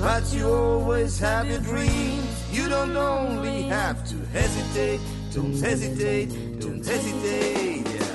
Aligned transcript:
But 0.00 0.32
you 0.32 0.46
always 0.48 1.18
have 1.20 1.48
your 1.48 1.60
dreams. 1.60 2.28
You 2.52 2.68
don't 2.68 2.96
only 2.96 3.62
have 3.62 4.04
to 4.08 4.16
hesitate, 4.32 5.00
don't 5.34 5.52
hesitate, 5.60 6.28
don't 6.60 6.84
hesitate. 6.84 7.86
Yeah. 7.88 8.14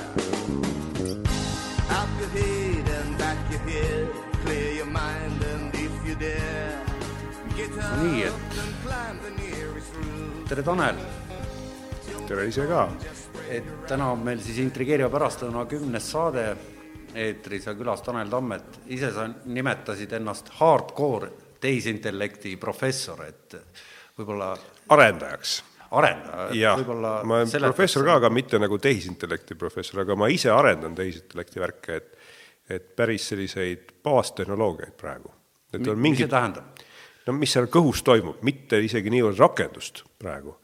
Up 1.98 2.08
your 2.20 2.30
head 2.38 2.88
and 2.88 3.18
back 3.18 3.38
your 3.50 3.60
head, 3.60 4.08
clear 4.44 4.72
your 4.80 4.86
mind 4.86 5.42
and 5.52 5.74
if 5.74 5.92
you 6.06 6.14
dare, 6.14 6.78
get 7.56 7.70
up 7.78 7.98
Nii, 8.00 8.22
et- 8.24 8.32
and 8.62 8.74
climb 8.84 9.18
the 9.26 9.30
nearest 9.42 9.92
route. 9.94 10.48
tere, 10.48 10.62
Tanel! 10.62 10.96
tere 12.28 12.46
ise 12.48 12.66
ka. 12.66 12.88
et 13.50 13.64
täna 13.88 14.12
on 14.12 14.18
meil 14.24 14.38
siis 14.40 14.58
intrigeeriva 14.62 15.10
pärastlõuna 15.12 15.66
kümnes 15.68 16.06
saade 16.10 16.56
eetris 17.14 17.66
ja 17.66 17.74
külas 17.74 18.00
Tanel 18.02 18.30
Tammet. 18.30 18.64
ise 18.86 19.10
sa 19.12 19.26
nimetasid 19.44 20.12
ennast 20.12 20.48
hardcore 20.58 21.28
tehisintellekti 21.62 22.56
professor, 22.60 23.22
et 23.24 23.56
võib-olla 24.18 24.52
arendajaks. 24.92 25.60
arendaja, 25.92 26.48
jah, 26.56 26.82
ma 26.88 27.42
olen 27.42 27.66
professor 27.68 28.04
ka, 28.04 28.18
aga 28.20 28.30
mitte 28.32 28.58
nagu 28.58 28.78
tehisintellekti 28.78 29.54
professor, 29.60 30.02
aga 30.04 30.16
ma 30.16 30.28
ise 30.32 30.50
arendan 30.50 30.94
tehisintellekti 30.98 31.60
värke, 31.60 31.96
et 31.96 32.18
et 32.70 32.96
päris 32.96 33.28
selliseid 33.28 33.90
baastehnoloogiaid 34.04 34.94
praegu. 34.96 35.32
et 35.72 35.80
on 35.80 35.80
mis 35.80 35.88
see 35.88 36.02
mingid, 36.02 36.30
tähendab? 36.30 36.82
no 37.26 37.34
mis 37.36 37.52
seal 37.52 37.68
kõhus 37.72 38.02
toimub, 38.04 38.42
mitte 38.42 38.80
isegi 38.80 39.10
niivõrd 39.10 39.40
rakendust 39.40 40.04
praegu, 40.18 40.54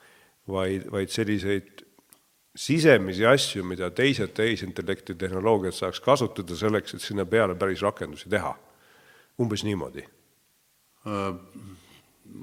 vaid, 0.48 0.86
vaid 0.92 1.12
selliseid 1.12 1.84
sisemisi 2.58 3.26
asju, 3.26 3.64
mida 3.64 3.90
teised 3.90 4.32
tehisintellekti 4.34 5.14
tehnoloogiad 5.14 5.74
saaks 5.74 6.00
kasutada 6.00 6.56
selleks, 6.56 6.94
et 6.94 7.04
sinna 7.04 7.26
peale 7.26 7.54
päris 7.54 7.82
rakendusi 7.82 8.30
teha. 8.30 8.56
umbes 9.38 9.62
niimoodi 9.64 10.02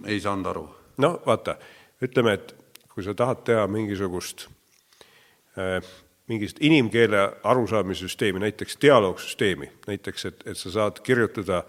ei 0.05 0.19
saanud 0.21 0.51
aru. 0.51 0.65
no 0.97 1.11
vaata, 1.25 1.57
ütleme, 2.03 2.33
et 2.33 2.55
kui 2.89 3.03
sa 3.03 3.13
tahad 3.13 3.43
teha 3.47 3.67
mingisugust 3.67 4.47
äh, 5.59 5.79
mingist 6.27 6.57
inimkeele 6.59 7.25
arusaamise 7.43 8.07
süsteemi, 8.07 8.39
näiteks 8.39 8.77
dialoogsüsteemi, 8.81 9.71
näiteks 9.87 10.25
et, 10.25 10.45
et 10.45 10.57
sa 10.57 10.71
saad 10.73 11.01
kirjutada 11.05 11.63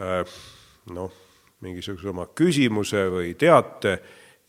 äh, 0.00 0.40
noh, 0.92 1.14
mingisuguse 1.62 2.10
oma 2.10 2.26
küsimuse 2.34 3.06
või 3.12 3.32
teate 3.38 3.96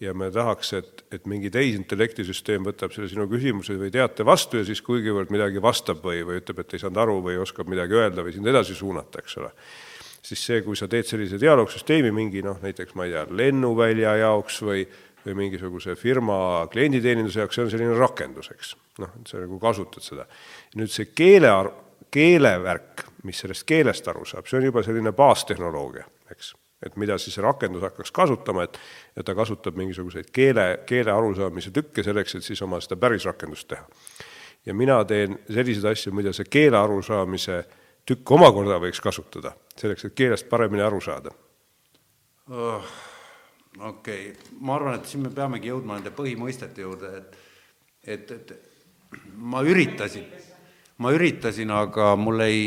ja 0.03 0.11
me 0.17 0.27
tahaks, 0.33 0.73
et, 0.75 1.05
et 1.13 1.27
mingi 1.29 1.51
tehisintellektisüsteem 1.53 2.65
võtab 2.67 2.91
selle 2.91 3.07
sinu 3.11 3.29
küsimuse 3.31 3.77
või 3.79 3.93
teate 3.93 4.25
vastu 4.27 4.59
ja 4.59 4.67
siis 4.67 4.81
kuigivõrd 4.83 5.31
midagi 5.31 5.61
vastab 5.63 6.03
või, 6.03 6.23
või 6.27 6.41
ütleb, 6.41 6.59
et 6.59 6.73
ei 6.75 6.83
saanud 6.83 6.99
aru 7.05 7.19
või 7.29 7.37
oskab 7.39 7.69
midagi 7.71 7.95
öelda 7.95 8.25
või 8.25 8.33
sind 8.35 8.49
edasi 8.51 8.75
suunata, 8.75 9.23
eks 9.23 9.37
ole 9.39 9.53
siis 10.23 10.45
see, 10.47 10.61
kui 10.63 10.77
sa 10.79 10.87
teed 10.91 11.07
sellise 11.07 11.39
dialoogsüsteemi 11.41 12.11
mingi 12.15 12.43
noh, 12.45 12.59
näiteks 12.63 12.95
ma 12.97 13.07
ei 13.07 13.13
tea, 13.15 13.25
lennuvälja 13.43 14.15
jaoks 14.21 14.61
või, 14.63 14.85
või 15.25 15.37
mingisuguse 15.43 15.97
firma 15.99 16.37
klienditeeninduse 16.71 17.43
jaoks, 17.43 17.59
see 17.59 17.65
on 17.65 17.71
selline 17.73 17.99
rakendus, 17.99 18.51
eks. 18.53 18.73
noh, 19.03 19.13
sa 19.27 19.41
nagu 19.41 19.59
kasutad 19.61 20.05
seda. 20.05 20.27
nüüd 20.79 20.91
see 20.93 21.11
keele, 21.15 21.51
keelevärk, 22.13 23.07
mis 23.27 23.43
sellest 23.43 23.67
keelest 23.67 24.07
aru 24.11 24.25
saab, 24.27 24.47
see 24.47 24.59
on 24.59 24.69
juba 24.69 24.83
selline 24.85 25.13
baastehnoloogia, 25.15 26.05
eks. 26.31 26.53
et 26.83 26.95
mida 26.99 27.17
siis 27.19 27.35
see 27.35 27.43
rakendus 27.43 27.83
hakkaks 27.83 28.11
kasutama, 28.15 28.67
et, 28.67 28.79
et 29.17 29.27
ta 29.27 29.35
kasutab 29.35 29.75
mingisuguseid 29.79 30.31
keele, 30.35 30.67
keele 30.87 31.11
arusaamise 31.11 31.71
tükke 31.75 32.03
selleks, 32.03 32.39
et 32.39 32.47
siis 32.47 32.61
oma 32.63 32.79
seda 32.83 32.99
päris 32.99 33.27
rakendust 33.27 33.67
teha. 33.75 33.85
ja 34.65 34.73
mina 34.73 35.03
teen 35.03 35.39
selliseid 35.49 35.91
asju, 35.91 36.15
mida 36.15 36.31
see 36.31 36.47
keele 36.47 36.79
arusaamise 36.79 37.65
tükk 38.05 38.31
omakorda 38.35 38.79
võiks 38.83 39.01
kasutada, 39.03 39.53
selleks, 39.79 40.05
et 40.09 40.15
keelest 40.17 40.49
paremini 40.49 40.83
aru 40.83 41.01
saada. 41.01 41.31
okei 42.49 42.83
okay., 43.79 44.33
ma 44.59 44.75
arvan, 44.75 44.99
et 44.99 45.07
siin 45.07 45.23
me 45.23 45.31
peamegi 45.33 45.71
jõudma 45.71 45.97
nende 45.97 46.11
põhimõistete 46.15 46.83
juurde, 46.83 47.17
et 47.17 47.41
et, 48.03 48.31
et 48.31 48.53
ma 49.39 49.61
üritasin, 49.63 50.25
ma 51.03 51.11
üritasin, 51.15 51.71
aga 51.71 52.13
mul 52.19 52.43
ei, 52.45 52.63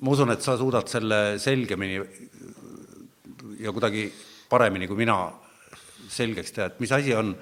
ma 0.00 0.14
usun, 0.14 0.32
et 0.34 0.44
sa 0.44 0.56
suudad 0.60 0.88
selle 0.90 1.38
selgemini 1.42 2.00
ja 3.60 3.72
kuidagi 3.72 4.06
paremini 4.50 4.88
kui 4.88 4.98
mina 5.04 5.18
selgeks 6.14 6.54
teha, 6.54 6.70
et 6.70 6.80
mis 6.82 6.92
asi 6.92 7.14
on, 7.16 7.34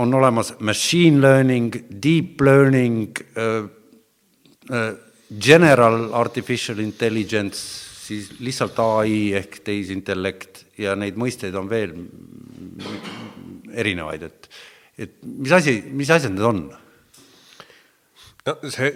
on 0.00 0.14
olemas 0.14 0.54
machine 0.60 1.20
learning, 1.22 1.74
deep 2.02 2.40
learning 2.42 3.14
äh, 3.38 3.66
general 5.40 6.12
artificial 6.14 6.78
intelligence, 6.84 7.58
siis 8.04 8.30
lihtsalt 8.44 8.78
ai 8.84 9.32
ehk 9.38 9.60
tehisintellekt 9.64 10.64
ja 10.80 10.94
neid 10.98 11.18
mõisteid 11.20 11.54
on 11.58 11.68
veel 11.70 11.94
erinevaid, 13.74 14.26
et, 14.28 14.48
et 15.06 15.14
mis 15.24 15.52
asi, 15.54 15.78
mis 15.90 16.10
asjad 16.10 16.34
need 16.34 16.48
on? 16.48 16.64
no 18.44 18.56
see, 18.68 18.90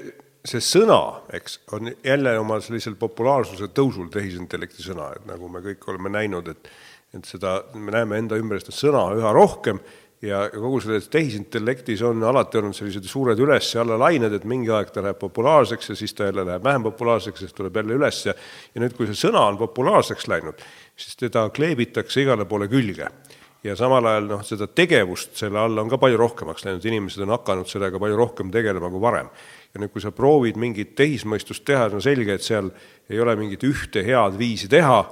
see 0.44 0.60
sõna, 0.64 1.00
eks, 1.34 1.60
on 1.76 1.90
jälle 2.04 2.36
oma 2.40 2.60
sellisel 2.64 2.98
populaarsuse 3.00 3.70
tõusul 3.74 4.10
tehisintellekti 4.12 4.84
sõna, 4.84 5.10
et 5.16 5.26
nagu 5.30 5.48
me 5.52 5.64
kõik 5.64 5.88
oleme 5.92 6.12
näinud, 6.18 6.52
et 6.54 6.70
et 7.16 7.24
seda, 7.24 7.62
me 7.72 7.92
näeme 7.94 8.18
enda 8.20 8.36
ümber 8.36 8.60
seda 8.60 8.74
sõna 8.76 9.06
üha 9.16 9.30
rohkem 9.32 9.78
ja 10.22 10.50
kogu 10.50 10.80
selles 10.80 11.08
tehisintellektis 11.08 12.02
on 12.02 12.22
alati 12.26 12.58
olnud 12.58 12.74
sellised 12.74 13.06
suured 13.06 13.38
üles- 13.38 13.70
ja 13.74 13.82
allalained, 13.84 14.32
et 14.34 14.44
mingi 14.44 14.70
aeg 14.74 14.90
ta 14.90 15.02
läheb 15.02 15.18
populaarseks 15.18 15.92
ja 15.92 15.96
siis 15.96 16.14
ta 16.14 16.26
jälle 16.26 16.44
läheb 16.46 16.64
vähem 16.64 16.82
populaarseks, 16.82 17.44
siis 17.44 17.54
tuleb 17.54 17.76
jälle 17.76 17.94
üles 17.94 18.24
ja 18.26 18.34
ja 18.74 18.82
nüüd, 18.82 18.96
kui 18.96 19.06
see 19.06 19.28
sõna 19.28 19.44
on 19.46 19.58
populaarseks 19.58 20.28
läinud, 20.28 20.58
siis 20.96 21.16
teda 21.16 21.48
kleebitakse 21.54 22.22
igale 22.22 22.44
poole 22.44 22.68
külge. 22.68 23.08
ja 23.64 23.74
samal 23.76 24.06
ajal 24.06 24.26
noh, 24.30 24.42
seda 24.46 24.66
tegevust 24.66 25.36
selle 25.36 25.58
alla 25.58 25.82
on 25.82 25.88
ka 25.90 25.98
palju 25.98 26.16
rohkemaks 26.16 26.64
läinud, 26.64 26.84
inimesed 26.84 27.22
on 27.22 27.34
hakanud 27.34 27.66
sellega 27.66 27.98
palju 27.98 28.16
rohkem 28.16 28.50
tegelema 28.50 28.90
kui 28.90 29.00
varem. 29.00 29.30
ja 29.74 29.80
nüüd, 29.80 29.92
kui 29.92 30.02
sa 30.02 30.10
proovid 30.10 30.56
mingit 30.56 30.96
tehismõistust 30.96 31.64
teha, 31.64 31.86
on 31.94 32.02
selge, 32.02 32.34
et 32.34 32.42
seal 32.42 32.70
ei 33.10 33.20
ole 33.20 33.36
mingit 33.36 33.62
ühte 33.62 34.02
head 34.02 34.38
viisi 34.38 34.68
teha, 34.68 35.04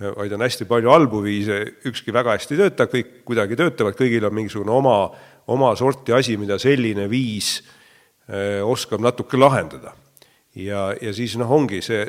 vaid 0.00 0.32
on 0.34 0.42
hästi 0.42 0.66
palju 0.66 0.90
halbu 0.90 1.22
viise, 1.22 1.60
ükski 1.86 2.14
väga 2.14 2.34
hästi 2.34 2.56
ei 2.56 2.62
tööta, 2.64 2.86
kõik 2.90 3.12
kuidagi 3.28 3.58
töötavad, 3.58 3.96
kõigil 3.98 4.26
on 4.26 4.34
mingisugune 4.34 4.72
oma, 4.74 4.96
oma 5.54 5.74
sorti 5.78 6.14
asi, 6.16 6.36
mida 6.40 6.58
selline 6.58 7.06
viis 7.10 7.60
öö, 8.28 8.64
oskab 8.66 9.04
natuke 9.04 9.38
lahendada. 9.38 9.94
ja, 10.54 10.92
ja 11.02 11.12
siis 11.14 11.36
noh, 11.38 11.50
ongi 11.50 11.80
see, 11.82 12.04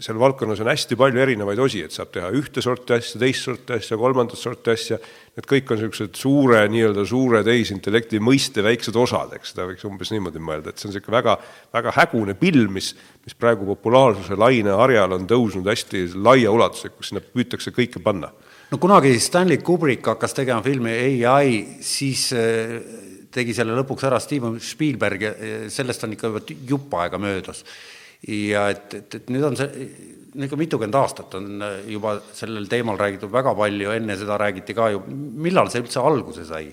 seal 0.00 0.18
valdkonnas 0.20 0.60
on 0.64 0.72
hästi 0.72 0.96
palju 0.96 1.20
erinevaid 1.20 1.60
osi, 1.60 1.84
et 1.84 1.92
saab 1.92 2.12
teha 2.12 2.32
ühte 2.32 2.64
sorti 2.64 2.96
asja, 2.96 3.20
teist 3.20 3.44
sorti 3.44 3.76
asja, 3.76 3.96
kolmandat 4.00 4.40
sorti 4.40 4.72
asja, 4.72 4.98
need 5.36 5.48
kõik 5.50 5.70
on 5.70 5.80
niisugused 5.80 6.16
suure, 6.16 6.62
nii-öelda 6.72 7.04
suure 7.08 7.42
tehisintellekti 7.44 8.20
mõiste 8.24 8.64
väiksed 8.64 8.96
osad, 8.96 9.34
eks, 9.36 9.52
seda 9.52 9.66
võiks 9.68 9.84
umbes 9.88 10.12
niimoodi 10.14 10.40
mõelda, 10.40 10.72
et 10.72 10.80
see 10.80 10.88
on 10.88 10.94
niisugune 10.94 11.16
väga, 11.18 11.36
väga 11.76 11.92
hägune 11.98 12.36
pilv, 12.40 12.70
mis, 12.72 12.94
mis 13.26 13.36
praegu 13.36 13.68
populaarsuse 13.68 14.38
laine 14.40 14.72
harjal 14.80 15.18
on 15.18 15.28
tõusnud 15.28 15.68
hästi 15.68 16.06
laiaulatuslikult, 16.16 17.08
sinna 17.10 17.24
püütakse 17.24 17.74
kõike 17.76 18.00
panna. 18.04 18.32
No 18.72 18.80
kunagi 18.82 19.12
Stanley 19.22 19.60
Kubrick 19.62 20.08
hakkas 20.08 20.34
tegema 20.34 20.64
filmi 20.64 20.96
ai, 21.28 21.60
siis 21.84 22.30
äh, 22.34 22.78
tegi 23.36 23.54
selle 23.54 23.76
lõpuks 23.76 24.08
ära 24.08 24.18
Steven 24.22 24.56
Spielberg 24.62 25.22
ja 25.22 25.34
sellest 25.70 26.06
on 26.06 26.16
ikka 26.16 26.32
juba 26.32 26.42
jupp 26.72 26.96
aega 27.02 27.20
möödas. 27.20 27.64
ja 28.26 28.70
et, 28.72 28.94
et, 28.94 29.14
et 29.20 29.28
nüüd 29.30 29.44
on 29.44 29.56
see, 29.58 29.88
ikka 30.44 30.58
mitukümmend 30.60 30.98
aastat 31.00 31.34
on 31.38 31.64
juba 31.88 32.18
sellel 32.36 32.68
teemal 32.70 32.98
räägitud 33.00 33.32
väga 33.32 33.54
palju, 33.56 33.92
enne 33.96 34.16
seda 34.20 34.38
räägiti 34.40 34.76
ka 34.76 34.90
ju, 34.94 35.02
millal 35.08 35.70
see 35.72 35.84
üldse 35.84 36.02
alguse 36.02 36.44
sai? 36.48 36.68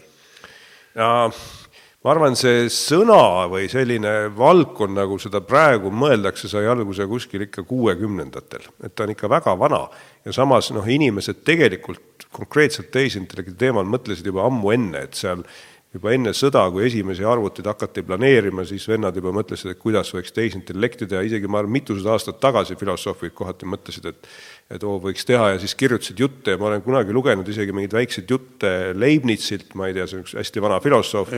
ma 0.94 2.12
arvan, 2.12 2.36
see 2.38 2.68
sõna 2.74 3.48
või 3.50 3.70
selline 3.72 4.12
valdkond, 4.36 4.98
nagu 4.98 5.18
seda 5.22 5.40
praegu 5.46 5.92
mõeldakse, 5.94 6.50
sai 6.52 6.68
alguse 6.70 7.08
kuskil 7.10 7.48
ikka 7.48 7.64
kuuekümnendatel, 7.66 8.68
et 8.84 8.94
ta 8.94 9.08
on 9.08 9.14
ikka 9.16 9.30
väga 9.32 9.56
vana. 9.60 9.86
Ja 10.28 10.36
samas 10.36 10.70
noh, 10.76 10.86
inimesed 10.86 11.42
tegelikult 11.48 12.28
konkreetselt 12.34 12.92
tehisintellekti 12.94 13.56
teemal 13.60 13.88
mõtlesid 13.88 14.28
juba 14.28 14.46
ammu 14.50 14.74
enne, 14.76 15.06
et 15.08 15.18
seal 15.18 15.46
juba 15.94 16.14
enne 16.16 16.34
sõda, 16.34 16.64
kui 16.74 16.88
esimesi 16.88 17.26
arvuteid 17.28 17.68
hakati 17.70 18.02
planeerima, 18.08 18.66
siis 18.66 18.86
vennad 18.90 19.16
juba 19.18 19.34
mõtlesid, 19.36 19.74
et 19.74 19.82
kuidas 19.82 20.10
võiks 20.16 20.34
tehisintellekti 20.34 21.08
teha, 21.10 21.22
isegi 21.28 21.50
ma 21.50 21.62
arvan, 21.62 21.76
mitusada 21.76 22.16
aastat 22.16 22.40
tagasi 22.42 22.78
filosoofid 22.80 23.36
kohati 23.38 23.70
mõtlesid, 23.70 24.10
et 24.10 24.30
et 24.74 24.82
oo, 24.88 24.96
võiks 25.04 25.26
teha 25.28 25.52
ja 25.52 25.58
siis 25.62 25.76
kirjutasid 25.78 26.18
jutte 26.18 26.56
ja 26.56 26.58
ma 26.58 26.70
olen 26.70 26.82
kunagi 26.82 27.14
lugenud 27.14 27.50
isegi 27.52 27.76
mingeid 27.76 27.94
väikseid 27.94 28.32
jutte 28.32 28.70
Leibnizilt, 28.98 29.76
ma 29.78 29.90
ei 29.90 29.94
tea, 29.94 30.08
see 30.10 30.18
on 30.18 30.24
üks 30.24 30.34
hästi 30.40 30.64
vana 30.64 30.80
filosoof, 30.82 31.34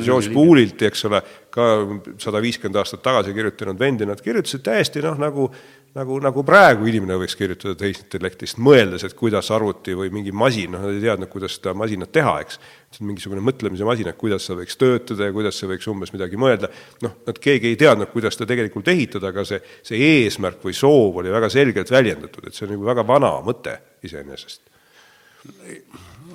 George 0.00 0.32
Boolilt, 0.34 0.82
eks 0.88 1.04
ole, 1.06 1.20
ka 1.54 1.68
sada 2.18 2.40
viiskümmend 2.42 2.80
aastat 2.80 3.04
tagasi 3.04 3.36
kirjutanud 3.36 3.78
vendi, 3.78 4.08
nad 4.08 4.24
kirjutasid 4.24 4.64
täiesti 4.66 5.04
noh, 5.04 5.20
nagu 5.20 5.50
nagu, 5.96 6.18
nagu 6.22 6.42
praegu 6.46 6.86
inimene 6.86 7.16
võiks 7.20 7.34
kirjutada 7.38 7.74
tehisintellektist, 7.80 8.60
mõeldes, 8.62 9.04
et 9.06 9.16
kuidas 9.18 9.50
arvuti 9.54 9.96
või 9.98 10.10
mingi 10.14 10.34
masin, 10.34 10.74
noh, 10.74 10.84
nad 10.86 10.94
ei 10.94 11.02
teadnud, 11.02 11.30
kuidas 11.32 11.56
seda 11.58 11.74
masinat 11.78 12.12
teha, 12.14 12.36
eks. 12.44 12.60
See 12.90 13.04
on 13.04 13.10
mingisugune 13.12 13.42
mõtlemise 13.44 13.86
masin, 13.86 14.08
et 14.10 14.18
kuidas 14.18 14.46
see 14.48 14.56
võiks 14.58 14.78
töötada 14.80 15.28
ja 15.28 15.34
kuidas 15.34 15.58
see 15.60 15.68
võiks 15.70 15.86
umbes 15.92 16.10
midagi 16.14 16.40
mõelda. 16.40 16.70
noh, 17.04 17.20
nad 17.26 17.38
keegi 17.38 17.70
ei 17.70 17.78
teadnud, 17.78 18.10
kuidas 18.10 18.34
seda 18.34 18.48
tegelikult 18.50 18.90
ehitada, 18.90 19.30
aga 19.30 19.44
see, 19.46 19.60
see 19.86 20.00
eesmärk 20.24 20.64
või 20.66 20.74
soov 20.74 21.20
oli 21.22 21.30
väga 21.30 21.50
selgelt 21.52 21.90
väljendatud, 21.90 22.48
et 22.48 22.56
see 22.56 22.66
on 22.66 22.74
nagu 22.74 22.88
väga 22.90 23.06
vana 23.06 23.36
mõte 23.46 23.76
iseenesest. 24.06 24.66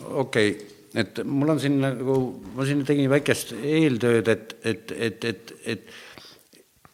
okei 0.05 0.55
okay 0.55 0.73
et 0.95 1.19
mul 1.27 1.51
on 1.51 1.59
siin 1.59 1.75
nagu, 1.83 2.15
ma 2.55 2.65
siin 2.67 2.85
tegin 2.87 3.09
väikest 3.11 3.51
eeltööd, 3.57 4.29
et, 4.31 4.53
et, 4.63 4.91
et, 4.95 5.25
et, 5.27 5.53
et, 5.75 5.95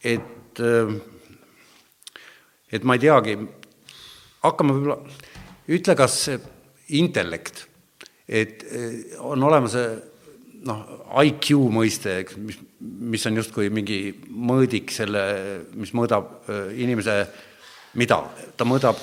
et 0.02 0.30
et 2.72 2.86
ma 2.88 2.96
ei 2.96 3.02
teagi, 3.02 3.36
hakkame 4.42 4.74
võib-olla, 4.74 4.96
ütle, 5.70 5.94
kas 5.98 6.16
intellekt, 6.98 7.66
et 8.32 8.66
eh, 8.68 9.16
on 9.20 9.42
olemas 9.48 9.76
noh, 10.66 10.84
IQ 11.22 11.56
mõiste, 11.74 12.20
eks, 12.22 12.38
mis, 12.40 12.60
mis 12.80 13.26
on 13.28 13.40
justkui 13.42 13.70
mingi 13.74 14.04
mõõdik 14.28 14.92
selle, 14.94 15.24
mis 15.76 15.92
mõõdab 15.96 16.30
eh, 16.46 16.70
inimese 16.84 17.18
mida, 18.00 18.22
ta 18.56 18.68
mõõdab 18.68 19.00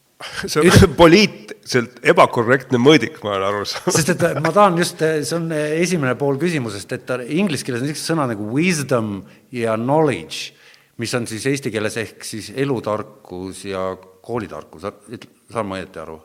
see 0.48 0.62
on 0.62 0.68
Üt... 0.70 0.96
poliitselt 0.98 2.00
ebakorrektne 2.12 2.78
mõõdik, 2.82 3.20
ma 3.26 3.36
olen 3.36 3.48
aru 3.50 3.68
saanud. 3.68 3.96
sest 3.98 4.14
et 4.16 4.42
ma 4.42 4.54
tahan 4.54 4.78
just, 4.78 5.02
see 5.02 5.36
on 5.38 5.50
esimene 5.52 6.16
pool 6.18 6.40
küsimusest, 6.40 6.98
et 6.98 7.14
inglise 7.26 7.66
keeles 7.66 7.82
on 7.82 7.90
niisugused 7.90 8.14
sõna 8.14 8.28
nagu 8.30 8.50
wisdom 8.54 9.20
ja 9.54 9.78
knowledge 9.78 10.58
mis 11.02 11.14
on 11.18 11.26
siis 11.26 11.46
eesti 11.50 11.72
keeles 11.72 11.96
ehk 12.00 12.26
siis 12.26 12.52
elutarkus 12.62 13.64
ja 13.70 13.92
koolitarkus, 14.22 14.86
saan 15.52 15.68
ma 15.68 15.80
õieti 15.80 16.02
aru? 16.02 16.18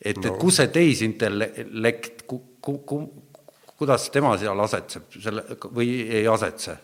Et 0.00 0.18
no., 0.18 0.28
et 0.28 0.40
kus 0.40 0.60
see 0.60 0.72
tehisintellekt 0.72 2.26
ku,, 2.28 2.40
ku, 2.60 2.78
ku, 2.86 3.00
kuidas 3.76 4.08
tema 4.14 4.34
seal 4.40 4.60
asetseb, 4.64 5.08
selle 5.20 5.46
või 5.68 6.00
ei 6.20 6.26
asetse? 6.30 6.82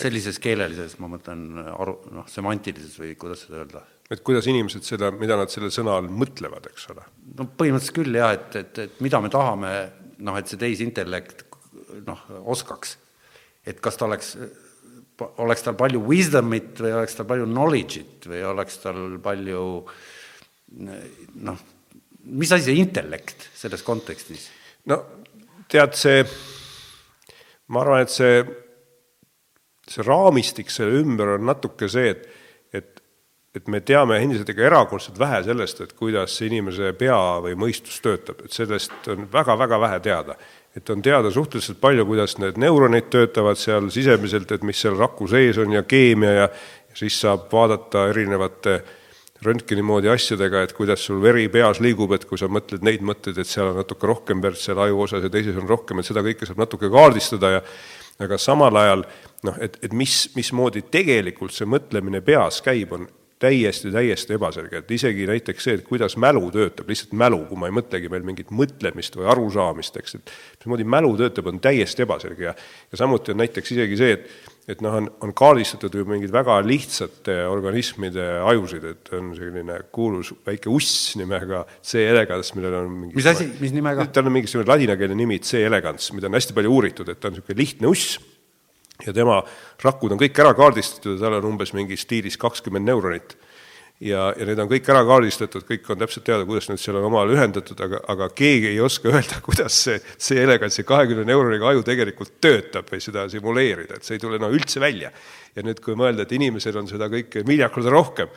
sellises 0.00 0.38
keelelises, 0.40 0.94
ma 0.96 1.10
mõtlen, 1.12 1.42
aru, 1.74 1.98
noh, 2.16 2.24
semantilises 2.32 2.94
või 2.96 3.10
kuidas 3.20 3.44
seda 3.44 3.60
öelda? 3.60 3.82
et 4.12 4.20
kuidas 4.24 4.46
inimesed 4.48 4.84
seda, 4.84 5.10
mida 5.16 5.36
nad 5.36 5.52
selle 5.52 5.70
sõna 5.72 5.98
all 5.98 6.08
mõtlevad, 6.08 6.70
eks 6.72 6.88
ole? 6.94 7.04
no 7.38 7.48
põhimõtteliselt 7.58 7.98
küll 7.98 8.16
jah, 8.16 8.32
et, 8.36 8.56
et, 8.60 8.80
et 8.86 9.02
mida 9.04 9.20
me 9.20 9.30
tahame, 9.32 9.72
noh, 10.24 10.38
et 10.40 10.48
see 10.48 10.60
tehisintellekt 10.60 11.44
noh, 12.06 12.22
oskaks. 12.54 12.96
et 13.66 13.80
kas 13.84 14.00
ta 14.00 14.08
oleks 14.08 14.34
oleks 15.44 15.62
tal 15.62 15.76
palju 15.78 16.00
wisdom'it 16.08 16.80
või 16.80 16.92
oleks 16.96 17.14
tal 17.18 17.28
palju 17.28 17.46
knowledge'it 17.46 18.26
või 18.30 18.42
oleks 18.48 18.80
tal 18.82 19.18
palju 19.22 19.60
noh, 20.72 21.64
mis 22.24 22.52
asi 22.52 22.70
see 22.70 22.80
intellekt 22.80 23.48
selles 23.54 23.84
kontekstis? 23.86 24.48
no 24.90 25.00
tead, 25.70 25.94
see, 25.98 26.24
ma 27.72 27.82
arvan, 27.82 28.04
et 28.04 28.12
see, 28.12 28.42
see 29.88 30.04
raamistik 30.06 30.72
selle 30.72 31.00
ümber 31.00 31.36
on 31.36 31.46
natuke 31.48 31.88
see, 31.90 32.10
et, 32.12 32.26
et, 32.74 33.00
et 33.56 33.70
me 33.72 33.80
teame 33.80 34.18
endiselt 34.22 34.50
ikka 34.52 34.66
erakordselt 34.68 35.18
vähe 35.20 35.40
sellest, 35.46 35.80
et 35.84 35.94
kuidas 35.98 36.36
inimese 36.44 36.92
pea 36.98 37.20
või 37.44 37.56
mõistus 37.58 38.00
töötab, 38.04 38.44
et 38.44 38.52
sellest 38.54 39.08
on 39.12 39.28
väga-väga 39.32 39.80
vähe 39.88 40.04
teada 40.04 40.38
et 40.76 40.90
on 40.90 41.02
teada 41.02 41.30
suhteliselt 41.30 41.78
palju, 41.80 42.06
kuidas 42.06 42.36
need 42.42 42.58
neuronid 42.58 43.06
töötavad 43.10 43.58
seal 43.58 43.86
sisemiselt, 43.94 44.50
et 44.52 44.64
mis 44.66 44.80
seal 44.80 44.96
raku 44.98 45.28
sees 45.30 45.58
on 45.62 45.72
ja 45.72 45.84
keemia 45.86 46.32
ja 46.32 46.48
siis 46.98 47.20
saab 47.22 47.46
vaadata 47.52 48.08
erinevate 48.10 48.80
röntgeni 49.44 49.84
moodi 49.84 50.10
asjadega, 50.12 50.64
et 50.64 50.72
kuidas 50.76 51.04
sul 51.06 51.20
veri 51.22 51.46
peas 51.52 51.80
liigub, 51.84 52.12
et 52.16 52.24
kui 52.28 52.40
sa 52.40 52.48
mõtled 52.50 52.84
neid 52.86 53.04
mõtteid, 53.04 53.38
et 53.40 53.50
seal 53.50 53.72
on 53.72 53.80
natuke 53.80 54.08
rohkem 54.10 54.42
verd 54.44 54.60
seal 54.60 54.80
ajuosas 54.86 55.26
ja 55.26 55.32
teises 55.32 55.58
on 55.60 55.68
rohkem, 55.68 56.00
et 56.00 56.08
seda 56.08 56.24
kõike 56.24 56.48
saab 56.48 56.64
natuke 56.64 56.90
kaardistada 56.92 57.58
ja 57.58 57.66
aga 58.24 58.38
samal 58.38 58.76
ajal 58.78 59.04
noh, 59.46 59.58
et, 59.62 59.76
et 59.82 59.92
mis, 59.96 60.14
mismoodi 60.36 60.84
tegelikult 60.92 61.54
see 61.54 61.68
mõtlemine 61.68 62.22
peas 62.24 62.60
käib, 62.64 62.94
on 62.94 63.08
täiesti, 63.44 63.90
täiesti 63.92 64.36
ebaselge, 64.38 64.80
et 64.80 64.92
isegi 64.94 65.26
näiteks 65.28 65.66
see, 65.66 65.76
et 65.78 65.84
kuidas 65.86 66.16
mälu 66.20 66.46
töötab, 66.54 66.88
lihtsalt 66.88 67.12
mälu, 67.18 67.42
kui 67.48 67.58
ma 67.60 67.68
ei 67.68 67.74
mõtlegi 67.76 68.10
veel 68.10 68.24
mingit 68.26 68.52
mõtlemist 68.54 69.18
või 69.18 69.28
arusaamist, 69.34 69.98
eks, 70.00 70.18
et 70.20 70.34
mismoodi 70.62 70.86
mälu 70.96 71.12
töötab, 71.18 71.50
on 71.50 71.60
täiesti 71.62 72.06
ebaselge. 72.06 72.46
Ja 72.50 72.54
ja 72.54 73.00
samuti 73.00 73.34
on 73.34 73.42
näiteks 73.42 73.74
isegi 73.74 73.98
see, 74.00 74.16
et 74.18 74.53
et 74.68 74.80
noh, 74.84 74.94
on, 74.96 75.08
on 75.24 75.32
kaardistatud 75.36 75.94
ju 75.98 76.06
mingid 76.08 76.32
väga 76.32 76.56
lihtsate 76.64 77.36
organismide 77.50 78.24
ajusid, 78.48 78.84
et 78.94 79.10
on 79.16 79.32
selline 79.36 79.76
kuulus 79.94 80.32
väike 80.46 80.70
uss 80.72 81.14
nimega 81.20 81.64
C 81.84 82.06
elegans, 82.08 82.54
millel 82.56 82.78
on 82.80 82.92
mingi 82.92 83.18
mis 83.18 83.28
asi, 83.28 83.48
mis 83.60 83.74
nimega? 83.76 84.06
tal 84.14 84.30
on 84.30 84.36
mingisugune 84.38 84.70
ladinakeelne 84.70 85.18
nimi 85.18 85.40
C 85.44 85.60
elegans, 85.66 86.12
mida 86.16 86.30
on 86.30 86.38
hästi 86.38 86.56
palju 86.56 86.72
uuritud, 86.78 87.12
et 87.12 87.20
ta 87.20 87.28
on 87.28 87.36
niisugune 87.36 87.60
lihtne 87.60 87.92
uss 87.92 88.16
ja 89.04 89.12
tema 89.12 89.40
rakud 89.84 90.14
on 90.14 90.20
kõik 90.20 90.38
ära 90.40 90.54
kaardistatud 90.56 91.18
ja 91.18 91.26
tal 91.26 91.40
on 91.40 91.50
umbes 91.52 91.74
mingi 91.76 91.98
stiilis 92.00 92.38
kakskümmend 92.40 92.88
neuronit. 92.88 93.36
Ja, 94.00 94.30
ja 94.36 94.48
need 94.48 94.62
on 94.62 94.70
kõik 94.70 94.88
ära 94.90 95.04
kaardistatud, 95.06 95.66
kõik 95.68 95.86
on 95.92 96.00
täpselt 96.00 96.26
teada, 96.26 96.46
kuidas 96.48 96.68
need 96.70 96.82
seal 96.82 96.98
on 96.98 97.06
omavahel 97.10 97.36
ühendatud, 97.36 97.78
aga, 97.86 98.00
aga 98.14 98.28
keegi 98.36 98.72
ei 98.72 98.80
oska 98.84 99.10
öelda, 99.14 99.40
kuidas 99.44 99.78
see, 99.86 100.00
see 100.16 100.42
elegantsi 100.42 100.86
kahekümne 100.88 101.26
neuroniga 101.28 101.70
aju 101.70 101.86
tegelikult 101.86 102.36
töötab 102.44 102.90
või 102.90 103.04
seda 103.04 103.28
simuleerida, 103.32 103.98
et 103.98 104.06
see 104.06 104.18
ei 104.18 104.24
tule 104.24 104.40
no 104.42 104.50
üldse 104.54 104.82
välja. 104.82 105.12
ja 105.54 105.62
nüüd, 105.62 105.80
kui 105.80 105.94
mõelda, 105.98 106.26
et 106.26 106.34
inimesel 106.34 106.76
on 106.80 106.90
seda 106.90 107.06
kõike 107.12 107.46
miljard 107.46 107.74
korda 107.74 107.94
rohkem 107.94 108.30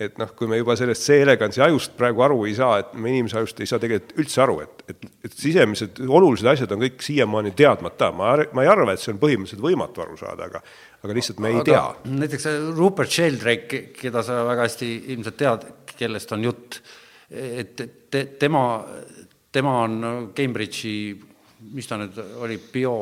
et 0.00 0.16
noh, 0.18 0.30
kui 0.34 0.48
me 0.50 0.58
juba 0.58 0.74
sellest 0.78 1.04
C-elegansi 1.06 1.62
ajust 1.62 1.92
praegu 1.98 2.24
aru 2.26 2.40
ei 2.48 2.54
saa, 2.56 2.80
et 2.82 2.96
me 2.98 3.12
inimese 3.12 3.38
ajust 3.38 3.60
ei 3.62 3.68
saa 3.70 3.78
tegelikult 3.82 4.16
üldse 4.24 4.40
aru, 4.42 4.56
et, 4.64 4.82
et, 4.90 5.04
et 5.28 5.36
sisemised 5.38 6.00
olulised 6.02 6.48
asjad 6.50 6.74
on 6.74 6.82
kõik 6.82 7.04
siiamaani 7.04 7.54
teadmata, 7.54 8.10
ma, 8.16 8.32
ma 8.56 8.64
ei 8.64 8.70
arva, 8.72 8.94
et 8.94 9.02
see 9.02 9.12
on 9.14 9.20
põhimõtteliselt 9.22 9.62
võimatu 9.62 10.02
aru 10.02 10.18
saada, 10.18 10.48
aga 10.50 10.64
aga 11.04 11.16
lihtsalt 11.16 11.42
me 11.44 11.52
ei 11.52 11.60
aga 11.60 11.68
tea. 11.68 12.14
näiteks 12.22 12.48
Rupert 12.76 13.12
Sheldrake, 13.12 13.82
keda 13.96 14.24
sa 14.24 14.40
väga 14.48 14.68
hästi 14.68 14.90
ilmselt 15.14 15.38
tead, 15.40 15.68
kellest 15.94 16.32
on 16.36 16.48
jutt, 16.48 16.80
et 17.30 17.84
te, 18.10 18.24
tema, 18.40 18.64
tema 19.52 19.78
on 19.84 20.32
Cambridge'i, 20.36 21.14
mis 21.74 21.88
ta 21.88 22.00
nüüd 22.00 22.18
oli, 22.44 22.58
bio 22.72 22.94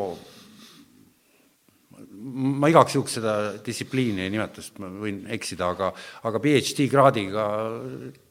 ma 2.23 2.69
igaks 2.71 2.97
juhuks 2.97 3.17
seda 3.19 3.35
distsipliini 3.65 4.25
ei 4.25 4.33
nimeta, 4.33 4.63
sest 4.63 4.79
ma 4.83 4.89
võin 5.03 5.23
eksida, 5.35 5.73
aga, 5.75 5.91
aga 6.29 6.41
PhD 6.43 6.87
kraadiga 6.91 7.47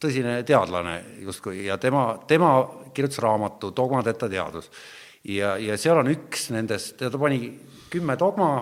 tõsine 0.02 0.38
teadlane 0.48 0.98
justkui 1.26 1.66
ja 1.66 1.78
tema, 1.82 2.06
tema 2.28 2.54
kirjutas 2.96 3.22
raamatu 3.24 3.74
Dogmadeta 3.76 4.30
teadus. 4.32 4.70
ja, 5.28 5.56
ja 5.60 5.78
seal 5.78 6.00
on 6.02 6.12
üks 6.14 6.50
nendest, 6.56 6.98
ta 7.02 7.20
pani 7.20 7.52
kümme 7.92 8.16
dogma, 8.20 8.54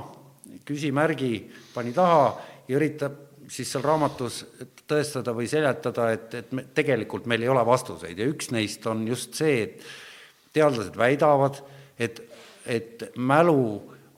küsimärgi 0.66 1.34
pani 1.74 1.94
taha 1.96 2.30
ja 2.68 2.78
üritab 2.78 3.26
siis 3.50 3.72
seal 3.74 3.84
raamatus 3.84 4.44
tõestada 4.90 5.34
või 5.36 5.48
seletada, 5.50 6.10
et, 6.14 6.34
et 6.38 6.52
me, 6.56 6.66
tegelikult 6.76 7.28
meil 7.30 7.44
ei 7.44 7.52
ole 7.52 7.64
vastuseid 7.66 8.20
ja 8.20 8.28
üks 8.30 8.52
neist 8.54 8.86
on 8.90 9.06
just 9.10 9.38
see, 9.40 9.64
et 9.66 10.54
teadlased 10.54 10.98
väidavad, 10.98 11.60
et, 12.00 12.22
et 12.70 13.10
mälu 13.18 13.62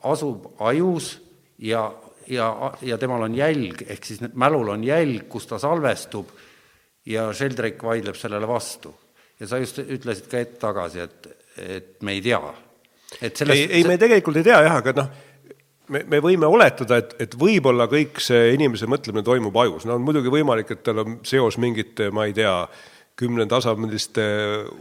asub 0.07 0.51
ajus 0.67 1.13
ja, 1.63 1.85
ja, 2.27 2.47
ja 2.85 2.97
temal 3.01 3.27
on 3.27 3.35
jälg, 3.37 3.85
ehk 3.87 4.07
siis 4.07 4.23
mälul 4.33 4.73
on 4.75 4.83
jälg, 4.87 5.27
kus 5.31 5.47
ta 5.49 5.59
salvestub 5.61 6.31
ja 7.07 7.29
Sheldrake 7.33 7.87
vaidleb 7.87 8.19
sellele 8.19 8.47
vastu. 8.47 8.93
ja 9.39 9.47
sa 9.47 9.57
just 9.57 9.79
ütlesid 9.81 10.27
ka 10.29 10.37
hetk 10.43 10.59
tagasi, 10.61 10.99
et, 11.07 11.27
et 11.57 12.01
me 12.05 12.13
ei 12.17 12.21
tea. 12.21 12.41
ei, 13.21 13.65
ei, 13.65 13.83
me 13.83 13.97
tegelikult 13.97 14.37
ei 14.37 14.45
tea 14.45 14.61
jah, 14.67 14.77
aga 14.81 14.93
noh, 15.01 15.09
me, 15.91 16.05
me 16.07 16.21
võime 16.23 16.47
oletada, 16.49 17.01
et, 17.01 17.13
et 17.25 17.35
võib-olla 17.39 17.87
kõik 17.91 18.21
see 18.23 18.53
inimese 18.55 18.89
mõtlemine 18.89 19.25
toimub 19.27 19.59
ajus, 19.63 19.85
no 19.87 19.97
on 19.97 20.07
muidugi 20.07 20.31
võimalik, 20.33 20.71
et 20.73 20.81
tal 20.85 21.03
on 21.03 21.19
seos 21.27 21.59
mingite, 21.61 22.09
ma 22.15 22.27
ei 22.29 22.35
tea, 22.37 22.55
kümnetasemmeliste 23.21 24.23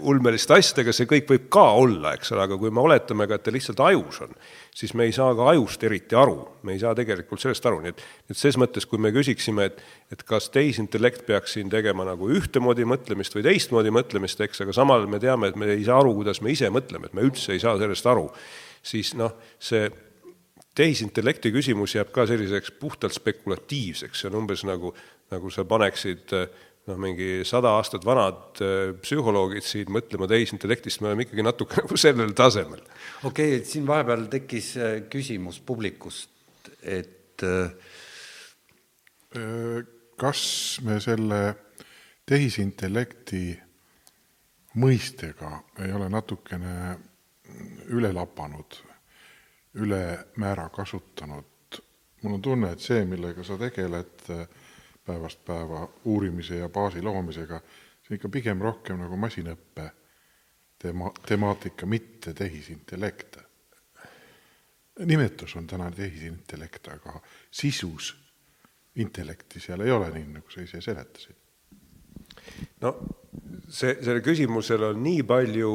ulmeliste 0.08 0.54
asjadega, 0.56 0.94
see 0.96 1.08
kõik 1.10 1.26
võib 1.28 1.48
ka 1.52 1.64
olla, 1.76 2.14
eks 2.16 2.30
ole, 2.32 2.44
aga 2.46 2.56
kui 2.56 2.70
me 2.72 2.80
oletame 2.80 3.26
ka, 3.28 3.36
et 3.36 3.44
ta 3.44 3.52
lihtsalt 3.52 3.82
ajus 3.84 4.20
on, 4.24 4.32
siis 4.80 4.94
me 4.96 5.04
ei 5.08 5.12
saa 5.12 5.34
ka 5.36 5.50
ajust 5.50 5.82
eriti 5.84 6.16
aru, 6.16 6.38
me 6.64 6.72
ei 6.72 6.80
saa 6.80 6.94
tegelikult 6.96 7.42
sellest 7.42 7.66
aru, 7.68 7.82
nii 7.84 7.92
et, 7.92 8.04
et 8.32 8.40
ses 8.40 8.56
mõttes, 8.60 8.86
kui 8.88 9.02
me 9.02 9.12
küsiksime, 9.12 9.66
et, 9.68 9.82
et 10.14 10.24
kas 10.24 10.48
tehisintellekt 10.54 11.26
peaks 11.28 11.58
siin 11.58 11.72
tegema 11.72 12.06
nagu 12.08 12.30
ühtemoodi 12.32 12.86
mõtlemist 12.88 13.36
või 13.36 13.44
teistmoodi 13.50 13.92
mõtlemist, 13.98 14.40
eks, 14.46 14.64
aga 14.64 14.76
samal 14.78 15.04
me 15.10 15.20
teame, 15.20 15.50
et 15.50 15.60
me 15.60 15.68
ei 15.74 15.84
saa 15.84 16.00
aru, 16.00 16.14
kuidas 16.22 16.40
me 16.40 16.54
ise 16.54 16.70
mõtleme, 16.72 17.10
et 17.10 17.18
me 17.18 17.26
üldse 17.26 17.52
ei 17.52 17.60
saa 17.60 17.76
sellest 17.82 18.08
aru, 18.08 18.30
siis 18.94 19.12
noh, 19.20 19.36
see 19.60 19.90
tehisintellekti 20.80 21.52
küsimus 21.52 21.94
jääb 21.98 22.10
ka 22.14 22.24
selliseks 22.30 22.72
puhtalt 22.80 23.14
spekulatiivseks, 23.16 24.24
see 24.24 24.32
on 24.32 24.40
umbes 24.42 24.64
nagu, 24.68 24.94
nagu 25.30 25.52
sa 25.52 25.66
paneksid 25.68 26.32
äh, 26.36 26.48
noh, 26.88 26.98
mingi 27.00 27.44
sada 27.48 27.74
aastat 27.78 28.04
vanad 28.06 28.60
äh, 28.64 28.92
psühholoogid 29.02 29.64
siin 29.66 29.90
mõtlema 29.92 30.28
tehisintellektist, 30.30 31.02
me 31.02 31.10
oleme 31.10 31.26
ikkagi 31.26 31.44
natuke 31.44 31.78
nagu 31.82 32.00
sellel 32.00 32.34
tasemel. 32.36 32.82
okei 33.24 33.30
okay,, 33.30 33.56
et 33.60 33.70
siin 33.70 33.86
vahepeal 33.88 34.26
tekkis 34.32 34.74
äh, 34.80 34.98
küsimus 35.12 35.60
publikust, 35.66 36.30
et 36.82 37.44
äh, 37.46 37.72
kas 40.20 40.42
me 40.86 40.98
selle 41.02 41.40
tehisintellekti 42.28 43.44
mõistega 44.80 45.50
ei 45.84 45.92
ole 45.94 46.08
natukene 46.10 46.74
üle 47.90 48.10
lapanud, 48.14 48.76
ülemäära 49.74 50.68
kasutanud? 50.68 51.44
mul 52.22 52.34
on 52.34 52.42
tunne, 52.42 52.72
et 52.72 52.80
see, 52.84 53.04
millega 53.08 53.44
sa 53.44 53.56
tegeled 53.58 54.26
äh, 54.30 54.48
päevast 55.06 55.44
päeva 55.44 55.86
uurimise 56.04 56.58
ja 56.60 56.68
baasi 56.68 57.02
loomisega, 57.02 57.60
see 58.04 58.18
ikka 58.18 58.28
pigem 58.28 58.60
rohkem 58.60 59.00
nagu 59.00 59.16
masinõppe 59.16 59.86
tema-, 60.82 61.12
temaatika, 61.26 61.86
mitte 61.86 62.34
tehisintellekt. 62.34 63.38
nimetus 65.04 65.56
on 65.56 65.66
täna 65.66 65.90
tehisintellekt, 65.90 66.88
aga 66.88 67.20
sisus 67.50 68.14
intellekti 68.96 69.60
seal 69.60 69.80
ei 69.80 69.90
ole, 69.90 70.10
nii 70.10 70.26
nagu 70.34 70.50
sa 70.50 70.60
ise 70.60 70.80
seletasid. 70.80 71.36
no 72.80 72.94
see, 73.68 73.96
sellel 74.02 74.22
küsimusel 74.24 74.84
on 74.90 75.02
nii 75.02 75.22
palju 75.22 75.72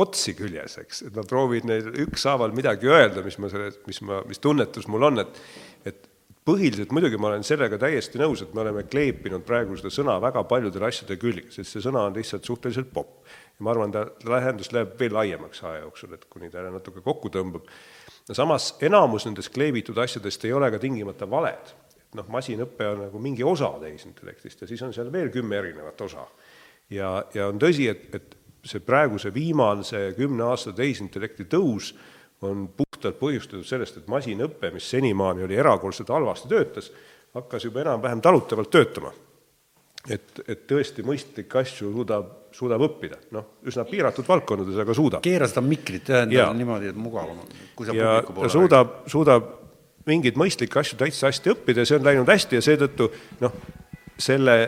otsi 0.00 0.34
küljes, 0.34 0.78
eks, 0.82 1.04
et 1.08 1.14
ma 1.14 1.22
proovin 1.28 1.68
neil 1.70 1.92
ükshaaval 2.06 2.54
midagi 2.56 2.90
öelda, 2.90 3.22
mis 3.26 3.38
ma 3.38 3.50
selle, 3.52 3.70
mis 3.86 4.00
ma, 4.06 4.22
mis 4.28 4.42
tunnetus 4.42 4.88
mul 4.90 5.10
on, 5.10 5.22
et 5.22 5.40
et 5.84 6.08
põhiliselt 6.44 6.92
muidugi 6.92 7.18
ma 7.20 7.30
olen 7.30 7.44
sellega 7.46 7.78
täiesti 7.80 8.20
nõus, 8.20 8.42
et 8.44 8.52
me 8.56 8.60
oleme 8.64 8.84
kleepinud 8.90 9.44
praegu 9.46 9.78
seda 9.80 9.92
sõna 9.94 10.18
väga 10.20 10.42
paljudele 10.48 10.90
asjade 10.90 11.16
külge, 11.20 11.46
sest 11.54 11.72
see 11.72 11.84
sõna 11.84 12.02
on 12.08 12.16
lihtsalt 12.16 12.44
suhteliselt 12.44 12.90
popp. 12.92 13.22
ja 13.54 13.64
ma 13.64 13.72
arvan, 13.72 13.94
ta 13.94 14.04
lahendus 14.28 14.72
läheb 14.74 14.98
veel 15.00 15.14
laiemaks 15.14 15.62
aja 15.64 15.84
jooksul, 15.84 16.12
et 16.18 16.26
kuni 16.28 16.50
ta 16.50 16.66
natuke 16.68 17.00
kokku 17.00 17.30
tõmbab. 17.32 17.70
samas 18.32 18.74
enamus 18.80 19.24
nendest 19.24 19.54
kleebitud 19.54 19.98
asjadest 19.98 20.44
ei 20.44 20.52
ole 20.52 20.70
ka 20.70 20.78
tingimata 20.78 21.30
valed. 21.30 21.74
et 21.96 22.14
noh, 22.14 22.28
masinõpe 22.28 22.88
on 22.92 23.06
nagu 23.06 23.18
mingi 23.18 23.44
osa 23.44 23.72
tehisintellektist 23.80 24.60
ja 24.60 24.66
siis 24.66 24.82
on 24.82 24.92
seal 24.92 25.12
veel 25.12 25.30
kümme 25.30 25.56
erinevat 25.56 26.00
osa. 26.00 26.26
ja, 26.90 27.24
ja 27.34 27.48
on 27.48 27.58
tõsi, 27.58 27.88
et, 27.88 28.14
et 28.14 28.36
see 28.64 28.80
praeguse 28.80 29.32
viimase 29.34 30.14
kümne 30.16 30.46
aasta 30.48 30.72
tehisintellekti 30.72 31.46
tõus 31.52 31.92
on 32.44 32.68
puhtalt 32.76 33.18
põhjustatud 33.20 33.66
sellest, 33.66 34.00
et 34.00 34.08
masinõpe, 34.10 34.70
mis 34.74 34.86
senimaani 34.90 35.44
oli 35.46 35.56
erakordselt 35.58 36.10
halvasti 36.12 36.50
töötas, 36.50 36.90
hakkas 37.34 37.64
juba 37.68 37.84
enam-vähem 37.84 38.22
talutavalt 38.24 38.70
töötama. 38.70 39.12
et, 40.10 40.40
et 40.48 40.66
tõesti 40.68 41.00
mõistlikke 41.00 41.58
asju 41.62 41.88
suudab, 41.92 42.26
suudab 42.52 42.82
õppida, 42.84 43.16
noh, 43.32 43.46
üsna 43.64 43.86
piiratud 43.88 44.26
valdkondades, 44.28 44.76
aga 44.82 44.94
suudab. 44.94 45.22
keera 45.24 45.48
seda 45.48 45.62
mikrit 45.64 46.10
endale 46.10 46.58
niimoodi, 46.58 46.90
et 46.92 46.96
mugavam 46.96 47.38
on. 47.40 47.94
ja 47.96 48.18
ta 48.20 48.48
suudab, 48.52 48.98
suudab 49.08 49.46
mingeid 50.06 50.36
mõistlikke 50.36 50.80
asju 50.80 50.98
täitsa 51.00 51.30
hästi 51.30 51.54
õppida 51.54 51.80
ja 51.80 51.88
see 51.88 51.96
on 51.96 52.04
läinud 52.04 52.28
hästi 52.28 52.60
ja 52.60 52.66
seetõttu 52.66 53.08
noh, 53.40 53.56
selle, 54.20 54.58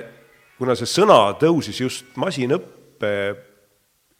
kuna 0.57 0.75
see 0.79 0.88
sõna 0.88 1.19
tõusis 1.41 1.83
just 1.85 2.17
masinõppe 2.17 3.12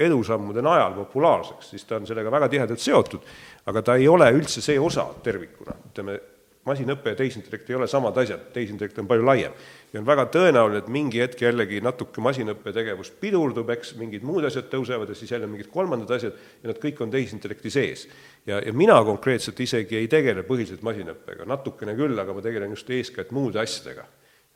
edusammude 0.01 0.63
najal 0.63 0.93
populaarseks, 0.99 1.71
siis 1.73 1.85
ta 1.89 1.97
on 1.97 2.07
sellega 2.07 2.31
väga 2.31 2.49
tihedalt 2.53 2.83
seotud, 2.83 3.29
aga 3.67 3.83
ta 3.83 3.95
ei 3.97 4.09
ole 4.09 4.29
üldse 4.37 4.61
see 4.65 4.77
osa 4.81 5.07
tervikuna, 5.25 5.77
ütleme, 5.91 6.19
masinõpe 6.67 7.13
ja 7.13 7.17
tehisintellekt 7.19 7.71
ei 7.71 7.79
ole 7.79 7.87
samad 7.89 8.17
asjad, 8.21 8.49
tehisintellekt 8.53 8.99
on 8.99 9.09
palju 9.09 9.25
laiem. 9.25 9.53
ja 9.93 10.01
on 10.01 10.07
väga 10.07 10.27
tõenäoline, 10.35 10.83
et 10.83 10.89
mingi 10.93 11.21
hetk 11.23 11.43
jällegi 11.47 11.81
natuke 11.81 12.21
masinõppe 12.21 12.73
tegevus 12.75 13.13
pidurdub, 13.21 13.71
eks, 13.71 13.95
mingid 13.97 14.27
muud 14.27 14.45
asjad 14.45 14.67
tõusevad 14.73 15.09
ja 15.09 15.15
siis 15.15 15.31
jälle 15.31 15.47
mingid 15.47 15.71
kolmandad 15.73 16.11
asjad 16.19 16.35
ja 16.63 16.71
nad 16.73 16.81
kõik 16.83 17.01
on 17.01 17.13
tehisintellekti 17.15 17.71
sees. 17.71 18.07
ja, 18.47 18.59
ja 18.59 18.73
mina 18.73 18.99
konkreetselt 19.05 19.61
isegi 19.61 19.97
ei 19.97 20.09
tegele 20.09 20.43
põhiliselt 20.43 20.83
masinõppega, 20.83 21.47
natukene 21.47 21.95
küll, 21.97 22.19
aga 22.19 22.35
ma 22.35 22.43
tegelen 22.43 22.75
just 22.75 22.91
eeskätt 22.91 23.31
muude 23.31 23.63
asjadega. 23.63 24.05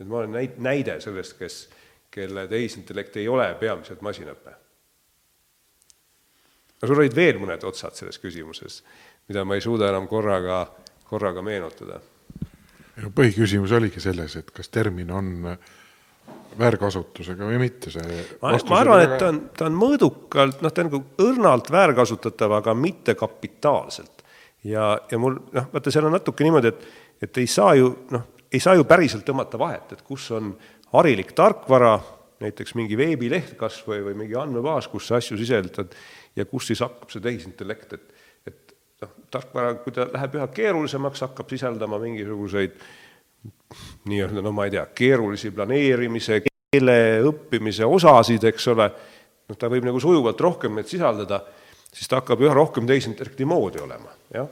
et 0.00 0.06
ma 0.06 0.18
olen 0.18 0.34
näit-, 0.34 0.58
näide 0.58 1.00
sellest, 1.00 1.38
kes, 1.38 1.68
kelle 2.10 2.48
tehisintellekt 2.48 3.16
ei 3.16 3.28
ole 3.28 3.54
peamiselt 3.60 4.02
masinõpe 4.02 4.59
aga 6.80 6.88
sul 6.88 7.02
olid 7.02 7.16
veel 7.16 7.40
mõned 7.40 7.64
otsad 7.68 7.96
selles 7.98 8.16
küsimuses, 8.22 8.80
mida 9.28 9.44
ma 9.44 9.58
ei 9.58 9.64
suuda 9.64 9.90
enam 9.92 10.08
korraga, 10.08 10.62
korraga 11.08 11.44
meenutada. 11.44 12.00
põhiküsimus 13.14 13.72
oligi 13.76 14.00
selles, 14.00 14.36
et 14.36 14.50
kas 14.50 14.68
termin 14.68 15.10
on 15.12 15.28
väärkasutusega 16.58 17.46
või 17.46 17.60
mitte, 17.62 17.92
see 17.92 18.24
ma, 18.40 18.54
ma 18.56 18.80
arvan, 18.80 19.04
et 19.04 19.14
ta 19.20 19.28
on, 19.30 19.38
ta 19.56 19.68
on 19.68 19.76
mõõdukalt, 19.78 20.64
noh, 20.64 20.72
ta 20.72 20.82
on 20.82 20.90
nagu 20.90 21.02
õrnalt 21.22 21.70
väärkasutatav, 21.70 22.56
aga 22.58 22.74
mitte 22.74 23.14
kapitaalselt. 23.14 24.24
ja, 24.64 24.96
ja 25.10 25.18
mul 25.18 25.38
noh, 25.52 25.68
vaata, 25.72 25.92
seal 25.92 26.08
on 26.08 26.16
natuke 26.16 26.44
niimoodi, 26.44 26.72
et, 26.72 26.88
et 27.28 27.42
ei 27.42 27.46
saa 27.50 27.74
ju 27.78 27.92
noh, 28.10 28.26
ei 28.50 28.60
saa 28.60 28.74
ju 28.74 28.86
päriselt 28.88 29.24
tõmmata 29.26 29.60
vahet, 29.60 29.92
et 29.94 30.02
kus 30.02 30.30
on 30.34 30.54
harilik 30.96 31.30
tarkvara, 31.36 31.98
näiteks 32.42 32.74
mingi 32.74 32.96
veebileht 32.98 33.54
kas 33.60 33.78
või, 33.86 34.00
või 34.08 34.16
mingi 34.24 34.34
andmebaas, 34.38 34.88
kus 34.90 35.10
sa 35.10 35.20
asju 35.20 35.38
sisaldad 35.38 35.94
ja 36.36 36.46
kus 36.48 36.70
siis 36.70 36.82
hakkab 36.84 37.10
see 37.12 37.22
tehisintellekt, 37.24 37.94
et, 37.96 38.26
et 38.48 38.74
noh, 39.02 39.14
tarkvara, 39.32 39.74
kui 39.84 39.94
ta 39.94 40.06
läheb 40.10 40.36
üha 40.38 40.48
keerulisemaks, 40.54 41.24
hakkab 41.26 41.50
sisaldama 41.52 42.00
mingisuguseid 42.02 42.76
nii-öelda, 44.10 44.44
no 44.44 44.52
ma 44.54 44.66
ei 44.68 44.74
tea, 44.76 44.84
keerulisi 44.96 45.52
planeerimise, 45.54 46.42
keele 46.46 46.96
õppimise 47.30 47.86
osasid, 47.88 48.44
eks 48.50 48.70
ole, 48.72 48.88
noh, 49.48 49.58
ta 49.58 49.70
võib 49.72 49.86
nagu 49.88 50.00
sujuvalt 50.02 50.40
rohkem 50.44 50.78
neid 50.78 50.90
sisaldada, 50.90 51.42
siis 51.90 52.10
ta 52.10 52.20
hakkab 52.20 52.42
üha 52.44 52.54
rohkem 52.56 52.88
tehisintellekti 52.90 53.48
moodi 53.48 53.82
olema, 53.82 54.12
jah 54.34 54.48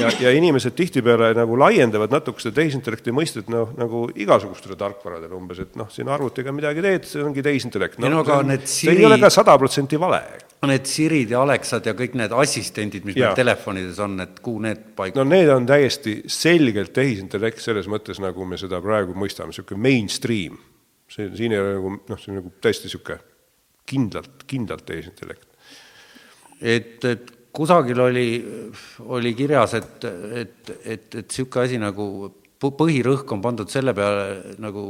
ja, 0.00 0.10
ja 0.20 0.30
inimesed 0.34 0.74
tihtipeale 0.78 1.32
nagu 1.36 1.56
laiendavad 1.58 2.12
natuke 2.14 2.42
seda 2.42 2.60
tehisintellekti 2.60 3.14
mõistet 3.14 3.50
noh, 3.52 3.72
nagu 3.78 4.04
igasugustele 4.14 4.76
tarkvaradele 4.78 5.34
umbes, 5.36 5.62
et 5.64 5.76
noh, 5.78 5.90
siin 5.92 6.10
arvutiga 6.12 6.54
midagi 6.54 6.84
teed, 6.84 7.08
see 7.08 7.24
ongi 7.24 7.44
tehisintellekt 7.44 7.98
no,. 8.02 8.12
No, 8.12 8.22
see, 8.24 8.58
Siri... 8.62 8.92
see 8.92 8.96
ei 9.00 9.08
ole 9.08 9.18
ka 9.22 9.30
sada 9.32 9.56
protsenti 9.58 9.98
vale. 10.00 10.22
Need 10.62 10.86
Sirid 10.86 11.32
ja 11.34 11.40
Alexad 11.42 11.86
ja 11.88 11.94
kõik 11.98 12.12
need 12.14 12.32
assistendid, 12.38 13.02
mis 13.02 13.16
ja. 13.18 13.32
meil 13.32 13.38
telefonides 13.40 13.96
on, 14.04 14.14
et 14.22 14.36
kuhu 14.44 14.60
need 14.62 14.84
paik-? 14.94 15.16
no 15.18 15.24
need 15.26 15.50
on 15.50 15.66
täiesti 15.66 16.20
selgelt 16.30 16.92
tehisintellekt 16.94 17.58
selles 17.64 17.88
mõttes, 17.90 18.20
nagu 18.22 18.46
me 18.46 18.58
seda 18.60 18.78
praegu 18.84 19.16
mõistame, 19.18 19.50
niisugune 19.50 19.82
mainstream. 19.82 20.60
see, 21.10 21.26
siin 21.34 21.56
ei 21.56 21.58
ole 21.58 21.72
nagu 21.74 21.90
noh, 21.96 22.20
see 22.20 22.30
on 22.30 22.38
nagu 22.38 22.52
täiesti 22.62 22.86
niisugune 22.86 23.18
kindlalt, 23.90 24.46
kindlalt 24.46 24.86
tehisintellekt. 24.86 25.48
et, 26.60 26.94
et 27.10 27.34
kusagil 27.52 28.04
oli, 28.06 28.28
oli 29.18 29.34
kirjas, 29.34 29.74
et, 29.80 30.06
et, 30.44 30.72
et, 30.84 31.08
et 31.10 31.26
niisugune 31.26 31.66
asi 31.66 31.82
nagu 31.82 32.06
põhirõhk 32.62 33.34
on 33.34 33.42
pandud 33.42 33.70
selle 33.70 33.90
peale 33.98 34.54
nagu 34.62 34.86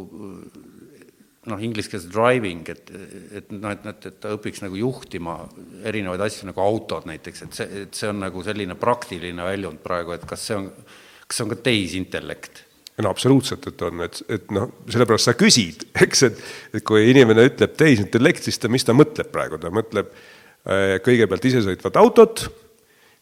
noh, 1.51 1.63
inglise 1.63 1.91
keeles 1.91 2.07
driving, 2.13 2.67
et, 2.71 2.91
et 3.39 3.55
noh, 3.55 3.73
et, 3.75 3.87
et, 3.91 4.09
et 4.11 4.19
ta 4.23 4.35
õpiks 4.37 4.63
nagu 4.63 4.79
juhtima 4.79 5.41
erinevaid 5.89 6.23
asju 6.23 6.47
nagu 6.51 6.63
autod 6.63 7.09
näiteks, 7.11 7.47
et 7.47 7.57
see, 7.59 7.81
et 7.85 7.99
see 7.99 8.11
on 8.13 8.21
nagu 8.23 8.45
selline 8.47 8.77
praktiline 8.79 9.47
väljund 9.47 9.83
praegu, 9.83 10.15
et 10.15 10.27
kas 10.29 10.45
see 10.49 10.61
on, 10.61 10.69
kas 11.27 11.41
see 11.41 11.47
on 11.47 11.55
ka 11.55 11.59
tehisintellekt? 11.67 12.63
no 13.03 13.11
absoluutselt, 13.11 13.67
et 13.67 13.83
on, 13.83 14.05
et, 14.05 14.21
et 14.31 14.55
noh, 14.55 14.69
sellepärast 14.93 15.31
sa 15.31 15.35
küsid, 15.39 15.87
eks, 16.05 16.27
et, 16.29 16.47
et 16.79 16.87
kui 16.87 17.09
inimene 17.11 17.49
ütleb 17.51 17.75
tehisintellekt, 17.81 18.47
siis 18.47 18.61
ta, 18.63 18.71
mis 18.71 18.87
ta 18.87 18.95
mõtleb 18.95 19.33
praegu, 19.35 19.59
ta 19.59 19.73
mõtleb 19.75 20.13
äh, 20.13 21.01
kõigepealt 21.03 21.51
isesõitvat 21.51 21.99
autot, 21.99 22.47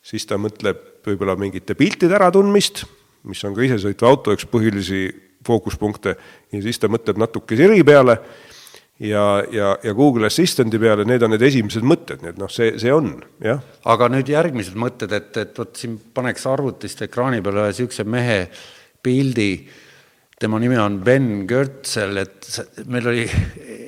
siis 0.05 0.29
ta 0.29 0.37
mõtleb 0.41 0.83
võib-olla 1.07 1.39
mingite 1.41 1.77
piltide 1.79 2.19
äratundmist, 2.19 2.85
mis 3.31 3.41
on 3.49 3.57
ka 3.57 3.65
isesõitva 3.65 4.13
auto 4.13 4.37
üks 4.37 4.45
põhilisi 4.51 5.07
fookuspunkte, 5.47 6.17
ja 6.53 6.63
siis 6.63 6.79
ta 6.81 6.91
mõtleb 6.93 7.21
natuke 7.21 7.57
Siri 7.59 7.85
peale 7.87 8.19
ja, 9.01 9.45
ja, 9.53 9.73
ja 9.83 9.95
Google 9.95 10.29
Assistanti 10.29 10.79
peale, 10.79 11.07
need 11.09 11.23
on 11.25 11.33
need 11.35 11.45
esimesed 11.49 11.87
mõtted, 11.87 12.23
nii 12.23 12.35
et 12.35 12.41
noh, 12.41 12.51
see, 12.53 12.75
see 12.81 12.93
on, 12.93 13.15
jah. 13.45 13.63
aga 13.89 14.11
nüüd 14.13 14.29
järgmised 14.31 14.77
mõtted, 14.81 15.15
et, 15.17 15.31
et 15.41 15.61
vot 15.63 15.73
siin 15.77 15.97
paneks 16.15 16.45
arvutist 16.51 17.01
ekraani 17.07 17.41
peale 17.45 17.65
ühe 17.65 17.73
niisuguse 17.73 18.05
mehe 18.09 18.43
pildi, 19.03 19.53
tema 20.41 20.59
nimi 20.61 20.79
on 20.81 20.99
Ben 21.05 21.45
Görtsel, 21.49 22.17
et 22.23 22.87
meil 22.89 23.09
oli 23.11 23.27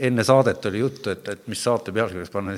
enne 0.04 0.24
saadet 0.26 0.66
oli 0.68 0.82
juttu, 0.82 1.12
et, 1.14 1.28
et 1.32 1.46
mis 1.48 1.60
saate 1.64 1.94
pealkirjaks 1.96 2.32
panna, 2.32 2.56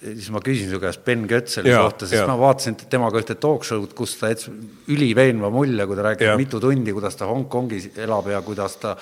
siis 0.00 0.30
ma 0.32 0.40
küsin 0.44 0.70
su 0.72 0.80
käest 0.80 1.04
Ben 1.04 1.26
Görtseli 1.28 1.74
kohta, 1.74 2.08
sest 2.08 2.22
ja. 2.22 2.26
ma 2.30 2.38
vaatasin 2.40 2.78
temaga 2.88 3.20
ühte 3.20 3.36
talk 3.40 3.66
show'd, 3.68 3.92
kus 3.98 4.16
ta 4.20 4.32
jättis 4.32 4.48
üliveenva 4.92 5.52
mulje, 5.52 5.88
kui 5.88 5.98
ta 5.98 6.08
rääkis 6.08 6.32
mitu 6.40 6.62
tundi, 6.62 6.96
kuidas 6.96 7.18
ta 7.20 7.28
Hongkongis 7.28 7.90
elab 8.06 8.30
ja 8.32 8.40
kuidas 8.46 8.80
ta 8.80 8.96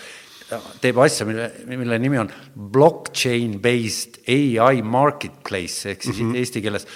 teeb 0.83 0.99
asja, 1.01 1.27
mille, 1.29 1.49
mille 1.71 1.99
nimi 2.03 2.21
on 2.21 2.31
blockchain 2.75 3.59
based 3.63 4.21
ai 4.29 4.83
marketplace 4.83 5.95
ehk 5.95 6.03
siis 6.03 6.19
mm 6.21 6.33
-hmm. 6.33 6.43
eesti 6.43 6.63
keeles 6.63 6.87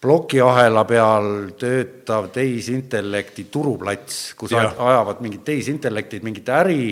plokiahela 0.00 0.84
peal 0.86 1.30
töötav 1.58 2.28
tehisintellekti 2.34 3.48
turuplats, 3.50 4.18
kus 4.38 4.54
ja. 4.54 4.68
ajavad 4.78 5.22
mingid 5.24 5.42
tehisintellektid 5.46 6.26
mingit 6.26 6.50
äri 6.54 6.82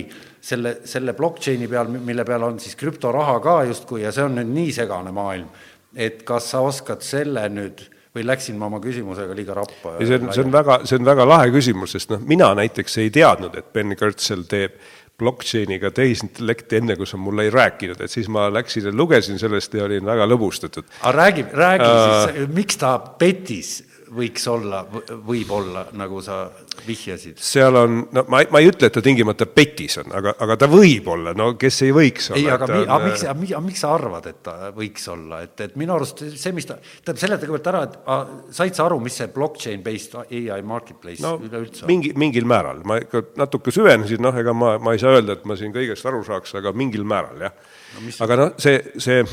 selle, 0.42 0.78
selle 0.84 1.14
blockchain'i 1.14 1.68
peal, 1.70 1.90
mille 1.90 2.25
peal 2.26 2.48
on 2.48 2.58
siis 2.62 2.75
krüptoraha 2.78 3.38
ka 3.44 3.60
justkui 3.70 4.02
ja 4.02 4.14
see 4.14 4.26
on 4.26 4.38
nüüd 4.40 4.50
nii 4.50 4.72
segane 4.75 5.14
maailm, 5.14 5.46
et 5.94 6.25
kas 6.26 6.50
sa 6.54 6.64
oskad 6.66 7.06
selle 7.06 7.46
nüüd 7.52 7.84
või 8.16 8.25
läksin 8.26 8.56
ma 8.58 8.70
oma 8.70 8.80
küsimusega 8.82 9.36
liiga 9.36 9.54
rappa? 9.54 9.96
see 10.00 10.18
on, 10.18 10.30
see 10.32 10.44
on 10.46 10.52
väga, 10.54 10.80
see 10.88 10.98
on 10.98 11.06
väga 11.06 11.26
lahe 11.28 11.50
küsimus, 11.54 11.94
sest 11.96 12.14
noh, 12.14 12.22
mina 12.26 12.50
näiteks 12.58 12.98
ei 13.04 13.12
teadnud, 13.14 13.54
et 13.60 13.70
Ben 13.75 13.94
Gertzel 13.98 14.46
teeb 14.50 14.78
blockchain'iga 15.18 15.90
tehisintellekti, 15.96 16.80
enne 16.80 16.96
kui 16.96 17.08
sa 17.08 17.16
mulle 17.20 17.46
ei 17.46 17.50
rääkinud, 17.50 18.00
et 18.04 18.12
siis 18.12 18.28
ma 18.32 18.46
läksin 18.52 18.90
ja 18.90 18.92
lugesin 18.92 19.38
sellest 19.40 19.75
ja 19.75 19.87
olin 19.87 20.04
väga 20.04 20.26
lõbustatud. 20.28 20.85
aga 21.00 21.12
räägi, 21.16 21.46
räägi 21.52 21.88
uh, 21.88 22.30
siis, 22.30 22.49
miks 22.54 22.76
ta 22.80 22.99
petis 22.99 23.78
võiks 24.14 24.44
olla, 24.50 24.82
võib 25.26 25.50
olla, 25.54 25.82
nagu 25.98 26.20
sa 26.22 26.44
vihjasid? 26.86 27.40
seal 27.42 27.78
on, 27.78 27.96
no 28.14 28.22
ma, 28.30 28.42
ma 28.52 28.60
ei 28.62 28.68
ütle, 28.70 28.88
et 28.88 28.94
ta 28.94 29.02
tingimata 29.04 29.48
petis 29.50 29.98
on, 30.02 30.12
aga, 30.16 30.34
aga 30.44 30.56
ta 30.60 30.68
võib 30.70 31.08
olla, 31.10 31.32
no 31.36 31.48
kes 31.58 31.80
ei 31.86 31.94
võiks 31.96 32.30
olla. 32.30 32.40
ei, 32.40 32.50
aga, 32.52 32.68
mi, 32.70 32.82
aga 32.84 32.98
miks, 33.08 33.25
aga 33.26 33.62
miks 33.64 33.82
sa 33.82 33.92
arvad, 33.96 34.28
et 34.30 34.38
ta 34.46 34.70
võiks 34.76 35.08
olla, 35.12 35.40
et, 35.46 35.54
et 35.66 35.75
minu 35.80 35.96
arust 35.96 36.22
see, 36.28 36.54
mis 36.56 36.68
ta, 36.68 36.78
tähendab, 36.78 37.22
seleta 37.22 37.48
kõigepealt 37.48 37.70
ära, 37.72 37.82
et 37.88 37.96
a, 38.14 38.18
said 38.60 38.78
sa 38.78 38.86
aru, 38.86 39.00
mis 39.02 39.18
see 39.18 39.28
blockchain 39.34 39.82
based 39.86 40.14
ai 40.20 40.62
marketplace 40.66 41.25
no, 41.25 41.34
üleüldse 41.42 41.84
on? 41.84 41.90
mingi, 41.90 42.14
mingil 42.18 42.46
määral, 42.48 42.84
ma 42.86 43.00
ikka 43.02 43.26
natuke 43.42 43.75
süvenesin, 43.75 44.22
noh, 44.22 44.38
ega 44.38 44.54
ma, 44.56 44.76
ma 44.82 44.94
ei 44.94 45.02
saa 45.02 45.16
öelda, 45.18 45.38
et 45.38 45.48
ma 45.48 45.58
siin 45.58 45.75
kõigest 45.75 46.06
aru 46.06 46.22
saaks, 46.26 46.54
aga 46.60 46.75
mingil 46.76 47.06
määral, 47.08 47.48
jah 47.48 47.58
no,. 47.96 48.14
aga 48.28 48.40
noh, 48.44 48.54
see, 48.62 48.78
see, 49.02 49.26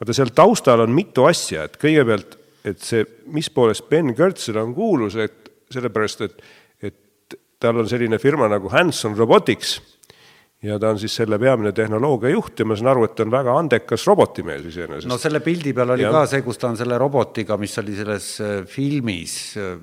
vaata 0.00 0.16
seal 0.16 0.32
taustal 0.36 0.86
on 0.86 0.96
mitu 0.96 1.28
asja, 1.28 1.68
et 1.68 1.76
kõigepealt 1.80 2.40
et 2.66 2.82
see, 2.82 3.04
mis 3.32 3.48
poolest 3.54 3.88
Ben 3.90 4.14
Gertzel 4.16 4.58
on 4.60 4.74
kuulus, 4.74 5.16
et 5.22 5.50
sellepärast, 5.72 6.24
et, 6.26 6.42
et 6.90 7.38
tal 7.62 7.82
on 7.82 7.88
selline 7.88 8.18
firma 8.22 8.48
nagu 8.50 8.70
Hanson 8.72 9.16
Robotics 9.18 9.76
ja 10.64 10.78
ta 10.80 10.90
on 10.94 11.00
siis 11.00 11.14
selle 11.18 11.38
peamine 11.38 11.72
tehnoloogiajuht 11.76 12.60
ja 12.60 12.66
ma 12.68 12.76
saan 12.78 12.92
aru, 12.94 13.06
et 13.06 13.16
ta 13.16 13.26
on 13.26 13.32
väga 13.34 13.56
andekas 13.60 14.06
robotimees 14.08 14.68
iseenesest. 14.70 15.08
no 15.10 15.18
selle 15.20 15.42
pildi 15.44 15.74
peal 15.76 15.94
oli 15.96 16.06
ja. 16.06 16.12
ka 16.14 16.24
see, 16.30 16.44
kus 16.46 16.60
ta 16.62 16.70
on 16.70 16.78
selle 16.80 16.98
robotiga, 17.00 17.58
mis 17.60 17.76
oli 17.82 17.96
selles 17.98 18.30
äh, 18.44 18.54
filmis, 18.70 19.36
äh, 19.60 19.76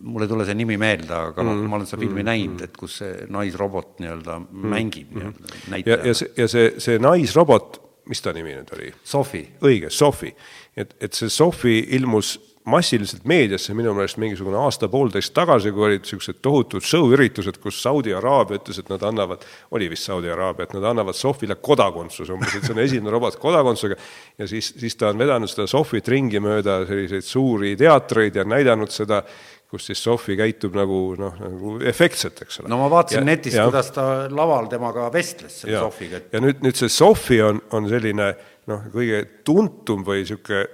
mul 0.00 0.24
ei 0.24 0.30
tule 0.30 0.46
see 0.46 0.58
nimi 0.58 0.78
meelde, 0.80 1.12
aga 1.32 1.42
mm, 1.42 1.66
ma 1.66 1.78
olen 1.80 1.90
seda 1.90 2.00
filmi 2.04 2.22
mm, 2.22 2.30
näinud, 2.30 2.64
et 2.68 2.78
kus 2.78 3.00
see 3.02 3.26
naisrobot 3.34 3.98
nii-öelda 4.04 4.38
mm, 4.44 4.70
mängib 4.76 5.12
mm, 5.18 5.34
nii-öelda 5.74 5.90
ja, 5.90 6.00
ja 6.12 6.16
see, 6.22 6.32
ja 6.38 6.48
see, 6.50 6.70
see 6.82 7.02
naisrobot, 7.02 7.82
mis 8.08 8.22
ta 8.24 8.32
nimi 8.36 8.54
nüüd 8.54 8.70
oli? 8.78 8.92
Sofi. 9.04 9.42
õige, 9.66 9.90
Sofi 9.92 10.32
et, 10.78 10.94
et 11.02 11.16
see 11.16 11.30
Sofi 11.32 11.80
ilmus 11.98 12.36
massiliselt 12.68 13.24
meediasse 13.28 13.74
minu 13.76 13.94
meelest 13.96 14.18
mingisugune 14.20 14.58
aasta-poolteist 14.60 15.32
tagasi, 15.36 15.72
kui 15.72 15.86
olid 15.86 16.04
niisugused 16.04 16.40
tohutud 16.44 16.84
show-üritused, 16.84 17.60
kus 17.62 17.80
Saudi 17.82 18.12
Araabia 18.16 18.58
ütles, 18.60 18.80
et 18.82 18.90
nad 18.92 19.04
annavad, 19.08 19.44
oli 19.76 19.88
vist 19.88 20.08
Saudi 20.08 20.30
Araabia, 20.32 20.68
et 20.68 20.74
nad 20.76 20.88
annavad 20.90 21.16
Sofile 21.16 21.56
kodakondsuse 21.64 22.34
umbes, 22.34 22.56
et 22.58 22.66
see 22.66 22.74
on 22.76 22.82
esimene 22.84 23.14
robot 23.14 23.38
kodakondsusega, 23.40 23.96
ja 24.42 24.50
siis, 24.50 24.72
siis 24.80 24.98
ta 25.00 25.12
on 25.12 25.22
vedanud 25.22 25.50
seda 25.50 25.68
Sofit 25.70 26.10
ringi 26.12 26.42
mööda 26.44 26.82
selliseid 26.88 27.24
suuri 27.26 27.72
teatreid 27.80 28.36
ja 28.36 28.44
näidanud 28.48 28.92
seda, 28.92 29.22
kus 29.68 29.84
siis 29.90 30.00
Sofi 30.00 30.36
käitub 30.36 30.76
nagu 30.76 31.00
noh, 31.20 31.34
nagu 31.42 31.74
efektselt, 31.88 32.40
eks 32.44 32.62
ole. 32.62 32.70
no 32.72 32.78
ma 32.80 32.86
vaatasin 32.92 33.20
ja, 33.20 33.26
netist, 33.28 33.58
kuidas 33.60 33.90
ta 33.92 34.04
laval 34.32 34.68
temaga 34.72 35.10
vestles, 35.12 35.62
selle 35.62 35.82
Sofiga. 35.82 36.22
ja 36.32 36.40
nüüd, 36.40 36.62
nüüd 36.64 36.78
see 36.78 36.88
Sofi 36.92 37.42
on, 37.44 37.60
on 37.76 37.88
selline 37.90 38.32
noh, 38.68 38.84
kõige 38.92 39.22
tuntum 39.46 40.04
või 40.06 40.22
niisugune 40.22 40.66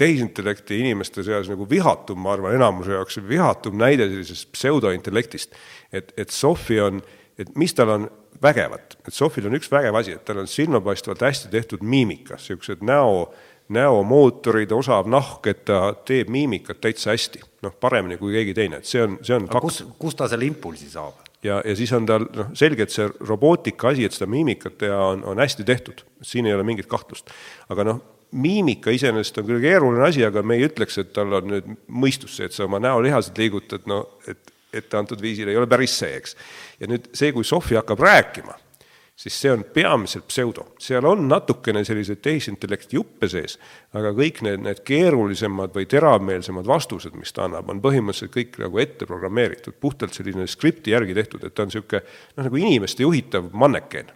tehisintellekti 0.00 0.78
inimeste 0.80 1.22
seas 1.26 1.50
nagu 1.50 1.66
vihatum, 1.68 2.22
ma 2.24 2.32
arvan, 2.32 2.54
enamuse 2.56 2.94
jaoks 2.94 3.20
vihatum 3.28 3.76
näide 3.80 4.06
sellisest 4.08 4.48
pseudointellektist. 4.54 5.54
et, 5.92 6.14
et 6.16 6.30
Sofi 6.30 6.80
on, 6.80 7.02
et 7.38 7.52
mis 7.56 7.74
tal 7.76 7.92
on 7.92 8.08
vägevat, 8.42 8.96
et 9.06 9.14
Sofil 9.14 9.46
on 9.48 9.56
üks 9.58 9.70
vägev 9.72 9.96
asi, 10.00 10.16
et 10.16 10.24
tal 10.24 10.40
on 10.40 10.48
silmapaistvalt 10.48 11.22
hästi 11.26 11.50
tehtud 11.52 11.84
miimika, 11.84 12.38
niisugused 12.40 12.84
näo, 12.86 13.26
näomootorid, 13.70 14.72
osav 14.72 15.08
nahk, 15.10 15.46
et 15.50 15.64
ta 15.68 15.92
teeb 16.06 16.30
miimikat 16.32 16.80
täitsa 16.82 17.12
hästi, 17.12 17.42
noh, 17.66 17.76
paremini 17.80 18.18
kui 18.18 18.32
keegi 18.34 18.56
teine, 18.56 18.80
et 18.80 18.88
see 18.88 19.02
on, 19.04 19.18
see 19.26 19.36
on 19.36 19.50
aga 19.50 19.62
kus, 19.66 19.82
kust 20.00 20.18
ta 20.22 20.30
selle 20.30 20.48
impulsi 20.48 20.88
saab? 20.90 21.20
Ja, 21.44 21.60
ja 21.64 21.74
siis 21.76 21.92
on 21.96 22.06
tal 22.08 22.26
noh, 22.36 22.52
selge, 22.58 22.86
et 22.86 22.94
see 22.94 23.08
robootika 23.26 23.90
asi, 23.92 24.06
et 24.06 24.16
seda 24.16 24.28
miimikat 24.30 24.78
teha, 24.80 25.00
on, 25.14 25.24
on 25.32 25.42
hästi 25.42 25.66
tehtud, 25.68 26.04
siin 26.22 26.48
ei 26.48 26.56
ole 26.56 26.66
mingit 26.66 26.88
kahtlust. 26.90 27.32
aga 27.72 27.86
noh, 27.88 28.00
miimika 28.30 28.92
iseenesest 28.94 29.42
on 29.42 29.48
küll 29.48 29.62
keeruline 29.64 30.06
asi, 30.06 30.24
aga 30.26 30.42
me 30.46 30.58
ei 30.58 30.68
ütleks, 30.68 31.00
et 31.02 31.12
tal 31.16 31.32
on 31.40 31.50
nüüd 31.50 31.70
mõistus 31.90 32.36
see, 32.38 32.50
et 32.50 32.56
sa 32.56 32.66
oma 32.68 32.80
näolihased 32.82 33.38
liigutad, 33.40 33.86
no 33.90 34.04
et, 34.30 34.52
et 34.76 34.98
antud 34.98 35.22
viisil 35.22 35.50
ei 35.50 35.58
ole 35.58 35.70
päris 35.70 35.96
see, 36.02 36.12
eks. 36.20 36.36
ja 36.80 36.90
nüüd 36.90 37.10
see, 37.16 37.32
kui 37.36 37.46
Sofi 37.46 37.78
hakkab 37.80 38.04
rääkima 38.06 38.58
siis 39.20 39.36
see 39.42 39.52
on 39.52 39.64
peamiselt 39.74 40.28
pseudo. 40.30 40.66
seal 40.80 41.04
on 41.04 41.26
natukene 41.28 41.84
selliseid 41.84 42.22
tehisintellekti 42.24 42.96
juppe 42.96 43.28
sees, 43.28 43.58
aga 43.96 44.14
kõik 44.16 44.40
need, 44.46 44.62
need 44.64 44.80
keerulisemad 44.86 45.74
või 45.76 45.88
teravmeelsemad 45.90 46.68
vastused, 46.68 47.16
mis 47.18 47.34
ta 47.36 47.44
annab, 47.48 47.68
on 47.68 47.82
põhimõtteliselt 47.84 48.32
kõik 48.36 48.56
nagu 48.64 48.80
ette 48.80 49.08
programmeeritud, 49.10 49.76
puhtalt 49.80 50.16
selline 50.16 50.48
skripti 50.48 50.96
järgi 50.96 51.16
tehtud, 51.20 51.44
et 51.44 51.54
ta 51.54 51.66
on 51.66 51.72
niisugune 51.72 52.02
noh, 52.04 52.46
nagu 52.46 52.62
inimeste 52.64 53.04
juhitav 53.04 53.52
manneken 53.52 54.14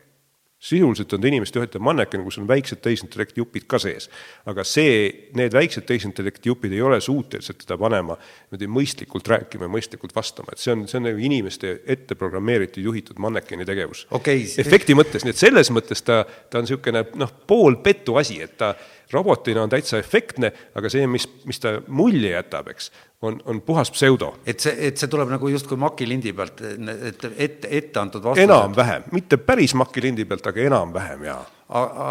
sisuliselt 0.64 1.12
on 1.12 1.20
ta 1.20 1.28
inimeste 1.28 1.58
juhitav 1.58 1.82
manneken, 1.84 2.22
kus 2.24 2.38
on 2.40 2.48
väiksed 2.48 2.80
tehisintellekti 2.84 3.40
jupid 3.42 3.66
ka 3.68 3.78
sees. 3.82 4.08
aga 4.48 4.64
see, 4.64 5.28
need 5.36 5.52
väiksed 5.52 5.84
tehisintellekti 5.88 6.48
jupid 6.48 6.72
ei 6.72 6.80
ole 6.82 7.00
suutelised 7.04 7.60
teda 7.64 7.76
panema 7.80 8.16
niimoodi 8.16 8.70
mõistlikult 8.78 9.28
rääkima 9.28 9.68
ja 9.68 9.74
mõistlikult 9.74 10.16
vastama, 10.16 10.54
et 10.54 10.62
see 10.62 10.72
on, 10.72 10.86
see 10.88 11.00
on 11.00 11.08
nagu 11.10 11.20
inimeste 11.20 11.74
ette 11.96 12.16
programmeeritud, 12.16 12.82
juhitud 12.84 13.20
mannekeni 13.20 13.68
tegevus 13.68 14.06
okay.. 14.10 14.46
efekti 14.64 14.96
mõttes, 14.96 15.26
nii 15.26 15.36
et 15.36 15.42
selles 15.42 15.72
mõttes 15.74 16.04
ta, 16.06 16.22
ta 16.24 16.62
on 16.62 16.68
niisugune 16.68 17.04
noh, 17.20 17.34
poolpetu 17.46 18.16
asi, 18.20 18.40
et 18.44 18.56
ta 18.60 18.72
robotina 19.12 19.64
on 19.64 19.72
täitsa 19.72 19.98
efektne, 20.00 20.50
aga 20.74 20.90
see, 20.92 21.06
mis, 21.10 21.26
mis 21.48 21.60
ta 21.62 21.76
mulje 21.88 22.32
jätab, 22.34 22.70
eks, 22.72 22.90
on, 23.24 23.40
on 23.50 23.60
puhas 23.66 23.90
pseudo. 23.94 24.34
et 24.46 24.60
see, 24.60 24.74
et 24.88 25.00
see 25.00 25.10
tuleb 25.10 25.32
nagu 25.32 25.50
justkui 25.52 25.78
makilindi 25.80 26.32
pealt, 26.36 26.62
et 26.64 27.26
ette, 27.36 27.70
ette 27.70 28.00
antud 28.00 28.24
vastused? 28.24 28.48
enam-vähem, 28.48 29.08
mitte 29.16 29.38
päris 29.40 29.76
makilindi 29.78 30.26
pealt, 30.28 30.46
aga 30.50 30.64
enam-vähem, 30.68 31.26
jaa. 31.30 31.42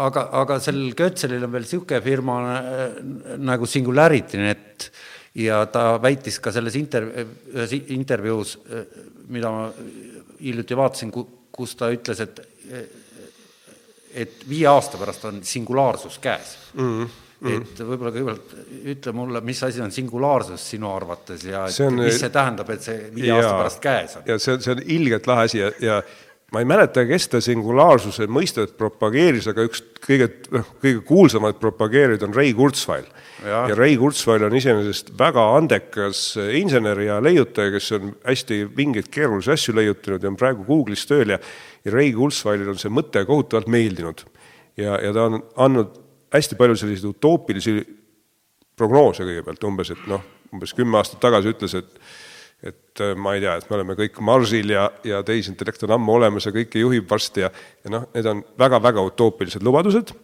aga, 0.06 0.28
aga 0.42 0.60
sel 0.62 0.80
Götzelil 0.96 1.46
on 1.46 1.54
veel 1.54 1.66
niisugune 1.66 2.02
firma 2.04 2.38
nagu 3.42 3.68
Singularity 3.70 4.42
Net 4.42 4.90
ja 5.38 5.64
ta 5.66 5.94
väitis 6.02 6.38
ka 6.42 6.52
selles 6.54 6.76
inter-, 6.78 7.10
ühes 7.54 7.72
intervjuus, 7.94 8.58
mida 9.34 9.50
ma 9.50 9.70
hiljuti 10.40 10.76
vaatasin, 10.78 11.14
kus 11.54 11.74
ta 11.78 11.90
ütles, 11.94 12.20
et 12.22 12.42
et 14.14 14.48
viie 14.48 14.66
aasta 14.70 15.00
pärast 15.00 15.24
on 15.30 15.42
singulaarsus 15.44 16.18
käes 16.22 16.56
mm. 16.74 16.88
-hmm 16.88 17.20
et 17.44 17.80
võib-olla 17.82 18.12
kõigepealt 18.14 18.52
ütle 18.94 19.12
mulle, 19.12 19.40
mis 19.44 19.58
asi 19.66 19.82
on 19.84 19.90
singulaarsus 19.92 20.62
sinu 20.74 20.88
arvates 20.94 21.42
ja 21.44 21.66
on, 21.84 21.98
mis 21.98 22.16
see 22.22 22.30
tähendab, 22.32 22.70
et 22.72 22.86
see 22.86 23.10
viie 23.12 23.28
ja, 23.28 23.40
aasta 23.40 23.56
pärast 23.58 23.82
käes 23.84 24.14
on? 24.16 24.22
ja 24.30 24.38
see 24.40 24.54
on, 24.54 24.62
see 24.64 24.72
on 24.72 24.80
ilgelt 24.96 25.26
lahe 25.28 25.48
asi 25.50 25.60
ja, 25.60 25.72
ja 25.82 25.98
ma 26.54 26.62
ei 26.62 26.68
mäleta, 26.68 27.02
kes 27.08 27.26
ta 27.32 27.40
singulaarsuse 27.42 28.28
mõistet 28.30 28.76
propageeris, 28.78 29.48
aga 29.50 29.64
üks 29.66 29.82
kõige, 30.04 30.28
noh, 30.54 30.68
kõige 30.82 31.02
kuulsamaid 31.08 31.58
propageerijaid 31.60 32.22
on 32.28 32.36
Ray 32.36 32.52
Kurzweil. 32.54 33.06
ja, 33.42 33.64
Ray 33.74 33.96
Kurzweil 33.98 34.46
on 34.46 34.54
iseenesest 34.54 35.10
väga 35.18 35.44
andekas 35.56 36.22
insener 36.60 37.00
ja 37.02 37.18
leiutaja, 37.24 37.74
kes 37.74 37.90
on 37.98 38.14
hästi 38.22 38.60
vingeid 38.76 39.10
keerulisi 39.12 39.54
asju 39.56 39.74
leiutanud 39.80 40.22
ja 40.22 40.30
on 40.30 40.38
praegu 40.38 40.66
Google'is 40.68 41.08
tööl 41.10 41.34
ja 41.34 41.40
ja 41.84 41.92
Ray 41.92 42.12
Kurzweilil 42.16 42.72
on 42.72 42.80
see 42.80 42.92
mõte 42.92 43.24
kohutavalt 43.28 43.68
meeldinud. 43.72 44.24
ja, 44.76 44.98
ja 45.00 45.12
ta 45.12 45.28
on 45.28 45.40
andnud 45.56 46.00
hästi 46.34 46.58
palju 46.58 46.76
selliseid 46.76 47.10
utoopilisi 47.12 47.78
prognoose 48.76 49.26
kõigepealt 49.26 49.66
umbes, 49.68 49.92
et 49.94 50.06
noh, 50.10 50.22
umbes 50.54 50.74
kümme 50.74 50.98
aastat 50.98 51.22
tagasi 51.22 51.54
ütles, 51.54 51.76
et 51.78 51.98
et 52.64 53.00
äh, 53.04 53.12
ma 53.18 53.34
ei 53.36 53.42
tea, 53.42 53.58
et 53.58 53.66
me 53.68 53.76
oleme 53.76 53.96
kõik 53.98 54.20
Marsil 54.24 54.70
ja, 54.72 54.86
ja 55.04 55.18
tehisintellekt 55.26 55.82
on 55.84 55.98
ammu 55.98 56.14
olemas 56.16 56.46
ja 56.46 56.52
kõike 56.54 56.80
juhib 56.80 57.10
varsti 57.10 57.44
ja, 57.44 57.50
ja 57.84 57.92
noh, 57.92 58.06
need 58.14 58.28
on 58.30 58.40
väga-väga 58.60 59.04
utoopilised 59.10 59.66
lubadused, 59.66 60.14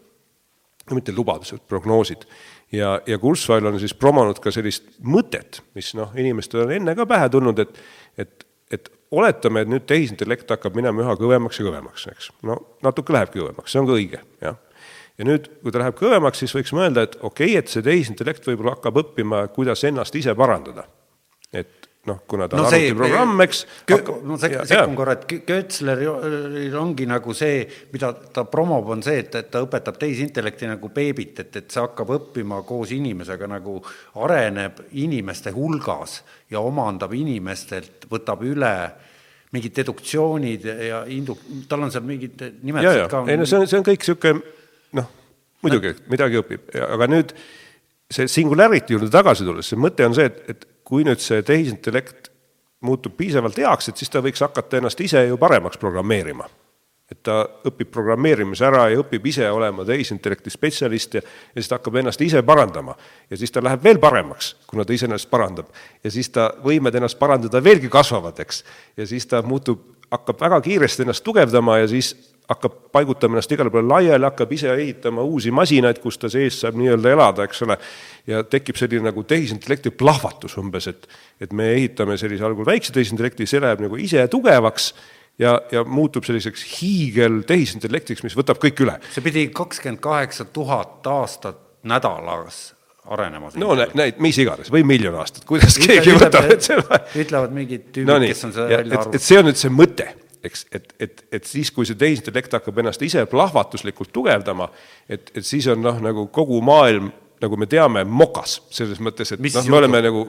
no 0.88 0.96
mitte 0.96 1.12
lubadused, 1.12 1.60
prognoosid. 1.68 2.24
ja, 2.72 2.94
ja 3.06 3.18
Kurzweil 3.20 3.66
on 3.68 3.76
siis 3.82 3.92
promonud 3.92 4.40
ka 4.40 4.52
sellist 4.54 4.88
mõtet, 5.04 5.60
mis 5.76 5.92
noh, 5.98 6.14
inimestele 6.16 6.64
on 6.64 6.72
enne 6.78 6.96
ka 6.96 7.04
pähe 7.10 7.28
tulnud, 7.34 7.60
et, 7.60 7.82
et 8.16 8.46
et 8.70 8.90
oletame, 9.10 9.64
et 9.64 9.70
nüüd 9.70 9.86
tehisintellekt 9.90 10.50
hakkab 10.54 10.76
minema 10.78 11.02
üha 11.04 11.16
kõvemaks 11.18 11.60
ja 11.60 11.66
kõvemaks, 11.66 12.06
eks. 12.12 12.30
no 12.46 12.58
natuke 12.86 13.14
lähebki 13.16 13.42
kõvemaks, 13.42 13.72
see 13.72 13.82
on 13.82 13.88
ka 13.88 13.96
õige, 13.96 14.22
jah. 14.44 14.58
ja 15.18 15.26
nüüd, 15.26 15.50
kui 15.62 15.74
ta 15.74 15.82
läheb 15.82 15.98
kõvemaks, 15.98 16.44
siis 16.44 16.54
võiks 16.54 16.74
mõelda, 16.76 17.06
et 17.08 17.18
okei 17.20 17.52
okay,, 17.52 17.58
et 17.58 17.72
see 17.72 17.84
tehisintellekt 17.86 18.46
võib-olla 18.46 18.76
hakkab 18.76 19.02
õppima, 19.02 19.44
kuidas 19.56 19.84
ennast 19.88 20.16
ise 20.20 20.34
parandada. 20.38 20.86
et 21.52 21.79
noh, 22.08 22.22
kuna 22.26 22.48
ta 22.48 22.56
on 22.56 22.62
no 22.62 22.68
arvutiprogramm, 22.68 23.42
eks. 23.44 23.60
sek-, 24.40 24.56
sekkun 24.70 24.96
korra, 24.96 25.16
et 25.18 25.26
Kötsleril 25.46 26.76
ongi 26.80 27.06
nagu 27.08 27.34
see, 27.36 27.60
mida 27.92 28.12
ta 28.32 28.46
promob, 28.48 28.88
on 28.94 29.04
see, 29.04 29.20
et, 29.24 29.36
et 29.36 29.50
ta 29.52 29.60
õpetab 29.66 29.98
tehisintellekti 30.00 30.70
nagu 30.70 30.90
beebit, 30.94 31.42
et, 31.44 31.60
et 31.60 31.68
see 31.68 31.82
hakkab 31.84 32.14
õppima 32.16 32.62
koos 32.68 32.94
inimesega 32.96 33.50
nagu 33.50 33.76
areneb 34.24 34.80
inimeste 35.02 35.52
hulgas 35.56 36.20
ja 36.52 36.64
omandab 36.64 37.12
inimestelt, 37.16 38.08
võtab 38.10 38.46
üle 38.48 38.74
mingid 39.52 39.76
deduktsioonid 39.76 40.66
ja 40.88 41.04
indu-, 41.10 41.38
tal 41.68 41.84
on 41.84 41.92
seal 41.92 42.06
mingid 42.06 42.40
nimetused 42.62 43.08
ka. 43.12 43.24
ei 43.28 43.40
no 43.40 43.48
see 43.50 43.60
on, 43.60 43.68
see 43.68 43.80
on 43.80 43.86
kõik 43.86 44.04
niisugune 44.06 44.44
noh, 44.96 45.08
muidugi 45.64 45.96
midagi 46.08 46.40
õpib, 46.40 46.70
aga 46.86 47.10
nüüd 47.10 47.34
see 48.10 48.30
singularity 48.30 48.96
juurde 48.96 49.10
tagasi 49.12 49.44
tulles, 49.46 49.68
see 49.68 49.78
mõte 49.78 50.06
on 50.06 50.16
see, 50.16 50.30
et, 50.30 50.54
et 50.54 50.69
kui 50.90 51.06
nüüd 51.06 51.22
see 51.22 51.44
tehisintellekt 51.46 52.30
muutub 52.86 53.14
piisavalt 53.16 53.58
heaks, 53.60 53.90
et 53.90 54.00
siis 54.00 54.10
ta 54.10 54.22
võiks 54.24 54.42
hakata 54.42 54.80
ennast 54.80 55.00
ise 55.04 55.22
ju 55.28 55.38
paremaks 55.38 55.78
programmeerima. 55.78 56.48
et 57.10 57.24
ta 57.26 57.40
õpib 57.66 57.88
programmeerimise 57.90 58.62
ära 58.68 58.84
ja 58.86 59.00
õpib 59.00 59.24
ise 59.26 59.48
olema 59.50 59.82
tehisintellekti 59.82 60.50
spetsialist 60.50 61.16
ja, 61.18 61.22
ja 61.24 61.56
siis 61.58 61.68
ta 61.68 61.80
hakkab 61.80 61.96
ennast 61.98 62.20
ise 62.22 62.42
parandama. 62.46 62.94
ja 63.30 63.36
siis 63.36 63.50
ta 63.50 63.62
läheb 63.62 63.82
veel 63.84 63.98
paremaks, 63.98 64.54
kuna 64.66 64.84
ta 64.84 64.92
ise 64.92 65.08
ennast 65.08 65.30
parandab. 65.30 65.66
ja 66.04 66.10
siis 66.10 66.30
ta 66.30 66.52
võimed 66.64 66.94
ennast 66.94 67.18
parandada 67.18 67.64
veelgi 67.64 67.88
kasvavad, 67.88 68.38
eks. 68.38 68.64
ja 68.96 69.06
siis 69.06 69.26
ta 69.26 69.42
muutub, 69.42 69.82
hakkab 70.10 70.40
väga 70.40 70.60
kiiresti 70.60 71.02
ennast 71.02 71.24
tugevdama 71.24 71.78
ja 71.78 71.88
siis 71.88 72.14
hakkab 72.50 72.74
paigutama 72.94 73.38
ennast 73.38 73.52
igale 73.54 73.70
poole 73.70 73.86
laiali, 73.86 74.26
hakkab 74.26 74.52
ise 74.56 74.72
ehitama 74.72 75.22
uusi 75.26 75.52
masinaid, 75.54 76.00
kus 76.02 76.18
ta 76.18 76.30
sees 76.32 76.58
saab 76.62 76.78
nii-öelda 76.80 77.12
elada, 77.14 77.46
eks 77.46 77.62
ole, 77.66 77.76
ja 78.30 78.42
tekib 78.42 78.78
selline 78.80 79.06
nagu 79.10 79.22
tehisintellekti 79.28 79.94
plahvatus 79.94 80.58
umbes, 80.60 80.90
et 80.90 81.08
et 81.40 81.54
me 81.56 81.70
ehitame 81.76 82.18
sellise 82.20 82.44
algul 82.44 82.66
väikse 82.68 82.92
tehisintellekti, 82.96 83.46
see 83.48 83.62
läheb 83.62 83.80
nagu 83.86 83.96
ise 83.96 84.26
tugevaks 84.32 84.90
ja, 85.40 85.54
ja 85.72 85.84
muutub 85.84 86.26
selliseks 86.26 86.64
hiigel 86.80 87.40
tehisintellektiks, 87.48 88.24
mis 88.26 88.36
võtab 88.36 88.60
kõik 88.62 88.82
üle. 88.84 88.98
see 89.14 89.24
pidi 89.24 89.46
kakskümmend 89.54 90.02
kaheksa 90.04 90.44
tuhat 90.50 91.06
aastat 91.06 91.62
nädalas 91.86 92.74
arenema. 93.10 93.52
no 93.62 93.76
näid, 93.78 94.18
mis 94.22 94.38
iganes, 94.42 94.72
või 94.72 94.82
miljon 94.86 95.16
aastat, 95.20 95.46
kuidas 95.48 95.78
Ütle, 95.78 95.86
keegi 95.86 96.16
ütleb, 96.16 96.26
võtab, 96.26 96.50
et 96.56 96.66
see 96.66 97.22
ütlevad 97.24 97.54
mingid 97.54 97.86
tüübid 97.94 98.10
no, 98.10 98.18
kes 98.26 98.44
on 98.48 98.56
seda 98.58 98.66
välja 98.68 98.98
arvutanud. 98.98 99.20
et 99.20 99.28
see 99.28 99.40
on 99.40 99.48
nüüd 99.50 99.62
see 99.62 99.72
mõte 99.74 100.10
eks, 100.44 100.66
et, 100.72 100.92
et, 101.00 101.24
et 101.32 101.48
siis, 101.48 101.70
kui 101.74 101.88
see 101.88 101.98
tehisintellekt 101.98 102.58
hakkab 102.58 102.82
ennast 102.82 103.02
ise 103.04 103.24
plahvatuslikult 103.30 104.12
tugevdama, 104.14 104.70
et, 105.08 105.32
et 105.36 105.46
siis 105.46 105.68
on 105.72 105.82
noh, 105.84 105.98
nagu 106.02 106.26
kogu 106.32 106.60
maailm, 106.64 107.10
nagu 107.40 107.56
me 107.56 107.68
teame, 107.70 108.04
mokas, 108.04 108.60
selles 108.74 109.00
mõttes, 109.00 109.34
et 109.34 109.42
noh, 109.42 109.68
me 109.68 109.82
oleme 109.82 110.04
nagu 110.08 110.28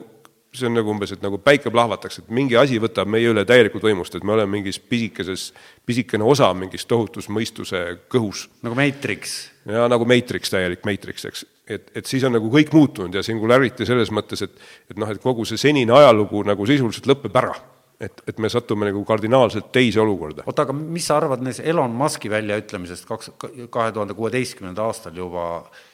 see 0.52 0.68
on 0.68 0.74
nagu 0.76 0.90
umbes, 0.92 1.14
et 1.14 1.22
nagu 1.24 1.38
päike 1.40 1.70
plahvataks, 1.72 2.18
et 2.20 2.32
mingi 2.34 2.58
asi 2.60 2.76
võtab 2.80 3.08
meie 3.08 3.30
üle 3.30 3.44
täielikult 3.48 3.86
võimust, 3.86 4.12
et 4.16 4.24
me 4.26 4.34
oleme 4.34 4.58
mingis 4.58 4.76
pisikeses, 4.84 5.46
pisikene 5.88 6.26
osa 6.28 6.50
mingis 6.56 6.84
tohutus 6.88 7.30
mõistuse 7.32 7.80
kõhus. 8.12 8.44
nagu 8.64 8.76
Matrix. 8.76 9.38
jaa, 9.64 9.88
nagu 9.88 10.04
Matrix, 10.08 10.52
täielik 10.52 10.84
Matrix, 10.84 11.24
eks. 11.24 11.46
et, 11.66 11.88
et 11.96 12.06
siis 12.06 12.24
on 12.28 12.36
nagu 12.36 12.52
kõik 12.52 12.72
muutunud 12.76 13.16
ja 13.16 13.24
singularity 13.24 13.88
selles 13.88 14.12
mõttes, 14.12 14.44
et 14.44 14.92
et 14.92 15.00
noh, 15.00 15.08
et 15.08 15.22
kogu 15.22 15.48
see 15.48 15.56
senine 15.56 15.96
ajalugu 15.96 16.44
nagu 16.44 16.68
sisuliselt 16.68 17.08
lõpeb 17.08 17.40
ära 17.40 17.56
et, 18.02 18.22
et 18.28 18.40
me 18.42 18.50
satume 18.52 18.88
nagu 18.88 19.04
kardinaalselt 19.06 19.70
teise 19.74 20.00
olukorda. 20.02 20.46
oota, 20.46 20.66
aga 20.66 20.74
mis 20.76 21.06
sa 21.06 21.18
arvad 21.20 21.44
neist 21.44 21.62
Elon 21.64 21.94
Musk'i 21.96 22.30
väljaütlemisest 22.32 23.06
kaks, 23.08 23.30
kahe 23.38 23.92
tuhande 23.94 24.16
kuueteistkümnendal 24.18 24.90
aastal 24.90 25.16
juba, 25.18 25.46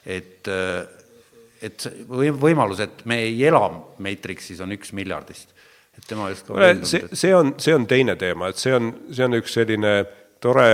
et 0.06 0.48
et 1.62 1.88
või 2.08 2.30
võimalus, 2.30 2.80
et 2.84 3.04
me 3.10 3.18
ei 3.26 3.38
ela 3.48 3.64
Matrixis, 4.04 4.60
on 4.62 4.72
üks 4.76 4.92
miljardist. 4.94 5.54
et 5.98 6.06
tema 6.06 6.28
just 6.30 6.50
see, 6.86 7.02
see 7.12 7.34
on, 7.34 7.54
see 7.58 7.74
on 7.74 7.86
teine 7.90 8.14
teema, 8.16 8.52
et 8.52 8.60
see 8.60 8.74
on, 8.74 8.92
see 9.10 9.26
on 9.26 9.38
üks 9.40 9.56
selline 9.58 9.94
tore 10.40 10.68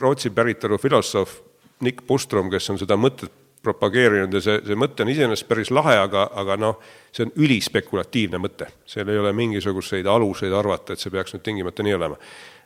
Rootsi 0.00 0.30
päritolu 0.30 0.78
filosoof 0.78 1.38
Nick 1.80 2.04
Bostrom, 2.06 2.50
kes 2.52 2.68
on 2.70 2.78
seda 2.80 2.98
mõtet 3.00 3.32
propageerinud 3.62 4.34
ja 4.34 4.40
see, 4.44 4.60
see 4.66 4.78
mõte 4.78 5.04
on 5.04 5.12
iseenesest 5.12 5.48
päris 5.48 5.70
lahe, 5.74 5.96
aga, 6.00 6.28
aga 6.42 6.56
noh, 6.60 6.80
see 7.12 7.26
on 7.26 7.34
ülispekulatiivne 7.44 8.40
mõte. 8.40 8.70
seal 8.88 9.08
ei 9.08 9.20
ole 9.20 9.32
mingisuguseid 9.36 10.06
aluseid 10.08 10.54
arvata, 10.56 10.94
et 10.94 11.02
see 11.02 11.12
peaks 11.12 11.36
nüüd 11.36 11.44
tingimata 11.44 11.84
nii 11.86 11.96
olema. 11.98 12.18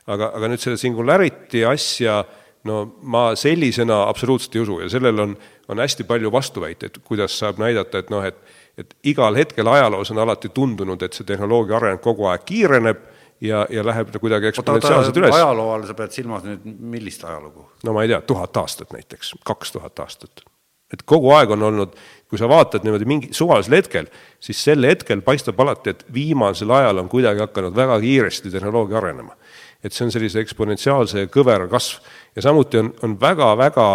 aga, 0.07 0.33
aga 0.39 0.51
nüüd 0.53 0.63
selle 0.63 0.79
singularity 0.81 1.65
asja 1.67 2.23
no 2.65 2.85
ma 3.03 3.35
sellisena 3.37 4.05
absoluutselt 4.09 4.55
ei 4.57 4.63
usu 4.65 4.79
ja 4.81 4.89
sellel 4.93 5.19
on, 5.21 5.35
on 5.69 5.83
hästi 5.83 6.07
palju 6.09 6.33
vastuväiteid, 6.33 7.03
kuidas 7.05 7.39
saab 7.39 7.59
näidata, 7.63 7.99
et 7.99 8.13
noh, 8.15 8.25
et 8.25 8.39
et 8.79 8.97
igal 9.07 9.37
hetkel 9.39 9.69
ajaloos 9.71 10.11
on 10.11 10.19
alati 10.19 10.49
tundunud, 10.51 11.03
et 11.03 11.15
see 11.15 11.27
tehnoloogia 11.27 11.77
areng 11.79 12.01
kogu 12.03 12.27
aeg 12.27 12.43
kiireneb 12.49 13.05
ja, 13.45 13.67
ja 13.71 13.85
läheb 13.87 14.11
kuidagi 14.21 14.51
eksponentsiaalselt 14.51 15.21
üles. 15.21 15.35
ajaloo 15.35 15.69
all 15.75 15.87
sa 15.87 15.95
pead 15.99 16.15
silmas 16.17 16.43
nüüd 16.47 16.65
millist 16.65 17.25
ajalugu? 17.25 17.69
no 17.85 17.95
ma 17.95 18.03
ei 18.03 18.11
tea, 18.11 18.21
tuhat 18.27 18.57
aastat 18.63 18.91
näiteks, 18.97 19.35
kaks 19.47 19.77
tuhat 19.77 20.03
aastat 20.03 20.45
et 20.93 21.03
kogu 21.09 21.33
aeg 21.35 21.55
on 21.55 21.63
olnud, 21.71 21.95
kui 22.29 22.41
sa 22.41 22.49
vaatad 22.51 22.85
niimoodi 22.85 23.09
mingi 23.09 23.31
suvalisel 23.37 23.79
hetkel, 23.79 24.09
siis 24.43 24.61
sel 24.67 24.85
hetkel 24.87 25.23
paistab 25.27 25.61
alati, 25.63 25.95
et 25.95 26.05
viimasel 26.15 26.71
ajal 26.75 27.03
on 27.05 27.11
kuidagi 27.13 27.45
hakanud 27.45 27.77
väga 27.77 28.01
kiiresti 28.03 28.53
tehnoloogia 28.55 29.01
arenema. 29.01 29.37
et 29.85 29.93
see 29.93 30.07
on 30.07 30.13
sellise 30.13 30.41
eksponentsiaalse 30.41 31.27
kõvera 31.29 31.67
kasv 31.69 32.01
ja 32.37 32.43
samuti 32.47 32.79
on, 32.81 32.87
on 33.05 33.19
väga-väga 33.21 33.89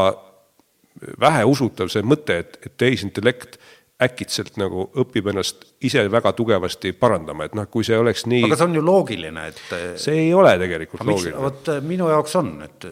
väheusutav 1.19 1.89
see 1.89 2.04
mõte, 2.06 2.36
et, 2.43 2.60
et 2.65 2.75
tehisintellekt 2.78 3.58
äkitselt 3.99 4.56
nagu 4.60 4.86
õpib 5.02 5.28
ennast 5.32 5.65
ise 5.84 6.06
väga 6.12 6.32
tugevasti 6.38 6.93
parandama, 6.95 7.49
et 7.49 7.56
noh, 7.58 7.65
kui 7.71 7.84
see 7.84 7.97
oleks 7.99 8.28
nii 8.32 8.45
aga 8.47 8.60
see 8.60 8.69
on 8.69 8.78
ju 8.78 8.84
loogiline, 8.86 9.47
et 9.49 9.73
see 9.99 10.21
ei 10.28 10.30
ole 10.36 10.54
tegelikult 10.62 11.04
miks, 11.04 11.25
loogiline. 11.25 11.41
vot 11.43 11.73
minu 11.89 12.08
jaoks 12.13 12.38
on, 12.39 12.54
et 12.63 12.88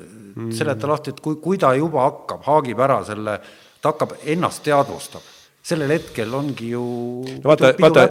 seleta 0.57 0.89
lahti, 0.89 1.13
et 1.15 1.21
kui, 1.23 1.39
kui 1.43 1.61
ta 1.61 1.71
juba 1.77 2.03
hakkab, 2.09 2.43
haagib 2.49 2.83
ära 2.83 2.99
selle 3.07 3.37
ta 3.81 3.93
hakkab 3.93 4.17
ennast 4.25 4.63
teadvustab 4.63 5.33
sellel 5.67 5.91
hetkel 5.91 6.33
ongi 6.33 6.69
ju 6.71 6.83
no 7.27 7.49
vaata, 7.49 7.73
vaata, 7.81 8.07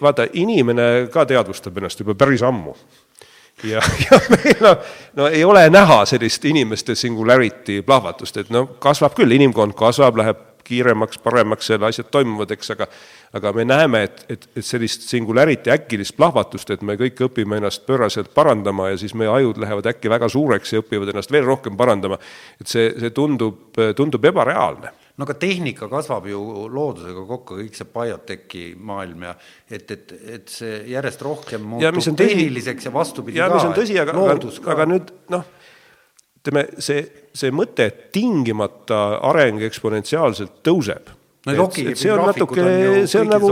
vaata, 0.00 0.28
inimene 0.32 1.08
ka 1.12 1.26
teadvustab 1.28 1.76
ennast 1.76 2.00
juba 2.00 2.14
päris 2.14 2.42
ammu. 2.42 2.74
ja, 3.64 3.82
ja 4.10 4.20
meil 4.32 4.60
no, 4.60 4.74
no 5.16 5.28
ei 5.28 5.44
ole 5.44 5.68
näha 5.70 6.04
sellist 6.06 6.44
inimeste 6.44 6.94
singularity 6.94 7.82
plahvatust, 7.82 8.36
et 8.36 8.50
no 8.50 8.66
kasvab 8.80 9.16
küll, 9.16 9.32
inimkond 9.36 9.76
kasvab, 9.76 10.16
läheb 10.20 10.42
kiiremaks, 10.66 11.22
paremaks, 11.24 11.70
seal 11.70 11.86
asjad 11.86 12.10
toimuvad, 12.12 12.52
eks, 12.56 12.74
aga 12.76 12.90
aga 13.36 13.52
me 13.52 13.64
näeme, 13.66 14.02
et, 14.06 14.24
et, 14.32 14.44
et 14.56 14.64
sellist 14.64 15.06
singularity 15.10 15.72
äkilist 15.74 16.16
plahvatust, 16.16 16.70
et 16.72 16.84
me 16.86 16.96
kõik 17.00 17.20
õpime 17.28 17.60
ennast 17.60 17.86
pööraselt 17.88 18.32
parandama 18.34 18.90
ja 18.92 19.00
siis 19.00 19.14
meie 19.18 19.30
ajud 19.32 19.58
lähevad 19.62 19.88
äkki 19.92 20.12
väga 20.12 20.28
suureks 20.32 20.72
ja 20.72 20.82
õpivad 20.82 21.12
ennast 21.12 21.32
veel 21.34 21.46
rohkem 21.48 21.76
parandama, 21.78 22.18
et 22.60 22.70
see, 22.70 22.92
see 23.00 23.12
tundub, 23.16 23.74
tundub 23.98 24.30
ebareaalne 24.30 24.94
no 25.16 25.24
aga 25.24 25.36
tehnika 25.40 25.88
kasvab 25.88 26.26
ju 26.28 26.40
loodusega 26.72 27.22
kokku, 27.28 27.58
kõik 27.62 27.76
see 27.78 27.88
biotechi 27.92 28.64
maailm 28.76 29.24
ja 29.30 29.34
et, 29.70 29.90
et, 29.90 30.16
et 30.36 30.50
see 30.52 30.82
järjest 30.92 31.22
rohkem 31.24 31.64
muutub 31.72 32.18
tehniliseks 32.20 32.88
ja 32.88 32.92
vastupidi 32.92 33.40
ja, 33.40 33.48
ka. 33.48 33.56
mis 33.56 33.68
on 33.70 33.76
tõsi, 33.78 33.96
aga, 34.02 34.12
aga, 34.12 34.52
aga 34.74 34.88
nüüd 34.92 35.14
noh, 35.32 35.46
ütleme, 36.46 36.66
see, 36.82 37.02
see 37.34 37.52
mõte, 37.54 37.90
et 37.90 38.02
tingimata 38.14 39.20
areng 39.26 39.64
eksponentsiaalselt 39.66 40.62
tõuseb 40.66 41.10
no 41.46 41.56
logi, 41.58 41.88
see 41.98 42.12
on 42.14 42.24
natuke, 42.30 42.68
see 43.10 43.22
on 43.22 43.34
nagu 43.34 43.50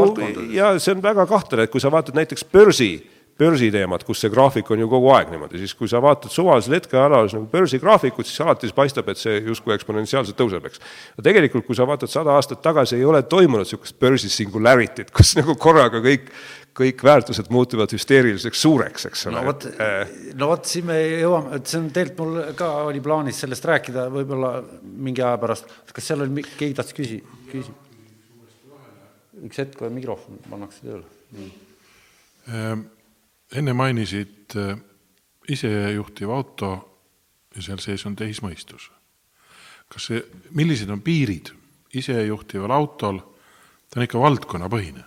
ja 0.54 0.74
see 0.78 0.94
on 0.94 1.02
väga 1.04 1.26
kahtlane, 1.30 1.66
et 1.66 1.74
kui 1.74 1.83
sa 1.83 1.92
vaatad 1.94 2.16
näiteks 2.18 2.46
börsi 2.52 2.94
börsiteemad, 3.38 4.04
kus 4.07 4.20
see 4.22 4.30
graafik 4.30 4.68
on 4.70 4.85
ju 4.85 4.88
kogu 4.90 5.09
aeg 5.11 5.33
niimoodi, 5.33 5.59
siis 5.59 5.74
kui 5.74 5.88
sa 5.90 5.98
vaatad 6.02 6.30
suvalisel 6.30 6.76
hetkel 6.76 7.00
ajaloos 7.00 7.35
nagu 7.35 7.48
börsigraafikut, 7.50 8.28
siis 8.28 8.38
alati 8.44 8.68
siis 8.68 8.76
paistab, 8.76 9.09
et 9.11 9.18
see 9.18 9.40
justkui 9.48 9.74
eksponentsiaalselt 9.74 10.38
tõuseb, 10.38 10.68
eks. 10.70 10.83
aga 11.16 11.26
tegelikult, 11.26 11.66
kui 11.66 11.78
sa 11.78 11.87
vaatad 11.88 12.12
sada 12.12 12.37
aastat 12.38 12.62
tagasi, 12.62 13.00
ei 13.00 13.09
ole 13.09 13.24
toimunud 13.26 13.66
niisugust 13.66 13.98
börsi 13.98 14.30
singularity't, 14.30 15.11
kus 15.14 15.35
nagu 15.40 15.59
korraga 15.59 15.98
kõik, 16.04 16.30
kõik 16.74 17.04
väärtused 17.06 17.50
muutuvad 17.54 17.92
hüsteeriliseks 17.94 18.64
suureks, 18.66 19.06
eks 19.10 19.26
ole. 19.30 19.38
no 19.38 19.44
vot 19.46 19.66
äh., 19.74 20.14
no 20.34 20.50
vot, 20.50 20.66
siin 20.68 20.88
me 20.88 20.98
jõuame, 21.02 21.58
et 21.58 21.70
see 21.70 21.80
on 21.80 21.90
tegelikult 21.94 22.24
mul 22.24 22.56
ka 22.58 22.70
oli 22.88 23.02
plaanis 23.04 23.42
sellest 23.44 23.68
rääkida 23.70 24.08
võib-olla 24.14 24.56
mingi 24.82 25.22
aja 25.22 25.38
pärast, 25.42 25.70
kas 25.94 26.10
seal 26.10 26.26
oli, 26.26 26.46
keegi 26.58 26.74
tahtis 26.80 26.98
küsi-, 26.98 27.22
küsi-? 27.52 27.76
üks 29.44 29.62
hetk, 29.62 29.87
mikrofon 29.92 30.42
pannakse 30.50 30.82
tööle. 30.87 31.48
ähm 32.48 32.90
enne 33.54 33.72
mainisid 33.72 34.56
äh, 34.56 34.76
isejuhtiv 35.48 36.30
auto 36.30 36.72
ja 37.54 37.62
seal 37.62 37.82
sees 37.82 38.06
on 38.08 38.16
tehismõistus. 38.18 38.90
kas 39.88 40.08
see, 40.08 40.22
millised 40.56 40.90
on 40.90 41.02
piirid 41.04 41.52
isejuhtival 41.94 42.72
autol, 42.74 43.20
ta 43.90 44.00
on 44.00 44.06
ikka 44.06 44.18
valdkonnapõhine, 44.18 45.04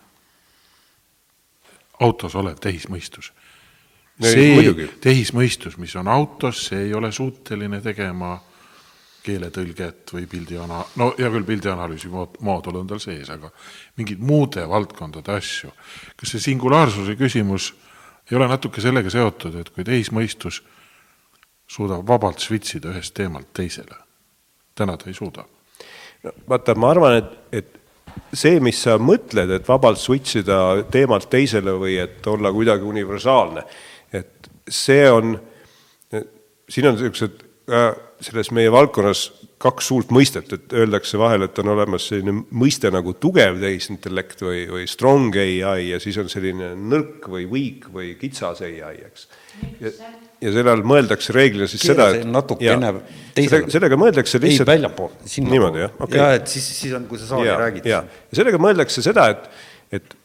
autos 2.04 2.36
olev 2.36 2.60
tehismõistus. 2.62 3.32
See 4.18 4.54
muidugi. 4.56 4.88
tehismõistus, 5.02 5.78
mis 5.78 5.94
on 5.96 6.08
autos, 6.10 6.64
see 6.70 6.88
ei 6.88 6.94
ole 6.98 7.12
suuteline 7.14 7.82
tegema 7.86 8.38
keeletõlget 9.28 10.14
või 10.16 10.26
pildiana-, 10.30 10.86
no 10.98 11.12
hea 11.18 11.30
küll, 11.34 11.46
pildianalüüsi 11.46 12.10
mood-, 12.10 12.40
moodul 12.46 12.80
on 12.82 12.88
tal 12.90 13.02
sees, 13.04 13.30
aga 13.34 13.52
mingeid 14.00 14.24
muude 14.24 14.64
valdkondade 14.70 15.36
asju. 15.36 15.70
kas 16.18 16.34
see 16.34 16.48
singulaarsuse 16.48 17.18
küsimus 17.20 17.74
ei 18.32 18.40
ole 18.40 18.48
natuke 18.50 18.82
sellega 18.82 19.12
seotud, 19.14 19.60
et 19.60 19.70
kui 19.76 19.86
tehismõistus 19.86 20.64
suudab 21.68 22.08
vabalt 22.08 22.42
svitsida 22.42 22.90
ühest 22.96 23.14
teemalt 23.14 23.52
teisele, 23.54 24.02
täna 24.76 24.98
ta 24.98 25.12
ei 25.12 25.18
suuda 25.18 25.46
no 26.24 26.34
vaata, 26.50 26.76
ma 26.76 26.92
arvan, 26.92 27.18
et, 27.20 27.34
et 27.52 27.77
see, 28.34 28.60
mis 28.64 28.80
sa 28.84 28.98
mõtled, 29.02 29.52
et 29.58 29.68
vabalt 29.68 30.00
switch 30.02 30.42
ida 30.42 30.84
teemalt 30.92 31.30
teisele 31.32 31.74
või 31.80 31.98
et 32.02 32.26
olla 32.28 32.52
kuidagi 32.54 32.88
universaalne, 32.88 33.64
et 34.14 34.50
see 34.68 35.06
on, 35.12 35.36
siin 36.12 36.90
on 36.90 36.98
niisugused 36.98 37.44
äh, 37.72 37.92
selles 38.24 38.52
meie 38.56 38.72
valdkonnas 38.74 39.28
kaks 39.62 39.88
suurt 39.90 40.12
mõistet, 40.14 40.52
et 40.54 40.74
öeldakse 40.78 41.18
vahel, 41.18 41.48
et 41.48 41.60
on 41.62 41.72
olemas 41.74 42.06
selline 42.12 42.44
mõiste 42.54 42.92
nagu 42.94 43.16
tugev 43.18 43.58
tehisintellekt 43.62 44.44
või, 44.46 44.62
või 44.70 44.86
strong 44.90 45.34
ai 45.42 45.88
ja 45.88 46.00
siis 46.02 46.20
on 46.22 46.30
selline 46.30 46.76
nõrk 46.78 47.26
või 47.34 47.48
weak 47.50 47.88
või 47.94 48.12
kitsas 48.20 48.62
ai, 48.66 48.76
eks. 49.08 49.26
ja, 49.82 49.94
ja 50.46 50.54
selle 50.60 50.76
all 50.76 50.86
mõeldakse 50.86 51.34
reeglina 51.34 51.70
siis 51.72 51.88
seda, 51.90 52.12
et 52.14 52.30
natukene 52.30 52.94
sellega, 53.34 53.64
sellega 53.74 54.00
mõeldakse 54.00 54.42
lihtsalt 54.44 54.68
ei, 54.68 54.76
väljapool, 54.76 55.18
niimoodi, 55.50 55.84
jah 55.88 56.00
okay., 56.06 56.22
ja 56.22 56.30
et 56.38 56.54
siis, 56.54 56.70
siis 56.84 56.94
on, 56.98 57.10
kui 57.10 57.18
sa 57.22 57.32
saali 57.34 57.50
ja, 57.50 57.58
räägid. 57.58 57.90
ja, 57.90 58.04
ja 58.06 58.42
sellega 58.42 58.62
mõeldakse 58.62 59.06
seda, 59.06 59.32
et, 59.34 59.50
et, 59.98 60.18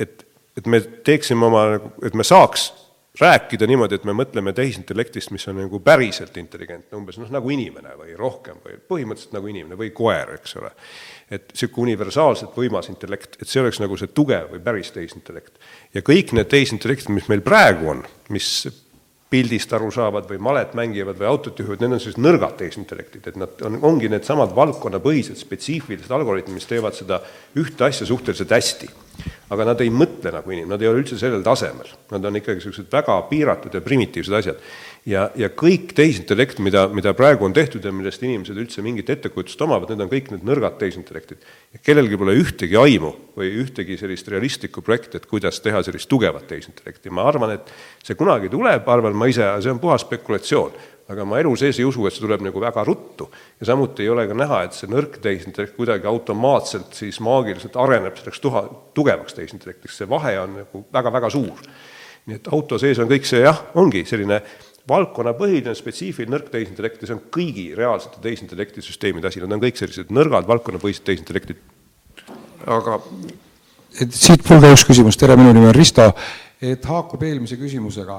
et, 0.00 0.28
et 0.62 0.72
me 0.72 0.80
teeksime 1.04 1.44
oma, 1.50 1.68
et 2.08 2.16
me 2.16 2.24
saaks 2.24 2.70
rääkida 3.20 3.66
niimoodi, 3.66 3.98
et 3.98 4.04
me 4.08 4.14
mõtleme 4.16 4.52
tehisintellektist, 4.56 5.32
mis 5.34 5.46
on 5.50 5.58
nagu 5.62 5.80
päriselt 5.84 6.36
intelligentne, 6.40 6.96
umbes 6.98 7.18
noh, 7.18 7.30
nagu 7.34 7.50
inimene 7.50 7.94
või 7.98 8.16
rohkem 8.18 8.60
või 8.64 8.78
põhimõtteliselt 8.78 9.36
nagu 9.36 9.50
inimene 9.50 9.78
või 9.78 9.90
koer, 9.94 10.36
eks 10.38 10.56
ole. 10.60 10.72
et 11.30 11.50
niisugune 11.52 11.90
universaalselt 11.90 12.56
võimas 12.56 12.88
intellekt, 12.92 13.40
et 13.42 13.48
see 13.48 13.62
oleks 13.62 13.80
nagu 13.82 13.96
see 13.98 14.12
tugev 14.14 14.52
või 14.54 14.62
päris 14.64 14.92
tehisintellekt. 14.94 15.58
ja 15.94 16.02
kõik 16.02 16.32
need 16.32 16.50
tehisintellektid, 16.52 17.14
mis 17.14 17.28
meil 17.28 17.42
praegu 17.44 17.90
on, 17.94 18.04
mis 18.34 18.66
pildist 19.28 19.72
aru 19.76 19.90
saavad 19.92 20.28
või 20.30 20.40
malet 20.40 20.72
mängivad 20.78 21.18
või 21.20 21.28
autot 21.28 21.58
juhivad, 21.60 21.82
need 21.82 21.96
on 21.96 22.00
sellised 22.00 22.22
nõrgad 22.24 22.54
tehisintellektid, 22.60 23.26
et 23.28 23.36
nad 23.40 23.64
on, 23.66 23.76
ongi 23.84 24.08
needsamad 24.08 24.54
valdkonnapõhised 24.56 25.36
spetsiifilised 25.36 26.12
algoritmid, 26.16 26.56
mis 26.56 26.68
teevad 26.68 26.96
seda 26.96 27.20
ühte 27.60 27.84
asja 27.88 28.08
suhteliselt 28.08 28.56
hästi. 28.56 28.88
aga 29.50 29.64
nad 29.64 29.80
ei 29.80 29.88
mõtle 29.90 30.30
nagu 30.30 30.52
inimene, 30.52 30.70
nad 30.70 30.82
ei 30.82 30.88
ole 30.88 31.00
üldse 31.00 31.16
sellel 31.18 31.42
tasemel, 31.42 31.88
nad 32.12 32.24
on 32.24 32.36
ikkagi 32.38 32.60
niisugused 32.60 32.92
väga 32.92 33.16
piiratud 33.30 33.74
ja 33.74 33.80
primitiivsed 33.82 34.34
asjad 34.38 34.60
ja, 35.08 35.28
ja 35.38 35.48
kõik 35.52 35.92
tehisintellekt, 35.96 36.60
mida, 36.64 36.84
mida 36.92 37.12
praegu 37.16 37.46
on 37.46 37.54
tehtud 37.56 37.84
ja 37.84 37.92
millest 37.94 38.22
inimesed 38.24 38.58
üldse 38.58 38.84
mingit 38.84 39.08
ettekujutust 39.12 39.62
omavad, 39.64 39.90
need 39.92 40.04
on 40.04 40.10
kõik 40.10 40.30
need 40.34 40.44
nõrgad 40.46 40.76
tehisintellektid. 40.80 41.46
kellelgi 41.84 42.18
pole 42.20 42.36
ühtegi 42.38 42.76
aimu 42.78 43.14
või 43.38 43.50
ühtegi 43.62 43.98
sellist 44.00 44.28
realistlikku 44.28 44.84
projekti, 44.84 45.18
et 45.18 45.26
kuidas 45.30 45.60
teha 45.64 45.82
sellist 45.86 46.08
tugevat 46.08 46.46
tehisintellekti. 46.50 47.10
ma 47.10 47.26
arvan, 47.28 47.56
et 47.56 47.72
see 48.04 48.18
kunagi 48.18 48.52
tuleb, 48.52 48.88
arvan 48.88 49.16
ma 49.16 49.30
ise, 49.30 49.48
see 49.62 49.72
on 49.72 49.80
puhas 49.80 50.04
spekulatsioon, 50.04 50.72
aga 51.08 51.24
ma 51.24 51.40
elu 51.40 51.54
sees 51.56 51.78
ei 51.80 51.88
usu, 51.88 52.04
et 52.06 52.12
see 52.12 52.24
tuleb 52.24 52.44
nagu 52.44 52.60
väga 52.60 52.84
ruttu. 52.84 53.30
ja 53.60 53.72
samuti 53.72 54.04
ei 54.04 54.10
ole 54.12 54.26
ka 54.28 54.34
näha, 54.34 54.62
et 54.64 54.76
see 54.76 54.90
nõrk 54.90 55.20
tehisintellekt 55.24 55.76
kuidagi 55.76 56.06
automaatselt 56.06 56.92
siis 56.92 57.20
maagiliselt 57.20 57.76
areneb 57.76 58.16
selleks 58.16 58.40
tuha, 58.40 58.66
tugevaks 58.94 59.34
tehisintellektiks, 59.34 60.02
see 60.02 60.08
vahe 60.08 60.38
on 60.40 60.58
nagu 60.62 60.84
väga-väga 60.92 61.30
suur. 61.30 61.68
nii 62.28 62.36
et 62.36 62.48
auto 62.52 62.76
sees 62.76 62.98
on 63.00 63.08
kõik 63.08 63.24
see 63.24 63.40
jah, 63.40 63.62
ongi 63.74 64.04
selline 64.04 64.42
valdkonnapõhiline 64.88 65.74
spetsiifiline 65.76 66.34
nõrk 66.36 66.50
tehisintellekt 66.52 67.02
ja 67.02 67.10
see 67.10 67.16
on 67.16 67.24
kõigi 67.34 67.66
reaalsete 67.76 68.22
tehisintellekti 68.24 68.84
süsteemide 68.84 69.28
asi, 69.28 69.42
nad 69.44 69.56
on 69.56 69.62
kõik 69.62 69.80
sellised 69.80 70.12
nõrgad 70.14 70.48
valdkonnapõhised 70.48 71.04
tehisintellektid. 71.06 71.60
aga 72.66 72.98
et 74.00 74.12
siit 74.14 74.44
mul 74.50 74.62
ka 74.62 74.72
üks 74.74 74.84
küsimus, 74.88 75.18
tere, 75.20 75.36
minu 75.38 75.52
nimi 75.54 75.70
on 75.70 75.76
Risto, 75.76 76.08
et 76.60 76.84
haakub 76.84 77.22
eelmise 77.22 77.58
küsimusega, 77.60 78.18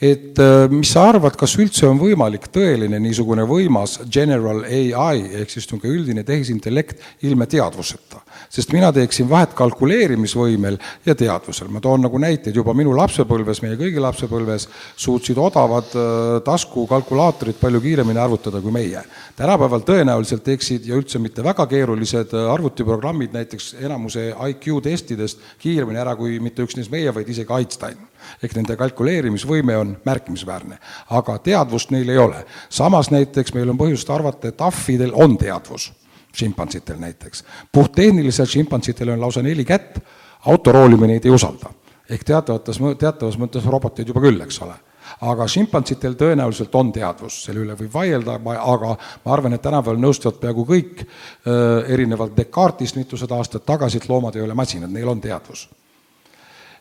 et 0.00 0.38
äh, 0.40 0.64
mis 0.72 0.88
sa 0.94 1.02
arvad, 1.10 1.34
kas 1.36 1.52
üldse 1.60 1.84
on 1.84 1.98
võimalik 2.00 2.46
tõeline 2.52 2.96
niisugune 3.04 3.44
võimas 3.44 3.98
general 4.08 4.62
ai 4.64 5.26
ehk 5.42 5.52
siis 5.52 5.66
niisugune 5.66 5.92
üldine 5.92 6.24
tehisintellekt 6.24 7.24
ilma 7.28 7.44
teadvuseta? 7.46 8.22
sest 8.48 8.72
mina 8.72 8.88
teeksin 8.96 9.28
vahet 9.28 9.52
kalkuleerimisvõimel 9.58 10.78
ja 11.04 11.14
teadvusel. 11.14 11.68
ma 11.68 11.82
toon 11.84 12.00
nagu 12.06 12.18
näiteid, 12.18 12.56
juba 12.56 12.72
minu 12.74 12.94
lapsepõlves, 12.96 13.60
meie 13.62 13.76
kõigi 13.76 14.00
lapsepõlves, 14.00 14.68
suutsid 14.96 15.38
odavad 15.38 15.92
äh, 15.92 16.40
taskukalkulaatorid 16.48 17.60
palju 17.60 17.84
kiiremini 17.84 18.18
arvutada 18.24 18.62
kui 18.64 18.72
meie. 18.72 19.04
tänapäeval 19.36 19.84
tõenäoliselt 19.84 20.46
teeksid 20.48 20.88
ja 20.88 20.96
üldse 20.96 21.20
mitte 21.20 21.44
väga 21.44 21.66
keerulised 21.68 22.32
äh, 22.32 22.48
arvutiprogrammid 22.54 23.36
näiteks 23.36 23.74
enamuse 23.84 24.30
IQ 24.48 24.80
testidest 24.82 25.44
kiiremini 25.60 26.00
ära 26.00 26.16
kui 26.16 26.40
mitte 26.40 26.64
üksnes 26.64 26.88
meie, 26.88 27.12
vaid 27.14 27.28
isegi 27.28 27.52
Einstein 27.52 28.09
ehk 28.42 28.54
nende 28.56 28.76
kalkuleerimisvõime 28.76 29.76
on 29.76 29.96
märkimisväärne. 30.04 30.78
aga 31.10 31.38
teadvust 31.38 31.90
neil 31.90 32.08
ei 32.08 32.18
ole. 32.18 32.44
samas 32.68 33.10
näiteks 33.10 33.54
meil 33.54 33.70
on 33.70 33.78
põhjust 33.78 34.10
arvata, 34.10 34.48
et 34.48 34.60
ahvidel 34.60 35.12
on 35.14 35.38
teadvus, 35.38 35.92
šimpansitel 36.34 36.96
näiteks. 36.96 37.44
puhttehniliselt 37.72 38.48
šimpansitel 38.48 39.08
on 39.08 39.20
lausa 39.20 39.42
neli 39.42 39.64
kätt, 39.64 39.98
autoroolimine 40.46 41.12
neid 41.12 41.24
ei 41.24 41.30
usalda. 41.30 41.70
ehk 42.10 42.24
teatavates, 42.24 42.78
teatavas 42.98 43.38
mõttes 43.38 43.66
roboteid 43.66 44.08
juba 44.08 44.20
küll, 44.20 44.40
eks 44.40 44.62
ole 44.62 44.74
aga 45.26 45.46
šimpansitel 45.48 46.14
tõenäoliselt 46.14 46.74
on 46.78 46.92
teadvus, 46.92 47.42
selle 47.44 47.64
üle 47.64 47.74
võib 47.74 47.92
vaielda, 47.94 48.38
aga 48.62 48.94
ma 49.24 49.32
arvan, 49.34 49.56
et 49.56 49.62
tänapäeval 49.62 50.00
nõustuvad 50.00 50.38
peaaegu 50.40 50.64
kõik 50.68 51.04
erinevalt 51.88 52.36
Descartesist 52.36 52.96
mitusada 52.96 53.34
aastat 53.34 53.66
tagasi, 53.66 53.98
et 53.98 54.08
loomad 54.08 54.36
ei 54.36 54.44
ole 54.46 54.54
masinad, 54.54 54.90
neil 54.92 55.08
on 55.08 55.20
teadvus 55.20 55.68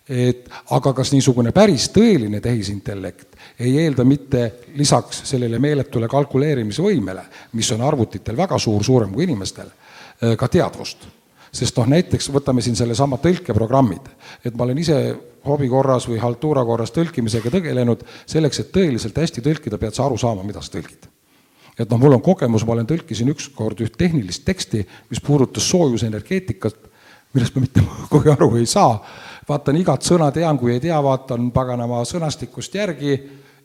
et 0.09 0.49
aga 0.73 0.93
kas 0.97 1.11
niisugune 1.13 1.51
päris 1.53 1.85
tõeline 1.93 2.41
tehisintellekt 2.41 3.37
ei 3.61 3.75
eelda 3.83 4.03
mitte 4.07 4.43
lisaks 4.79 5.21
sellele 5.29 5.59
meeletule 5.61 6.09
kalkuleerimisvõimele, 6.09 7.23
mis 7.53 7.69
on 7.75 7.85
arvutitel 7.85 8.37
väga 8.37 8.57
suur, 8.57 8.83
suurem 8.83 9.13
kui 9.13 9.27
inimestel, 9.27 9.69
äh, 9.69 10.35
ka 10.37 10.47
teadvust. 10.47 11.07
sest 11.51 11.77
noh, 11.77 11.87
näiteks 11.89 12.27
võtame 12.29 12.61
siin 12.61 12.75
sellesama 12.77 13.17
tõlkeprogrammid, 13.17 14.09
et 14.45 14.55
ma 14.55 14.63
olen 14.63 14.77
ise 14.77 14.97
hobi 15.45 15.69
korras 15.69 16.05
või 16.07 16.19
haltuura 16.21 16.61
korras 16.65 16.91
tõlkimisega 16.93 17.49
tegelenud, 17.49 18.03
selleks, 18.25 18.59
et 18.59 18.71
tõeliselt 18.71 19.17
hästi 19.17 19.41
tõlkida, 19.41 19.79
pead 19.81 19.97
sa 19.97 20.05
aru 20.05 20.17
saama, 20.17 20.43
mida 20.43 20.61
sa 20.61 20.77
tõlgid 20.77 21.09
et 21.79 21.89
noh, 21.89 21.97
mul 21.97 22.17
on 22.17 22.21
kogemus, 22.21 22.65
ma 22.67 22.75
olen, 22.75 22.85
tõlkisin 22.85 23.31
ükskord 23.31 23.79
üht 23.81 23.95
tehnilist 23.97 24.43
teksti, 24.45 24.83
mis 25.09 25.21
puudutas 25.23 25.63
soojusenergeetikat, 25.71 26.75
millest 27.33 27.55
ma 27.55 27.63
mitte 27.63 27.83
kogu 28.11 28.33
aru 28.33 28.51
ei 28.59 28.67
saa 28.69 28.97
vaatan 29.49 29.79
igat 29.79 30.05
sõna, 30.05 30.31
tean, 30.33 30.57
kui 30.59 30.75
ei 30.75 30.81
tea, 30.83 30.97
vaatan 31.03 31.51
paganama 31.51 32.03
sõnastikust 32.07 32.75
järgi, 32.75 33.17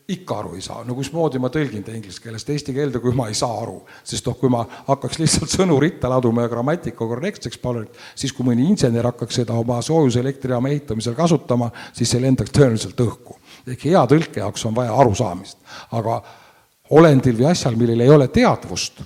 ikka 0.08 0.36
aru 0.36 0.58
ei 0.58 0.60
saa, 0.64 0.82
no 0.84 0.96
mismoodi 0.98 1.40
ma 1.40 1.48
tõlgin 1.52 1.84
ta 1.84 1.92
inglise 1.96 2.20
keelest 2.20 2.50
eesti 2.52 2.74
keelde, 2.76 3.00
kui 3.00 3.14
ma 3.16 3.30
ei 3.30 3.36
saa 3.38 3.54
aru. 3.62 3.78
sest 4.04 4.26
noh, 4.28 4.36
kui 4.36 4.52
ma 4.52 4.60
hakkaks 4.88 5.18
lihtsalt 5.22 5.54
sõnu 5.54 5.78
ritta 5.80 6.10
laduma 6.12 6.44
ja 6.44 6.50
grammatika 6.52 7.08
korrektseks 7.08 7.60
palun, 7.62 7.86
siis 8.14 8.32
kui 8.36 8.44
mõni 8.44 8.68
insener 8.68 9.08
hakkaks 9.08 9.40
seda 9.40 9.56
oma 9.56 9.80
soojuselektrijaama 9.82 10.68
ehitamisel 10.74 11.16
kasutama, 11.16 11.70
siis 11.96 12.12
see 12.12 12.20
lendaks 12.20 12.52
tõenäoliselt 12.52 13.00
õhku. 13.00 13.38
ehk 13.66 13.88
hea 13.88 14.04
tõlke 14.06 14.44
jaoks 14.44 14.66
on 14.68 14.76
vaja 14.76 14.92
arusaamist. 14.92 15.58
aga 15.92 16.20
olendil 16.90 17.40
või 17.40 17.50
asjal, 17.50 17.76
millel 17.76 18.00
ei 18.00 18.10
ole 18.10 18.28
teadvust 18.28 19.00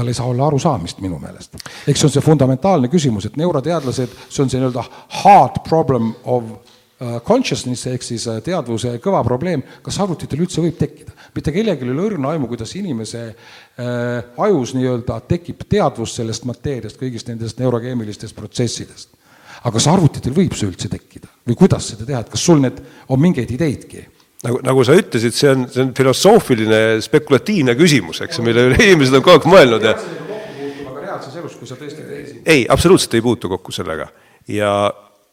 tal 0.00 0.08
ei 0.08 0.16
saa 0.16 0.26
olla 0.32 0.46
arusaamist 0.48 1.00
minu 1.04 1.18
meelest. 1.20 1.56
eks 1.86 2.00
see 2.00 2.08
on 2.08 2.16
see 2.16 2.24
fundamentaalne 2.24 2.88
küsimus, 2.88 3.28
et 3.28 3.36
neuroteadlased, 3.40 4.16
see 4.28 4.42
on 4.44 4.50
see 4.50 4.60
nii-öelda 4.60 4.84
hard 5.20 5.60
problem 5.66 6.14
of 6.24 6.46
uh, 6.50 7.18
consciousness 7.26 7.88
ehk 7.90 8.04
siis 8.06 8.24
uh, 8.30 8.40
teadvuse 8.44 8.96
kõva 9.04 9.20
probleem, 9.26 9.62
kas 9.84 10.00
arvutitel 10.00 10.40
üldse 10.46 10.64
võib 10.64 10.78
tekkida. 10.80 11.12
mitte 11.36 11.52
kellelgi 11.52 11.86
ei 11.86 11.94
ole 11.94 12.06
õrna 12.08 12.34
aimu, 12.34 12.48
kuidas 12.50 12.72
inimese 12.80 13.26
äh, 13.28 14.30
ajus 14.48 14.74
nii-öelda 14.78 15.20
tekib 15.28 15.66
teadvus 15.68 16.16
sellest 16.16 16.48
mateeriast, 16.48 17.00
kõigist 17.00 17.28
nendest 17.28 17.60
neurokeemilistest 17.60 18.36
protsessidest. 18.36 19.12
aga 19.60 19.74
kas 19.76 19.90
arvutitel 19.92 20.36
võib 20.36 20.56
see 20.56 20.70
üldse 20.70 20.88
tekkida 20.88 21.28
või 21.44 21.60
kuidas 21.60 21.92
seda 21.92 22.08
teha, 22.08 22.24
et 22.24 22.32
kas 22.32 22.48
sul 22.48 22.64
need, 22.64 22.80
on 23.08 23.20
mingeid 23.20 23.52
ideidki? 23.52 24.06
Nagu, 24.46 24.60
nagu 24.64 24.84
sa 24.86 24.96
ütlesid, 24.98 25.36
see 25.36 25.52
on, 25.52 25.66
see 25.72 25.84
on 25.84 25.92
filosoofiline 25.96 26.80
spekulatiivne 27.04 27.76
küsimus, 27.78 28.22
eks 28.24 28.40
mille 28.44 28.70
üle 28.70 28.80
inimesed 28.86 29.18
on 29.18 29.26
kogu 29.26 29.36
aeg 29.36 29.48
mõelnud 29.52 29.86
ja 29.86 29.94
aga 29.96 31.04
reaalses 31.04 31.36
elus, 31.42 31.58
kui 31.60 31.68
sa 31.68 31.78
tõesti 31.80 32.06
teisi 32.06 32.40
ei, 32.44 32.64
absoluutselt 32.70 33.18
ei 33.18 33.24
puutu 33.26 33.52
kokku 33.52 33.74
sellega. 33.74 34.08
ja 34.48 34.72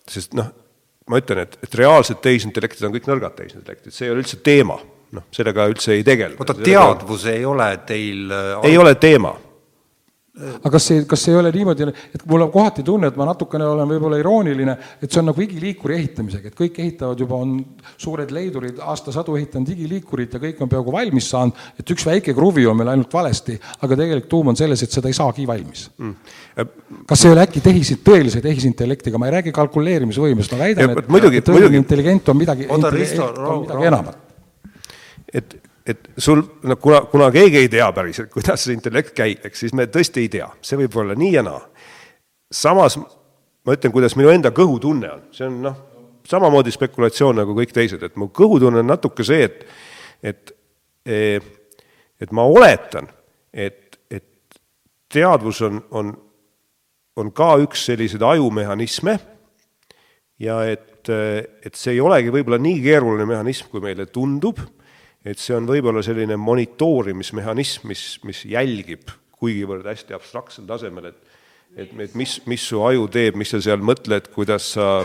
sest 0.07 0.35
noh, 0.37 0.51
ma 1.07 1.21
ütlen, 1.21 1.45
et, 1.45 1.57
et 1.63 1.79
reaalsed 1.79 2.21
tehisintellektid 2.23 2.87
on 2.87 2.95
kõik 2.95 3.09
nõrgad 3.09 3.35
tehisintellektid, 3.39 3.95
see 3.95 4.09
ei 4.09 4.13
ole 4.15 4.23
üldse 4.25 4.39
teema. 4.43 4.79
noh, 5.15 5.27
sellega 5.31 5.69
üldse 5.71 5.95
ei 5.95 6.05
tegelda. 6.07 6.39
oota, 6.43 6.57
teadvus 6.59 7.27
ei 7.31 7.45
ole 7.47 7.71
teil 7.87 8.31
ei 8.67 8.79
ole 8.79 8.95
teema 8.99 9.37
aga 10.37 10.71
kas 10.75 10.85
see, 10.89 11.03
kas 11.09 11.23
see 11.25 11.33
ei 11.33 11.39
ole 11.39 11.51
niimoodi, 11.53 11.87
et 12.13 12.23
mul 12.29 12.45
on 12.45 12.51
kohati 12.53 12.83
tunne, 12.85 13.09
et 13.09 13.17
ma 13.17 13.25
natukene 13.29 13.65
olen 13.65 13.89
võib-olla 13.89 14.19
irooniline, 14.21 14.75
et 15.01 15.09
see 15.09 15.21
on 15.21 15.29
nagu 15.31 15.41
igiliikuri 15.41 15.95
ehitamisega, 15.97 16.51
et 16.51 16.57
kõik 16.57 16.77
ehitavad 16.83 17.21
juba, 17.23 17.39
on 17.41 17.55
suured 17.97 18.31
leidurid 18.35 18.81
aastasadu 18.85 19.37
ehitanud 19.39 19.71
igiliikurit 19.73 20.37
ja 20.37 20.41
kõik 20.43 20.61
on 20.61 20.71
peaaegu 20.71 20.93
valmis 20.93 21.29
saanud, 21.33 21.65
et 21.79 21.93
üks 21.95 22.05
väike 22.05 22.35
kruvi 22.37 22.67
on 22.69 22.77
meil 22.77 22.93
ainult 22.93 23.13
valesti, 23.17 23.57
aga 23.81 23.99
tegelikult 24.03 24.31
tuum 24.35 24.53
on 24.53 24.59
selles, 24.59 24.83
et 24.85 24.93
seda 24.93 25.09
ei 25.09 25.17
saagi 25.17 25.47
valmis. 25.49 25.87
Mm.. 25.97 26.15
kas 27.09 27.21
see 27.21 27.31
ei 27.31 27.37
ole 27.37 27.45
äkki 27.47 27.63
tehis, 27.65 27.95
tõelise 28.05 28.41
tehisintellektiga, 28.45 29.17
ma 29.17 29.31
ei 29.31 29.39
räägi 29.39 29.55
kalkuleerimisvõimest, 29.57 30.53
ma 30.53 30.67
väidan, 30.67 30.93
et, 30.93 31.15
et 31.41 31.49
tõeline 31.49 31.81
intelligent 31.81 32.29
on 32.33 32.37
midagi, 32.37 32.69
on 32.69 32.85
midagi 32.85 33.89
enamat. 33.89 34.21
et 35.33 35.57
et 35.87 36.09
sul, 36.19 36.41
no 36.67 36.75
kuna, 36.75 37.01
kuna 37.11 37.29
keegi 37.31 37.61
ei 37.63 37.69
tea 37.71 37.87
päriselt, 37.95 38.31
kuidas 38.33 38.65
see 38.65 38.75
intellekt 38.75 39.13
käib, 39.15 39.45
eks 39.47 39.65
siis 39.65 39.75
me 39.77 39.87
tõesti 39.91 40.25
ei 40.25 40.31
tea, 40.31 40.49
see 40.61 40.79
võib 40.81 40.97
olla 40.99 41.15
nii 41.15 41.31
ja 41.37 41.43
naa. 41.47 41.61
samas 42.51 42.97
ma 43.67 43.75
ütlen, 43.75 43.91
kuidas 43.91 44.15
minu 44.19 44.31
enda 44.31 44.51
kõhutunne 44.55 45.11
on, 45.11 45.23
see 45.35 45.47
on 45.47 45.61
noh, 45.63 45.77
samamoodi 46.27 46.71
spekulatsioon 46.75 47.39
nagu 47.41 47.55
kõik 47.55 47.73
teised, 47.75 48.03
et 48.03 48.15
mu 48.19 48.29
kõhutunne 48.35 48.83
on 48.83 48.91
natuke 48.91 49.25
see, 49.27 49.47
et, 49.47 49.65
et, 50.23 50.53
e, 51.07 51.19
et 52.19 52.35
ma 52.35 52.47
oletan, 52.47 53.07
et, 53.51 53.99
et 54.11 54.59
teadvus 55.11 55.61
on, 55.67 55.81
on, 55.91 56.13
on 57.19 57.31
ka 57.35 57.53
üks 57.63 57.87
selliseid 57.87 58.23
ajumehhanisme 58.23 59.17
ja 60.43 60.61
et, 60.67 61.07
et 61.07 61.75
see 61.75 61.95
ei 61.95 62.03
olegi 62.03 62.31
võib-olla 62.33 62.59
nii 62.61 62.81
keeruline 62.83 63.27
mehhanism, 63.27 63.71
kui 63.71 63.83
meile 63.83 64.07
tundub 64.11 64.59
et 65.27 65.41
see 65.41 65.55
on 65.57 65.67
võib-olla 65.67 66.03
selline 66.05 66.37
monitoorimismehhanism, 66.39 67.87
mis, 67.91 68.03
mis 68.23 68.45
jälgib 68.47 69.11
kuigivõrd 69.37 69.85
hästi 69.85 70.15
abstraktsel 70.15 70.67
tasemel, 70.69 71.11
et 71.11 71.27
et, 71.75 71.89
et 71.99 72.13
mis, 72.15 72.37
mis 72.47 72.67
su 72.69 72.81
aju 72.85 73.07
teeb, 73.11 73.37
mis 73.39 73.51
sa 73.51 73.59
seal 73.63 73.81
mõtled, 73.83 74.29
kuidas 74.33 74.71
sa 74.75 75.01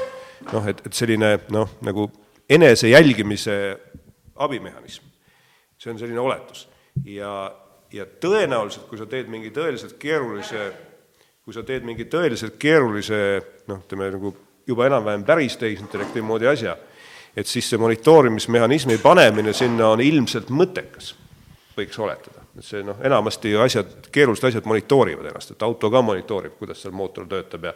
noh, 0.52 0.68
et, 0.68 0.82
et 0.86 0.94
selline 0.96 1.34
noh, 1.52 1.74
nagu 1.84 2.08
enese 2.52 2.92
jälgimise 2.92 3.56
abimehhanism. 4.42 5.08
see 5.78 5.90
on 5.90 5.98
selline 5.98 6.20
oletus. 6.20 6.68
ja, 7.04 7.52
ja 7.92 8.06
tõenäoliselt, 8.06 8.86
kui 8.88 8.98
sa 8.98 9.06
teed 9.06 9.28
mingi 9.28 9.50
tõeliselt 9.50 9.98
keerulise, 9.98 10.70
kui 11.44 11.54
sa 11.54 11.64
teed 11.66 11.84
mingi 11.84 12.06
tõeliselt 12.06 12.58
keerulise 12.58 13.18
noh, 13.66 13.82
ütleme 13.82 14.10
nagu 14.14 14.34
juba 14.66 14.86
enam-vähem 14.86 15.26
päris 15.26 15.58
tehisintellekti 15.58 16.22
moodi 16.22 16.46
asja 16.46 16.76
et 17.36 17.46
siis 17.46 17.70
see 17.70 17.80
monitoorimismehhanismi 17.80 18.98
panemine 19.02 19.52
sinna 19.56 19.92
on 19.94 20.00
ilmselt 20.04 20.50
mõttekas, 20.52 21.14
võiks 21.76 21.98
oletada. 21.98 22.42
et 22.58 22.64
see 22.64 22.82
noh, 22.84 22.98
enamasti 23.00 23.54
asjad, 23.56 24.10
keerulised 24.12 24.50
asjad 24.50 24.66
monitoorivad 24.68 25.30
ennast, 25.30 25.54
et 25.54 25.62
auto 25.62 25.90
ka 25.90 26.02
monitoorib, 26.04 26.58
kuidas 26.58 26.82
seal 26.82 26.92
mootor 26.92 27.28
töötab 27.30 27.70
ja 27.70 27.74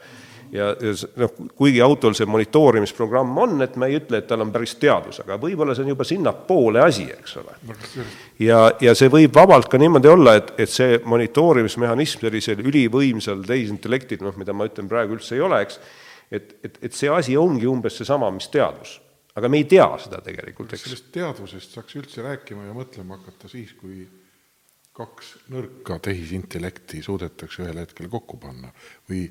ja, 0.52 0.68
ja 0.80 0.92
noh, 1.20 1.32
kuigi 1.56 1.80
autol 1.82 2.14
see 2.16 2.26
monitoorimisprogramm 2.30 3.38
on, 3.42 3.56
et 3.64 3.76
me 3.80 3.88
ei 3.90 3.98
ütle, 3.98 4.20
et 4.20 4.28
tal 4.30 4.44
on 4.44 4.52
päris 4.54 4.76
teadus, 4.80 5.20
aga 5.24 5.38
võib-olla 5.42 5.74
see 5.74 5.86
on 5.86 5.92
juba 5.94 6.06
sinnapoole 6.06 6.82
asi, 6.84 7.06
eks 7.12 7.38
ole. 7.40 7.56
ja, 8.42 8.60
ja 8.82 8.94
see 8.98 9.10
võib 9.12 9.34
vabalt 9.36 9.70
ka 9.72 9.80
niimoodi 9.80 10.12
olla, 10.12 10.36
et, 10.40 10.52
et 10.62 10.72
see 10.72 11.00
monitoorimismehhanism 11.04 12.26
sellisel 12.26 12.62
ülivõimsal 12.62 13.42
tehisintellektil, 13.46 14.22
noh, 14.26 14.36
mida 14.38 14.54
ma 14.56 14.68
ütlen, 14.68 14.90
praegu 14.90 15.18
üldse 15.18 15.38
ei 15.38 15.42
ole, 15.46 15.64
eks, 15.66 15.80
et, 16.30 16.56
et, 16.66 16.78
et 16.88 16.94
see 16.94 17.10
asi 17.12 17.36
ongi 17.40 17.68
umbes 17.70 17.98
seesama, 17.98 18.30
mis 18.34 18.48
teadus 18.52 19.00
aga 19.36 19.50
me 19.52 19.60
ei 19.60 19.66
tea 19.68 19.86
seda 20.00 20.20
tegelikult, 20.24 20.72
eks. 20.72 20.86
sellest 20.86 21.10
teadvusest 21.14 21.76
saaks 21.76 21.98
üldse 22.00 22.24
rääkima 22.24 22.66
ja 22.68 22.76
mõtlema 22.76 23.18
hakata 23.18 23.50
siis, 23.52 23.74
kui 23.76 24.06
kaks 24.96 25.34
nõrka 25.52 25.98
tehisintellekti 26.06 27.02
suudetakse 27.04 27.66
ühel 27.66 27.82
hetkel 27.82 28.08
kokku 28.12 28.40
panna 28.40 28.72
või 29.10 29.26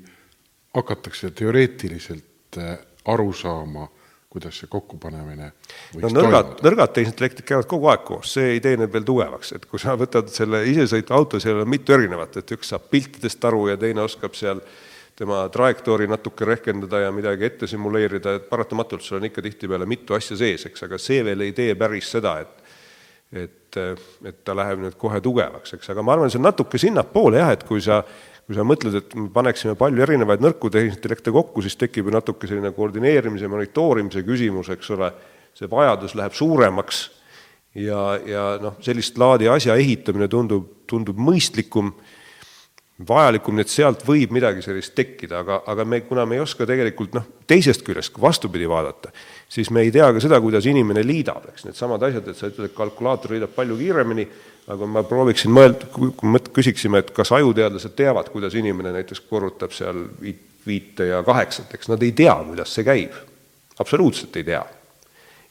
hakatakse 0.76 1.32
teoreetiliselt 1.34 2.60
äh, 2.62 2.76
aru 3.10 3.32
saama, 3.34 3.88
kuidas 4.30 4.60
see 4.60 4.70
kokkupanemine 4.70 5.50
no 6.02 6.10
nõrgad, 6.12 6.58
nõrgad 6.62 6.92
tehisintellektid 6.94 7.46
käivad 7.48 7.68
kogu 7.70 7.90
aeg 7.90 8.04
koos, 8.06 8.34
see 8.36 8.56
ei 8.56 8.62
tee 8.62 8.76
neid 8.78 8.92
veel 8.94 9.06
tugevaks, 9.06 9.54
et 9.56 9.66
kui 9.66 9.80
sa 9.82 9.96
võtad 9.98 10.30
selle 10.30 10.62
isesõitva 10.70 11.18
auto, 11.18 11.40
seal 11.42 11.64
on 11.64 11.70
mitu 11.72 11.96
erinevat, 11.96 12.38
et 12.38 12.54
üks 12.54 12.70
saab 12.74 12.86
piltidest 12.92 13.42
aru 13.48 13.70
ja 13.72 13.78
teine 13.80 14.04
oskab 14.04 14.38
seal 14.38 14.62
äh, 14.62 14.76
tema 15.16 15.46
trajektoori 15.52 16.08
natuke 16.10 16.44
rehkendada 16.44 17.00
ja 17.06 17.12
midagi 17.14 17.46
ette 17.48 17.68
simuleerida, 17.70 18.36
et 18.36 18.48
paratamatult 18.50 19.04
sul 19.04 19.18
on 19.20 19.28
ikka 19.28 19.44
tihtipeale 19.44 19.88
mitu 19.88 20.16
asja 20.16 20.36
sees, 20.36 20.66
eks, 20.68 20.84
aga 20.86 21.00
see 21.00 21.22
veel 21.24 21.46
ei 21.46 21.54
tee 21.56 21.74
päris 21.78 22.12
seda, 22.16 22.38
et 22.44 22.62
et, 23.36 23.76
et 24.22 24.36
ta 24.46 24.54
läheb 24.54 24.78
nüüd 24.84 24.94
kohe 24.96 25.18
tugevaks, 25.20 25.72
eks, 25.74 25.88
aga 25.90 26.02
ma 26.06 26.14
arvan, 26.14 26.30
see 26.30 26.38
on 26.38 26.46
natuke 26.46 26.78
sinnapoole 26.78 27.40
jah, 27.40 27.50
et 27.56 27.64
kui 27.66 27.82
sa 27.82 28.04
kui 28.46 28.54
sa 28.54 28.62
mõtled, 28.62 28.94
et 28.94 29.14
me 29.18 29.26
paneksime 29.34 29.74
palju 29.78 30.04
erinevaid 30.04 30.42
nõrku 30.42 30.70
tehisintellekte 30.70 31.32
kokku, 31.34 31.64
siis 31.66 31.74
tekib 31.80 32.06
ju 32.06 32.14
natuke 32.14 32.46
selline 32.46 32.70
koordineerimise, 32.76 33.48
monitoorimise 33.50 34.22
küsimus, 34.26 34.70
eks 34.70 34.92
ole, 34.94 35.10
see 35.56 35.66
vajadus 35.70 36.14
läheb 36.14 36.36
suuremaks 36.36 37.00
ja, 37.82 38.02
ja 38.22 38.44
noh, 38.62 38.76
sellist 38.84 39.18
laadi 39.18 39.50
asja 39.50 39.74
ehitamine 39.74 40.28
tundub, 40.30 40.68
tundub 40.86 41.18
mõistlikum 41.18 41.90
vajalikum, 43.04 43.56
nii 43.56 43.64
et 43.66 43.72
sealt 43.72 44.04
võib 44.08 44.32
midagi 44.32 44.62
sellist 44.64 44.94
tekkida, 44.96 45.42
aga, 45.42 45.58
aga 45.68 45.84
me, 45.84 46.00
kuna 46.08 46.24
me 46.28 46.38
ei 46.38 46.40
oska 46.40 46.64
tegelikult 46.68 47.16
noh, 47.16 47.26
teisest 47.48 47.84
küljest, 47.84 48.16
vastupidi 48.20 48.68
vaadata, 48.68 49.12
siis 49.52 49.68
me 49.74 49.84
ei 49.84 49.92
tea 49.92 50.08
ka 50.16 50.22
seda, 50.24 50.40
kuidas 50.40 50.64
inimene 50.70 51.04
liidab, 51.04 51.44
eks, 51.52 51.66
needsamad 51.68 52.06
asjad, 52.08 52.30
et 52.32 52.38
sa 52.38 52.48
ütled, 52.48 52.70
et 52.70 52.76
kalkulaator 52.76 53.36
liidab 53.36 53.52
palju 53.56 53.76
kiiremini, 53.82 54.26
aga 54.72 54.88
ma 54.90 55.04
prooviksin 55.06 55.52
mõelda, 55.54 55.90
kui 55.92 56.32
me 56.32 56.40
küsiksime, 56.40 57.04
et 57.04 57.12
kas 57.14 57.34
ajuteadlased 57.36 57.94
teavad, 57.98 58.32
kuidas 58.32 58.56
inimene 58.56 58.94
näiteks 58.96 59.20
korrutab 59.28 59.76
seal 59.76 60.06
viit, 60.22 60.40
viite 60.66 61.12
ja 61.12 61.20
kaheksat, 61.22 61.76
eks 61.76 61.92
nad 61.92 62.02
ei 62.02 62.16
tea, 62.16 62.34
kuidas 62.48 62.72
see 62.74 62.86
käib. 62.86 63.12
absoluutselt 63.78 64.36
ei 64.36 64.44
tea. 64.44 64.64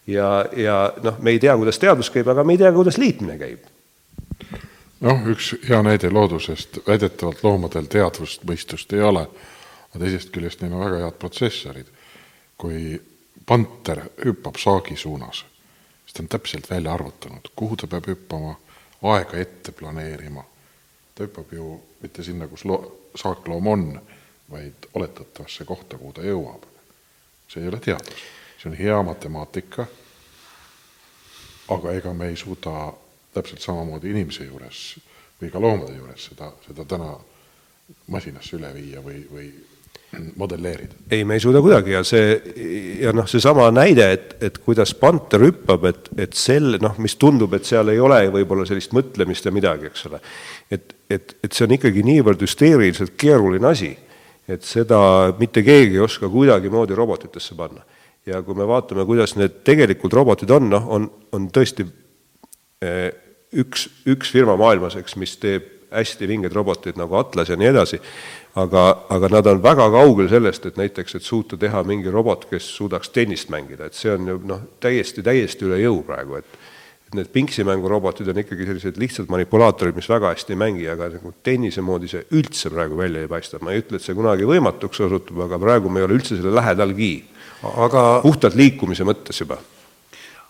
ja, 0.08 0.46
ja 0.58 0.94
noh, 1.04 1.22
me 1.22 1.32
ei 1.32 1.40
tea, 1.40 1.56
kuidas 1.56 1.80
teadus 1.80 2.10
käib, 2.10 2.28
aga 2.28 2.44
me 2.44 2.58
ei 2.58 2.66
tea, 2.66 2.74
kuidas 2.74 2.98
liitmine 2.98 3.38
käib 3.38 3.70
noh, 5.00 5.28
üks 5.32 5.56
hea 5.68 5.82
näide 5.84 6.10
loodusest, 6.12 6.80
väidetavalt 6.88 7.44
loomadel 7.44 7.90
teadvust, 7.92 8.46
mõistust 8.48 8.94
ei 8.96 9.04
ole, 9.04 9.26
aga 9.90 10.04
teisest 10.04 10.32
küljest 10.36 10.62
neil 10.62 10.76
on 10.76 10.86
väga 10.86 11.04
head 11.04 11.20
protsessorid. 11.20 11.92
kui 12.58 13.02
panter 13.46 14.00
hüppab 14.24 14.56
saagi 14.56 14.96
suunas, 14.96 15.44
siis 16.06 16.14
ta 16.14 16.24
on 16.24 16.28
täpselt 16.32 16.70
välja 16.70 16.94
arvutanud, 16.94 17.52
kuhu 17.56 17.76
ta 17.76 17.88
peab 17.88 18.08
hüppama, 18.08 18.56
aega 19.04 19.38
ette 19.38 19.72
planeerima. 19.72 20.44
ta 21.16 21.24
hüppab 21.24 21.52
ju 21.52 21.82
mitte 22.02 22.24
sinna, 22.24 22.48
kus 22.48 22.66
loo-, 22.66 23.10
saakloom 23.16 23.68
on, 23.68 24.02
vaid 24.52 24.88
oletatavasse 24.94 25.66
kohta, 25.66 25.98
kuhu 25.98 26.14
ta 26.14 26.22
jõuab. 26.22 26.64
see 27.48 27.62
ei 27.62 27.68
ole 27.68 27.80
teadus, 27.80 28.24
see 28.58 28.70
on 28.70 28.78
hea 28.78 29.04
matemaatika, 29.04 29.86
aga 31.70 31.92
ega 31.92 32.14
me 32.14 32.28
ei 32.28 32.36
suuda 32.36 32.94
täpselt 33.36 33.64
samamoodi 33.64 34.12
inimese 34.16 34.48
juures 34.48 34.82
või 35.42 35.52
ka 35.52 35.62
loomade 35.62 35.96
juures 35.98 36.28
seda, 36.32 36.52
seda 36.66 36.86
täna 36.90 37.14
masinasse 38.12 38.58
üle 38.58 38.72
viia 38.76 39.02
või, 39.04 39.22
või 39.32 39.50
modelleerida? 40.36 40.96
ei, 41.12 41.24
me 41.26 41.34
ei 41.36 41.44
suuda 41.44 41.62
kuidagi 41.62 41.94
ja 41.96 42.04
see, 42.08 42.36
ja 43.02 43.12
noh, 43.16 43.28
seesama 43.30 43.68
näide, 43.74 44.08
et, 44.16 44.36
et 44.44 44.60
kuidas 44.66 44.94
panter 45.00 45.44
hüppab, 45.48 45.88
et, 45.90 46.10
et 46.28 46.38
sel, 46.38 46.78
noh, 46.82 46.96
mis 47.04 47.18
tundub, 47.22 47.54
et 47.58 47.68
seal 47.68 47.92
ei 47.94 48.00
ole 48.02 48.22
võib-olla 48.34 48.68
sellist 48.70 48.96
mõtlemist 48.96 49.48
ja 49.48 49.54
midagi, 49.56 49.92
eks 49.92 50.08
ole. 50.10 50.22
et, 50.72 50.96
et, 51.12 51.36
et 51.44 51.52
see 51.52 51.68
on 51.68 51.76
ikkagi 51.78 52.06
niivõrd 52.08 52.46
hüsteeriliselt 52.46 53.16
keeruline 53.20 53.70
asi, 53.70 53.92
et 54.48 54.66
seda 54.66 55.00
mitte 55.40 55.66
keegi 55.66 55.98
ei 55.98 56.06
oska 56.06 56.30
kuidagimoodi 56.32 56.98
robotitesse 56.98 57.58
panna. 57.58 57.84
ja 58.26 58.42
kui 58.42 58.58
me 58.58 58.68
vaatame, 58.68 59.06
kuidas 59.06 59.36
need 59.38 59.62
tegelikult 59.68 60.14
robotid 60.14 60.52
on, 60.52 60.70
noh, 60.72 60.90
on, 60.98 61.12
on 61.36 61.52
tõesti 61.54 61.86
eh, 62.82 63.12
üks, 63.56 63.88
üks 64.10 64.32
firma 64.34 64.58
maailmas, 64.60 64.98
eks, 65.00 65.16
mis 65.22 65.38
teeb 65.42 65.72
hästi 65.96 66.28
vingeid 66.28 66.54
roboteid 66.56 66.98
nagu 67.00 67.16
Atlas 67.20 67.50
ja 67.50 67.58
nii 67.60 67.70
edasi, 67.72 68.00
aga, 68.60 68.86
aga 69.16 69.30
nad 69.32 69.48
on 69.52 69.62
väga 69.64 69.88
kaugel 69.94 70.30
sellest, 70.32 70.66
et 70.70 70.80
näiteks, 70.80 71.18
et 71.18 71.26
suuta 71.26 71.60
teha 71.60 71.84
mingi 71.88 72.12
robot, 72.12 72.48
kes 72.50 72.68
suudaks 72.78 73.12
tennist 73.16 73.52
mängida, 73.54 73.90
et 73.90 73.98
see 73.98 74.12
on 74.14 74.32
ju 74.32 74.40
noh, 74.50 74.64
täiesti, 74.84 75.24
täiesti 75.26 75.68
üle 75.70 75.82
jõu 75.84 76.02
praegu, 76.08 76.42
et 76.42 76.64
et 77.06 77.14
need 77.14 77.28
pingsimängurobotid 77.30 78.32
on 78.32 78.40
ikkagi 78.42 78.66
sellised 78.66 78.96
lihtsad 78.98 79.30
manipulaatorid, 79.30 79.94
mis 79.94 80.08
väga 80.10 80.32
hästi 80.34 80.56
ei 80.56 80.58
mängi, 80.58 80.88
aga 80.90 81.12
nagu 81.14 81.34
tennise 81.46 81.84
moodi 81.86 82.10
see 82.10 82.24
üldse 82.34 82.72
praegu 82.74 82.98
välja 82.98 83.22
ei 83.22 83.30
paista, 83.30 83.60
ma 83.62 83.76
ei 83.76 83.84
ütle, 83.84 84.00
et 84.00 84.06
see 84.06 84.16
kunagi 84.18 84.48
võimatuks 84.50 85.04
osutub, 85.06 85.44
aga 85.46 85.60
praegu 85.62 85.92
me 85.94 86.02
ei 86.02 86.08
ole 86.08 86.18
üldse 86.18 86.40
selle 86.40 86.56
lähedalgi. 86.58 87.14
aga 87.66 88.02
puhtalt 88.22 88.58
liikumise 88.58 89.06
mõttes 89.06 89.40
juba. 89.40 89.60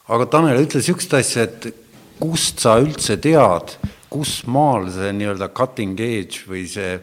aga 0.08 0.26
Tanel, 0.32 0.63
ütle 0.63 0.80
niisugust 0.80 1.13
asja, 1.13 1.44
et 1.44 1.85
kust 2.19 2.63
sa 2.63 2.78
üldse 2.82 3.18
tead, 3.22 3.76
kus 4.11 4.43
maal 4.51 4.89
see 4.93 5.11
nii-öelda 5.16 5.49
cutting 5.55 5.99
edge 5.99 6.45
või 6.49 6.66
see 6.70 6.93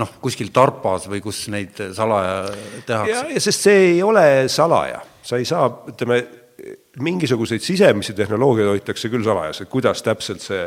noh, 0.00 0.16
kuskil 0.22 0.50
tarpas 0.54 1.06
või 1.10 1.22
kus 1.24 1.46
neid 1.52 1.78
salaja 1.96 2.42
tehakse? 2.88 3.44
sest 3.46 3.68
see 3.68 3.86
ei 3.92 4.02
ole 4.04 4.26
salaja, 4.52 5.00
sa 5.24 5.40
ei 5.40 5.46
saa, 5.48 5.68
ütleme, 5.92 6.20
mingisuguseid 7.04 7.64
sisemisi 7.64 8.16
tehnoloogiaid 8.16 8.72
hoitakse 8.74 9.12
küll 9.12 9.24
salajas, 9.24 9.62
et 9.62 9.72
kuidas 9.72 10.02
täpselt 10.04 10.44
see 10.44 10.66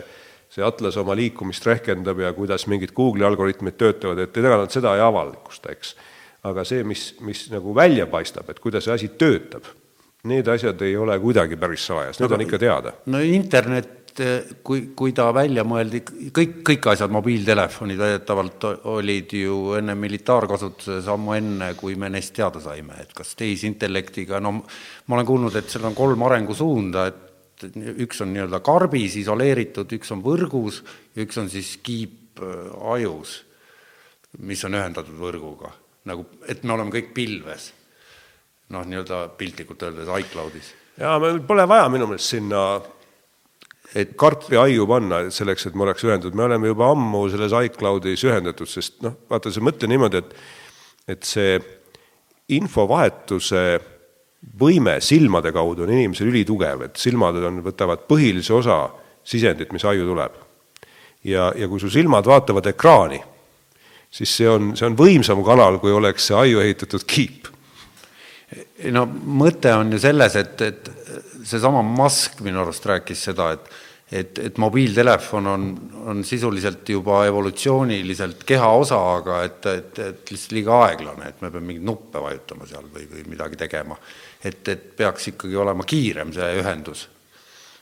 see 0.49 0.65
Atlas 0.65 0.97
oma 0.97 1.13
liikumist 1.17 1.65
rehkendab 1.69 2.19
ja 2.23 2.31
kuidas 2.33 2.65
mingid 2.69 2.93
Google'i 2.97 3.27
algoritmid 3.27 3.77
töötavad, 3.77 4.23
et 4.23 4.37
ega 4.41 4.57
nad 4.57 4.73
seda 4.73 4.95
ei 4.97 5.03
avalikusta, 5.05 5.73
eks. 5.75 5.93
aga 6.49 6.63
see, 6.65 6.81
mis, 6.87 7.11
mis 7.25 7.45
nagu 7.53 7.75
välja 7.75 8.07
paistab, 8.09 8.49
et 8.49 8.61
kuidas 8.63 8.87
see 8.87 8.95
asi 8.95 9.11
töötab, 9.19 9.67
need 10.27 10.47
asjad 10.51 10.81
ei 10.83 10.97
ole 10.99 11.15
kuidagi 11.19 11.55
päris 11.59 11.85
salajas, 11.87 12.19
need 12.19 12.35
on 12.35 12.43
ikka 12.43 12.59
teada. 12.59 12.93
no 13.11 13.21
internet, 13.23 14.19
kui, 14.65 14.89
kui 14.97 15.13
ta 15.15 15.29
välja 15.35 15.63
mõeldi, 15.67 16.01
kõik, 16.35 16.59
kõik 16.67 16.89
asjad, 16.91 17.13
mobiiltelefonid 17.13 18.01
väidetavalt 18.01 18.65
olid 18.91 19.35
ju 19.37 19.61
enne 19.79 19.95
militaarkasutuses 19.95 21.07
ammu 21.13 21.37
enne, 21.37 21.71
kui 21.79 21.95
me 21.95 22.11
neist 22.11 22.33
teada 22.35 22.59
saime, 22.63 22.99
et 22.99 23.13
kas 23.15 23.31
tehisintellektiga, 23.39 24.41
no 24.43 24.57
ma 24.59 25.17
olen 25.17 25.29
kuulnud, 25.29 25.55
et 25.55 25.71
seal 25.71 25.87
on 25.87 25.95
kolm 25.95 26.27
arengusuunda, 26.27 27.07
et 27.07 27.25
üks 27.99 28.23
on 28.23 28.33
nii-öelda 28.33 28.61
karbis, 28.63 29.17
isoleeritud, 29.19 29.91
üks 29.99 30.11
on 30.15 30.23
võrgus 30.23 30.81
ja 31.15 31.23
üks 31.25 31.39
on 31.39 31.49
siis 31.51 31.75
kiip 31.83 32.43
äh, 32.43 32.69
ajus, 32.95 33.39
mis 34.39 34.63
on 34.67 34.77
ühendatud 34.77 35.15
võrguga. 35.19 35.73
nagu, 36.09 36.25
et 36.47 36.63
me 36.63 36.73
oleme 36.73 36.91
kõik 36.93 37.11
pilves. 37.13 37.73
Noh, 38.69 38.85
nii-öelda 38.85 39.25
piltlikult 39.37 39.83
öeldes 39.87 40.09
iCloudis. 40.23 40.73
jaa, 40.99 41.17
meil 41.19 41.41
pole 41.47 41.67
vaja 41.67 41.89
minu 41.89 42.07
meelest 42.09 42.35
sinna 42.35 42.63
et 43.97 44.13
karpi 44.19 44.57
aiu 44.59 44.85
panna 44.87 45.23
selleks, 45.33 45.65
et 45.65 45.75
me 45.75 45.87
oleks 45.87 46.05
ühendatud, 46.05 46.37
me 46.37 46.45
oleme 46.45 46.69
juba 46.69 46.91
ammu 46.93 47.25
selles 47.33 47.55
iCloudis 47.65 48.23
ühendatud, 48.27 48.69
sest 48.69 49.01
noh, 49.05 49.15
vaata, 49.29 49.51
sa 49.53 49.63
mõtle 49.65 49.89
niimoodi, 49.89 50.23
et 50.23 50.35
et 51.09 51.25
see 51.25 51.55
infovahetuse 52.53 53.63
võime 54.59 54.99
silmade 55.03 55.51
kaudu 55.55 55.83
on 55.85 55.93
inimesel 55.93 56.29
ülitugev, 56.29 56.85
et 56.85 57.01
silmad 57.01 57.39
on, 57.43 57.63
võtavad 57.65 58.05
põhilise 58.09 58.53
osa 58.55 58.83
sisendit, 59.25 59.73
mis 59.73 59.85
aju 59.85 60.05
tuleb. 60.07 60.37
ja, 61.23 61.51
ja 61.55 61.67
kui 61.67 61.79
su 61.79 61.89
silmad 61.91 62.25
vaatavad 62.25 62.69
ekraani, 62.71 63.19
siis 64.11 64.37
see 64.37 64.47
on, 64.49 64.75
see 64.77 64.87
on 64.87 64.95
võimsam 64.97 65.43
kanal, 65.45 65.79
kui 65.81 65.91
oleks 65.91 66.29
see 66.29 66.37
aju 66.37 66.61
ehitatud 66.63 67.03
kiip. 67.09 67.49
No 68.95 69.05
mõte 69.09 69.73
on 69.77 69.91
ju 69.93 69.99
selles, 70.01 70.35
et, 70.39 70.61
et 70.65 70.89
seesama 71.45 71.83
Musk 71.85 72.41
minu 72.45 72.63
arust 72.63 72.85
rääkis 72.89 73.29
seda, 73.29 73.53
et 73.57 73.71
et, 74.09 74.39
et 74.41 74.57
mobiiltelefon 74.57 75.47
on, 75.47 75.65
on 76.09 76.23
sisuliselt 76.25 76.89
juba 76.89 77.19
evolutsiooniliselt 77.27 78.41
keha 78.41 78.71
osa, 78.81 78.97
aga 79.19 79.43
et, 79.45 79.67
et, 79.69 79.99
et 80.01 80.31
lihtsalt 80.33 80.55
liiga 80.57 80.79
aeglane, 80.87 81.29
et 81.29 81.43
me 81.43 81.51
peame 81.53 81.67
mingeid 81.67 81.85
nuppe 81.85 82.23
vajutama 82.23 82.65
seal 82.69 82.87
või, 82.89 83.05
või 83.11 83.27
midagi 83.29 83.59
tegema. 83.59 83.99
Et, 84.41 84.63
et 84.73 84.87
peaks 84.97 85.29
ikkagi 85.33 85.61
olema 85.61 85.85
kiirem 85.85 86.33
see 86.33 86.49
ühendus 86.57 87.05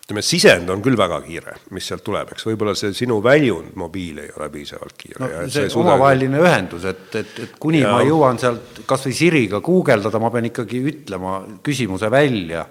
ütleme, 0.08 0.22
sisend 0.24 0.70
on 0.72 0.80
küll 0.80 0.95
väga 0.95 1.18
kiire, 1.26 1.53
mis 1.76 1.88
sealt 1.89 2.05
tuleb, 2.08 2.30
eks 2.32 2.45
võib-olla 2.47 2.72
see 2.80 2.93
sinu 2.95 3.18
väljund 3.24 3.74
mobiil 3.76 4.22
ei 4.24 4.30
ole 4.38 4.47
piisavalt 4.53 4.95
kiire. 4.95 5.20
no 5.20 5.41
see, 5.51 5.66
see 5.68 5.80
omavaheline 5.82 6.38
suda... 6.38 6.45
ühendus, 6.47 6.86
et, 6.88 7.10
et, 7.20 7.34
et 7.43 7.58
kuni 7.60 7.82
ja. 7.82 7.91
ma 7.91 8.05
jõuan 8.08 8.39
sealt 8.39 8.86
kas 8.88 9.03
või 9.10 9.18
Siriga 9.18 9.60
guugeldada, 9.60 10.22
ma 10.24 10.32
pean 10.32 10.47
ikkagi 10.47 10.80
ütlema 10.93 11.41
küsimuse 11.64 12.12
välja. 12.12 12.64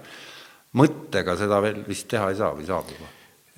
mõttega 0.80 1.36
seda 1.36 1.60
veel 1.60 1.84
vist 1.84 2.08
teha 2.08 2.30
ei 2.32 2.40
saa 2.40 2.54
või 2.56 2.64
saab 2.70 2.88
juba? 2.94 3.12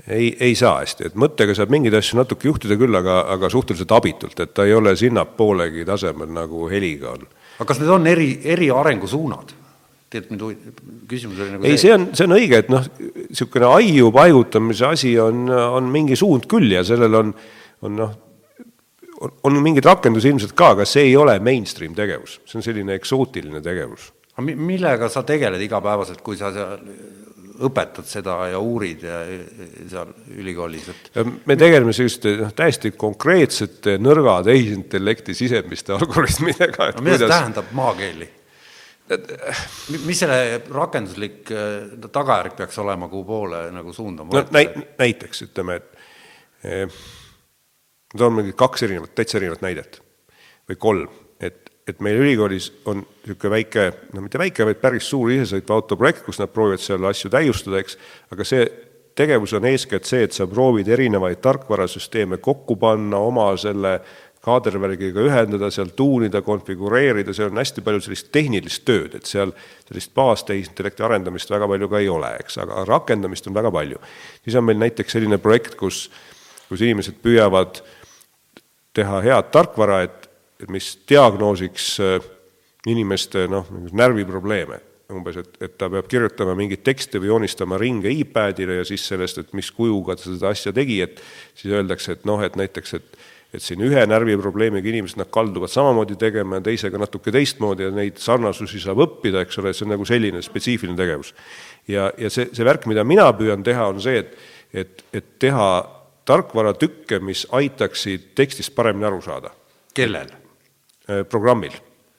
ei, 0.08 0.36
ei 0.40 0.58
saa 0.58 0.80
hästi, 0.80 1.12
et 1.12 1.14
mõttega 1.14 1.54
saab 1.54 1.70
mingeid 1.70 1.94
asju 1.94 2.18
natuke 2.18 2.50
juhtida 2.50 2.74
küll, 2.78 2.98
aga, 2.98 3.20
aga 3.30 3.50
suhteliselt 3.50 3.94
abitult, 3.94 4.40
et 4.42 4.54
ta 4.54 4.66
ei 4.66 4.74
ole 4.74 4.96
sinnapoolegi 4.98 5.86
tasemel, 5.86 6.34
nagu 6.34 6.66
heliga 6.66 7.14
on. 7.14 7.30
aga 7.60 7.70
kas 7.70 7.78
need 7.78 7.94
on 7.94 8.10
eri, 8.10 8.32
eri 8.42 8.74
arengusuunad? 8.74 9.54
Tegelikult 10.08 10.54
mind 10.86 11.02
küsimus 11.10 11.42
oli 11.42 11.54
nagu 11.54 11.68
ei, 11.68 11.76
see 11.80 11.92
on, 11.92 12.08
see 12.16 12.28
on 12.28 12.36
õige, 12.38 12.62
et 12.62 12.70
noh, 12.72 12.86
niisugune 12.98 13.68
aiu 13.76 14.12
paigutamise 14.14 14.88
asi 14.88 15.12
on, 15.20 15.46
on 15.52 15.90
mingi 15.92 16.16
suund 16.18 16.48
küll 16.50 16.72
ja 16.72 16.84
sellel 16.86 17.18
on, 17.18 17.34
on 17.84 17.96
noh, 17.98 18.14
on, 19.20 19.34
on 19.44 19.60
mingeid 19.64 19.88
rakendusi 19.88 20.32
ilmselt 20.32 20.54
ka, 20.58 20.72
aga 20.76 20.88
see 20.88 21.10
ei 21.10 21.16
ole 21.18 21.36
mainstream 21.44 21.96
tegevus, 21.98 22.38
see 22.48 22.60
on 22.60 22.66
selline 22.66 22.96
eksootiline 22.98 23.62
tegevus. 23.64 24.12
aga 24.36 24.46
millega 24.48 25.10
sa 25.12 25.24
tegeled 25.28 25.62
igapäevaselt, 25.66 26.22
kui 26.24 26.38
sa 26.40 26.52
seal 26.54 26.78
õpetad 27.68 28.06
seda 28.06 28.36
ja 28.52 28.58
uurid 28.62 29.02
ja 29.02 29.20
seal 29.90 30.12
ülikoolis, 30.38 30.88
et 30.92 31.20
me 31.48 31.56
tegeleme 31.58 31.92
selliste 31.96 32.36
noh, 32.38 32.52
täiesti 32.56 32.92
konkreetsete 32.96 33.96
nõrga 34.00 34.38
tehisintellekti 34.46 35.34
sisemiste 35.36 35.96
algoritmidega. 35.98 36.92
no 36.96 37.04
mida 37.04 37.18
kuidas... 37.18 37.26
see 37.26 37.34
tähendab 37.34 37.72
maakeeli? 37.76 38.30
Mis 39.08 40.20
selle 40.20 40.60
rakenduslik 40.72 41.52
äh, 41.52 42.10
tagajärg 42.12 42.56
peaks 42.58 42.78
olema, 42.82 43.08
kuhu 43.08 43.24
poole 43.24 43.62
nagu 43.72 43.92
suundama? 43.92 44.34
no 44.34 44.44
näit-, 44.54 44.76
näiteks 44.98 45.46
ütleme, 45.48 45.78
et 45.78 46.64
eh, 46.64 46.98
ma 48.12 48.20
toon 48.24 48.36
mingi 48.40 48.52
kaks 48.58 48.84
erinevat, 48.88 49.14
täitsa 49.16 49.38
erinevat 49.40 49.64
näidet 49.64 50.00
või 50.68 50.80
kolm, 50.80 51.14
et, 51.40 51.70
et 51.88 52.02
meil 52.04 52.20
ülikoolis 52.20 52.70
on 52.90 53.00
niisugune 53.04 53.54
väike, 53.56 53.88
no 54.12 54.24
mitte 54.24 54.40
väike, 54.40 54.66
vaid 54.68 54.82
päris 54.82 55.08
suur 55.08 55.32
isesõitva 55.32 55.80
auto 55.80 55.96
projekt, 55.96 56.26
kus 56.26 56.42
nad 56.42 56.52
proovivad 56.52 56.84
seal 56.84 57.08
asju 57.08 57.32
täiustada, 57.32 57.80
eks, 57.80 57.96
aga 58.34 58.46
see 58.48 58.68
tegevus 59.18 59.56
on 59.56 59.66
eeskätt 59.66 60.06
see, 60.06 60.22
et 60.28 60.36
sa 60.36 60.46
proovid 60.46 60.88
erinevaid 60.94 61.40
tarkvarasüsteeme 61.42 62.38
kokku 62.44 62.76
panna 62.78 63.18
oma 63.18 63.50
selle 63.58 63.96
äh, 63.98 64.16
kaadervärgiga 64.44 65.22
ühendada, 65.26 65.70
seal 65.74 65.90
tuunida, 65.96 66.42
konfigureerida, 66.46 67.34
seal 67.34 67.50
on 67.50 67.60
hästi 67.60 67.82
palju 67.84 68.04
sellist 68.04 68.30
tehnilist 68.34 68.84
tööd, 68.86 69.18
et 69.18 69.28
seal 69.28 69.52
sellist 69.88 70.14
baastehisintellekti 70.16 71.04
arendamist 71.04 71.50
väga 71.50 71.68
palju 71.70 71.90
ka 71.90 72.02
ei 72.02 72.10
ole, 72.12 72.32
eks, 72.42 72.60
aga 72.62 72.84
rakendamist 72.88 73.50
on 73.50 73.58
väga 73.58 73.72
palju. 73.74 74.00
siis 74.44 74.58
on 74.58 74.66
meil 74.68 74.78
näiteks 74.78 75.18
selline 75.18 75.40
projekt, 75.42 75.74
kus, 75.80 76.06
kus 76.68 76.82
inimesed 76.86 77.18
püüavad 77.22 77.82
teha 78.94 79.22
head 79.26 79.50
tarkvara, 79.54 80.02
et, 80.06 80.28
et 80.62 80.70
mis 80.70 80.92
diagnoosiks 81.08 81.88
äh, 82.04 82.30
inimeste 82.86 83.48
noh, 83.50 83.66
närviprobleeme 83.92 84.84
umbes, 85.08 85.38
et, 85.40 85.54
et 85.64 85.76
ta 85.80 85.88
peab 85.88 86.08
kirjutama 86.10 86.52
mingit 86.56 86.82
teksti 86.84 87.20
või 87.22 87.30
joonistama 87.30 87.78
ringe 87.80 88.10
iPadile 88.12 88.80
ja 88.80 88.84
siis 88.84 89.06
sellest, 89.08 89.40
et 89.40 89.54
mis 89.56 89.70
kujuga 89.72 90.18
ta 90.18 90.26
seda 90.26 90.52
asja 90.52 90.72
tegi, 90.76 90.98
et 91.00 91.22
siis 91.56 91.72
öeldakse, 91.72 92.18
et 92.18 92.26
noh, 92.28 92.42
et 92.44 92.58
näiteks, 92.60 92.92
et 92.98 93.16
et 93.54 93.64
siin 93.64 93.80
ühe 93.80 94.02
närviprobleemiga 94.04 94.90
inimesed, 94.90 95.18
nad 95.20 95.30
kalduvad 95.32 95.72
samamoodi 95.72 96.18
tegema 96.20 96.58
ja 96.58 96.66
teisega 96.66 97.00
natuke 97.00 97.32
teistmoodi 97.32 97.86
ja 97.86 97.92
neid 97.94 98.20
sarnasusi 98.20 98.80
saab 98.82 99.00
õppida, 99.06 99.42
eks 99.44 99.60
ole, 99.62 99.72
see 99.72 99.86
on 99.86 99.94
nagu 99.94 100.06
selline 100.08 100.42
spetsiifiline 100.44 100.98
tegevus. 100.98 101.32
ja, 101.88 102.10
ja 102.18 102.30
see, 102.32 102.50
see 102.52 102.66
värk, 102.68 102.84
mida 102.90 103.04
mina 103.08 103.30
püüan 103.36 103.64
teha, 103.64 103.88
on 103.88 104.02
see, 104.04 104.20
et, 104.20 104.34
et, 104.72 105.04
et 105.16 105.30
teha 105.40 105.68
tarkvaratükke, 106.28 107.22
mis 107.24 107.46
aitaksid 107.56 108.34
tekstist 108.36 108.74
paremini 108.76 109.08
aru 109.08 109.22
saada. 109.24 109.54
kellel? 109.96 110.28
Äh, 111.08 111.24
programmil 111.24 111.72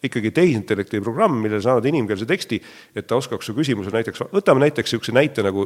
ikkagi 0.03 0.31
tehisintellekti 0.31 1.01
programm, 1.03 1.41
millele 1.43 1.61
sa 1.61 1.73
annad 1.75 1.89
inimkeelse 1.89 2.25
teksti, 2.25 2.61
et 2.95 3.07
ta 3.07 3.17
oskaks 3.19 3.49
su 3.49 3.53
küsimuse 3.53 3.91
näiteks, 3.91 4.23
võtame 4.31 4.63
näiteks 4.63 4.93
niisuguse 4.93 5.15
näite 5.15 5.43
nagu, 5.43 5.65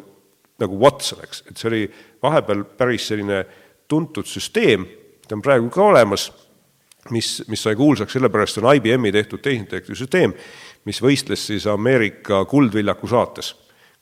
nagu 0.60 0.80
Watson, 0.82 1.22
eks, 1.24 1.44
et 1.52 1.62
see 1.62 1.70
oli 1.70 1.82
vahepeal 2.24 2.66
päris 2.80 3.06
selline 3.12 3.44
tuntud 3.88 4.26
süsteem 4.26 4.88
ta 5.28 5.38
on 5.38 5.44
praegu 5.46 5.70
ka 5.74 5.84
olemas, 5.84 6.30
mis, 7.12 7.36
mis 7.52 7.64
sai 7.64 7.76
kuulsaks, 7.80 8.16
sellepärast 8.16 8.62
on 8.62 8.70
IBM-i 8.76 9.12
tehtud 9.16 9.44
tehisintellekti 9.44 9.98
süsteem, 9.98 10.34
mis 10.88 11.02
võistles 11.04 11.48
siis 11.52 11.68
Ameerika 11.72 12.44
Kuldviljaku 12.50 13.10
saates, 13.12 13.54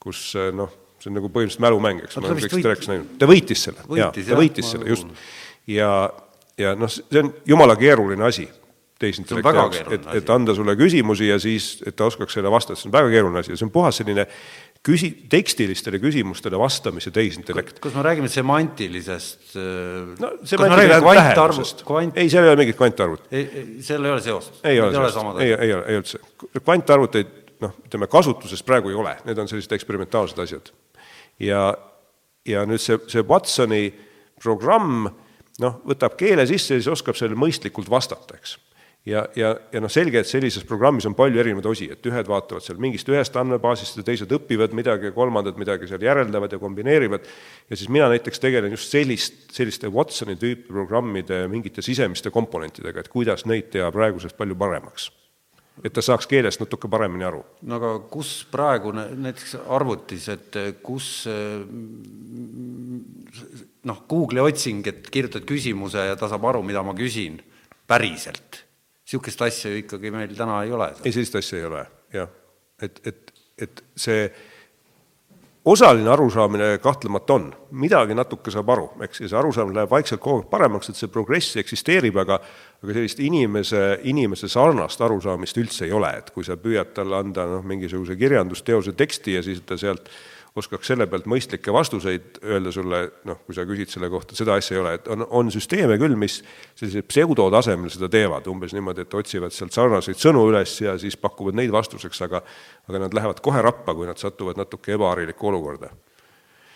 kus 0.02 0.32
noh, 0.56 0.72
see 1.02 1.12
on 1.12 1.18
nagu 1.18 1.30
põhimõtteliselt 1.34 1.66
mälumäng, 1.66 2.02
eks, 2.06 2.18
ma 2.18 2.30
olen 2.30 2.42
kõik 2.42 2.58
seda 2.58 2.74
rääkis 2.74 2.92
näinud, 2.92 3.14
ta 3.22 3.30
võitis 3.30 3.68
selle, 3.68 3.86
jaa, 3.98 4.10
ta 4.16 4.40
võitis 4.40 4.74
selle, 4.74 4.90
just. 4.90 5.14
ja, 5.70 5.92
ja 6.62 6.74
noh, 6.78 6.92
see 6.92 7.24
on 7.24 7.32
jumala 7.50 7.78
keeruline 7.80 8.26
asi 8.28 8.48
tehisintellekti 9.02 9.58
jaoks, 9.58 9.80
et, 9.96 10.10
et 10.20 10.30
anda 10.30 10.54
sulle 10.58 10.76
küsimusi 10.78 11.32
ja 11.32 11.40
siis, 11.42 11.74
et 11.86 11.96
ta 11.98 12.06
oskaks 12.06 12.38
selle 12.38 12.52
vastata, 12.54 12.78
see 12.80 12.90
on 12.92 12.94
väga 12.94 13.10
keeruline 13.16 13.42
asi 13.42 13.54
ja 13.54 13.58
see 13.58 13.66
on 13.66 13.74
puhas 13.74 13.98
selline 14.02 14.28
küsi-, 14.86 15.12
tekstilistele 15.30 16.00
küsimustele 16.02 16.60
vastamise 16.60 17.12
tehisintellekt. 17.14 17.80
kas 17.84 17.96
me 17.96 18.06
räägime 18.06 18.30
semantilisest 18.32 19.56
no 20.22 20.32
semantilisest 20.44 21.06
tähendusest 21.06 21.84
kvant...? 21.88 22.18
ei, 22.18 22.30
seal 22.34 22.48
ei 22.48 22.54
ole 22.54 22.62
mingit 22.64 22.80
kvantarvut. 22.80 23.28
seal 23.30 24.06
ei 24.06 24.16
ole 24.16 24.26
seost? 24.26 24.60
ei 24.66 24.82
ole 24.82 24.94
seost, 24.98 25.22
ei, 25.40 25.54
ei 25.54 25.74
ole, 25.78 25.86
ei 25.88 26.02
üldse. 26.02 26.22
kvantarvuteid, 26.58 27.34
noh, 27.62 27.78
ütleme 27.86 28.10
kasutuses 28.12 28.66
praegu 28.66 28.94
ei 28.94 28.98
ole, 28.98 29.16
need 29.28 29.42
on 29.42 29.52
sellised 29.52 29.78
eksperimentaalsed 29.78 30.42
asjad. 30.46 30.74
ja, 31.40 31.68
ja 32.48 32.66
nüüd 32.70 32.82
see, 32.82 32.98
see 33.12 33.26
Watsoni 33.28 33.86
programm, 34.42 35.06
noh, 35.62 35.80
võtab 35.86 36.18
keele 36.18 36.48
sisse 36.50 36.76
ja 36.76 36.82
siis 36.82 36.90
oskab 36.90 37.18
sellele 37.20 37.38
mõistlikult 37.40 37.90
vastata, 37.92 38.40
eks 38.42 38.58
ja, 39.06 39.24
ja, 39.36 39.52
ja 39.74 39.82
noh, 39.82 39.90
selge, 39.92 40.22
et 40.22 40.30
sellises 40.30 40.66
programmis 40.68 41.08
on 41.10 41.16
palju 41.18 41.42
erinevaid 41.42 41.68
osi, 41.72 41.88
et 41.94 42.06
ühed 42.06 42.28
vaatavad 42.30 42.66
seal 42.66 42.82
mingist 42.82 43.10
ühest 43.10 43.38
andmebaasist 43.40 43.98
ja 43.98 44.06
teised 44.06 44.34
õpivad 44.38 44.76
midagi 44.78 45.10
ja 45.10 45.16
kolmandad 45.16 45.58
midagi 45.62 45.90
seal 45.90 46.04
järeldavad 46.06 46.54
ja 46.54 46.60
kombineerivad, 46.62 47.26
ja 47.70 47.80
siis 47.80 47.90
mina 47.90 48.10
näiteks 48.12 48.44
tegelen 48.44 48.76
just 48.76 48.94
sellist, 48.94 49.48
selliste 49.56 49.90
Watsoni 49.94 50.38
tüüpi 50.42 50.70
programmide 50.70 51.44
mingite 51.52 51.82
sisemiste 51.86 52.34
komponentidega, 52.34 53.02
et 53.02 53.12
kuidas 53.12 53.48
neid 53.50 53.72
teha 53.74 53.90
praegusest 53.94 54.38
palju 54.38 54.58
paremaks. 54.60 55.12
et 55.84 55.94
ta 55.94 56.02
saaks 56.04 56.28
keelest 56.28 56.60
natuke 56.60 56.90
paremini 56.92 57.24
aru. 57.26 57.42
no 57.66 57.76
aga 57.80 57.94
kus 58.12 58.46
praegu 58.52 58.92
näiteks 58.94 59.56
arvutis, 59.68 60.28
et 60.30 60.58
kus 60.84 61.26
noh, 63.84 64.04
Google'i 64.10 64.44
otsing, 64.46 64.86
et 64.88 65.10
kirjutad 65.10 65.48
küsimuse 65.48 66.06
ja 66.12 66.16
ta 66.20 66.30
saab 66.30 66.46
aru, 66.46 66.62
mida 66.62 66.84
ma 66.84 66.94
küsin, 66.94 67.40
päriselt. 67.88 68.71
Niisugust 69.12 69.42
asja 69.42 69.72
ju 69.72 69.82
ikkagi 69.84 70.12
meil 70.12 70.32
täna 70.38 70.64
ei 70.64 70.72
ole. 70.72 70.94
ei, 71.04 71.12
sellist 71.12 71.36
asja 71.36 71.60
ei 71.60 71.66
ole, 71.68 71.84
jah. 72.14 72.30
et, 72.82 73.02
et, 73.08 73.34
et 73.60 73.84
see 73.96 74.24
osaline 75.66 76.10
arusaamine 76.10 76.78
kahtlemata 76.82 77.34
on, 77.34 77.50
midagi 77.72 78.16
natuke 78.18 78.52
saab 78.52 78.72
aru, 78.74 78.88
eks, 79.06 79.22
ja 79.22 79.30
see 79.30 79.38
arusaamine 79.38 79.82
läheb 79.82 79.92
vaikselt 79.92 80.22
kogu 80.24 80.42
aeg 80.42 80.50
paremaks, 80.50 80.90
et 80.90 80.98
see 80.98 81.12
progress 81.12 81.60
eksisteerib, 81.62 82.18
aga 82.24 82.40
aga 82.82 82.96
sellist 82.96 83.20
inimese, 83.22 83.84
inimese 84.10 84.50
sarnast 84.50 85.02
arusaamist 85.06 85.60
üldse 85.62 85.86
ei 85.86 85.94
ole, 85.94 86.16
et 86.18 86.32
kui 86.34 86.48
sa 86.48 86.58
püüad 86.58 86.96
talle 86.96 87.20
anda 87.20 87.46
noh, 87.46 87.66
mingisuguse 87.68 88.16
kirjandusteose 88.18 88.96
teksti 88.98 89.38
ja 89.38 89.44
siis 89.46 89.62
ta 89.68 89.78
sealt 89.78 90.10
oskaks 90.56 90.90
selle 90.92 91.06
pealt 91.08 91.28
mõistlikke 91.32 91.72
vastuseid 91.74 92.42
öelda 92.44 92.74
sulle, 92.76 93.00
noh, 93.28 93.40
kui 93.46 93.56
sa 93.56 93.64
küsid 93.68 93.94
selle 93.94 94.10
kohta, 94.12 94.36
seda 94.36 94.58
asja 94.60 94.76
ei 94.76 94.82
ole, 94.82 94.94
et 94.98 95.08
on, 95.14 95.24
on 95.40 95.52
süsteeme 95.54 95.96
küll, 96.02 96.18
mis 96.20 96.42
sellisel 96.76 97.06
pseudotasemel 97.08 97.92
seda 97.94 98.10
teevad, 98.12 98.50
umbes 98.52 98.76
niimoodi, 98.76 99.06
et 99.06 99.16
otsivad 99.16 99.56
sealt 99.56 99.76
sarnaseid 99.76 100.20
sõnu 100.20 100.44
üles 100.50 100.74
ja 100.84 100.98
siis 101.00 101.16
pakuvad 101.22 101.56
neid 101.56 101.72
vastuseks, 101.72 102.24
aga 102.28 102.44
aga 102.90 103.04
nad 103.06 103.16
lähevad 103.16 103.40
kohe 103.44 103.64
rappa, 103.64 103.96
kui 103.96 104.10
nad 104.10 104.20
satuvad 104.20 104.60
natuke 104.60 104.98
ebaharilikku 104.98 105.52
olukorda. 105.54 105.94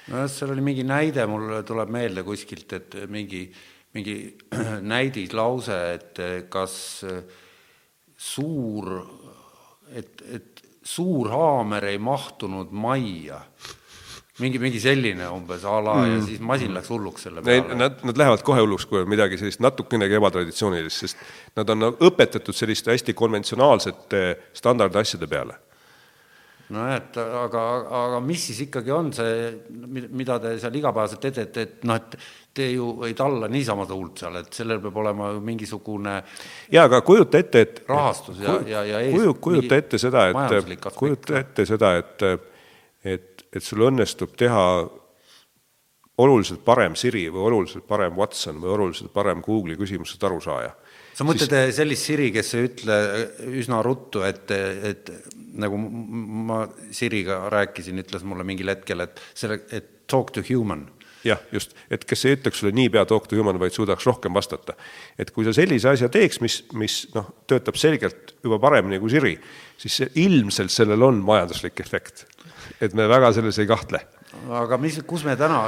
nojah, 0.08 0.30
seal 0.32 0.56
oli 0.56 0.64
mingi 0.64 0.88
näide, 0.88 1.26
mul 1.28 1.60
tuleb 1.68 1.92
meelde 1.92 2.24
kuskilt, 2.24 2.72
et 2.80 3.00
mingi, 3.12 3.50
mingi 3.98 4.18
näidislause, 4.94 5.80
et 5.98 6.24
kas 6.54 6.78
suur, 8.16 8.94
et, 9.92 10.24
et 10.32 10.55
suur 10.86 11.30
haamer 11.34 11.90
ei 11.92 11.98
mahtunud 11.98 12.72
majja. 12.72 13.42
mingi, 14.40 14.60
mingi 14.60 14.80
selline 14.84 15.28
umbes 15.32 15.64
a 15.64 15.78
la 15.84 15.94
mm. 15.96 16.14
ja 16.14 16.24
siis 16.26 16.40
masin 16.44 16.74
läks 16.76 16.90
hulluks 16.92 17.24
selle 17.24 17.42
peale. 17.42 17.76
Nad, 17.76 18.02
nad 18.04 18.18
lähevad 18.20 18.44
kohe 18.44 18.62
hulluks, 18.62 18.86
kui 18.86 19.00
on 19.00 19.10
midagi 19.10 19.40
sellist 19.40 19.64
natukenegi 19.64 20.18
ebatraditsioonilist, 20.20 21.06
sest 21.06 21.22
nad 21.56 21.70
on 21.72 21.88
õpetatud 21.94 22.56
selliste 22.56 22.92
hästi 22.92 23.16
konventsionaalsete 23.16 24.26
standardasjade 24.60 25.32
peale 25.32 25.65
nojah, 26.74 26.96
et 26.98 27.20
aga, 27.22 27.66
aga 28.06 28.24
mis 28.26 28.48
siis 28.50 28.64
ikkagi 28.66 28.94
on 28.96 29.12
see, 29.14 29.52
mida 30.10 30.40
te 30.42 30.56
seal 30.62 30.80
igapäevaselt 30.80 31.22
teete, 31.28 31.62
et 31.62 31.86
noh, 31.86 32.00
et 32.00 32.18
te 32.56 32.70
ju 32.72 32.90
ei 33.06 33.14
talla 33.18 33.50
niisama 33.52 33.86
tuult 33.90 34.24
seal, 34.24 34.40
et 34.40 34.56
sellel 34.56 34.82
peab 34.84 34.98
olema 35.04 35.30
mingisugune 35.44 36.18
jaa, 36.72 36.88
aga 36.88 37.02
kujuta 37.06 37.42
ette, 37.44 37.64
et 37.68 37.82
rahastus 37.90 38.40
ja, 38.42 38.58
ja, 38.66 38.84
ja 38.88 39.02
ees, 39.04 39.16
kuju, 39.16 39.38
kujuta 39.50 39.80
ette 39.84 40.02
seda, 40.02 40.28
et 40.32 40.92
kujuta 40.98 41.40
ette 41.44 41.68
seda, 41.70 41.96
et 42.02 42.30
et, 43.06 43.44
et 43.54 43.64
sul 43.64 43.84
õnnestub 43.86 44.34
teha 44.40 44.66
oluliselt 46.24 46.64
parem 46.66 46.96
Siri 46.98 47.28
või 47.32 47.50
oluliselt 47.50 47.86
parem 47.88 48.16
Watson 48.18 48.60
või 48.62 48.72
oluliselt 48.78 49.12
parem 49.14 49.44
Google'i 49.44 49.78
küsimusest 49.80 50.24
arusaaja. 50.24 50.72
sa 51.14 51.28
mõtled 51.28 51.52
siis... 51.52 51.76
sellist 51.76 52.08
Siri, 52.08 52.32
kes 52.36 52.54
ei 52.56 52.70
ütle 52.70 53.00
üsna 53.60 53.82
ruttu, 53.84 54.24
et, 54.28 54.52
et 54.52 55.12
nagu 55.62 55.78
ma 55.80 56.66
Siriga 56.96 57.46
rääkisin, 57.54 58.00
ütles 58.04 58.26
mulle 58.28 58.46
mingil 58.48 58.72
hetkel, 58.74 59.06
et 59.06 59.22
selle, 59.34 59.62
et 59.72 60.08
talk 60.12 60.34
to 60.36 60.44
human 60.46 60.86
jah, 61.26 61.42
just, 61.54 61.74
et 61.92 62.04
kes 62.08 62.26
ei 62.28 62.36
ütleks 62.38 62.62
sulle 62.62 62.74
niipea 62.76 63.06
talk 63.10 63.28
to 63.30 63.38
human, 63.38 63.58
vaid 63.62 63.74
suudaks 63.76 64.06
rohkem 64.08 64.34
vastata. 64.36 64.76
et 65.20 65.32
kui 65.34 65.46
sa 65.46 65.54
sellise 65.56 65.90
asja 65.90 66.10
teeks, 66.12 66.40
mis, 66.44 66.60
mis 66.78 67.00
noh, 67.16 67.32
töötab 67.50 67.80
selgelt 67.80 68.36
juba 68.44 68.60
paremini 68.62 69.00
kui 69.02 69.14
Siri, 69.14 69.34
siis 69.82 70.02
ilmselt 70.16 70.74
sellel 70.74 71.02
on 71.08 71.24
majanduslik 71.26 71.80
efekt. 71.82 72.26
et 72.82 72.94
me 72.94 73.10
väga 73.10 73.34
selles 73.34 73.60
ei 73.60 73.70
kahtle. 73.70 74.02
aga 74.62 74.78
mis, 74.82 75.00
kus 75.08 75.26
me 75.26 75.36
täna, 75.40 75.68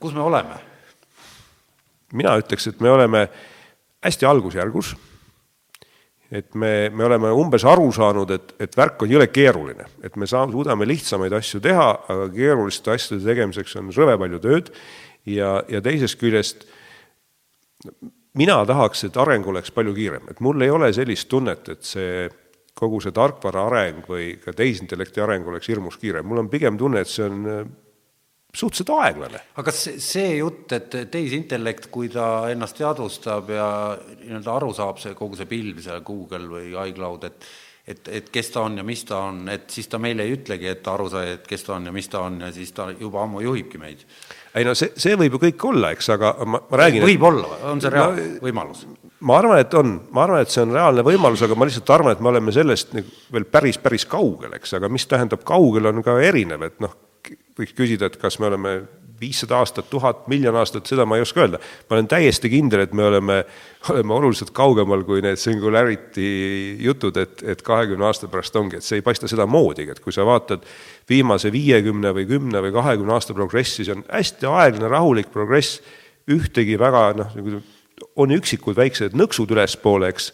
kus 0.00 0.14
me 0.14 0.24
oleme? 0.24 0.62
mina 2.12 2.36
ütleks, 2.38 2.70
et 2.70 2.80
me 2.80 2.90
oleme 2.90 3.26
hästi 4.04 4.26
algusjärgus 4.26 4.94
et 6.30 6.54
me, 6.58 6.90
me 6.90 7.06
oleme 7.06 7.30
umbes 7.38 7.64
aru 7.68 7.86
saanud, 7.94 8.30
et, 8.34 8.54
et 8.66 8.78
värk 8.78 9.04
on 9.04 9.10
jõle 9.10 9.28
keeruline, 9.30 9.86
et 10.04 10.16
me 10.18 10.26
saame, 10.26 10.54
suudame 10.54 10.88
lihtsamaid 10.88 11.34
asju 11.38 11.60
teha, 11.62 11.90
aga 12.12 12.30
keeruliste 12.34 12.94
asjade 12.94 13.22
tegemiseks 13.26 13.76
on 13.80 13.92
rõve 13.94 14.16
palju 14.24 14.42
tööd. 14.42 14.72
Ja, 15.26 15.58
ja 15.70 15.80
teisest 15.82 16.20
küljest 16.20 16.66
mina 18.38 18.60
tahaks, 18.66 19.06
et 19.08 19.16
areng 19.18 19.46
oleks 19.50 19.72
palju 19.74 19.94
kiirem, 19.96 20.28
et 20.30 20.42
mul 20.44 20.62
ei 20.62 20.70
ole 20.70 20.92
sellist 20.94 21.28
tunnet, 21.30 21.66
et 21.72 21.86
see 21.86 22.28
kogu 22.76 23.00
see 23.00 23.14
tarkvara 23.16 23.64
areng 23.70 24.04
või 24.06 24.34
ka 24.42 24.52
tehisintellekti 24.54 25.22
areng 25.24 25.46
oleks 25.48 25.70
hirmus 25.72 25.96
kiire, 25.98 26.22
mul 26.22 26.44
on 26.44 26.50
pigem 26.52 26.76
tunne, 26.78 27.02
et 27.02 27.10
see 27.10 27.24
on 27.26 27.42
suhteliselt 28.56 28.92
aeglane. 28.96 29.42
aga 29.54 29.66
kas 29.68 29.82
see, 29.88 30.00
see 30.02 30.32
jutt, 30.38 30.72
et 30.76 30.98
tehisintellekt, 31.12 31.90
kui 31.92 32.08
ta 32.12 32.48
ennast 32.52 32.78
teadvustab 32.80 33.52
ja 33.52 33.68
nii-öelda 34.22 34.56
aru 34.56 34.72
saab, 34.76 35.00
see 35.02 35.14
kogu 35.18 35.38
see 35.38 35.50
pilv 35.50 35.82
seal 35.84 36.02
Google 36.06 36.48
või 36.56 36.74
iCloud, 36.88 37.30
et 37.30 37.48
et, 37.86 38.08
et 38.10 38.30
kes 38.34 38.48
ta 38.50 38.64
on 38.66 38.80
ja 38.80 38.84
mis 38.86 39.04
ta 39.06 39.20
on, 39.28 39.44
et 39.52 39.70
siis 39.70 39.86
ta 39.90 40.00
meile 40.02 40.24
ei 40.26 40.34
ütlegi, 40.34 40.66
et 40.70 40.82
ta 40.82 40.96
aru 40.96 41.06
sai, 41.10 41.36
et 41.36 41.44
kes 41.46 41.62
ta 41.62 41.76
on 41.76 41.86
ja 41.86 41.92
mis 41.94 42.08
ta 42.10 42.24
on 42.26 42.40
ja 42.42 42.50
siis 42.54 42.72
ta 42.74 42.88
juba 42.90 43.22
ammu 43.22 43.44
juhibki 43.44 43.78
meid. 43.78 44.02
ei 44.54 44.66
no 44.66 44.74
see, 44.74 44.90
see 44.98 45.14
võib 45.18 45.36
ju 45.36 45.42
kõik 45.46 45.66
olla, 45.70 45.92
eks, 45.94 46.10
aga 46.16 46.32
ma, 46.44 46.60
ma 46.66 46.80
räägin 46.82 47.06
võib 47.06 47.22
et... 47.22 47.28
olla, 47.28 47.60
on 47.70 47.82
see 47.82 47.92
reaalne 47.94 48.26
no, 48.26 48.40
võimalus? 48.42 48.82
ma 49.20 49.38
arvan, 49.38 49.62
et 49.62 49.78
on, 49.78 49.94
ma 50.10 50.26
arvan, 50.26 50.42
et 50.42 50.54
see 50.54 50.64
on 50.66 50.74
reaalne 50.74 51.06
võimalus, 51.06 51.46
aga 51.46 51.58
ma 51.58 51.68
lihtsalt 51.68 51.94
arvan, 51.94 52.16
et 52.16 52.24
me 52.24 52.32
oleme 52.32 52.54
sellest 52.54 52.94
nagu 52.96 53.18
veel 53.38 53.46
päris, 53.54 53.78
päris 53.82 54.06
kaugel, 54.10 54.58
eks, 54.58 54.74
aga 54.80 54.90
mis 54.92 55.06
tähendab 55.06 55.46
kaugel, 55.46 55.92
on 55.92 56.02
ka 56.06 56.18
erinev, 56.26 56.66
et 56.66 56.82
noh, 56.82 56.98
võiks 57.56 57.74
küsida, 57.76 58.10
et 58.10 58.16
kas 58.20 58.38
me 58.40 58.50
oleme 58.50 58.76
viissada 59.20 59.56
aastat, 59.62 59.88
tuhat, 59.90 60.26
miljon 60.28 60.56
aastat, 60.60 60.86
seda 60.88 61.06
ma 61.08 61.16
ei 61.16 61.24
oska 61.24 61.40
öelda. 61.40 61.60
ma 61.88 61.96
olen 61.96 62.08
täiesti 62.08 62.50
kindel, 62.52 62.82
et 62.84 62.92
me 62.92 63.04
oleme, 63.04 63.38
oleme 63.90 64.14
oluliselt 64.14 64.50
kaugemal 64.56 65.04
kui 65.08 65.22
need 65.24 65.40
singularity 65.40 66.26
jutud, 66.84 67.16
et, 67.16 67.42
et 67.42 67.62
kahekümne 67.64 68.04
aasta 68.06 68.28
pärast 68.32 68.56
ongi, 68.56 68.76
et 68.76 68.84
see 68.84 69.00
ei 69.00 69.06
paista 69.06 69.28
sedamoodi, 69.28 69.88
et 69.90 70.02
kui 70.04 70.12
sa 70.12 70.26
vaatad 70.28 70.66
viimase 71.08 71.52
viiekümne 71.52 72.12
või 72.16 72.26
kümne 72.28 72.62
või 72.64 72.74
kahekümne 72.76 73.16
aasta 73.16 73.36
progressi, 73.36 73.86
see 73.86 73.96
on 73.96 74.04
hästi 74.10 74.50
aeglane, 74.52 74.92
rahulik 74.92 75.32
progress, 75.32 75.80
ühtegi 76.28 76.76
väga 76.78 77.08
noh, 77.16 77.32
nagu 77.38 77.62
on 78.20 78.36
üksikud 78.36 78.76
väiksed 78.76 79.16
nõksud 79.16 79.52
ülespoole, 79.54 80.10
eks, 80.12 80.32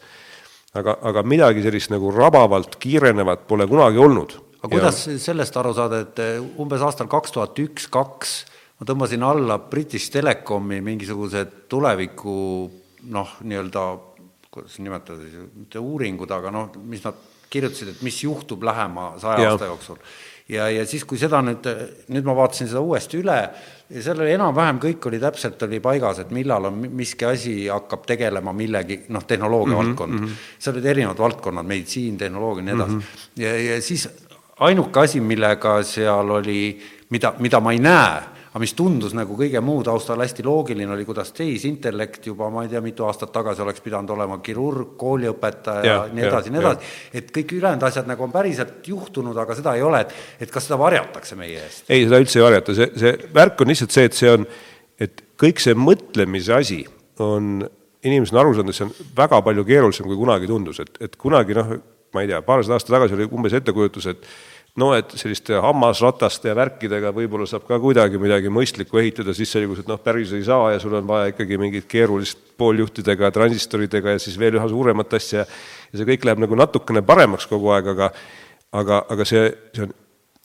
aga, 0.75 0.99
aga 1.07 1.23
midagi 1.23 1.63
sellist 1.63 1.93
nagu 1.95 2.11
rabavalt 2.15 2.81
kiirenevat 2.83 3.47
pole 3.47 3.69
kunagi 3.71 4.03
olnud 4.03 4.41
aga 4.63 4.71
kuidas 4.71 5.07
ja. 5.07 5.19
sellest 5.19 5.57
aru 5.59 5.75
saada, 5.75 6.03
et 6.07 6.23
eh, 6.23 6.39
umbes 6.63 6.83
aastal 6.87 7.11
kaks 7.11 7.35
tuhat 7.35 7.59
üks, 7.59 7.89
kaks 7.93 8.37
ma 8.79 8.87
tõmbasin 8.89 9.27
alla 9.27 9.59
British 9.59 10.11
Telecomi 10.15 10.81
mingisugused 10.85 11.67
tuleviku 11.71 12.37
noh, 13.13 13.37
nii-öelda 13.43 13.85
kuidas 14.53 14.79
nimetada 14.79 15.21
siis, 15.23 15.49
mitte 15.57 15.81
uuringud, 15.81 16.31
aga 16.35 16.53
noh, 16.53 16.75
mis 16.89 17.05
nad 17.07 17.19
kirjutasid, 17.53 17.95
et 17.95 18.05
mis 18.05 18.19
juhtub 18.25 18.65
lähema 18.65 19.15
saja 19.21 19.53
aasta 19.53 19.69
jooksul. 19.71 20.01
ja, 20.53 20.69
ja 20.73 20.85
siis, 20.89 21.05
kui 21.09 21.21
seda 21.21 21.41
nüüd, 21.45 21.69
nüüd 22.13 22.27
ma 22.27 22.35
vaatasin 22.37 22.69
seda 22.69 22.83
uuesti 22.85 23.21
üle 23.23 23.39
ja 23.93 24.03
seal 24.05 24.21
oli 24.21 24.33
enam-vähem 24.35 24.81
kõik 24.83 25.09
oli 25.09 25.21
täpselt 25.23 25.63
oli 25.67 25.81
paigas, 25.85 26.23
et 26.23 26.33
millal 26.35 26.69
on 26.69 26.81
miski 26.97 27.27
asi 27.29 27.55
hakkab 27.69 28.07
tegelema 28.09 28.55
millegi, 28.57 29.03
noh, 29.13 29.25
tehnoloogia 29.29 29.75
mm 29.75 29.79
-hmm, 29.79 29.89
valdkond 29.89 30.13
mm. 30.13 30.27
-hmm. 30.27 30.59
seal 30.59 30.77
olid 30.77 30.91
erinevad 30.95 31.19
valdkonnad, 31.19 31.67
meditsiin, 31.67 32.19
tehnoloogia 32.19 32.63
ja 32.63 32.67
nii 32.67 32.75
edasi 32.75 32.95
mm. 32.95 33.01
-hmm. 33.01 33.43
ja, 33.43 33.57
ja 33.73 33.83
siis 33.83 34.09
ainuke 34.67 35.05
asi, 35.05 35.21
millega 35.21 35.79
seal 35.87 36.31
oli, 36.39 36.63
mida, 37.11 37.35
mida 37.43 37.61
ma 37.63 37.73
ei 37.75 37.81
näe, 37.83 38.21
aga 38.53 38.61
mis 38.61 38.75
tundus 38.77 39.15
nagu 39.17 39.33
kõige 39.37 39.61
muu 39.65 39.81
taustal 39.87 40.21
hästi 40.21 40.45
loogiline, 40.45 40.91
oli, 40.93 41.07
kuidas 41.09 41.33
tehisintellekt 41.37 42.27
juba 42.29 42.51
ma 42.53 42.67
ei 42.67 42.69
tea, 42.73 42.83
mitu 42.85 43.07
aastat 43.09 43.33
tagasi 43.33 43.65
oleks 43.65 43.81
pidanud 43.81 44.13
olema 44.13 44.37
kirurg, 44.45 44.93
kooliõpetaja 45.01 45.87
ja 45.87 45.95
nii 46.13 46.27
edasi, 46.29 46.53
nii 46.53 46.61
edasi. 46.61 46.91
et 47.17 47.31
kõik 47.33 47.55
ülejäänud 47.57 47.87
asjad 47.89 48.11
nagu 48.11 48.27
on 48.27 48.35
päriselt 48.35 48.89
juhtunud, 48.93 49.39
aga 49.41 49.57
seda 49.57 49.73
ei 49.79 49.85
ole, 49.87 50.03
et, 50.05 50.13
et 50.45 50.53
kas 50.53 50.69
seda 50.69 50.77
varjatakse 50.83 51.39
meie 51.41 51.63
eest? 51.65 51.87
ei, 51.89 52.05
seda 52.05 52.21
üldse 52.21 52.43
ei 52.43 52.45
varjata, 52.45 52.77
see, 52.77 52.91
see 53.01 53.15
värk 53.41 53.65
on 53.65 53.73
lihtsalt 53.73 53.97
see, 53.97 54.11
et 54.11 54.21
see 54.21 54.35
on, 54.37 54.45
et 55.01 55.25
kõik 55.41 55.65
see 55.65 55.79
mõtlemise 55.79 56.59
asi 56.59 56.83
on, 57.25 57.65
inimesed 58.05 58.37
on 58.37 58.45
aru 58.45 58.55
saanud, 58.59 58.75
et 58.75 58.83
see 58.83 58.89
on 58.91 59.13
väga 59.17 59.41
palju 59.49 59.65
keerulisem, 59.73 60.13
kui 60.13 60.21
kunagi 60.21 60.51
tundus, 60.51 60.85
et, 60.85 61.01
et 61.09 61.17
kunagi 61.17 61.57
noh, 61.57 61.73
ma 62.13 62.23
ei 62.25 62.29
tea, 62.29 62.45
paarsada 62.45 62.77
aastat 62.77 62.99
tagasi 62.99 63.17
oli 63.17 63.33
umbes 63.33 63.57
ettekujutus, 63.57 64.13
et 64.13 64.29
no 64.81 64.93
et 64.97 65.11
selliste 65.21 65.59
hammasrataste 65.61 66.49
ja 66.49 66.57
värkidega 66.57 67.13
võib-olla 67.13 67.47
saab 67.49 67.67
ka 67.69 67.77
kuidagi 67.83 68.21
midagi 68.21 68.53
mõistlikku 68.53 69.01
ehitada, 69.03 69.35
siis 69.37 69.53
selgus, 69.53 69.83
et 69.83 69.91
noh, 69.91 70.01
päris 70.01 70.33
ei 70.37 70.45
saa 70.47 70.71
ja 70.73 70.81
sul 70.81 70.97
on 70.97 71.09
vaja 71.09 71.33
ikkagi 71.35 71.59
mingit 71.61 71.89
keerulist 71.91 72.41
pooljuhtidega, 72.61 73.33
transistoridega 73.35 74.17
ja 74.17 74.23
siis 74.23 74.39
veel 74.41 74.57
üha 74.57 74.69
suuremat 74.71 75.19
asja. 75.19 75.45
Ja 75.93 76.01
see 76.01 76.09
kõik 76.09 76.25
läheb 76.25 76.41
nagu 76.41 76.57
natukene 76.57 77.03
paremaks 77.05 77.49
kogu 77.51 77.73
aeg, 77.75 77.91
aga 77.93 78.13
aga, 78.73 79.03
aga 79.13 79.27
see, 79.29 79.51
see 79.77 79.85
on 79.85 79.93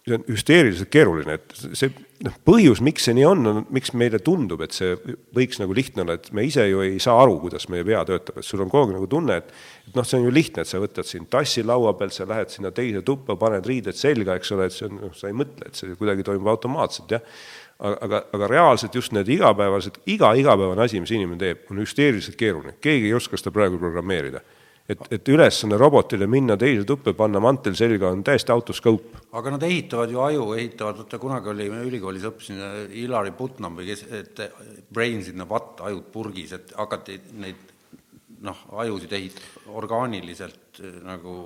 see 0.07 0.15
on 0.15 0.23
hüsteeriliselt 0.29 0.89
keeruline, 0.91 1.35
et 1.35 1.55
see 1.75 1.89
noh, 2.23 2.35
põhjus, 2.47 2.79
miks 2.85 3.07
see 3.07 3.15
nii 3.17 3.25
on, 3.27 3.49
on, 3.49 3.59
miks 3.73 3.91
meile 3.97 4.19
tundub, 4.23 4.61
et 4.63 4.75
see 4.75 4.95
võiks 5.35 5.59
nagu 5.61 5.75
lihtne 5.75 6.05
olla, 6.05 6.15
et 6.17 6.29
me 6.35 6.45
ise 6.47 6.63
ju 6.69 6.81
ei 6.85 6.97
saa 7.03 7.17
aru, 7.23 7.37
kuidas 7.43 7.67
meie 7.73 7.85
pea 7.87 8.03
töötab, 8.07 8.39
et 8.39 8.47
sul 8.47 8.63
on 8.63 8.71
kogu 8.71 8.87
aeg 8.87 8.97
nagu 8.97 9.09
tunne, 9.11 9.39
et 9.41 9.51
et 9.87 9.95
noh, 9.95 10.07
see 10.07 10.19
on 10.19 10.27
ju 10.27 10.33
lihtne, 10.33 10.63
et 10.63 10.71
sa 10.71 10.81
võtad 10.83 11.07
siin 11.07 11.27
tassi 11.31 11.63
laua 11.63 11.93
pealt, 11.99 12.15
sa 12.15 12.27
lähed 12.27 12.51
sinna 12.51 12.73
teise 12.75 13.03
tuppa, 13.07 13.37
paned 13.39 13.67
riided 13.67 13.95
selga, 13.95 14.35
eks 14.39 14.51
ole, 14.55 14.67
et 14.67 14.75
see 14.75 14.87
on, 14.87 14.99
noh, 15.07 15.15
sa 15.15 15.31
ei 15.31 15.37
mõtle, 15.37 15.69
et 15.69 15.79
see 15.79 15.95
kuidagi 15.99 16.27
toimub 16.27 16.51
automaatselt, 16.55 17.15
jah. 17.17 17.23
aga, 17.77 17.97
aga, 18.07 18.21
aga 18.35 18.51
reaalselt 18.51 18.95
just 18.95 19.15
need 19.15 19.29
igapäevased, 19.31 20.01
iga 20.11 20.33
igapäevane 20.39 20.87
asi, 20.87 21.03
mis 21.03 21.13
inimene 21.15 21.39
teeb, 21.43 21.67
on 21.71 21.83
hüsteeriliselt 21.83 22.39
keeruline, 22.39 22.77
keegi 22.83 23.11
ei 23.11 23.17
oska 23.17 23.39
seda 23.39 23.53
praegu 23.55 23.79
programmeerida 23.81 24.43
et, 24.89 25.07
et 25.11 25.29
ülesanne 25.29 25.77
robotile 25.79 26.27
minna 26.31 26.57
teise 26.59 26.85
tuppa, 26.87 27.13
panna 27.17 27.41
mantel 27.43 27.75
selga, 27.77 28.11
on 28.13 28.23
täiesti 28.25 28.53
autoskoop. 28.53 29.15
aga 29.37 29.55
nad 29.55 29.63
ehitavad 29.67 30.11
ju 30.11 30.21
aju, 30.23 30.45
ehitavad, 30.57 31.01
vaata 31.03 31.19
kunagi 31.21 31.51
oli, 31.53 31.69
ülikoolis 31.89 32.27
õppisin 32.29 32.61
Ilari 33.03 33.33
Putnam 33.37 33.79
või 33.79 33.89
kes, 33.91 34.05
et 34.15 34.43
brains 34.93 35.31
in 35.31 35.43
a 35.43 35.49
vat, 35.49 35.81
ajud 35.89 36.07
purgis, 36.13 36.55
et 36.57 36.71
hakati 36.77 37.19
neid 37.41 37.73
noh, 38.45 38.63
ajusid 38.83 39.17
ehit-, 39.17 39.43
orgaaniliselt 39.73 40.81
eh, 40.83 41.01
nagu 41.05 41.37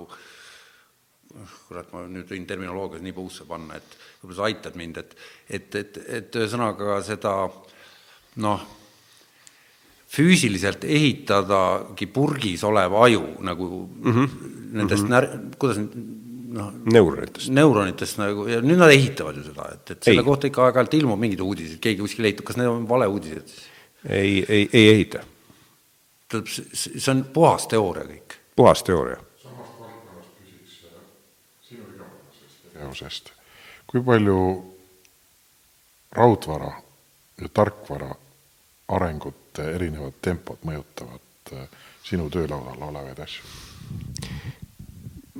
kurat, 1.66 1.88
ma 1.94 2.04
nüüd 2.12 2.28
võin 2.28 2.44
terminoloogias 2.48 3.02
nii 3.04 3.14
puusse 3.16 3.46
panna, 3.48 3.78
et 3.80 3.94
võib-olla 4.20 4.36
sa 4.36 4.48
aitad 4.50 4.76
mind, 4.76 5.00
et 5.00 5.16
et, 5.48 5.74
et, 5.80 6.00
et 6.20 6.40
ühesõnaga 6.42 6.98
seda 7.06 7.32
noh, 8.44 8.66
füüsiliselt 10.12 10.84
ehitadagi 10.84 12.08
purgis 12.12 12.64
olev 12.68 12.96
aju 13.06 13.22
nagu 13.40 13.68
mm 13.86 14.12
-hmm. 14.12 14.28
nendest 14.72 15.02
mm 15.02 15.08
-hmm. 15.08 15.12
när-, 15.14 15.56
kuidas 15.58 15.78
noh, 16.52 16.72
neuronitest. 16.84 17.48
neuronitest 17.48 18.18
nagu 18.18 18.46
ja 18.48 18.60
nüüd 18.60 18.80
nad 18.80 18.92
ehitavad 18.92 19.36
ju 19.36 19.44
seda, 19.46 19.68
et, 19.72 19.90
et 19.90 20.08
selle 20.08 20.20
ei. 20.20 20.26
kohta 20.26 20.46
ikka 20.50 20.66
aeg-ajalt 20.66 20.96
ilmub 21.00 21.20
mingeid 21.20 21.40
uudiseid, 21.40 21.80
keegi 21.80 22.04
kuskil 22.04 22.28
ehitab, 22.28 22.46
kas 22.48 22.58
need 22.60 22.68
on 22.68 22.88
valeuudised 22.88 23.46
siis? 23.48 23.68
ei, 24.08 24.44
ei, 24.48 24.68
ei 24.72 24.88
ehita. 24.94 25.22
tähendab, 26.28 26.50
see 26.74 27.12
on 27.14 27.24
puhas 27.32 27.66
teooria 27.72 28.04
kõik? 28.04 28.36
puhas 28.56 28.82
teooria. 28.82 29.16
samast 29.42 29.78
valdkonnast 29.80 30.34
küsiks 30.40 30.76
sinu 31.68 31.86
igapäevasest 31.94 32.58
tegevusest, 32.72 33.32
kui 33.86 34.04
palju 34.04 34.40
raudvara 36.12 36.74
ja 37.40 37.48
tarkvara 37.48 38.12
arengute 38.96 39.68
erinevad 39.74 40.18
tempod 40.24 40.64
mõjutavad 40.68 41.54
äh, 41.56 41.68
sinu 42.04 42.28
töölaual 42.32 42.88
olevaid 42.90 43.22
asju? 43.24 43.46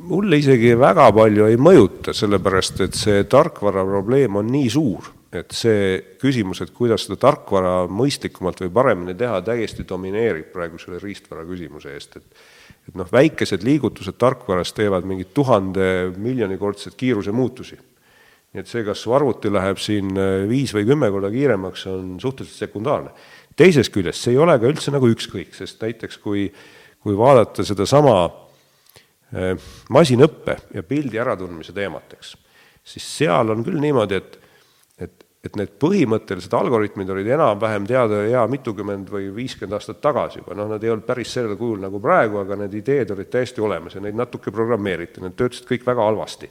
mulle 0.03 0.39
isegi 0.41 0.73
väga 0.79 1.09
palju 1.15 1.47
ei 1.51 1.59
mõjuta, 1.61 2.15
sellepärast 2.17 2.81
et 2.87 2.97
see 2.99 3.27
tarkvara 3.31 3.85
probleem 3.87 4.39
on 4.41 4.49
nii 4.51 4.71
suur, 4.73 5.11
et 5.33 5.53
see 5.55 6.17
küsimus, 6.21 6.63
et 6.65 6.73
kuidas 6.75 7.07
seda 7.07 7.19
tarkvara 7.21 7.87
mõistlikumalt 7.93 8.65
või 8.65 8.73
paremini 8.75 9.15
teha, 9.19 9.39
täiesti 9.47 9.87
domineerib 9.89 10.51
praegu 10.53 10.81
selle 10.81 10.99
riistvara 11.03 11.47
küsimuse 11.49 11.95
eest, 11.95 12.19
et 12.19 12.43
et 12.83 12.97
noh, 12.99 13.07
väikesed 13.07 13.63
liigutused 13.63 14.17
tarkvaras 14.19 14.73
teevad 14.75 15.07
mingit 15.07 15.29
tuhande 15.35 16.13
miljonikordset 16.19 16.97
kiiruse 16.99 17.31
muutusi. 17.31 17.77
nii 18.53 18.61
et 18.61 18.69
see, 18.69 18.83
kas 18.85 19.01
su 19.01 19.15
arvuti 19.17 19.49
läheb 19.49 19.79
siin 19.81 20.11
äh, 20.19 20.43
viis 20.49 20.75
või 20.77 20.85
kümme 20.85 21.09
korda 21.15 21.31
kiiremaks, 21.33 21.87
on 21.89 22.19
suhteliselt 22.21 22.67
sekundaarne 22.67 23.15
teisest 23.57 23.93
küljest 23.95 24.25
see 24.25 24.37
ei 24.37 24.41
ole 24.43 24.59
ka 24.61 24.71
üldse 24.71 24.95
nagu 24.95 25.09
ükskõik, 25.13 25.55
sest 25.57 25.83
näiteks 25.83 26.21
kui, 26.23 26.47
kui 27.03 27.17
vaadata 27.19 27.65
sedasama 27.67 28.17
äh, 28.27 29.73
masinõppe 29.93 30.59
ja 30.75 30.85
pildi 30.87 31.21
äratundmise 31.23 31.75
teemat, 31.77 32.17
eks, 32.19 32.37
siis 32.95 33.09
seal 33.19 33.53
on 33.55 33.65
küll 33.67 33.83
niimoodi, 33.83 34.21
et 34.21 34.39
et, 35.03 35.25
et 35.47 35.57
need 35.59 35.73
põhimõttelised 35.83 36.53
algoritmid 36.55 37.11
olid 37.11 37.31
enam-vähem 37.35 37.87
teada 37.89 38.21
hea 38.27 38.43
mitukümmend 38.51 39.09
või 39.11 39.31
viiskümmend 39.35 39.79
aastat 39.79 40.03
tagasi 40.05 40.43
juba, 40.43 40.55
noh, 40.59 40.69
nad 40.71 40.85
ei 40.85 40.93
olnud 40.93 41.07
päris 41.09 41.33
sellel 41.35 41.57
kujul 41.59 41.81
nagu 41.83 42.01
praegu, 42.03 42.39
aga 42.43 42.61
need 42.61 42.77
ideed 42.83 43.11
olid 43.15 43.31
täiesti 43.33 43.65
olemas 43.65 43.97
ja 43.97 44.05
neid 44.05 44.19
natuke 44.19 44.55
programmeeriti, 44.55 45.23
need 45.25 45.35
töötasid 45.39 45.67
kõik 45.71 45.89
väga 45.89 46.07
halvasti. 46.07 46.51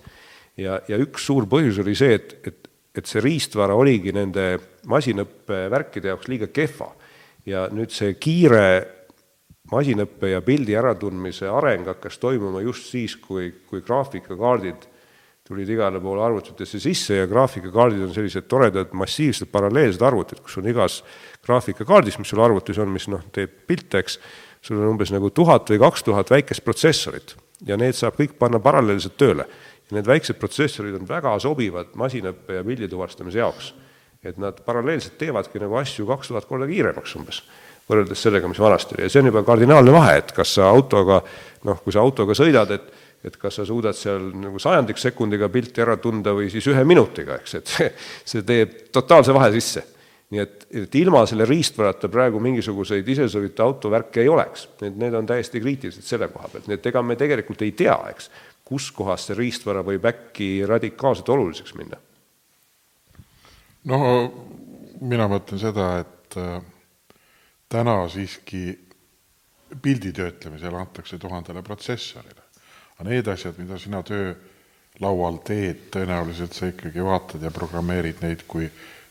ja, 0.59 0.81
ja 0.87 0.99
üks 0.99 1.25
suur 1.29 1.47
põhjus 1.49 1.79
oli 1.83 1.95
see, 1.95 2.17
et, 2.19 2.35
et 2.43 2.70
et 2.95 3.07
see 3.07 3.23
riistvara 3.23 3.75
oligi 3.77 4.11
nende 4.15 4.55
masinõppe 4.91 5.67
värkide 5.71 6.11
jaoks 6.11 6.27
liiga 6.31 6.51
kehva. 6.51 6.91
ja 7.45 7.65
nüüd 7.73 7.89
see 7.89 8.13
kiire 8.21 8.65
masinõppe 9.71 10.29
ja 10.29 10.41
pildi 10.45 10.75
äratundmise 10.77 11.47
areng 11.49 11.87
hakkas 11.89 12.19
toimuma 12.21 12.61
just 12.61 12.91
siis, 12.91 13.15
kui, 13.15 13.49
kui 13.69 13.81
graafikakaardid 13.81 14.87
tulid 15.47 15.69
igale 15.73 15.99
poole 15.99 16.23
arvutitesse 16.23 16.79
sisse 16.79 17.17
ja 17.17 17.27
graafikakaardid 17.27 18.03
on 18.05 18.13
sellised 18.13 18.45
toredad 18.51 18.93
massiivsed 18.93 19.49
paralleelsed 19.51 20.03
arvutid, 20.05 20.39
kus 20.43 20.59
on 20.61 20.69
igas 20.69 21.01
graafikakaardis, 21.45 22.19
mis 22.21 22.29
sul 22.31 22.43
arvutis 22.43 22.77
on, 22.79 22.91
mis 22.93 23.07
noh, 23.11 23.23
teeb 23.33 23.63
pilte, 23.67 24.03
eks, 24.03 24.19
sul 24.61 24.79
on 24.79 24.93
umbes 24.93 25.11
nagu 25.11 25.31
tuhat 25.33 25.71
või 25.73 25.81
kaks 25.81 26.05
tuhat 26.07 26.31
väikest 26.31 26.63
protsessorit 26.63 27.35
ja 27.65 27.77
need 27.77 27.97
saab 27.97 28.17
kõik 28.19 28.37
panna 28.39 28.61
paralleelselt 28.61 29.17
tööle 29.19 29.47
ja 29.91 29.99
need 29.99 30.07
väiksed 30.07 30.39
protsessorid 30.39 30.95
on 30.95 31.07
väga 31.07 31.33
sobivad 31.43 31.91
masinõppe 31.99 32.55
ja 32.59 32.63
pildituvastamise 32.63 33.43
jaoks. 33.43 33.73
et 34.23 34.37
nad 34.37 34.59
paralleelselt 34.61 35.17
teevadki 35.17 35.59
nagu 35.59 35.75
asju 35.79 36.05
kaks 36.05 36.27
tuhat 36.29 36.45
korda 36.45 36.67
kiiremaks 36.69 37.15
umbes, 37.17 37.39
võrreldes 37.89 38.21
sellega, 38.21 38.47
mis 38.47 38.59
vanasti 38.61 38.93
oli 38.95 39.07
ja 39.07 39.09
see 39.09 39.23
on 39.23 39.31
juba 39.31 39.41
kardinaalne 39.43 39.91
vahe, 39.91 40.17
et 40.21 40.31
kas 40.31 40.53
sa 40.59 40.69
autoga 40.69 41.23
noh, 41.65 41.79
kui 41.81 41.93
sa 41.93 42.03
autoga 42.05 42.37
sõidad, 42.37 42.71
et 42.71 42.91
et 43.21 43.35
kas 43.37 43.59
sa 43.59 43.65
suudad 43.65 43.93
seal 43.93 44.31
nagu 44.33 44.57
sajandiks 44.57 45.03
sekundiga 45.05 45.49
pilti 45.53 45.83
ära 45.83 45.93
tunda 46.01 46.33
või 46.33 46.47
siis 46.49 46.65
ühe 46.71 46.81
minutiga, 46.89 47.35
eks, 47.37 47.57
et 47.59 47.69
see, 47.69 47.89
see 48.25 48.45
teeb 48.45 48.77
totaalse 48.93 49.33
vahe 49.35 49.51
sisse. 49.53 49.83
nii 50.31 50.39
et, 50.39 50.65
et 50.79 50.95
ilma 50.95 51.25
selle 51.27 51.45
riistvarata 51.45 52.07
praegu 52.09 52.39
mingisuguseid 52.39 53.07
isesõita 53.13 53.65
autovärke 53.65 54.21
ei 54.23 54.29
oleks, 54.31 54.69
need, 54.81 54.95
need 54.97 55.17
on 55.19 55.27
täiesti 55.27 55.59
kriitilised 55.59 56.07
selle 56.07 56.29
koha 56.31 56.47
pealt, 56.47 56.69
nii 56.71 56.79
et 56.79 56.87
ega 56.87 57.01
me 57.03 57.17
tegelikult 57.19 57.61
ei 57.61 57.73
tea, 57.75 57.97
eks 58.09 58.29
kus 58.71 58.87
kohas 58.95 59.25
see 59.27 59.35
riistvara 59.35 59.83
võib 59.83 60.05
äkki 60.07 60.61
radikaalselt 60.67 61.29
oluliseks 61.33 61.75
minna? 61.75 61.97
no 63.91 63.97
mina 65.01 65.27
mõtlen 65.27 65.59
seda, 65.59 65.87
et 66.05 66.37
äh, 66.39 66.61
täna 67.71 67.97
siiski 68.13 68.63
pildi 69.81 70.13
töötlemisel 70.15 70.75
antakse 70.75 71.19
tuhandele 71.19 71.63
protsessorile. 71.67 72.47
aga 72.95 73.09
need 73.09 73.27
asjad, 73.27 73.59
mida 73.59 73.79
sina 73.79 74.03
töölaual 74.07 75.41
teed, 75.43 75.87
tõenäoliselt 75.91 76.55
sa 76.55 76.71
ikkagi 76.71 77.03
vaatad 77.03 77.43
ja 77.43 77.51
programmeerid 77.51 78.23
neid 78.23 78.45
kui 78.47 78.69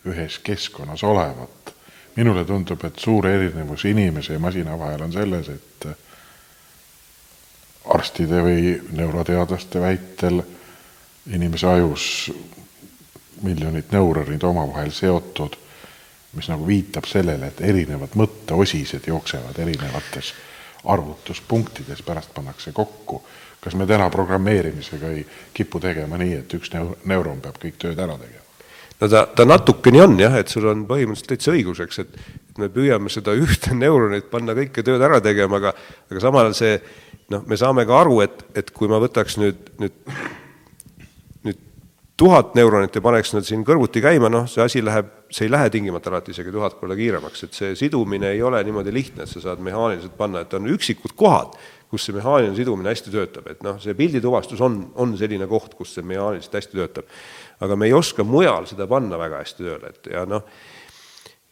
ühes 0.09 0.39
keskkonnas 0.45 1.05
olevat. 1.05 1.75
minule 2.17 2.45
tundub, 2.45 2.85
et 2.85 2.99
suur 2.99 3.27
erinevus 3.27 3.85
inimese 3.85 4.33
ja 4.33 4.39
masina 4.39 4.79
vahel 4.79 5.03
on 5.03 5.13
selles, 5.13 5.49
et 5.49 5.93
arstide 7.85 8.43
või 8.45 8.75
neuroteadlaste 8.93 9.81
väitel 9.81 10.43
inimese 11.33 11.67
ajus 11.67 12.07
miljonid 13.43 13.93
neuronid 13.93 14.43
omavahel 14.43 14.91
seotud, 14.93 15.57
mis 16.37 16.49
nagu 16.49 16.67
viitab 16.67 17.09
sellele, 17.09 17.51
et 17.51 17.61
erinevad 17.65 18.15
mõtteosised 18.19 19.09
jooksevad 19.09 19.59
erinevates 19.59 20.35
arvutuspunktides, 20.85 22.03
pärast 22.03 22.35
pannakse 22.35 22.73
kokku. 22.73 23.23
kas 23.61 23.75
me 23.77 23.87
täna 23.87 24.07
programmeerimisega 24.11 25.09
ei 25.13 25.27
kipu 25.55 25.81
tegema 25.81 26.17
nii, 26.17 26.35
et 26.35 26.55
üks 26.57 26.71
neur-, 26.73 26.95
neuron 27.05 27.43
peab 27.45 27.59
kõik 27.61 27.77
tööd 27.79 27.99
ära 27.99 28.17
tegema? 28.19 28.47
no 29.01 29.09
ta, 29.09 29.27
ta 29.37 29.45
natuke 29.45 29.93
nii 29.93 30.01
on 30.01 30.17
jah, 30.21 30.37
et 30.41 30.49
sul 30.49 30.69
on 30.71 30.87
põhimõtteliselt 30.89 31.29
täitsa 31.35 31.53
õigus, 31.53 31.83
eks, 31.85 31.99
et 31.99 32.59
me 32.59 32.71
püüame 32.73 33.13
seda 33.13 33.35
ühte 33.37 33.75
neuronit 33.77 34.31
panna 34.33 34.57
kõike 34.57 34.85
tööd 34.87 35.03
ära 35.05 35.21
tegema, 35.25 35.61
aga 35.61 35.75
aga 36.11 36.23
samal 36.25 36.49
ajal 36.49 36.57
see 36.57 36.75
noh, 37.31 37.47
me 37.47 37.59
saame 37.59 37.87
ka 37.89 38.03
aru, 38.05 38.21
et, 38.27 38.45
et 38.59 38.71
kui 38.75 38.91
ma 38.91 39.01
võtaks 39.03 39.39
nüüd, 39.41 39.73
nüüd, 39.81 39.97
nüüd 41.47 41.59
tuhat 42.21 42.55
neuronit 42.59 42.97
ja 42.97 43.03
paneks 43.05 43.35
nad 43.37 43.47
siin 43.47 43.65
kõrvuti 43.67 44.03
käima, 44.05 44.31
noh, 44.33 44.49
see 44.51 44.63
asi 44.65 44.83
läheb, 44.85 45.13
see 45.33 45.47
ei 45.47 45.53
lähe 45.53 45.71
tingimata 45.73 46.11
alati 46.13 46.35
isegi 46.35 46.53
tuhat 46.55 46.77
korda 46.81 46.99
kiiremaks, 46.99 47.47
et 47.47 47.57
see 47.57 47.77
sidumine 47.79 48.35
ei 48.35 48.43
ole 48.47 48.63
niimoodi 48.67 48.95
lihtne, 48.95 49.25
et 49.25 49.33
sa 49.33 49.43
saad 49.45 49.63
mehaaniliselt 49.65 50.17
panna, 50.19 50.45
et 50.45 50.59
on 50.59 50.69
üksikud 50.75 51.15
kohad, 51.19 51.55
kus 51.91 52.07
see 52.07 52.15
mehaaniline 52.15 52.59
sidumine 52.59 52.93
hästi 52.93 53.15
töötab, 53.15 53.49
et 53.51 53.65
noh, 53.67 53.79
see 53.83 53.97
pildituvastus 53.99 54.61
on, 54.63 54.83
on 55.01 55.17
selline 55.19 55.49
koht, 55.51 55.75
kus 55.79 55.97
see 55.97 56.07
mehaaniliselt 56.07 56.61
hästi 56.61 56.79
töötab. 56.79 57.17
aga 57.61 57.77
me 57.77 57.89
ei 57.91 57.93
oska 57.93 58.25
mujal 58.25 58.67
seda 58.67 58.87
panna 58.91 59.19
väga 59.19 59.43
hästi 59.43 59.67
tööle, 59.67 59.91
et 59.91 60.13
ja 60.13 60.23
noh, 60.29 60.47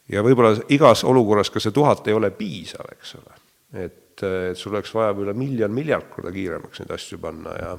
ja 0.09 0.23
võib-olla 0.25 0.55
igas 0.73 1.03
olukorras 1.07 1.51
ka 1.53 1.61
see 1.63 1.75
tuhat 1.75 2.07
ei 2.07 2.17
ole 2.17 2.31
piisav, 2.35 2.87
eks 2.95 3.15
ole. 3.19 3.48
Et 3.73 4.05
et, 4.23 4.51
et 4.51 4.57
sul 4.57 4.73
oleks 4.73 4.93
vaja 4.95 5.15
üle 5.17 5.33
miljon, 5.37 5.73
miljard 5.73 6.09
korda 6.11 6.31
kiiremaks 6.35 6.83
neid 6.83 6.95
asju 6.95 7.19
panna 7.21 7.55
ja 7.59 7.75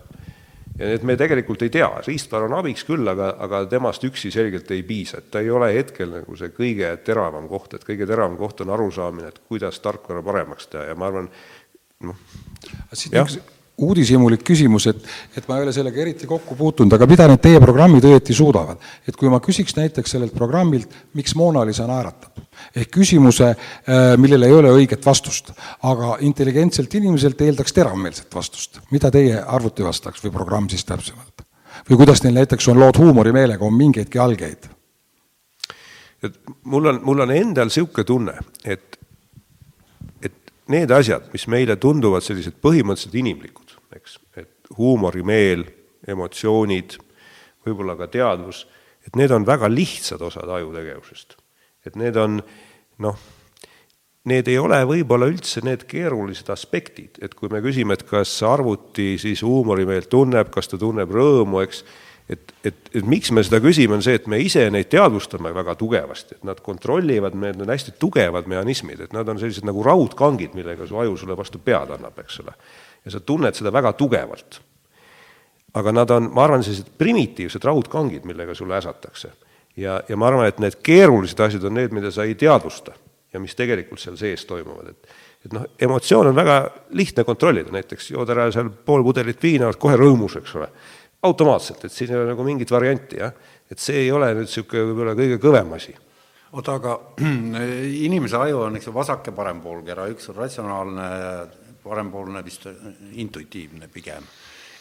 ja 0.80 0.88
need 0.88 1.02
me 1.04 1.16
tegelikult 1.18 1.60
ei 1.66 1.72
tea, 1.74 1.88
riistvara 2.06 2.46
on 2.46 2.54
abiks 2.56 2.86
küll, 2.88 3.04
aga, 3.10 3.34
aga 3.44 3.64
temast 3.68 4.04
üksi 4.06 4.30
selgelt 4.32 4.70
ei 4.72 4.84
piisa, 4.86 5.18
et 5.20 5.28
ta 5.32 5.42
ei 5.42 5.50
ole 5.52 5.68
hetkel 5.74 6.08
nagu 6.14 6.36
see 6.38 6.54
kõige 6.56 6.94
teravam 7.04 7.48
koht, 7.50 7.74
et 7.76 7.84
kõige 7.84 8.06
teravam 8.08 8.38
koht 8.40 8.62
on 8.64 8.72
arusaamine, 8.72 9.28
et 9.28 9.42
kuidas 9.50 9.80
tarkvara 9.84 10.22
paremaks 10.24 10.70
teha. 10.72 10.86
Ja 10.88 10.96
ma 10.96 11.10
arvan, 11.10 11.28
noh. 12.06 12.22
siit 12.94 13.18
üks 13.18 13.40
uudishimulik 13.80 14.42
küsimus, 14.46 14.86
et, 14.90 15.02
et 15.36 15.48
ma 15.48 15.58
ei 15.58 15.66
ole 15.66 15.74
sellega 15.74 16.02
eriti 16.02 16.28
kokku 16.30 16.56
puutunud, 16.58 16.92
aga 16.96 17.08
mida 17.10 17.26
need 17.30 17.42
teie 17.44 17.60
programmid 17.62 18.06
õieti 18.06 18.36
suudavad? 18.36 18.80
et 19.08 19.16
kui 19.16 19.30
ma 19.32 19.40
küsiks 19.44 19.76
näiteks 19.78 20.16
sellelt 20.16 20.34
programmilt, 20.36 20.92
miks 21.18 21.34
Mona 21.38 21.64
Lisa 21.66 21.86
naeratab, 21.88 22.42
ehk 22.76 22.92
küsimuse, 22.98 23.52
äh, 23.52 24.14
millele 24.20 24.50
ei 24.50 24.56
ole 24.56 24.72
õiget 24.76 25.06
vastust, 25.06 25.52
aga 25.82 26.16
intelligentselt 26.26 26.94
inimeselt 27.00 27.40
eeldaks 27.40 27.76
teravmeelset 27.76 28.34
vastust. 28.34 28.80
mida 28.90 29.10
teie 29.10 29.40
arvuti 29.40 29.86
vastaks 29.86 30.24
või 30.24 30.34
programm 30.34 30.68
siis 30.68 30.84
täpsemalt? 30.84 31.46
või 31.88 32.02
kuidas 32.02 32.22
neil 32.24 32.36
näiteks 32.36 32.68
on 32.68 32.80
lood 32.80 32.98
huumorimeelega, 33.00 33.64
on 33.64 33.74
mingeidki 33.74 34.18
algeid? 34.18 34.68
et 36.22 36.36
mul 36.64 36.86
on, 36.86 37.00
mul 37.04 37.24
on 37.24 37.32
endal 37.34 37.70
niisugune 37.70 38.06
tunne, 38.06 38.36
et, 38.64 38.98
et 40.22 40.52
need 40.68 40.90
asjad, 40.94 41.30
mis 41.32 41.46
meile 41.50 41.76
tunduvad 41.80 42.24
sellised 42.24 42.58
põhimõtteliselt 42.62 43.16
inimlikud, 43.22 43.69
eks, 43.96 44.18
et 44.38 44.72
huumorimeel, 44.78 45.64
emotsioonid, 46.08 46.96
võib-olla 47.66 47.96
ka 47.98 48.08
teadvus, 48.10 48.64
et 49.06 49.16
need 49.18 49.32
on 49.34 49.46
väga 49.46 49.68
lihtsad 49.70 50.22
osad 50.22 50.48
ajutegevusest. 50.48 51.36
et 51.86 51.96
need 51.96 52.16
on 52.16 52.42
noh, 53.00 53.16
need 54.28 54.48
ei 54.52 54.58
ole 54.60 54.82
võib-olla 54.84 55.30
üldse 55.30 55.62
need 55.64 55.86
keerulised 55.88 56.50
aspektid, 56.52 57.16
et 57.24 57.34
kui 57.34 57.48
me 57.48 57.62
küsime, 57.64 57.96
et 57.96 58.04
kas 58.08 58.34
arvuti 58.44 59.14
siis 59.18 59.42
huumorimeelt 59.42 60.10
tunneb, 60.12 60.52
kas 60.52 60.68
ta 60.68 60.78
tunneb 60.80 61.10
rõõmu, 61.10 61.62
eks 61.64 61.84
et, 62.30 62.52
et, 62.64 62.90
et 62.94 63.06
miks 63.06 63.32
me 63.34 63.42
seda 63.44 63.58
küsime, 63.62 63.96
on 63.96 64.04
see, 64.04 64.14
et 64.20 64.28
me 64.30 64.38
ise 64.42 64.62
neid 64.72 64.90
teadvustame 64.92 65.52
väga 65.54 65.74
tugevasti, 65.80 66.38
et 66.38 66.46
nad 66.46 66.60
kontrollivad, 66.62 67.34
need 67.34 67.64
on 67.64 67.72
hästi 67.72 67.96
tugevad 68.02 68.46
mehhanismid, 68.50 69.06
et 69.06 69.16
nad 69.16 69.28
on 69.28 69.40
sellised 69.40 69.66
nagu 69.66 69.82
raudkangid, 69.86 70.54
millega 70.58 70.86
su 70.86 71.00
aju 71.00 71.16
sulle 71.18 71.36
vastu 71.38 71.62
pead 71.64 71.96
annab, 71.96 72.20
eks 72.22 72.40
ole. 72.44 72.54
Ja 73.04 73.14
sa 73.14 73.20
tunned 73.20 73.56
seda 73.56 73.72
väga 73.72 73.92
tugevalt. 73.92 74.60
aga 75.74 75.92
nad 75.92 76.10
on, 76.10 76.32
ma 76.34 76.44
arvan, 76.44 76.64
sellised 76.66 76.88
primitiivsed 76.98 77.64
raudkangid, 77.64 78.24
millega 78.26 78.54
sulle 78.54 78.76
äsatakse. 78.76 79.32
ja, 79.76 80.00
ja 80.08 80.16
ma 80.16 80.26
arvan, 80.26 80.46
et 80.46 80.58
need 80.58 80.80
keerulised 80.82 81.40
asjad 81.40 81.64
on 81.64 81.74
need, 81.74 81.92
mida 81.92 82.10
sa 82.10 82.24
ei 82.24 82.34
teadvusta 82.34 82.92
ja 83.32 83.40
mis 83.40 83.54
tegelikult 83.54 84.00
seal 84.00 84.16
sees 84.16 84.44
toimuvad, 84.44 84.88
et 84.94 85.18
et 85.44 85.54
noh, 85.56 85.64
emotsioon 85.80 86.28
on 86.28 86.36
väga 86.36 86.56
lihtne 86.98 87.24
kontrollida, 87.24 87.72
näiteks 87.72 88.10
jood 88.10 88.28
ära 88.28 88.50
seal 88.52 88.68
pool 88.84 89.00
pudelit 89.06 89.40
viina, 89.42 89.70
oled 89.70 89.78
kohe 89.80 89.96
rõõmus, 89.96 90.36
eks 90.36 90.56
ole 90.58 90.68
automaatselt, 91.22 91.84
et 91.84 91.92
siin 91.92 92.12
ei 92.12 92.18
ole 92.18 92.30
nagu 92.32 92.44
mingit 92.44 92.70
varianti, 92.72 93.18
jah. 93.20 93.32
et 93.70 93.78
see 93.78 94.04
ei 94.04 94.12
ole 94.12 94.30
nüüd 94.34 94.48
niisugune 94.48 94.86
võib-olla 94.88 95.16
kõige 95.18 95.38
kõvem 95.42 95.74
asi. 95.76 95.94
oota, 96.52 96.76
aga 96.80 96.96
inimese 98.06 98.40
aju 98.40 98.64
on, 98.66 98.76
eks 98.78 98.88
ju, 98.88 98.94
vasak- 98.96 99.30
ja 99.30 99.36
parempoolkera, 99.36 100.08
üks 100.14 100.30
on 100.32 100.38
ratsionaalne, 100.40 101.08
parempoolne 101.82 102.44
vist 102.44 102.66
intuitiivne 103.12 103.88
pigem. 103.88 104.24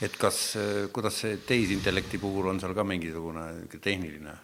et 0.02 0.16
kas, 0.18 0.58
kuidas 0.93 1.18
see 1.22 1.38
tehisintellekti 1.47 2.18
puhul 2.18 2.47
on 2.54 2.60
seal 2.60 2.74
ka 2.74 2.84
mingisugune 2.88 3.47
tehniline 3.82 4.36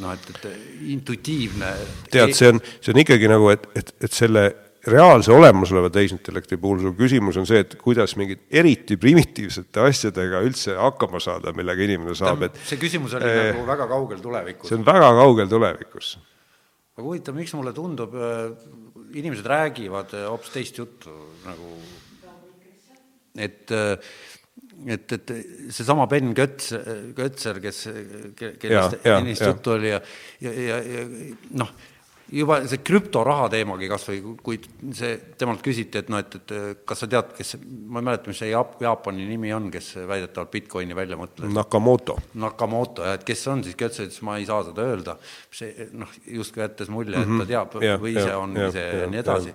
noh, 0.00 0.12
et, 0.12 0.32
et 0.34 0.48
intuitiivne 0.94 1.70
tead, 2.12 2.34
see 2.36 2.50
on, 2.52 2.60
see 2.80 2.92
on 2.94 3.00
ikkagi 3.02 3.30
nagu, 3.30 3.48
et, 3.54 3.64
et, 3.78 3.94
et 4.04 4.14
selle 4.14 4.44
reaalse 4.86 5.32
olemasoleva 5.32 5.90
tehisintellekti 5.92 6.56
puhul 6.60 6.80
su 6.84 6.92
küsimus 6.96 7.36
on 7.40 7.46
see, 7.48 7.60
et 7.64 7.76
kuidas 7.80 8.14
mingid 8.20 8.46
eriti 8.50 8.96
primitiivsete 9.00 9.82
asjadega 9.84 10.40
üldse 10.46 10.76
hakkama 10.78 11.20
saada, 11.20 11.52
millega 11.56 11.84
inimene 11.84 12.16
saab, 12.16 12.46
et 12.48 12.60
see 12.64 12.80
küsimus 12.80 13.16
oli 13.18 13.28
äh, 13.28 13.42
nagu 13.50 13.66
väga 13.68 13.88
kaugel 13.90 14.22
tulevikus. 14.24 14.70
see 14.70 14.78
on 14.80 14.86
väga 14.86 15.10
kaugel 15.20 15.50
tulevikus. 15.52 16.14
aga 16.96 17.06
huvitav, 17.06 17.36
miks 17.36 17.52
mulle 17.56 17.74
tundub, 17.76 18.16
inimesed 19.14 19.46
räägivad 19.46 20.12
hoopis 20.28 20.52
teist 20.54 20.78
juttu 20.78 21.14
nagu, 21.46 21.76
et 23.38 23.72
et, 24.86 25.12
et 25.12 25.32
seesama 25.72 26.06
Ben 26.08 26.34
Götz, 26.34 26.72
Götzer, 27.16 27.60
kes, 27.60 27.84
kellest 28.36 29.06
ennist 29.06 29.44
juttu 29.44 29.74
oli 29.74 29.90
ja, 29.92 30.00
ja, 30.40 30.52
ja, 30.52 30.78
ja 30.80 31.06
noh, 31.60 31.72
juba 32.32 32.60
see 32.70 32.80
krüptoraha 32.86 33.48
teemagi 33.52 33.88
kas 33.90 34.06
või, 34.08 34.20
kui 34.44 34.60
see, 34.96 35.16
temalt 35.40 35.62
küsiti, 35.64 36.02
et 36.02 36.10
noh, 36.12 36.22
et, 36.22 36.36
et 36.38 36.82
kas 36.88 37.02
sa 37.02 37.08
tead, 37.10 37.34
kes, 37.36 37.56
ma 37.60 38.02
ei 38.02 38.08
mäleta, 38.10 38.30
mis 38.30 38.40
see 38.42 38.52
Jaap-, 38.52 38.78
Jaapani 38.84 39.26
nimi 39.28 39.52
on, 39.56 39.68
kes 39.72 39.92
väidetavalt 40.08 40.52
Bitcoini 40.54 40.96
välja 40.96 41.18
mõtles. 41.20 41.50
Nakamoto. 41.54 42.16
Nakamoto, 42.40 43.04
jah, 43.08 43.18
et 43.18 43.26
kes 43.26 43.44
on 43.52 43.64
siis, 43.66 43.76
Götz 43.80 44.02
ütles, 44.04 44.22
ma 44.26 44.38
ei 44.38 44.48
saa 44.48 44.62
seda 44.68 44.86
öelda, 44.86 45.18
see 45.54 45.90
noh, 45.90 46.10
justkui 46.38 46.64
jättes 46.64 46.90
mulje, 46.92 47.16
et 47.16 47.26
ta 47.26 47.36
mhm. 47.36 47.46
teab 47.50 47.76
mm 47.76 47.86
-hmm. 47.86 48.02
või 48.06 48.16
ise 48.16 48.34
ongi 48.38 48.72
see 48.78 48.90
ja 49.02 49.10
nii 49.10 49.24
edasi 49.24 49.54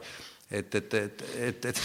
et, 0.51 0.75
et, 0.75 0.93
et, 0.93 1.23
et, 1.41 1.65
et, 1.65 1.79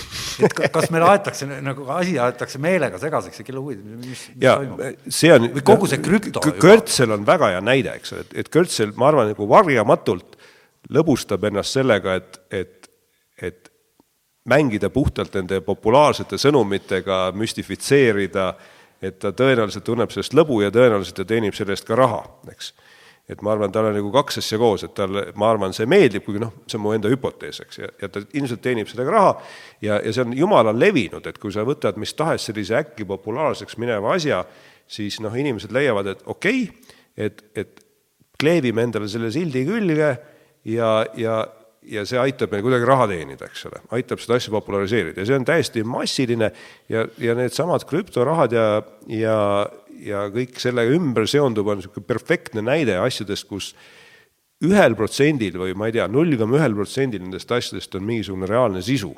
et 0.44 0.72
kas 0.72 0.90
meil 0.92 1.04
aetakse 1.08 1.46
nagu 1.48 1.86
asi 1.94 2.18
aetakse 2.20 2.60
meelega 2.60 2.98
segaseks 3.00 3.40
ja 3.40 3.46
kelle 3.46 3.62
huvid, 3.64 3.80
mis, 3.84 4.10
mis 4.10 4.24
ja, 4.44 4.58
toimub? 4.60 4.82
see 5.08 5.32
on, 5.32 5.46
või 5.54 5.64
kogu 5.64 5.88
see 5.88 6.02
krüpto 6.04 6.42
Kõrtsel 6.60 7.16
on 7.16 7.24
väga 7.28 7.54
hea 7.54 7.62
näide, 7.64 7.94
eks 7.96 8.12
ole, 8.12 8.26
et, 8.26 8.36
et 8.44 8.52
Kõrtsel, 8.52 8.92
ma 9.00 9.08
arvan, 9.08 9.32
nagu 9.32 9.48
varjamatult 9.48 10.36
lõbustab 10.88 11.44
ennast 11.48 11.76
sellega, 11.76 12.14
et, 12.14 12.40
et, 12.50 12.90
et 13.42 13.70
mängida 14.48 14.90
puhtalt 14.90 15.34
nende 15.36 15.60
populaarsete 15.64 16.38
sõnumitega, 16.40 17.30
müstifitseerida, 17.36 18.52
et 19.02 19.18
ta 19.20 19.32
tõenäoliselt 19.36 19.84
tunneb 19.84 20.12
sellest 20.12 20.34
lõbu 20.36 20.62
ja 20.64 20.70
tõenäoliselt 20.74 21.20
ta 21.20 21.28
teenib 21.28 21.56
selle 21.56 21.76
eest 21.76 21.86
ka 21.88 21.98
raha, 21.98 22.22
eks. 22.52 22.72
et 23.30 23.42
ma 23.46 23.52
arvan, 23.54 23.72
tal 23.72 23.88
on 23.88 23.94
nagu 23.94 24.10
kaks 24.12 24.40
asja 24.40 24.58
koos, 24.58 24.84
et 24.84 24.94
talle, 24.96 25.28
ma 25.38 25.50
arvan, 25.52 25.74
see 25.76 25.86
meeldib, 25.88 26.24
kuigi 26.26 26.42
noh, 26.42 26.52
see 26.66 26.78
on 26.80 26.84
mu 26.84 26.94
enda 26.96 27.12
hüpotees, 27.12 27.60
eks, 27.64 27.78
ja, 27.78 27.92
ja 28.02 28.10
ta 28.12 28.24
ilmselt 28.32 28.62
teenib 28.64 28.90
sellega 28.90 29.14
raha 29.14 29.36
ja, 29.84 30.00
ja 30.00 30.12
see 30.12 30.24
on 30.24 30.34
jumala 30.36 30.74
levinud, 30.76 31.26
et 31.26 31.38
kui 31.38 31.52
sa 31.54 31.64
võtad 31.68 32.00
mis 32.00 32.12
tahes 32.18 32.48
sellise 32.50 32.76
äkki 32.80 33.06
populaarseks 33.08 33.78
mineva 33.80 34.16
asja, 34.16 34.42
siis 34.90 35.20
noh, 35.22 35.36
inimesed 35.36 35.72
leiavad, 35.72 36.10
et 36.14 36.26
okei 36.26 36.66
okay,, 36.66 36.98
et, 37.16 37.44
et 37.54 37.86
kleebime 38.40 38.88
endale 38.88 39.08
selle 39.12 39.30
sildi 39.32 39.66
külge 39.68 40.10
ja, 40.64 40.90
ja, 41.16 41.36
ja 41.82 42.04
see 42.08 42.20
aitab 42.20 42.52
meil 42.52 42.64
kuidagi 42.64 42.88
raha 42.88 43.06
teenida, 43.10 43.48
eks 43.48 43.66
ole, 43.70 43.82
aitab 43.96 44.20
seda 44.22 44.36
asja 44.40 44.52
populariseerida 44.54 45.22
ja 45.22 45.28
see 45.28 45.38
on 45.38 45.46
täiesti 45.48 45.84
massiline 45.86 46.50
ja, 46.92 47.06
ja 47.20 47.36
needsamad 47.38 47.86
krüptorahad 47.88 48.56
ja, 48.56 48.66
ja, 49.08 49.38
ja 50.04 50.26
kõik 50.34 50.60
selle 50.62 50.86
ümber 50.92 51.28
seonduv 51.30 51.72
on 51.72 51.80
niisugune 51.80 52.08
perfektne 52.08 52.64
näide 52.66 52.98
asjadest, 53.00 53.48
kus 53.48 53.72
ühel 54.66 54.96
protsendil 54.96 55.56
või 55.56 55.74
ma 55.78 55.88
ei 55.88 55.96
tea, 55.96 56.06
null 56.12 56.36
koma 56.40 56.58
ühel 56.60 56.76
protsendil 56.76 57.22
nendest 57.24 57.52
asjadest 57.56 57.96
on 57.96 58.06
mingisugune 58.08 58.48
reaalne 58.50 58.84
sisu. 58.84 59.14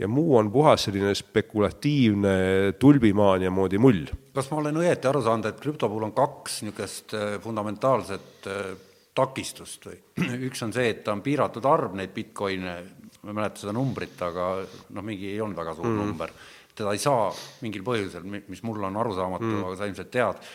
ja 0.00 0.08
muu 0.08 0.38
on 0.38 0.48
puhas 0.50 0.86
selline 0.88 1.12
spekulatiivne 1.14 2.72
tulbimaania 2.80 3.50
moodi 3.50 3.78
mull. 3.78 4.08
kas 4.34 4.48
ma 4.50 4.62
olen 4.62 4.80
õieti 4.80 5.08
aru 5.08 5.20
saanud, 5.22 5.46
et 5.46 5.60
krüpto 5.60 5.88
puhul 5.92 6.08
on 6.08 6.16
kaks 6.16 6.62
niisugust 6.62 7.12
äh, 7.14 7.36
fundamentaalset 7.44 8.48
äh, 8.48 8.72
takistust 9.14 9.86
või 9.88 9.98
üks 10.48 10.64
on 10.66 10.72
see, 10.74 10.90
et 10.94 11.02
ta 11.04 11.14
on 11.14 11.22
piiratud 11.24 11.66
arv 11.68 11.96
neid 11.98 12.12
Bitcoine, 12.14 12.74
ma 13.22 13.32
ei 13.32 13.38
mäleta 13.38 13.64
seda 13.64 13.74
numbrit, 13.76 14.16
aga 14.24 14.50
noh, 14.64 15.06
mingi 15.06 15.32
ei 15.32 15.40
olnud 15.44 15.58
väga 15.58 15.76
suur 15.78 15.90
mm. 15.90 15.98
number, 16.00 16.32
teda 16.74 16.94
ei 16.94 17.02
saa 17.02 17.26
mingil 17.64 17.84
põhjusel, 17.86 18.24
mis 18.24 18.62
mulle 18.66 18.88
on 18.88 19.00
arusaamatu 19.02 19.48
mm., 19.48 19.66
aga 19.68 19.80
sa 19.80 19.90
ilmselt 19.90 20.12
tead, 20.12 20.46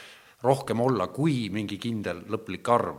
rohkem 0.43 0.82
olla 0.82 1.10
kui 1.14 1.47
mingi 1.53 1.80
kindel 1.82 2.24
lõplik 2.34 2.74
arv, 2.74 2.97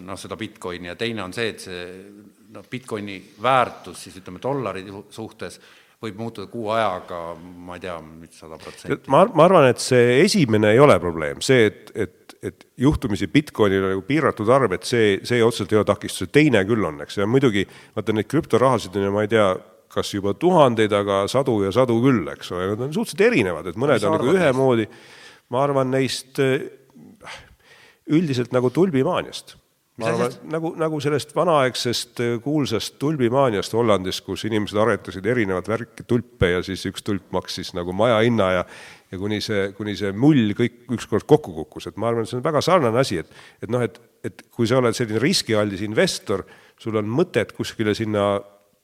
noh, 0.00 0.20
seda 0.20 0.38
Bitcoini 0.40 0.88
ja 0.90 0.96
teine 0.96 1.24
on 1.24 1.36
see, 1.36 1.52
et 1.52 1.64
see 1.68 1.82
noh, 2.54 2.64
Bitcoini 2.70 3.18
väärtus 3.42 4.06
siis 4.06 4.16
ütleme 4.22 4.40
dollari 4.42 4.86
suhtes 5.12 5.60
võib 6.04 6.18
muutuda 6.20 6.48
kuu 6.50 6.68
ajaga, 6.74 7.20
ma 7.40 7.76
ei 7.78 7.82
tea, 7.82 7.96
sada 8.36 8.58
protsenti. 8.60 9.08
ma, 9.12 9.22
ma 9.32 9.46
arvan, 9.46 9.68
et 9.70 9.80
see 9.82 10.18
esimene 10.24 10.74
ei 10.74 10.80
ole 10.82 10.98
probleem, 11.00 11.40
see, 11.44 11.70
et, 11.70 11.92
et, 11.96 12.36
et 12.44 12.66
juhtumisi 12.84 13.30
Bitcoinil 13.32 13.84
on 13.84 13.94
nagu 13.94 14.04
piiratud 14.06 14.50
arv, 14.52 14.76
et 14.76 14.84
see, 14.88 15.16
see 15.26 15.40
otseselt 15.44 15.72
ei 15.72 15.80
ole 15.80 15.88
takistus, 15.88 16.30
teine 16.32 16.62
küll 16.68 16.84
on, 16.84 17.00
eks, 17.06 17.18
ja 17.22 17.28
muidugi 17.30 17.64
vaata 17.96 18.16
neid 18.16 18.28
krüptorahasid 18.30 18.98
on 19.00 19.08
ju, 19.08 19.14
ma 19.14 19.24
ei 19.24 19.32
tea, 19.32 19.48
kas 19.96 20.12
juba 20.12 20.34
tuhandeid, 20.36 20.92
aga 20.92 21.22
sadu 21.32 21.62
ja 21.64 21.72
sadu 21.72 21.96
küll, 22.04 22.26
eks 22.34 22.52
ole, 22.52 22.72
nad 22.74 22.88
on 22.88 22.92
suhteliselt 22.92 23.28
erinevad, 23.30 23.70
et 23.70 23.78
mõned 23.80 24.04
on 24.04 24.18
nagu 24.18 24.34
ühemoodi, 24.34 24.90
ma 25.54 25.62
arvan 25.64 25.94
neist 25.94 26.42
äh, 26.44 26.66
üldiselt 28.12 28.52
nagu 28.54 28.68
tulbimaaniast 28.74 29.56
ma 29.96 30.10
arvan, 30.10 30.34
nagu, 30.52 30.72
nagu 30.76 31.00
sellest 31.00 31.32
vanaaegsest 31.36 32.20
äh, 32.20 32.34
kuulsast 32.44 32.98
tulbimaaniast 33.00 33.72
Hollandis, 33.76 34.20
kus 34.24 34.44
inimesed 34.48 34.78
aretasid 34.80 35.26
erinevat 35.26 35.68
värki, 35.72 36.04
tulpe 36.08 36.50
ja 36.52 36.62
siis 36.66 36.84
üks 36.90 37.04
tulp 37.06 37.30
maksis 37.36 37.72
nagu 37.76 37.96
maja 37.96 38.20
hinna 38.24 38.52
ja 38.58 38.66
ja 39.12 39.18
kuni 39.22 39.38
see, 39.40 39.68
kuni 39.76 39.94
see 39.96 40.10
mull 40.10 40.50
kõik 40.58 40.90
ükskord 40.96 41.28
kokku 41.30 41.52
kukkus, 41.60 41.86
et 41.86 41.98
ma 42.00 42.10
arvan, 42.10 42.26
et 42.26 42.30
see 42.30 42.40
on 42.40 42.44
väga 42.44 42.62
sarnane 42.64 42.98
asi, 42.98 43.20
et 43.22 43.30
et 43.62 43.70
noh, 43.72 43.84
et, 43.84 44.00
et 44.26 44.42
kui 44.50 44.66
sa 44.66 44.80
oled 44.80 44.96
selline 44.98 45.22
riskialdis 45.22 45.84
investor, 45.86 46.42
sul 46.80 46.98
on 46.98 47.08
mõtet 47.08 47.54
kuskile 47.56 47.94
sinna 47.94 48.34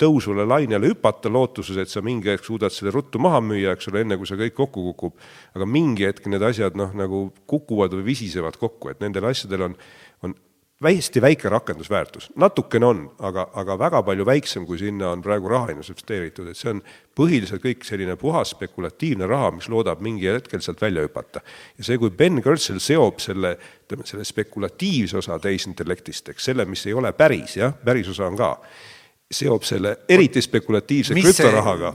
tõusvale 0.02 0.46
lainele 0.48 0.92
hüpata 0.92 1.30
lootuses, 1.30 1.76
et 1.78 1.90
sa 1.90 2.02
mingi 2.04 2.30
hetk 2.32 2.46
suudad 2.46 2.72
selle 2.74 2.94
ruttu 2.94 3.20
maha 3.22 3.42
müüa, 3.44 3.74
eks 3.76 3.90
ole, 3.90 4.02
enne 4.02 4.16
kui 4.18 4.30
see 4.30 4.38
kõik 4.40 4.56
kokku 4.56 4.86
kukub. 4.90 5.18
aga 5.54 5.68
mingi 5.68 6.06
hetk 6.08 6.26
need 6.30 6.42
asjad 6.42 6.78
noh, 6.78 6.94
nagu 6.96 7.26
kukuvad 7.50 7.94
või 7.98 8.08
visisevad 8.12 8.56
kokku, 8.58 8.90
et 8.90 9.02
nendel 9.04 9.28
asjadel 9.30 9.68
on, 9.68 9.76
on 10.22 10.34
hästi 10.82 11.20
väike 11.22 11.48
rakendusväärtus, 11.48 12.30
natukene 12.36 12.86
on, 12.86 13.02
aga, 13.18 13.46
aga 13.54 13.76
väga 13.78 14.02
palju 14.02 14.26
väiksem, 14.26 14.66
kui 14.66 14.78
sinna 14.80 15.12
on 15.12 15.22
praegu 15.22 15.48
raha 15.50 15.70
investeeritud, 15.72 16.48
et 16.50 16.58
see 16.58 16.72
on 16.72 16.82
põhiliselt 17.18 17.62
kõik 17.62 17.86
selline 17.86 18.16
puhas 18.20 18.54
spekulatiivne 18.56 19.28
raha, 19.30 19.52
mis 19.56 19.68
loodab 19.72 20.02
mingi 20.04 20.30
hetkel 20.30 20.62
sealt 20.64 20.80
välja 20.82 21.04
hüpata. 21.06 21.42
ja 21.78 21.84
see, 21.84 21.98
kui 21.98 22.10
Ben 22.10 22.42
Gertsel 22.42 22.80
seob 22.82 23.20
selle, 23.22 23.56
ütleme, 23.84 24.06
selle 24.08 24.24
spekulatiivse 24.24 25.20
osa 25.22 25.38
tehisintellektist, 25.38 26.32
eks, 26.34 26.50
selle, 26.50 26.64
mis 26.64 26.86
ei 26.86 26.94
ole 26.94 27.12
päris, 27.12 27.56
jah, 27.56 27.74
päris 27.84 28.08
osa 28.08 28.26
on 28.26 28.38
ka, 28.40 28.54
seob 29.32 29.64
selle 29.64 29.96
eriti 30.08 30.42
spekulatiivse 30.44 31.14
mis 31.14 31.28
krüptorahaga. 31.30 31.94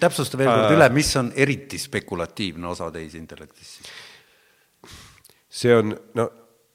täpsusta 0.00 0.38
veel 0.40 0.52
kord 0.52 0.76
üle, 0.76 0.90
mis 0.94 1.16
on 1.20 1.32
eriti 1.36 1.78
spekulatiivne 1.78 2.70
osa 2.70 2.90
tehisintellektist 2.94 3.80
siis? 3.80 3.96
see 5.48 5.72
on, 5.74 5.96
no 6.14 6.28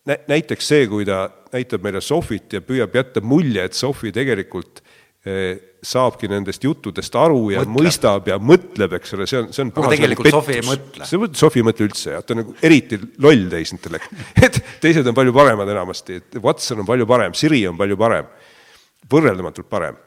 näiteks 0.05 0.71
see, 0.73 0.87
kui 0.91 1.05
ta 1.07 1.25
näitab 1.53 1.85
meile 1.85 2.01
Sofit 2.03 2.57
ja 2.57 2.63
püüab 2.65 2.95
jätta 2.97 3.23
mulje, 3.23 3.63
et 3.69 3.77
Sofi 3.77 4.11
tegelikult 4.15 4.81
eh, 5.25 5.75
saabki 5.83 6.29
nendest 6.31 6.63
juttudest 6.63 7.15
aru 7.19 7.49
ja 7.53 7.63
mõtleb. 7.63 7.75
mõistab 7.77 8.29
ja 8.31 8.37
mõtleb, 8.39 8.97
eks 8.99 9.15
ole, 9.17 9.27
see 9.29 9.41
on, 9.41 9.51
see 9.55 9.65
on 9.65 9.73
aga 9.75 9.91
tegelikult 9.95 10.31
Sofi 10.31 10.57
ei 10.57 10.65
mõtle. 10.67 11.09
see 11.09 11.29
Sofi 11.39 11.61
ei 11.63 11.67
mõtle 11.67 11.89
üldse, 11.89 12.15
jah, 12.15 12.23
ta 12.23 12.35
on 12.35 12.43
nagu 12.43 12.55
eriti 12.63 12.99
loll 13.23 13.45
tehisintellekt. 13.51 14.15
et 14.47 14.59
teised 14.83 15.07
on 15.07 15.17
palju 15.17 15.35
paremad 15.35 15.71
enamasti, 15.75 16.19
et 16.23 16.39
Watson 16.43 16.83
on 16.83 16.89
palju 16.89 17.07
parem, 17.09 17.35
Siri 17.37 17.61
on 17.69 17.79
palju 17.79 17.99
parem, 17.99 18.31
võrreldamatult 19.11 19.71
parem 19.71 19.99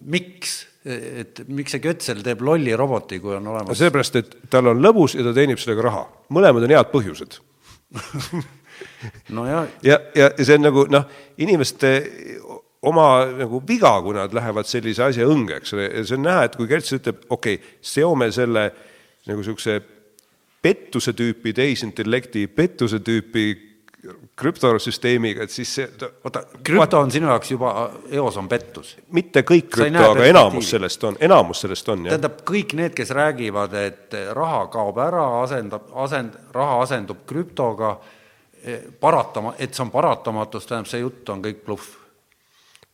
miks? 0.00 0.66
Et 0.86 1.40
miks 1.48 1.74
see 1.74 1.82
Kötsel 1.82 2.22
teeb 2.22 2.44
lolli 2.46 2.74
roboti, 2.78 3.18
kui 3.22 3.34
on 3.36 3.48
olemas? 3.52 3.78
Seepärast, 3.78 4.20
et 4.20 4.36
tal 4.52 4.70
on 4.70 4.82
lõbus 4.82 5.16
ja 5.18 5.24
ta 5.26 5.34
teenib 5.36 5.58
sellega 5.62 5.88
raha. 5.88 6.04
mõlemad 6.36 6.66
on 6.68 6.76
head 6.76 6.92
põhjused. 6.94 7.40
No 9.32 9.46
ja, 9.48 9.62
ja, 9.80 9.96
ja, 10.12 10.26
see 10.36 10.58
on 10.58 10.66
nagu 10.66 10.82
noh, 10.92 11.06
inimeste 11.40 11.90
oma 12.86 13.06
nagu 13.38 13.62
viga, 13.64 13.94
kui 14.04 14.14
nad 14.16 14.34
lähevad 14.36 14.68
sellise 14.68 15.06
asja 15.06 15.26
õnge, 15.28 15.60
eks 15.62 15.72
ole, 15.72 15.86
see 16.04 16.18
on 16.18 16.26
näha, 16.26 16.42
et 16.44 16.58
kui 16.58 16.68
Kerts 16.68 16.92
ütleb, 16.98 17.22
okei 17.32 17.56
okay,, 17.56 17.76
seome 17.80 18.28
selle 18.36 18.66
nagu 19.26 19.40
niisuguse 19.40 19.78
pettuse 20.62 21.14
tüüpi 21.16 21.54
tehisintellekti, 21.56 22.46
pettuse 22.52 23.00
tüüpi 23.04 23.46
krüptosüsteemiga, 24.36 25.46
et 25.46 25.52
siis 25.52 25.72
see 25.78 25.86
oota, 26.24 26.42
krüpto 26.66 27.00
on 27.00 27.12
sinu 27.12 27.30
jaoks 27.30 27.52
juba, 27.52 27.72
eos 28.12 28.36
on 28.40 28.48
pettus? 28.50 28.94
mitte 29.16 29.42
kõik 29.46 29.70
krüpto, 29.72 30.02
aga 30.10 30.26
enamus 30.28 30.70
sellest 30.74 31.06
on, 31.08 31.18
enamus 31.20 31.62
sellest 31.64 31.88
on, 31.92 32.06
jah. 32.06 32.14
tähendab, 32.14 32.42
kõik 32.48 32.74
need, 32.78 32.96
kes 32.96 33.12
räägivad, 33.16 33.76
et 33.80 34.18
raha 34.36 34.66
kaob 34.72 35.00
ära, 35.02 35.24
asendab, 35.42 35.88
asend-, 36.06 36.36
raha 36.56 36.82
asendub 36.84 37.24
krüptoga, 37.28 37.96
eh, 38.62 38.84
paratama, 39.00 39.56
et 39.58 39.74
see 39.74 39.86
on 39.86 39.94
paratamatus, 39.94 40.68
tähendab, 40.68 40.90
see 40.92 41.02
jutt 41.04 41.34
on 41.34 41.44
kõik 41.46 41.64
bluff? 41.66 41.96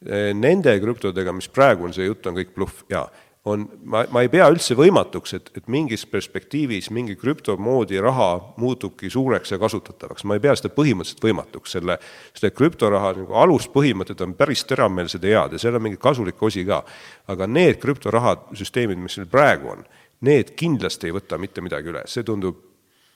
Nende 0.02 0.72
krüptodega, 0.82 1.30
mis 1.30 1.46
praegu 1.46 1.86
on, 1.86 1.92
see 1.94 2.08
jutt 2.08 2.26
on 2.26 2.34
kõik 2.40 2.56
bluff, 2.56 2.82
jaa 2.90 3.06
on, 3.45 3.70
ma, 3.84 4.05
ma 4.11 4.22
ei 4.22 4.30
pea 4.30 4.47
üldse 4.53 4.76
võimatuks, 4.78 5.34
et, 5.34 5.51
et 5.59 5.68
mingis 5.72 6.05
perspektiivis 6.07 6.90
mingi 6.95 7.16
krüptomoodi 7.18 7.99
raha 8.03 8.28
muutubki 8.62 9.11
suureks 9.11 9.55
ja 9.55 9.59
kasutatavaks, 9.62 10.26
ma 10.28 10.38
ei 10.38 10.45
pea 10.45 10.55
seda 10.59 10.70
põhimõtteliselt 10.76 11.26
võimatuks, 11.26 11.74
selle, 11.76 11.99
selle 12.38 12.53
krüptoraha 12.55 13.14
nagu 13.18 13.38
aluspõhimõtted 13.43 14.22
on 14.22 14.36
päris 14.38 14.62
teravmeelsed 14.70 15.26
ja 15.26 15.43
head 15.43 15.57
ja 15.57 15.62
seal 15.62 15.78
on 15.78 15.86
mingi 15.88 16.01
kasulik 16.03 16.43
osi 16.43 16.64
ka. 16.68 16.82
aga 17.32 17.47
need 17.47 17.80
krüptorahasüsteemid, 17.82 18.99
mis 18.99 19.18
meil 19.18 19.30
praegu 19.30 19.74
on, 19.74 19.86
need 20.22 20.55
kindlasti 20.59 21.11
ei 21.11 21.16
võta 21.18 21.38
mitte 21.38 21.64
midagi 21.64 21.90
üle, 21.90 22.07
see 22.07 22.22
tundub 22.26 22.72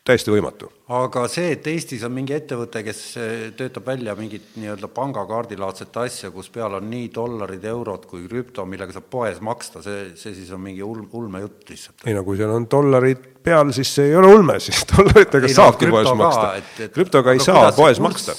täiesti 0.06 0.30
võimatu. 0.30 0.68
aga 0.96 1.24
see, 1.30 1.50
et 1.56 1.66
Eestis 1.70 2.04
on 2.06 2.12
mingi 2.14 2.34
ettevõte, 2.36 2.82
kes 2.86 3.00
eh, 3.18 3.32
töötab 3.58 3.88
välja 3.88 4.14
mingit 4.18 4.54
nii-öelda 4.60 4.90
pangakaardilaadset 4.94 5.96
asja, 6.04 6.30
kus 6.34 6.50
peal 6.54 6.78
on 6.78 6.86
nii 6.90 7.08
dollarid, 7.14 7.64
eurod 7.72 8.06
kui 8.10 8.26
krüpto, 8.28 8.66
millega 8.68 8.94
saab 8.94 9.08
poes 9.10 9.40
maksta, 9.44 9.82
see, 9.84 10.10
see 10.18 10.34
siis 10.36 10.52
on 10.54 10.62
mingi 10.62 10.84
ulm, 10.86 11.08
ulmejutt 11.18 11.72
lihtsalt? 11.72 12.06
ei 12.06 12.14
no 12.16 12.22
kui 12.26 12.38
seal 12.38 12.54
on 12.54 12.68
dollarid 12.70 13.24
peal, 13.46 13.72
siis 13.74 13.94
see 13.98 14.12
ei 14.12 14.18
ole 14.20 14.30
ulme, 14.36 14.60
siis 14.66 14.84
dollaritega 14.92 15.50
ei, 15.50 15.58
saabki 15.58 15.90
no, 15.90 15.96
poes 15.96 16.10
ka, 16.10 16.16
maksta. 16.22 16.90
krüptoga 16.94 17.34
ei 17.34 17.42
saa 17.42 17.66
poes 17.72 17.98
kurs... 17.98 18.04
maksta. 18.06 18.38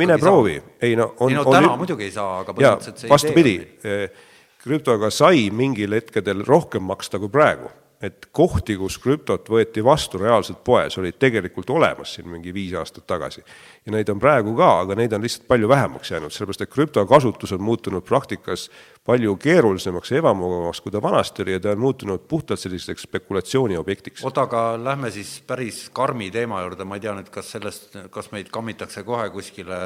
mine 0.00 0.18
proovi, 0.22 0.58
ei 0.80 0.96
no 0.96 1.12
on. 1.18 1.32
ei 1.32 1.40
no 1.40 1.48
täna 1.50 1.74
on... 1.74 1.80
muidugi 1.84 2.08
ei 2.08 2.16
saa, 2.16 2.40
aga 2.40 2.56
põhimõtteliselt 2.56 3.04
see 3.04 3.12
vastupidi, 3.12 3.56
eh, 3.84 4.28
krüptoga 4.64 5.12
sai 5.12 5.50
mingil 5.52 5.92
hetkedel 6.00 6.46
rohkem 6.48 6.86
maksta 6.88 7.20
kui 7.20 7.28
praegu 7.28 7.68
et 8.04 8.26
kohti, 8.32 8.76
kus 8.76 8.98
krüptot 9.00 9.48
võeti 9.50 9.82
vastu 9.84 10.20
reaalselt 10.20 10.60
poes, 10.66 10.98
olid 11.00 11.16
tegelikult 11.20 11.70
olemas 11.72 12.14
siin 12.16 12.28
mingi 12.28 12.52
viis 12.54 12.74
aastat 12.76 13.06
tagasi. 13.08 13.44
ja 13.86 13.92
neid 13.92 14.08
on 14.08 14.20
praegu 14.20 14.54
ka, 14.56 14.70
aga 14.84 14.96
neid 14.98 15.12
on 15.12 15.22
lihtsalt 15.24 15.46
palju 15.48 15.68
vähemaks 15.68 16.10
jäänud, 16.10 16.32
sellepärast 16.32 16.64
et 16.64 16.72
krüpto 16.72 17.06
kasutus 17.06 17.52
on 17.52 17.62
muutunud 17.62 18.04
praktikas 18.04 18.68
palju 19.04 19.36
keerulisemaks 19.36 20.10
ja 20.10 20.20
ebamugavamaks, 20.22 20.80
kui 20.80 20.92
ta 20.92 21.02
vanasti 21.02 21.42
oli 21.42 21.52
ja 21.52 21.60
ta 21.60 21.74
on 21.74 21.82
muutunud 21.82 22.24
puhtalt 22.28 22.60
selliseks 22.60 23.04
spekulatsiooni 23.08 23.76
objektiks. 23.76 24.24
oota, 24.24 24.46
aga 24.48 24.62
lähme 24.84 25.10
siis 25.10 25.42
päris 25.46 25.88
karmi 25.92 26.30
teema 26.30 26.62
juurde, 26.62 26.84
ma 26.84 26.96
ei 26.96 27.04
tea 27.04 27.14
nüüd, 27.16 27.28
kas 27.32 27.52
sellest, 27.56 27.98
kas 28.10 28.30
meid 28.32 28.48
kammitakse 28.52 29.04
kohe 29.04 29.28
kuskile 29.30 29.80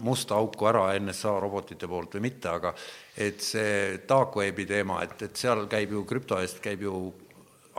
musta 0.00 0.38
auku 0.40 0.68
ära 0.72 0.86
NSA 0.98 1.36
robotite 1.40 1.88
poolt 1.88 2.16
või 2.16 2.28
mitte, 2.30 2.48
aga 2.48 2.74
et 3.16 3.44
see 3.44 4.00
dark 4.08 4.36
web'i 4.40 4.66
teema, 4.66 5.02
et, 5.04 5.20
et 5.28 5.36
seal 5.36 5.66
käib 5.70 5.92
ju 5.92 6.04
krüpto 6.08 6.40
eest, 6.40 6.62
käib 6.64 6.82
ju 6.88 6.96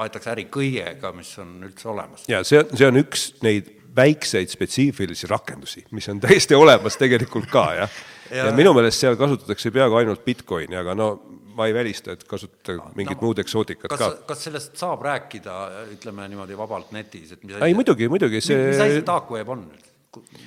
aetakse 0.01 0.31
äri 0.33 0.47
kõigega, 0.51 1.11
mis 1.15 1.31
on 1.41 1.55
üldse 1.67 1.89
olemas. 1.91 2.27
ja 2.31 2.43
see, 2.47 2.63
see 2.73 2.87
on 2.87 2.99
üks 3.01 3.29
neid 3.45 3.71
väikseid 3.95 4.51
spetsiifilisi 4.51 5.29
rakendusi, 5.31 5.85
mis 5.95 6.09
on 6.11 6.19
täiesti 6.23 6.57
olemas 6.57 6.97
tegelikult 6.99 7.47
ka, 7.51 7.65
jah. 7.79 8.01
ja, 8.33 8.49
minu 8.55 8.73
meelest 8.75 9.03
seal 9.03 9.15
kasutatakse 9.19 9.71
peaaegu 9.75 10.01
ainult 10.01 10.25
Bitcoini, 10.25 10.75
aga 10.81 10.95
no 10.97 11.09
ma 11.55 11.69
ei 11.69 11.73
välista, 11.73 12.15
et 12.15 12.23
kasutada 12.27 12.91
mingit 12.97 13.15
no, 13.15 13.29
muud 13.29 13.39
eksootikat 13.39 13.91
kas, 13.93 14.01
ka. 14.01 14.27
kas 14.33 14.45
sellest 14.49 14.75
saab 14.79 15.03
rääkida, 15.07 15.55
ütleme 15.95 16.27
niimoodi 16.31 16.57
vabalt 16.59 16.91
netis, 16.95 17.31
et 17.35 17.43
mis 17.47 17.55
ei, 17.61 17.75
muidugi, 17.77 18.09
muidugi 18.11 18.43
see 18.43 18.59
mis 18.71 18.81
asi 18.83 18.99
see 18.99 19.07
dark 19.07 19.31
web 19.31 19.51
on? 19.55 19.65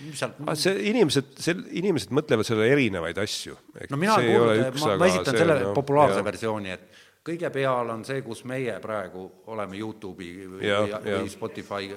mis 0.05 0.21
seal 0.21 0.35
ah, 0.45 0.57
see 0.57 0.77
inimesed, 0.91 1.35
see, 1.41 1.57
inimesed 1.81 2.13
mõtlevad 2.17 2.49
selle 2.49 2.69
erinevaid 2.73 3.21
asju. 3.25 3.57
no 3.89 4.01
mina 4.01 4.17
kuulnud, 4.21 4.81
ma, 4.83 4.95
ma 5.01 5.11
esitan 5.11 5.41
selle 5.43 5.59
no, 5.65 5.75
populaarse 5.77 6.21
ja. 6.21 6.27
versiooni, 6.29 6.77
et 6.77 7.05
kõige 7.29 7.51
peal 7.55 7.95
on 7.95 8.05
see, 8.09 8.23
kus 8.25 8.45
meie 8.49 8.79
praegu 8.83 9.29
oleme 9.53 9.79
Youtube'i 9.79 10.49
või, 10.49 10.63
ja, 10.67 10.83
või, 10.85 11.17
või 11.21 11.33
Spotify 11.33 11.91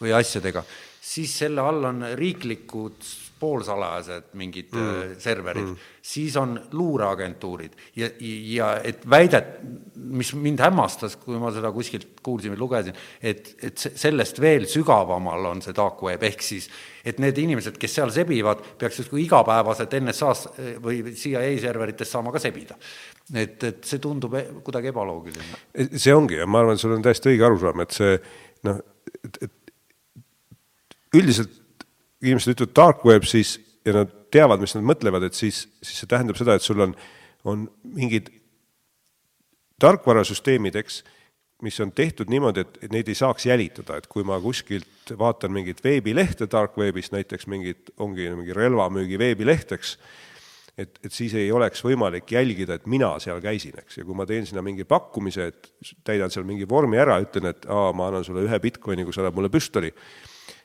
või 0.00 0.14
asjadega, 0.16 0.62
siis 1.00 1.32
selle 1.42 1.60
all 1.60 1.84
on 1.90 2.04
riiklikud 2.16 3.04
poolsalajased 3.40 4.34
mingid 4.36 4.74
mm. 4.74 4.88
Äh, 4.88 5.12
serverid. 5.18 5.64
Mm., 5.64 5.88
siis 6.02 6.36
on 6.36 6.54
luureagentuurid. 6.72 7.72
Ja, 7.96 8.08
ja 8.20 8.68
et 8.84 9.04
väidet, 9.10 9.54
mis 9.96 10.32
mind 10.36 10.60
hämmastas, 10.60 11.16
kui 11.20 11.38
ma 11.40 11.52
seda 11.54 11.72
kuskilt 11.72 12.20
kuulsin 12.24 12.52
või 12.54 12.60
lugesin, 12.60 12.96
et, 13.22 13.54
et 13.64 13.80
sellest 13.80 14.40
veel 14.40 14.66
sügavamal 14.68 15.52
on 15.52 15.64
see 15.64 15.76
dark 15.76 16.02
web, 16.04 16.24
ehk 16.28 16.44
siis 16.44 16.68
et 17.04 17.20
need 17.22 17.38
inimesed, 17.40 17.78
kes 17.80 17.96
seal 17.96 18.12
sebivad, 18.12 18.60
peaks 18.80 19.00
justkui 19.00 19.24
igapäevaselt 19.24 19.96
NSA-s 20.00 20.50
või 20.84 21.14
CIA 21.16 21.48
serverites 21.62 22.12
saama 22.12 22.32
ka 22.34 22.42
sebida 22.42 22.76
et, 23.34 23.62
et 23.64 23.86
see 23.86 24.02
tundub 24.02 24.34
e-, 24.38 24.46
kuidagi 24.64 24.90
ebaloogiline. 24.90 25.62
see 25.94 26.14
ongi 26.14 26.40
ja 26.40 26.46
ma 26.50 26.62
arvan, 26.62 26.78
et 26.78 26.82
sul 26.82 26.94
on 26.96 27.04
täiesti 27.04 27.32
õige 27.32 27.46
arusaam, 27.46 27.82
et 27.84 27.96
see 27.96 28.16
noh, 28.66 28.80
et, 29.24 29.42
et 29.46 31.16
üldiselt 31.18 31.56
inimesed 32.20 32.54
ütlevad 32.54 32.76
dark 32.76 33.06
web 33.08 33.24
siis 33.28 33.56
ja 33.86 33.94
nad 33.96 34.12
teavad, 34.32 34.60
mis 34.62 34.74
nad 34.76 34.84
mõtlevad, 34.86 35.24
et 35.26 35.36
siis, 35.36 35.64
siis 35.82 36.02
see 36.02 36.10
tähendab 36.10 36.38
seda, 36.38 36.56
et 36.56 36.64
sul 36.64 36.82
on, 36.84 36.92
on 37.48 37.64
mingid 37.96 38.28
tarkvarasüsteemid, 39.80 40.76
eks, 40.82 41.00
mis 41.64 41.76
on 41.80 41.92
tehtud 41.92 42.30
niimoodi, 42.32 42.64
et 42.64 42.92
neid 42.92 43.08
ei 43.08 43.16
saaks 43.16 43.46
jälitada, 43.48 43.98
et 44.00 44.08
kui 44.10 44.24
ma 44.26 44.38
kuskilt 44.40 45.12
vaatan 45.18 45.52
mingit 45.52 45.82
veebilehte 45.84 46.48
dark 46.52 46.76
webis, 46.80 47.10
näiteks 47.12 47.48
mingit, 47.52 47.92
ongi 48.00 48.28
mingi 48.36 48.56
relvamüügi 48.56 49.18
veebileht, 49.20 49.74
eks, 49.76 49.96
et, 50.80 50.98
et 51.04 51.14
siis 51.14 51.34
ei 51.38 51.50
oleks 51.54 51.82
võimalik 51.84 52.30
jälgida, 52.32 52.78
et 52.78 52.88
mina 52.90 53.12
seal 53.22 53.40
käisin, 53.44 53.76
eks, 53.82 54.00
ja 54.00 54.06
kui 54.06 54.16
ma 54.16 54.26
teen 54.28 54.48
sinna 54.48 54.64
mingi 54.64 54.86
pakkumise, 54.88 55.50
et 55.52 55.94
täidan 56.06 56.32
seal 56.32 56.46
mingi 56.48 56.68
vormi 56.68 57.00
ära, 57.00 57.18
ütlen, 57.22 57.50
et 57.52 57.68
aa, 57.68 57.90
ma 57.96 58.08
annan 58.10 58.26
sulle 58.26 58.44
ühe 58.46 58.60
Bitcoini, 58.62 59.06
kui 59.06 59.16
sa 59.16 59.24
annad 59.24 59.38
mulle 59.38 59.52
püstoli, 59.52 59.92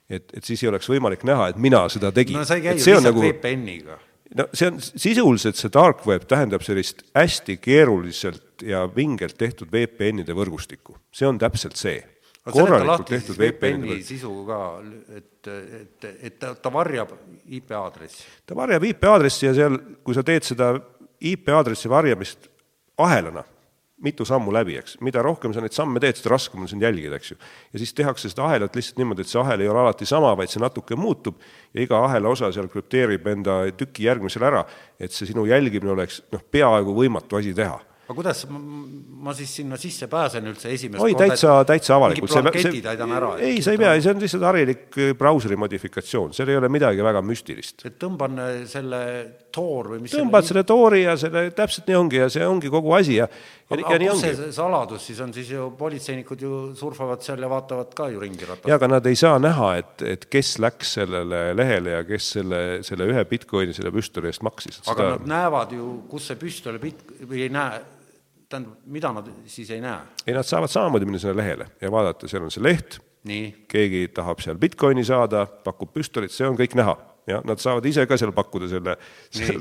et, 0.09 0.27
et 0.31 0.43
siis 0.45 0.63
ei 0.63 0.71
oleks 0.71 0.89
võimalik 0.91 1.25
näha, 1.27 1.51
et 1.51 1.61
mina 1.61 1.85
seda 1.91 2.13
tegin. 2.15 2.39
no 2.39 2.47
sa 2.47 2.59
ei 2.59 2.65
käi 2.65 2.75
ju 2.77 2.81
lihtsalt 2.81 3.09
nagu, 3.09 3.23
VPN-iga. 3.25 3.99
no 4.39 4.47
see 4.53 4.71
on 4.71 4.81
sisuliselt, 4.85 5.59
see 5.59 5.73
dark 5.73 6.05
web 6.09 6.27
tähendab 6.29 6.65
sellist 6.65 7.05
hästi 7.17 7.59
keeruliselt 7.61 8.65
ja 8.65 8.85
vingelt 8.95 9.37
tehtud 9.41 9.73
VPN-ide 9.73 10.37
võrgustikku, 10.37 10.99
see 11.13 11.27
on 11.29 11.41
täpselt 11.41 11.79
see 11.79 11.99
korralikult 12.53 13.07
tehtud 13.09 13.39
VPN-i 13.39 14.01
sisu 14.05 14.31
ka, 14.47 14.59
et, 15.17 15.49
et, 15.49 16.09
et 16.29 16.37
ta, 16.39 16.53
ta 16.55 16.71
varjab 16.73 17.15
IP 17.45 17.73
aadressi. 17.77 18.25
ta 18.45 18.57
varjab 18.57 18.85
IP 18.85 19.07
aadressi 19.09 19.47
ja 19.47 19.55
seal, 19.57 19.79
kui 20.05 20.17
sa 20.17 20.23
teed 20.25 20.45
seda 20.45 20.75
IP 21.25 21.49
aadressi 21.49 21.89
varjamist 21.89 22.49
ahelana, 23.01 23.43
mitu 24.05 24.27
sammu 24.27 24.53
läbi, 24.53 24.75
eks. 24.77 24.99
mida 25.01 25.23
rohkem 25.25 25.53
sa 25.55 25.63
neid 25.63 25.73
samme 25.73 26.01
teed, 26.03 26.19
seda 26.19 26.35
raskem 26.35 26.61
on 26.61 26.69
sind 26.69 26.85
jälgida, 26.85 27.17
eks 27.17 27.31
ju. 27.31 27.39
ja 27.73 27.81
siis 27.81 27.95
tehakse 27.97 28.29
seda 28.29 28.45
ahelat 28.49 28.75
lihtsalt 28.75 29.01
niimoodi, 29.01 29.25
et 29.25 29.31
see 29.31 29.41
ahel 29.41 29.65
ei 29.65 29.71
ole 29.71 29.81
alati 29.81 30.05
sama, 30.05 30.35
vaid 30.37 30.51
see 30.51 30.61
natuke 30.61 30.97
muutub 30.99 31.41
ja 31.73 31.81
iga 31.81 32.03
ahela 32.05 32.29
osa 32.35 32.51
seal 32.53 32.69
krüpteerib 32.69 33.25
enda 33.33 33.63
tüki 33.77 34.05
järgmisele 34.05 34.51
ära, 34.51 34.63
et 34.99 35.15
see 35.15 35.31
sinu 35.31 35.47
jälgimine 35.49 35.95
oleks 35.95 36.21
noh, 36.35 36.43
peaaegu 36.51 36.93
võimatu 36.99 37.41
asi 37.41 37.55
teha 37.57 37.79
aga 38.05 38.15
kuidas 38.19 38.43
ma, 38.49 39.33
siis 39.33 39.53
sinna 39.61 39.79
sisse 39.81 40.07
pääsen 40.09 40.45
üldse 40.51 40.69
esimest 40.73 41.01
oi, 41.01 41.15
täitsa, 41.17 41.55
täitsa 41.65 41.95
avalikult. 41.97 42.29
mingid 42.29 42.45
blanketid 42.45 42.85
täidan 42.85 43.15
ära? 43.17 43.31
ei, 43.41 43.63
sa 43.65 43.73
ei 43.73 43.81
pea, 43.81 43.95
see 43.97 44.13
on 44.13 44.21
lihtsalt 44.21 44.45
harilik 44.45 44.99
äh, 45.01 45.13
brauseri 45.17 45.57
modifikatsioon, 45.57 46.35
seal 46.37 46.53
ei 46.53 46.59
ole 46.59 46.69
midagi 46.69 47.01
väga 47.05 47.23
müstilist. 47.25 47.81
et 47.89 47.97
tõmban 48.01 48.37
äh, 48.43 48.53
selle 48.69 49.01
Tor 49.55 49.93
või 49.93 50.03
mis 50.03 50.13
tõmbad 50.13 50.45
selle 50.45 50.65
Tori 50.67 51.05
ja 51.05 51.15
selle, 51.17 51.47
täpselt 51.55 51.89
nii 51.89 51.97
ongi 51.97 52.21
ja 52.21 52.29
see 52.29 52.45
ongi 52.45 52.69
kogu 52.69 52.93
asi 52.97 53.17
ja 53.17 53.25
ja, 53.25 53.77
aga, 53.79 53.95
ja 53.95 53.99
nii 54.01 54.09
kus 54.11 54.23
ongi. 54.23 54.51
saladus 54.53 55.07
siis 55.09 55.21
on, 55.25 55.33
siis 55.33 55.49
ju 55.55 55.71
politseinikud 55.79 56.45
ju 56.45 56.59
surfavad 56.77 57.23
seal 57.25 57.41
ja 57.41 57.49
vaatavad 57.49 57.95
ka 57.97 58.09
ju 58.13 58.21
ringi 58.21 58.45
ratast. 58.45 58.69
ja 58.69 58.77
aga 58.77 58.91
nad 58.97 59.09
ei 59.09 59.17
saa 59.17 59.39
näha, 59.41 59.71
et, 59.81 60.05
et 60.05 60.29
kes 60.29 60.55
läks 60.61 60.93
sellele 60.99 61.41
lehele 61.57 61.97
ja 61.97 62.05
kes 62.05 62.29
selle, 62.37 62.61
selle 62.85 63.09
ühe 63.09 63.25
Bitcoini 63.29 63.73
selle 63.73 63.93
püstoli 63.95 64.29
eest 64.29 64.45
maksis. 64.45 64.83
aga 64.85 64.93
seda... 64.93 65.09
nad 65.15 65.27
näevad 65.33 65.73
ju, 65.73 65.89
kus 66.11 66.29
see 66.29 66.39
püstol 66.45 66.77
bit- 66.81 67.05
või 67.25 67.47
ei 67.47 67.53
näe, 67.53 67.81
tähendab, 68.55 68.77
mida 68.97 69.11
nad 69.15 69.33
siis 69.51 69.73
ei 69.75 69.83
näe? 69.83 70.15
ei, 70.25 70.33
nad 70.35 70.47
saavad 70.47 70.71
samamoodi 70.73 71.09
minna 71.09 71.21
sinna 71.21 71.37
lehele 71.37 71.67
ja 71.81 71.91
vaadata, 71.93 72.29
seal 72.31 72.47
on 72.47 72.53
see 72.53 72.63
leht, 72.63 72.99
keegi 73.71 74.07
tahab 74.15 74.41
seal 74.43 74.57
Bitcoini 74.61 75.05
saada, 75.05 75.45
pakub 75.45 75.93
püstolit, 75.93 76.33
see 76.33 76.47
on 76.47 76.57
kõik 76.59 76.77
näha 76.79 76.95
ja 77.27 77.41
nad 77.45 77.61
saavad 77.61 77.85
ise 77.89 78.05
ka 78.09 78.17
seal 78.21 78.33
pakkuda 78.35 78.69
selle, 78.69 78.95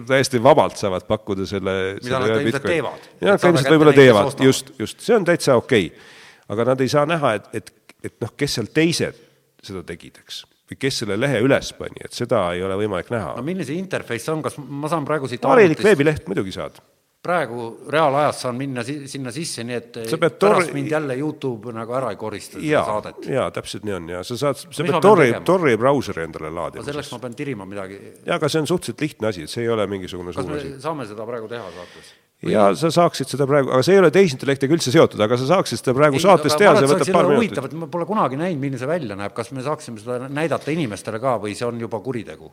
täiesti 0.08 0.40
vabalt 0.42 0.76
saavad 0.80 1.06
pakkuda 1.08 1.46
selle. 1.48 1.76
Mida 2.02 2.20
nad 2.20 2.32
ka 2.32 2.40
ilmselt 2.40 2.66
teevad. 2.68 3.06
ja 3.20 3.30
nad 3.32 3.42
ka 3.42 3.52
ilmselt 3.52 3.70
võib-olla 3.72 3.94
teevad, 3.96 4.42
just, 4.44 4.74
just, 4.80 5.04
see 5.04 5.16
on 5.16 5.26
täitsa 5.28 5.56
okei 5.60 5.88
okay. 5.88 6.08
aga 6.54 6.72
nad 6.72 6.82
ei 6.84 6.90
saa 6.92 7.06
näha, 7.08 7.36
et, 7.40 7.48
et, 7.60 7.94
et 8.10 8.18
noh, 8.24 8.34
kes 8.36 8.58
seal 8.58 8.68
teised 8.74 9.20
seda 9.64 9.80
tegid, 9.88 10.20
eks. 10.20 10.42
või 10.70 10.80
kes 10.84 11.00
selle 11.02 11.16
lehe 11.20 11.40
üles 11.44 11.72
pani, 11.78 12.04
et 12.04 12.16
seda 12.16 12.46
ei 12.56 12.64
ole 12.64 12.76
võimalik 12.84 13.12
näha 13.14 13.32
no 13.38 13.46
milline 13.46 13.66
see 13.68 13.80
interface 13.80 14.32
on, 14.32 14.44
kas 14.44 14.60
ma 14.60 14.90
saan 14.92 15.08
praegu 15.08 15.30
siit 15.30 15.44
arvutist- 15.48 15.88
veebileht 15.88 16.28
muidugi 16.28 16.52
saad. 16.56 16.76
Praegu 17.24 17.66
reaalajas 17.88 18.42
saan 18.44 18.56
minna 18.58 18.82
si 18.84 18.96
sinna 19.08 19.32
sisse, 19.32 19.64
nii 19.64 19.76
et 19.78 19.98
Sa 20.10 20.18
pead 20.20 20.36
pärast 20.40 20.68
tor- 20.68 20.74
mind 20.76 20.90
jälle 20.92 21.16
Youtube 21.16 21.72
nagu 21.72 21.94
ära 21.96 22.10
ei 22.12 22.18
korista 22.20 22.58
seda 22.58 22.68
jaa, 22.68 22.84
saadet. 22.84 23.28
jaa, 23.32 23.46
täpselt 23.54 23.86
nii 23.88 23.94
on 23.96 24.10
ja 24.12 24.20
sa 24.28 24.36
saad, 24.40 24.60
sa 24.60 24.84
pead 24.84 25.00
Tori? 25.04 25.30
Tori 25.44 25.76
brauseri 25.80 26.26
endale 26.26 26.50
laadima. 26.52 26.84
selleks 26.84 27.12
ma 27.14 27.22
pean 27.22 27.38
tirima 27.38 27.64
midagi. 27.68 28.00
jaa, 28.26 28.36
aga 28.36 28.50
see 28.52 28.60
on 28.60 28.68
suhteliselt 28.68 29.00
lihtne 29.06 29.30
asi, 29.32 29.46
et 29.48 29.54
see 29.54 29.64
ei 29.64 29.72
ole 29.72 29.86
mingisugune 29.88 30.36
kas 30.36 30.46
me 30.46 30.60
asi. 30.60 30.74
saame 30.84 31.08
seda 31.08 31.26
praegu 31.28 31.48
teha 31.48 31.64
saates? 31.78 32.12
ja 32.44 32.66
sa 32.76 32.90
saaksid 32.92 33.32
seda 33.32 33.46
praegu, 33.48 33.72
aga 33.72 33.82
see 33.86 33.96
ei 33.96 34.02
ole 34.02 34.12
tehisintellektiga 34.12 34.76
üldse 34.76 34.92
seotud, 34.92 35.20
aga 35.24 35.40
sa 35.40 35.48
saaksid 35.54 35.80
seda 35.80 35.96
praegu 35.96 36.20
saates 36.20 36.58
teha, 36.60 36.76
see 36.76 36.90
võtab 36.92 37.12
paar 37.14 37.30
minutit. 37.30 37.40
huvitav, 37.40 37.70
et 37.70 37.78
ma 37.80 37.88
pole 37.88 38.04
kunagi 38.10 38.36
näinud, 38.36 38.60
milline 38.60 38.80
see 38.82 38.90
välja 38.90 39.16
näeb, 39.16 39.32
kas 39.32 39.48
me 39.56 39.64
saaksime 39.64 40.02
seda 40.02 40.28
näidata 40.28 40.74
inimestele 40.76 41.22
ka 41.22 41.38
või 41.40 41.56
see 41.56 41.66
on 41.68 41.80
juba 41.80 42.04
kuritegu? 42.04 42.52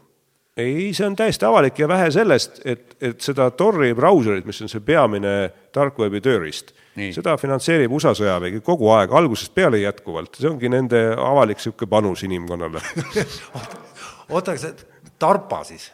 Ei, 0.58 0.92
see 0.94 1.06
on 1.08 1.16
täiesti 1.16 1.46
avalik 1.48 1.80
ja 1.80 1.88
vähe 1.88 2.10
sellest, 2.12 2.62
et, 2.66 2.96
et 3.02 3.22
seda 3.24 3.50
Tori 3.56 3.94
brauserit, 3.96 4.46
mis 4.46 4.62
on 4.62 4.72
see 4.72 4.84
peamine 4.84 5.36
tarkveebi 5.74 6.22
tööriist, 6.24 6.74
seda 7.16 7.38
finantseerib 7.40 7.94
USA 7.96 8.14
sõjavägi 8.18 8.60
kogu 8.66 8.92
aeg, 8.96 9.14
algusest 9.16 9.54
peale 9.56 9.80
jätkuvalt, 9.84 10.36
see 10.36 10.50
ongi 10.50 10.72
nende 10.72 11.06
avalik 11.16 11.62
niisugune 11.62 11.92
panus 11.92 12.26
inimkonnale 12.28 12.84
oota, 14.34 14.52
aga 14.52 14.60
see 14.60 14.74
Tarpa 15.22 15.64
siis? 15.68 15.92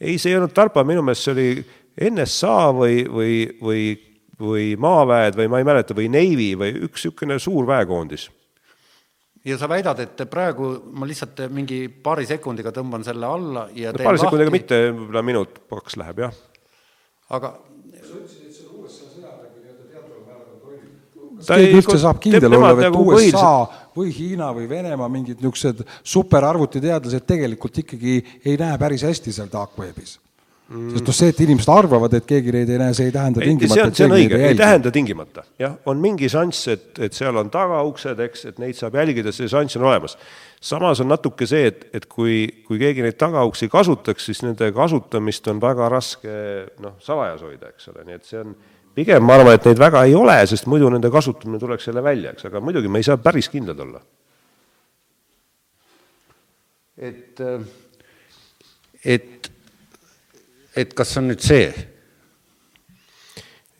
ei, 0.00 0.18
see 0.18 0.32
ei 0.32 0.38
olnud 0.38 0.54
Tarpa, 0.54 0.84
minu 0.86 1.02
meelest 1.02 1.26
see 1.26 1.34
oli 1.34 1.50
NSA 2.10 2.58
või, 2.76 3.02
või, 3.10 3.34
või, 3.60 3.84
või 4.40 4.66
maaväed 4.80 5.36
või 5.36 5.50
ma 5.50 5.60
ei 5.60 5.66
mäleta, 5.66 5.96
või 5.96 6.08
Navy 6.12 6.52
või 6.60 6.76
üks 6.86 7.04
niisugune 7.04 7.38
suur 7.42 7.66
väekoondis. 7.68 8.30
Ja 9.44 9.56
sa 9.58 9.68
väidad, 9.70 9.98
et 10.04 10.20
praegu 10.30 10.68
ma 10.92 11.06
lihtsalt 11.08 11.46
mingi 11.54 11.86
paari 11.88 12.26
sekundiga 12.28 12.72
tõmban 12.76 13.04
selle 13.06 13.26
alla 13.26 13.68
ja 13.74 13.92
teen 13.94 14.04
paari 14.04 14.18
sekundiga 14.20 14.50
lahti, 14.50 14.58
mitte, 14.58 14.80
võib-olla 14.92 15.22
minut, 15.24 15.60
kaks 15.70 15.96
läheb, 16.00 16.18
jah. 16.26 16.34
aga 17.30 17.54
Ta 21.40 21.56
keegi 21.56 21.70
ei- 21.70 21.76
üldse 21.80 21.96
saab 22.02 22.18
kindel 22.20 22.52
olla, 22.52 22.72
et 22.76 22.82
nagu 22.90 23.00
USA 23.14 23.52
või 23.96 24.10
Hiina 24.12 24.50
või 24.52 24.66
Venemaa 24.68 25.08
mingid 25.08 25.40
niisugused 25.40 25.80
superarvutiteadlased 26.04 27.24
tegelikult 27.24 27.78
ikkagi 27.80 28.18
ei 28.44 28.58
näe 28.60 28.76
päris 28.78 29.06
hästi 29.08 29.32
seal 29.32 29.48
dark 29.52 29.72
webis 29.80 30.18
mm.. 30.70 30.94
sest 30.94 31.10
noh, 31.10 31.16
see, 31.18 31.32
et 31.34 31.42
inimesed 31.44 31.72
arvavad, 31.74 32.14
et 32.16 32.28
keegi 32.28 32.54
neid 32.54 32.70
ei 32.72 32.80
näe, 32.80 32.94
see 32.96 33.10
ei 33.10 33.14
tähenda 33.14 33.42
tingimata, 33.44 33.74
see 33.74 33.84
on, 33.84 33.94
see 33.98 34.08
on 34.08 34.16
õige, 34.16 34.40
ei 34.48 34.58
tähenda 34.58 34.94
tingimata, 34.94 35.44
jah, 35.60 35.76
on 35.90 36.00
mingi 36.02 36.30
šanss, 36.32 36.70
et, 36.74 36.88
et 37.06 37.16
seal 37.16 37.36
on 37.40 37.52
tagauksed, 37.52 38.24
eks, 38.28 38.46
et 38.52 38.62
neid 38.62 38.78
saab 38.78 38.98
jälgida, 39.00 39.34
see 39.36 39.50
šanss 39.50 39.78
on 39.80 39.86
olemas. 39.90 40.16
samas 40.60 41.00
on 41.04 41.10
natuke 41.12 41.48
see, 41.50 41.70
et, 41.70 41.86
et 41.96 42.08
kui, 42.10 42.42
kui 42.66 42.80
keegi 42.80 43.04
neid 43.04 43.18
tagauksi 43.20 43.70
kasutaks, 43.72 44.30
siis 44.30 44.44
nende 44.46 44.72
kasutamist 44.76 45.48
on 45.52 45.62
väga 45.62 45.88
raske 45.92 46.34
noh, 46.84 46.98
salajas 47.04 47.44
hoida, 47.46 47.74
eks 47.74 47.92
ole, 47.92 48.06
nii 48.08 48.20
et 48.20 48.28
see 48.28 48.42
on 48.42 48.54
pigem 48.94 49.24
ma 49.24 49.36
arvan, 49.38 49.56
et 49.56 49.68
neid 49.70 49.80
väga 49.80 50.04
ei 50.08 50.16
ole, 50.18 50.36
sest 50.50 50.68
muidu 50.70 50.90
nende 50.92 51.10
kasutamine 51.12 51.60
tuleks 51.62 51.88
jälle 51.88 52.02
välja, 52.04 52.34
eks, 52.34 52.48
aga 52.50 52.62
muidugi 52.64 52.90
me 52.90 53.00
ei 53.00 53.06
saa 53.06 53.20
päris 53.22 53.48
kindlad 53.52 53.80
olla. 53.86 54.02
et, 57.00 57.40
et, 59.04 59.39
et 60.76 60.94
kas 60.94 61.16
on 61.18 61.30
nüüd 61.30 61.42
see? 61.44 61.70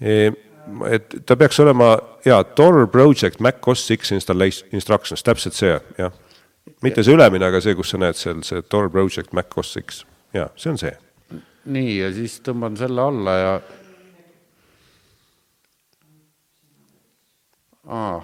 Et 0.01 1.17
ta 1.27 1.37
peaks 1.37 1.61
olema, 1.61 1.93
jaa, 2.25 2.45
Tor 2.57 2.87
Project 2.93 3.41
Mac 3.45 3.67
OS 3.69 3.89
X 3.97 4.15
installation 4.17 4.69
instructions, 4.77 5.23
täpselt 5.27 5.59
see, 5.59 5.77
jah. 5.99 6.15
mitte 6.83 7.05
see 7.05 7.17
ülemine, 7.17 7.45
aga 7.51 7.61
see, 7.61 7.75
kus 7.77 7.93
sa 7.93 8.01
näed 8.01 8.19
seal, 8.19 8.43
see 8.47 8.63
Tor 8.63 8.91
Project 8.93 9.35
Mac 9.37 9.57
OS 9.59 9.77
X, 9.83 10.05
jaa, 10.37 10.49
see 10.57 10.73
on 10.73 10.81
see. 10.81 10.95
nii, 11.71 11.95
ja 11.99 12.09
siis 12.17 12.39
tõmban 12.45 12.79
selle 12.81 13.03
alla 13.05 13.37
ja 13.37 13.53
aa, 17.91 18.21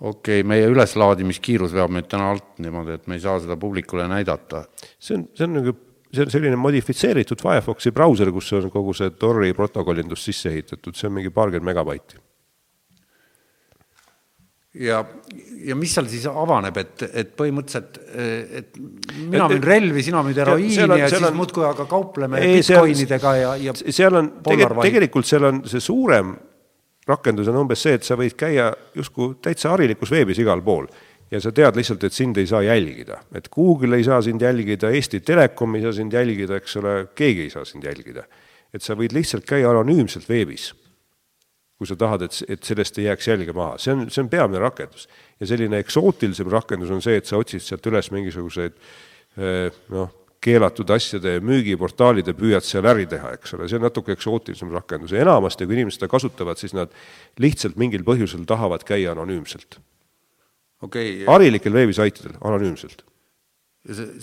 okei 0.00 0.40
okay,, 0.40 0.46
meie 0.48 0.68
üleslaadimiskiirus 0.72 1.74
veab 1.76 1.92
meid 1.94 2.08
täna 2.10 2.30
alt 2.34 2.58
niimoodi, 2.62 2.98
et 2.98 3.06
me 3.06 3.18
ei 3.18 3.24
saa 3.24 3.38
seda 3.42 3.56
publikule 3.60 4.08
näidata. 4.10 4.64
see 4.98 5.18
on, 5.18 5.28
see 5.36 5.46
on 5.48 5.58
nagu, 5.60 5.76
see 6.14 6.24
on 6.26 6.30
selline 6.32 6.56
modifitseeritud 6.60 7.40
Firefoxi 7.42 7.90
brauser, 7.94 8.30
kus 8.32 8.52
on 8.56 8.70
kogu 8.72 8.94
see 8.96 9.10
Tori 9.18 9.52
protokollindus 9.54 10.24
sisse 10.24 10.50
ehitatud, 10.52 10.94
see 10.96 11.08
on 11.10 11.18
mingi 11.18 11.30
paarkümmend 11.34 11.70
megabaiti. 11.72 12.16
ja, 14.74 15.04
ja 15.64 15.76
mis 15.78 15.92
seal 15.94 16.08
siis 16.10 16.24
avaneb, 16.26 16.76
et, 16.82 17.04
et 17.14 17.28
põhimõtteliselt, 17.38 18.00
et 18.58 18.78
mina 19.30 19.46
müün 19.52 19.62
relvi, 19.62 20.02
sina 20.02 20.22
müüd 20.26 20.40
heroiini 20.42 20.74
seal 20.74 20.90
on- 20.90 20.98
ja 20.98 21.08
siis 21.12 21.22
on- 21.28 21.36
muudkui 21.38 21.62
aga 21.68 21.86
kaupleme 21.90 22.40
Ei, 22.42 22.56
Bitcoinidega 22.58 23.36
ja, 23.38 23.52
ja 23.68 23.74
seal 23.78 24.14
on 24.18 24.32
tege, 24.40 24.42
Pollarvaid. 24.48 24.88
tegelikult 24.90 25.26
seal 25.30 25.46
on 25.50 25.62
see 25.70 25.80
suurem 25.80 26.34
rakendus 27.06 27.48
on 27.52 27.60
umbes 27.62 27.82
see, 27.84 27.94
et 28.00 28.02
sa 28.02 28.16
võid 28.16 28.34
käia 28.40 28.72
justkui 28.96 29.34
täitsa 29.44 29.70
harilikus 29.76 30.10
veebis 30.10 30.38
igal 30.42 30.62
pool 30.64 30.86
ja 31.34 31.40
sa 31.42 31.50
tead 31.54 31.74
lihtsalt, 31.78 32.04
et 32.06 32.14
sind 32.14 32.38
ei 32.38 32.46
saa 32.46 32.62
jälgida, 32.62 33.18
et 33.34 33.48
Google 33.52 33.98
ei 33.98 34.06
saa 34.06 34.20
sind 34.22 34.42
jälgida, 34.42 34.90
Eesti 34.94 35.20
Telekom 35.20 35.74
ei 35.74 35.82
saa 35.82 35.92
sind 35.96 36.14
jälgida, 36.14 36.60
eks 36.60 36.76
ole, 36.78 36.94
keegi 37.14 37.48
ei 37.48 37.50
saa 37.50 37.64
sind 37.66 37.84
jälgida. 37.84 38.24
et 38.74 38.82
sa 38.82 38.96
võid 38.98 39.12
lihtsalt 39.14 39.44
käia 39.46 39.68
anonüümselt 39.70 40.26
veebis, 40.26 40.72
kui 41.78 41.86
sa 41.86 41.94
tahad, 41.98 42.24
et, 42.26 42.40
et 42.50 42.66
sellest 42.66 42.98
ei 42.98 43.04
jääks 43.06 43.28
jälge 43.28 43.54
maha, 43.54 43.76
see 43.78 43.92
on, 43.94 44.08
see 44.10 44.22
on 44.22 44.30
peamine 44.30 44.58
rakendus. 44.62 45.08
ja 45.40 45.46
selline 45.46 45.78
eksootilisem 45.82 46.50
rakendus 46.50 46.90
on 46.90 47.02
see, 47.02 47.16
et 47.18 47.26
sa 47.26 47.38
otsid 47.38 47.62
sealt 47.62 47.86
üles 47.90 48.10
mingisuguseid 48.14 48.74
eh, 49.38 49.80
noh, 49.94 50.10
keelatud 50.44 50.90
asjade 50.90 51.38
müügiportaalid 51.40 52.28
ja 52.28 52.34
püüad 52.36 52.66
seal 52.66 52.86
äri 52.90 53.06
teha, 53.10 53.32
eks 53.38 53.56
ole, 53.56 53.68
see 53.70 53.78
on 53.78 53.86
natuke 53.86 54.14
eksootilisem 54.14 54.74
rakendus 54.74 55.14
ja 55.14 55.22
enamasti, 55.24 55.66
kui 55.66 55.78
inimesed 55.78 56.02
seda 56.02 56.10
kasutavad, 56.12 56.60
siis 56.60 56.74
nad 56.76 56.92
lihtsalt 57.42 57.78
mingil 57.80 58.04
põhjusel 58.06 58.44
tahavad 58.46 58.84
käia 58.86 59.14
anonüümselt. 59.14 59.80
Okei 60.84 61.10
okay,, 61.22 61.26
harilikel 61.32 61.74
veebisaitidel 61.74 62.38
anonüümselt. 62.40 63.04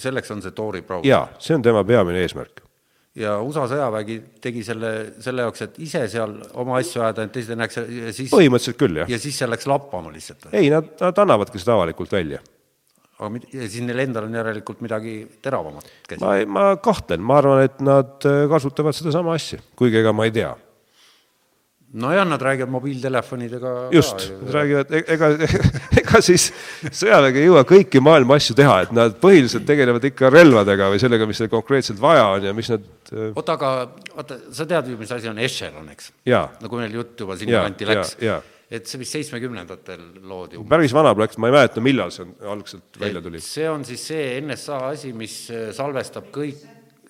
selleks 0.02 0.32
on 0.34 0.42
see 0.42 0.52
Tori 0.58 0.82
brauser. 0.82 1.10
jaa, 1.10 1.26
see 1.40 1.56
on 1.58 1.62
tema 1.66 1.84
peamine 1.86 2.22
eesmärk. 2.24 2.64
ja 3.16 3.36
USA 3.44 3.66
sõjavägi 3.68 4.16
tegi 4.42 4.64
selle, 4.64 4.92
selle 5.20 5.44
jaoks, 5.46 5.66
et 5.68 5.78
ise 5.84 6.06
seal 6.10 6.38
oma 6.62 6.78
asju 6.80 7.04
ajada, 7.04 7.28
et 7.28 7.36
teised 7.36 7.54
ei 7.54 7.60
näeks 7.60 7.78
ja 7.82 8.14
siis 8.16 8.32
põhimõtteliselt 8.32 8.80
küll, 8.80 9.02
jah. 9.04 9.12
ja 9.12 9.20
siis 9.20 9.38
see 9.42 9.50
läks 9.52 9.68
lappama 9.70 10.14
lihtsalt. 10.14 10.50
ei, 10.56 10.72
nad, 10.74 10.90
nad 11.02 11.22
annavadki 11.26 11.60
seda 11.62 11.76
avalikult 11.76 12.16
välja. 12.16 12.40
aga 13.20 13.30
mid- 13.36 13.50
ja 13.54 13.68
siis 13.68 13.84
neil 13.86 14.00
endal 14.08 14.26
on 14.30 14.40
järelikult 14.40 14.82
midagi 14.82 15.16
teravamat 15.44 15.92
käsil. 16.08 16.26
ma, 16.26 16.34
ma 16.48 16.66
kahtlen, 16.82 17.22
ma 17.22 17.38
arvan, 17.44 17.64
et 17.68 17.80
nad 17.86 18.26
äh, 18.26 18.46
kasutavad 18.50 18.98
sedasama 18.98 19.36
asja, 19.38 19.60
kuigi 19.76 20.00
ega 20.02 20.16
ma 20.16 20.26
ei 20.30 20.34
tea. 20.40 20.56
nojah, 21.94 22.26
nad 22.26 22.42
räägivad 22.42 22.72
mobiiltelefonidega 22.72 23.76
just, 23.92 24.30
nad 24.40 24.54
räägivad, 24.56 24.96
e- 24.96 25.04
ega, 25.18 25.34
ega 25.36 26.01
ega 26.12 26.22
siis 26.26 26.48
sõjavägi 26.92 27.42
ei 27.42 27.48
jõua 27.48 27.64
kõiki 27.68 28.02
maailma 28.04 28.38
asju 28.40 28.56
teha, 28.58 28.78
et 28.86 28.96
nad 28.96 29.18
põhiliselt 29.22 29.66
tegelevad 29.68 30.06
ikka 30.12 30.32
relvadega 30.34 30.90
või 30.92 31.02
sellega, 31.02 31.28
mis 31.30 31.42
neil 31.42 31.52
konkreetselt 31.52 32.02
vaja 32.02 32.26
on 32.36 32.48
ja 32.50 32.56
mis 32.58 32.72
nad 32.74 32.88
äh, 33.14 33.30
oota, 33.30 33.56
aga 33.56 33.74
vaata, 34.16 34.40
sa 34.56 34.68
tead 34.70 34.92
ju, 34.92 34.98
mis 35.00 35.14
asi 35.16 35.32
on 35.32 35.40
echelon, 35.42 35.92
eks? 35.94 36.12
Nagu 36.28 36.82
meil 36.82 36.98
jutt 37.00 37.24
juba 37.24 37.38
sinnakanti 37.40 37.88
läks. 37.90 38.18
et 38.72 38.88
see 38.88 39.02
vist 39.02 39.18
seitsmekümnendatel 39.18 40.04
loodi 40.28 40.60
päris 40.72 40.94
vana 40.96 41.14
plaks, 41.16 41.40
ma 41.42 41.50
ei 41.50 41.56
mäleta, 41.58 41.84
millal 41.84 42.12
see 42.16 42.28
on 42.28 42.36
algselt 42.58 43.00
välja 43.00 43.24
tuli. 43.24 43.42
see 43.44 43.70
on 43.70 43.88
siis 43.88 44.04
see 44.12 44.36
NSA 44.44 44.84
asi, 44.92 45.16
mis 45.16 45.38
äh, 45.54 45.72
salvestab 45.76 46.32
kõik, 46.36 46.60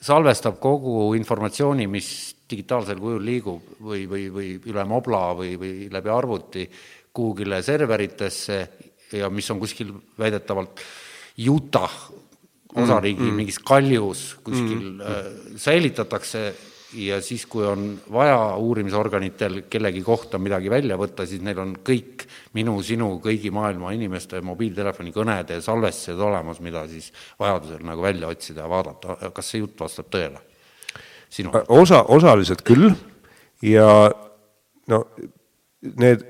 salvestab 0.02 0.62
kogu 0.62 1.12
informatsiooni, 1.18 1.90
mis 1.90 2.12
digitaalsel 2.52 3.00
kujul 3.00 3.22
liigub 3.24 3.76
või, 3.80 4.08
või, 4.10 4.26
või 4.34 4.56
üle 4.68 4.84
mobla 4.90 5.30
või, 5.38 5.54
või 5.60 5.76
läbi 5.94 6.12
arvuti 6.12 6.66
kuhugile 7.14 7.62
serveritesse 7.64 8.58
ja 9.14 9.30
mis 9.30 9.50
on 9.52 9.60
kuskil 9.62 9.94
väidetavalt 10.20 10.82
Utah 11.50 11.94
osariigi 12.76 13.22
mm, 13.22 13.30
mm. 13.30 13.40
mingis 13.42 13.60
kaljus 13.60 14.26
kuskil 14.44 14.82
mm. 14.82 15.02
äh, 15.02 15.56
säilitatakse 15.60 16.44
ja 16.94 17.22
siis, 17.24 17.46
kui 17.48 17.64
on 17.68 17.86
vaja 18.12 18.56
uurimisorganitel 18.60 19.62
kellegi 19.72 20.02
kohta 20.04 20.40
midagi 20.40 20.70
välja 20.72 20.98
võtta, 21.00 21.26
siis 21.28 21.44
neil 21.44 21.60
on 21.64 21.74
kõik 21.88 22.26
minu, 22.58 22.76
sinu, 22.84 23.14
kõigi 23.24 23.52
maailma 23.54 23.94
inimeste 23.96 24.42
mobiiltelefoni 24.44 25.14
kõnede 25.16 25.62
salvestised 25.64 26.20
olemas, 26.20 26.60
mida 26.64 26.84
siis 26.92 27.12
vajadusel 27.40 27.84
nagu 27.88 28.04
välja 28.04 28.32
otsida 28.32 28.66
ja 28.66 28.72
vaadata, 28.72 29.32
kas 29.36 29.54
see 29.54 29.64
jutt 29.64 29.80
vastab 29.80 30.12
tõele? 30.12 30.44
osa, 31.72 32.02
osaliselt 32.12 32.64
küll 32.68 32.90
ja 33.64 33.88
no 34.92 35.06
need 35.82 36.26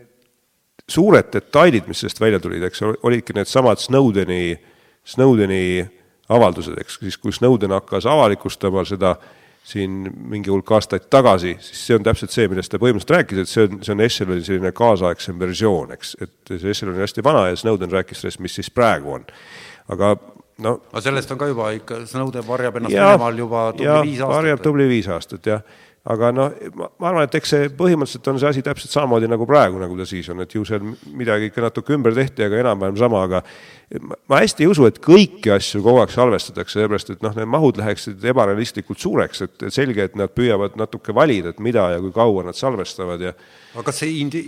suured 0.89 1.31
detailid, 1.33 1.87
mis 1.87 2.01
sellest 2.03 2.21
välja 2.21 2.39
tulid, 2.39 2.63
eks, 2.63 2.83
olidki 3.03 3.35
needsamad 3.37 3.81
Snowdeni, 3.81 4.55
Snowdeni 5.07 5.61
avaldused, 6.31 6.77
eks, 6.81 6.99
siis 7.03 7.17
kui 7.21 7.33
Snowden 7.35 7.75
hakkas 7.75 8.07
avalikustama 8.09 8.85
seda 8.87 9.15
siin 9.63 10.07
mingi 10.31 10.49
hulk 10.49 10.71
aastaid 10.73 11.05
tagasi, 11.13 11.53
siis 11.61 11.85
see 11.87 11.97
on 11.97 12.05
täpselt 12.05 12.33
see, 12.33 12.47
millest 12.49 12.71
ta 12.73 12.79
põhimõtteliselt 12.81 13.13
rääkis, 13.13 13.41
et 13.43 13.51
see 13.51 13.67
on, 13.67 13.77
see 13.85 13.93
on 13.93 14.03
Echeloni 14.07 14.45
selline 14.47 14.71
kaasaegsem 14.75 15.37
versioon, 15.39 15.93
eks, 15.97 16.15
et 16.23 16.53
see 16.55 16.73
Echelon 16.73 16.97
on 16.97 17.05
hästi 17.05 17.23
vana 17.25 17.45
ja 17.51 17.59
Snowden 17.61 17.93
rääkis 17.93 18.23
sellest, 18.23 18.41
mis 18.41 18.57
siis 18.57 18.71
praegu 18.73 19.19
on. 19.19 19.27
aga 19.91 20.15
no 20.65 20.73
aga 20.91 21.03
sellest 21.05 21.31
on 21.33 21.39
ka 21.41 21.49
juba 21.51 21.69
ikka, 21.77 22.01
Snowden 22.09 22.45
varjab 22.47 22.81
ennast 22.81 22.95
Venemaal 22.97 23.37
juba 23.43 23.63
tubli 23.75 23.87
ja, 23.87 24.01
viis 24.01 24.19
aastat. 24.21 24.37
varjab 24.37 24.65
tubli 24.65 24.89
viis 24.89 25.09
aastat, 25.11 25.51
jah. 25.53 25.63
Aga 26.09 26.31
noh, 26.33 26.53
ma 26.97 27.11
arvan, 27.11 27.27
et 27.27 27.35
eks 27.37 27.51
see 27.53 27.67
põhimõtteliselt 27.77 28.29
on 28.31 28.39
see 28.41 28.49
asi 28.49 28.63
täpselt 28.65 28.93
samamoodi 28.93 29.29
nagu 29.29 29.45
praegu, 29.49 29.77
nagu 29.81 29.97
ta 29.99 30.07
siis 30.09 30.29
on, 30.33 30.41
et 30.41 30.55
ju 30.55 30.63
seal 30.65 30.81
midagi 31.13 31.51
ikka 31.51 31.67
natuke 31.67 31.93
ümber 31.93 32.15
tehti, 32.17 32.47
aga 32.47 32.61
enam-vähem 32.63 32.97
sama, 32.97 33.21
aga 33.29 33.43
ma 33.99 34.39
hästi 34.39 34.63
ei 34.63 34.69
usu, 34.71 34.85
et 34.87 34.99
kõiki 35.03 35.51
asju 35.51 35.81
kogu 35.83 35.99
aeg 36.03 36.13
salvestatakse, 36.13 36.77
sellepärast 36.77 37.11
et 37.15 37.25
noh, 37.25 37.33
need 37.35 37.49
mahud 37.51 37.79
läheksid 37.81 38.23
ebarealistlikult 38.31 39.01
suureks, 39.03 39.43
et 39.47 39.65
selge, 39.73 40.05
et 40.07 40.15
nad 40.19 40.31
püüavad 40.31 40.77
natuke 40.79 41.15
valida, 41.15 41.51
et 41.51 41.59
mida 41.63 41.89
ja 41.95 41.99
kui 42.03 42.13
kaua 42.15 42.45
nad 42.47 42.57
salvestavad 42.57 43.27
ja 43.27 43.35
aga 43.71 43.87
kas 43.87 44.01
see 44.03 44.19
indi-, 44.19 44.43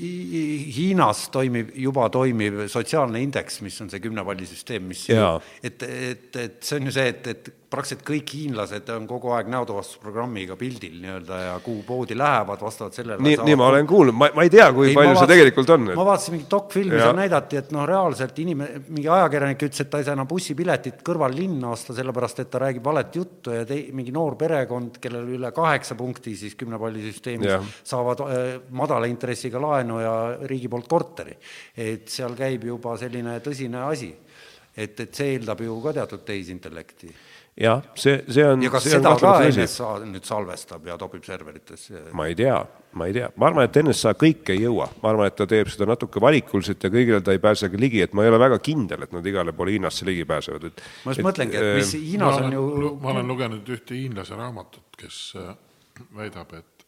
Hiinas 0.73 1.27
toimib, 1.33 1.71
juba 1.79 2.09
toimiv 2.11 2.65
sotsiaalne 2.71 3.21
indeks, 3.23 3.61
mis 3.63 3.79
on 3.83 3.91
see 3.91 4.01
kümnepallisüsteem, 4.03 4.87
mis 4.89 5.05
Jaa. 5.09 5.35
et, 5.63 5.83
et, 5.83 6.29
et 6.35 6.57
see 6.63 6.79
on 6.79 6.89
ju 6.89 6.95
see, 6.95 7.11
et, 7.13 7.29
et 7.31 7.51
praktiliselt 7.73 8.03
kõik 8.05 8.33
hiinlased 8.35 8.89
on 8.93 9.05
kogu 9.09 9.31
aeg 9.33 9.47
näotuvastusprogrammiga 9.49 10.57
pildil 10.59 10.99
nii-öelda 11.01 11.39
ja 11.41 11.53
kuhu 11.63 11.81
poodi 11.87 12.17
lähevad, 12.17 12.61
vastavalt 12.61 12.99
sellele 12.99 13.23
nii, 13.23 13.39
nii 13.47 13.57
ma 13.59 13.69
olen 13.71 13.87
kuulnud, 13.89 14.17
ma, 14.17 14.29
ma 14.35 14.45
ei 14.45 14.51
tea, 14.53 14.67
kui 14.75 14.91
ei, 14.91 14.97
palju 14.97 15.15
see 15.17 15.31
tegelikult 15.31 15.73
on. 15.77 15.87
et.... 15.89 15.97
ma 15.97 16.07
vaatasin 16.11 16.35
mingit 16.35 16.51
dokfilmi, 16.51 16.99
seal 16.99 17.17
näidati, 17.17 17.61
et 17.63 17.71
noh, 17.73 17.87
reaalselt 17.89 18.43
inimene, 18.43 18.83
mingi 18.89 19.09
ajakirjanik 19.09 19.32
ütles, 19.33 19.81
et 19.81 19.89
ta 19.89 19.99
ei 20.01 20.07
saa 20.07 20.15
enam 20.17 20.27
bussipiletit 20.29 21.01
kõrval 21.05 21.33
linna 21.35 21.71
osta, 21.73 21.95
sellepärast 21.97 22.43
et 22.43 22.51
ta 22.53 22.61
räägib 22.63 22.85
valet 22.85 23.15
juttu 23.15 23.53
ja 23.55 23.65
tei-, 23.69 23.91
mingi 23.95 24.13
noor 24.15 24.37
perekond, 24.39 24.99
kellel 25.03 25.33
üle 25.37 25.51
kaheksa 25.55 25.97
punkti 25.99 26.35
siis 26.39 26.55
kümnepallisüsteemis 26.59 27.73
saavad 27.83 28.23
äh, 28.27 28.47
madala 28.77 29.09
intressiga 29.09 29.61
laenu 29.61 29.99
ja 30.03 30.15
riigi 30.49 30.69
poolt 30.71 30.87
korteri. 30.87 31.37
et 31.77 32.07
seal 32.09 32.35
käib 32.37 32.67
juba 32.69 32.97
selline 32.97 33.39
tõsine 33.43 33.85
asi. 33.89 34.13
et, 34.77 34.99
et 34.99 35.13
see 35.13 35.35
eeldab 35.35 35.61
ju 35.61 35.81
ka 35.81 35.93
teatud 35.93 36.25
tehisintellekti 36.25 37.13
jah, 37.57 37.81
see, 37.95 38.23
see 38.33 38.45
on. 38.47 38.61
ja 38.65 38.69
kas 38.73 38.87
seda 38.89 39.13
ka 39.19 39.33
NSA 39.45 39.89
nüüd 40.09 40.25
salvestab 40.25 40.87
ja 40.89 40.95
topib 40.97 41.25
serveritesse? 41.25 42.07
ma 42.17 42.25
ei 42.29 42.37
tea, 42.37 42.55
ma 42.97 43.07
ei 43.09 43.13
tea, 43.13 43.29
ma 43.37 43.49
arvan, 43.49 43.67
et 43.67 43.77
NSA 43.83 44.15
kõike 44.19 44.55
ei 44.55 44.63
jõua, 44.63 44.89
ma 45.03 45.11
arvan, 45.11 45.29
et 45.29 45.37
ta 45.37 45.47
teeb 45.49 45.69
seda 45.73 45.87
natuke 45.89 46.21
valikuliselt 46.23 46.83
ja 46.83 46.91
kõigile 46.93 47.21
ta 47.25 47.35
ei 47.35 47.41
pääse 47.43 47.69
ka 47.69 47.79
ligi, 47.79 48.01
et 48.05 48.17
ma 48.17 48.25
ei 48.25 48.33
ole 48.33 48.41
väga 48.41 48.59
kindel, 48.63 49.05
et 49.05 49.13
nad 49.13 49.29
igale 49.29 49.53
poole 49.53 49.75
Hiinasse 49.75 50.07
ligi 50.09 50.25
pääsevad, 50.29 50.67
et. 50.71 50.83
ma 51.05 51.13
just 51.13 51.25
mõtlengi, 51.29 51.61
et 51.61 51.69
mis 51.77 51.93
äh, 51.93 52.05
Hiinas 52.09 52.41
on 52.41 52.57
ju. 52.57 52.67
ma 53.03 53.13
olen 53.13 53.33
lugenud 53.35 53.73
ühte 53.77 53.97
hiinlase 53.97 54.37
raamatut, 54.39 54.89
kes 54.97 55.23
äh, 55.37 55.53
väidab, 56.17 56.57
et 56.57 56.87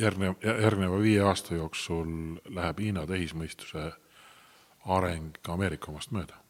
järgnev, 0.00 0.38
järgneva 0.40 1.00
viie 1.02 1.20
aasta 1.28 1.58
jooksul 1.58 2.40
läheb 2.48 2.80
Hiina 2.80 3.04
tehismõistuse 3.08 3.90
areng 4.88 5.36
ka 5.44 5.52
Ameerika 5.52 5.92
omast 5.92 6.16
mööda. 6.16 6.40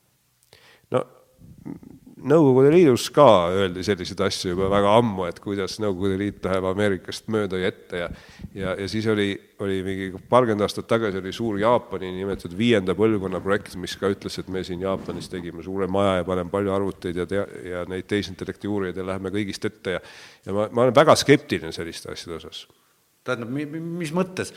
no 0.95 1.03
Nõukogude 2.21 2.69
Liidus 2.75 3.07
ka 3.15 3.25
öeldi 3.49 3.83
selliseid 3.87 4.21
asju 4.27 4.51
juba 4.53 4.67
väga 4.73 4.91
ammu, 4.99 5.25
et 5.31 5.39
kuidas 5.41 5.79
Nõukogude 5.81 6.19
Liit 6.21 6.45
läheb 6.45 6.67
Ameerikast 6.69 7.31
mööda 7.33 7.61
ja 7.61 7.71
ette 7.73 8.03
ja 8.03 8.09
ja, 8.55 8.75
ja 8.77 8.89
siis 8.91 9.07
oli, 9.09 9.29
oli 9.65 9.79
mingi 9.87 10.11
paarkümmend 10.29 10.67
aastat 10.67 10.89
tagasi 10.91 11.21
oli 11.21 11.33
suur 11.33 11.59
Jaapani 11.61 12.11
nimetatud 12.17 12.57
viienda 12.59 12.97
põlvkonna 12.99 13.41
projekt, 13.45 13.77
mis 13.81 13.97
ka 14.01 14.11
ütles, 14.13 14.37
et 14.41 14.49
me 14.53 14.65
siin 14.67 14.85
Jaapanis 14.85 15.31
tegime 15.33 15.65
suure 15.65 15.89
maja 15.89 16.19
ja 16.21 16.29
paneme 16.29 16.53
palju 16.53 16.75
arvuteid 16.77 17.23
ja 17.23 17.29
tea-, 17.31 17.49
ja 17.71 17.85
neid 17.89 18.09
tehisintellekti 18.11 18.69
uurijaid 18.69 19.01
ja 19.01 19.07
läheme 19.13 19.33
kõigist 19.35 19.69
ette 19.71 19.97
ja 19.97 20.05
ja 20.47 20.57
ma, 20.57 20.69
ma 20.73 20.87
olen 20.87 20.97
väga 20.97 21.17
skeptiline 21.17 21.73
selliste 21.73 22.13
asjade 22.13 22.37
osas. 22.41 22.67
tähendab, 23.25 23.53
mis 23.53 24.13
mõttes, 24.17 24.53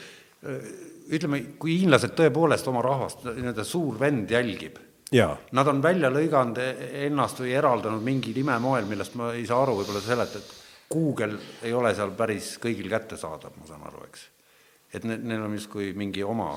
ütleme, 1.14 1.45
kui 1.59 1.78
hiinlased 1.80 2.16
tõepoolest 2.18 2.68
oma 2.72 2.84
rahvast, 2.84 3.24
nii-öelda 3.30 3.64
suur 3.68 3.99
vend 3.99 4.32
jälgib 4.32 4.82
Nad 5.53 5.70
on 5.70 5.82
välja 5.84 6.09
lõiganud 6.14 6.59
ennast 7.05 7.41
või 7.43 7.53
eraldanud 7.57 8.03
mingil 8.05 8.38
imemoel, 8.41 8.88
millest 8.89 9.18
ma 9.20 9.32
ei 9.38 9.45
saa 9.47 9.61
aru, 9.64 9.78
võib-olla 9.80 10.01
sa 10.01 10.14
seletad, 10.14 10.51
Google 10.93 11.38
ei 11.64 11.74
ole 11.74 11.93
seal 11.95 12.14
päris 12.18 12.53
kõigil 12.61 12.89
kättesaadav, 12.91 13.55
ma 13.57 13.68
saan 13.70 13.84
aru, 13.89 14.05
eks. 14.09 14.28
et 14.93 15.07
ne-, 15.09 15.20
neil 15.22 15.45
on 15.45 15.55
justkui 15.57 15.91
mingi 15.97 16.24
oma, 16.26 16.51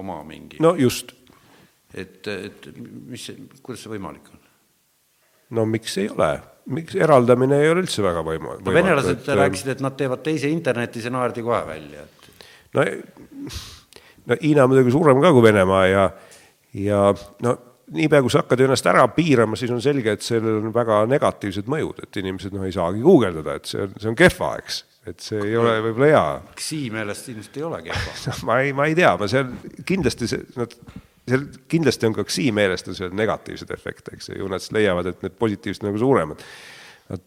oma 0.00 0.20
mingi 0.26 0.60
no 0.60 0.74
just. 0.78 1.14
et, 1.94 2.26
et 2.28 2.70
mis, 2.80 3.30
kuidas 3.62 3.84
see 3.84 3.92
võimalik 3.92 4.28
on? 4.32 4.42
no 5.56 5.66
miks 5.68 5.96
ei 6.02 6.10
ole, 6.12 6.30
miks 6.76 6.98
eraldamine 6.98 7.62
ei 7.62 7.72
ole 7.72 7.84
üldse 7.86 8.04
väga 8.04 8.24
võima-. 8.26 8.58
no 8.60 8.74
venelased 8.74 9.22
et, 9.22 9.32
rääkisid, 9.42 9.74
et 9.76 9.84
nad 9.84 9.96
teevad 9.98 10.24
teise 10.26 10.50
interneti, 10.52 11.02
see 11.04 11.14
naerdi 11.14 11.44
kohe 11.46 11.62
välja, 11.68 12.04
et 12.04 12.30
no, 12.76 12.86
no 14.26 14.40
Hiina 14.42 14.66
on 14.66 14.74
muidugi 14.74 14.94
suurem 14.94 15.22
ka 15.24 15.32
kui 15.36 15.48
Venemaa 15.48 15.86
ja, 15.88 16.06
ja 16.76 17.02
no 17.46 17.56
niipea, 17.94 18.22
kui 18.22 18.32
sa 18.32 18.42
hakkad 18.42 18.62
ennast 18.64 18.86
ära 18.90 19.02
piirama, 19.14 19.58
siis 19.58 19.72
on 19.74 19.82
selge, 19.82 20.14
et 20.14 20.24
sellel 20.24 20.60
on 20.60 20.74
väga 20.74 21.02
negatiivsed 21.10 21.68
mõjud, 21.70 22.02
et 22.04 22.20
inimesed 22.22 22.54
noh, 22.54 22.64
ei 22.66 22.74
saagi 22.74 23.02
guugeldada, 23.04 23.56
et 23.58 23.70
see 23.70 23.82
on, 23.84 23.94
see 24.00 24.10
on 24.12 24.18
kehva, 24.18 24.50
eks. 24.62 24.80
et 25.10 25.22
see 25.24 25.42
ei 25.42 25.56
ole 25.58 25.76
võib-olla 25.86 26.10
hea. 26.10 26.24
Xi 26.60 26.80
meelest 26.94 27.30
ilmselt 27.32 27.60
ei 27.60 27.68
ole 27.68 27.82
kehva 27.86 28.16
no 28.26 28.34
ma 28.50 28.58
ei, 28.64 28.74
ma 28.76 28.88
ei 28.90 28.98
tea, 28.98 29.14
ma 29.20 29.30
seal 29.30 29.54
kindlasti 29.88 30.30
see, 30.30 30.44
nad, 30.60 30.76
seal 31.28 31.46
kindlasti 31.70 32.10
on 32.10 32.18
ka 32.18 32.26
Xi 32.28 32.50
meelest 32.56 32.92
on 32.92 32.98
seal 32.98 33.16
negatiivsed 33.16 33.72
efekte, 33.74 34.18
eks 34.18 34.34
ju, 34.34 34.50
nad 34.50 34.62
siis 34.62 34.76
leiavad, 34.78 35.10
et 35.10 35.24
need 35.26 35.38
positiivsed 35.40 35.86
nagu 35.86 36.00
suuremad. 36.00 36.44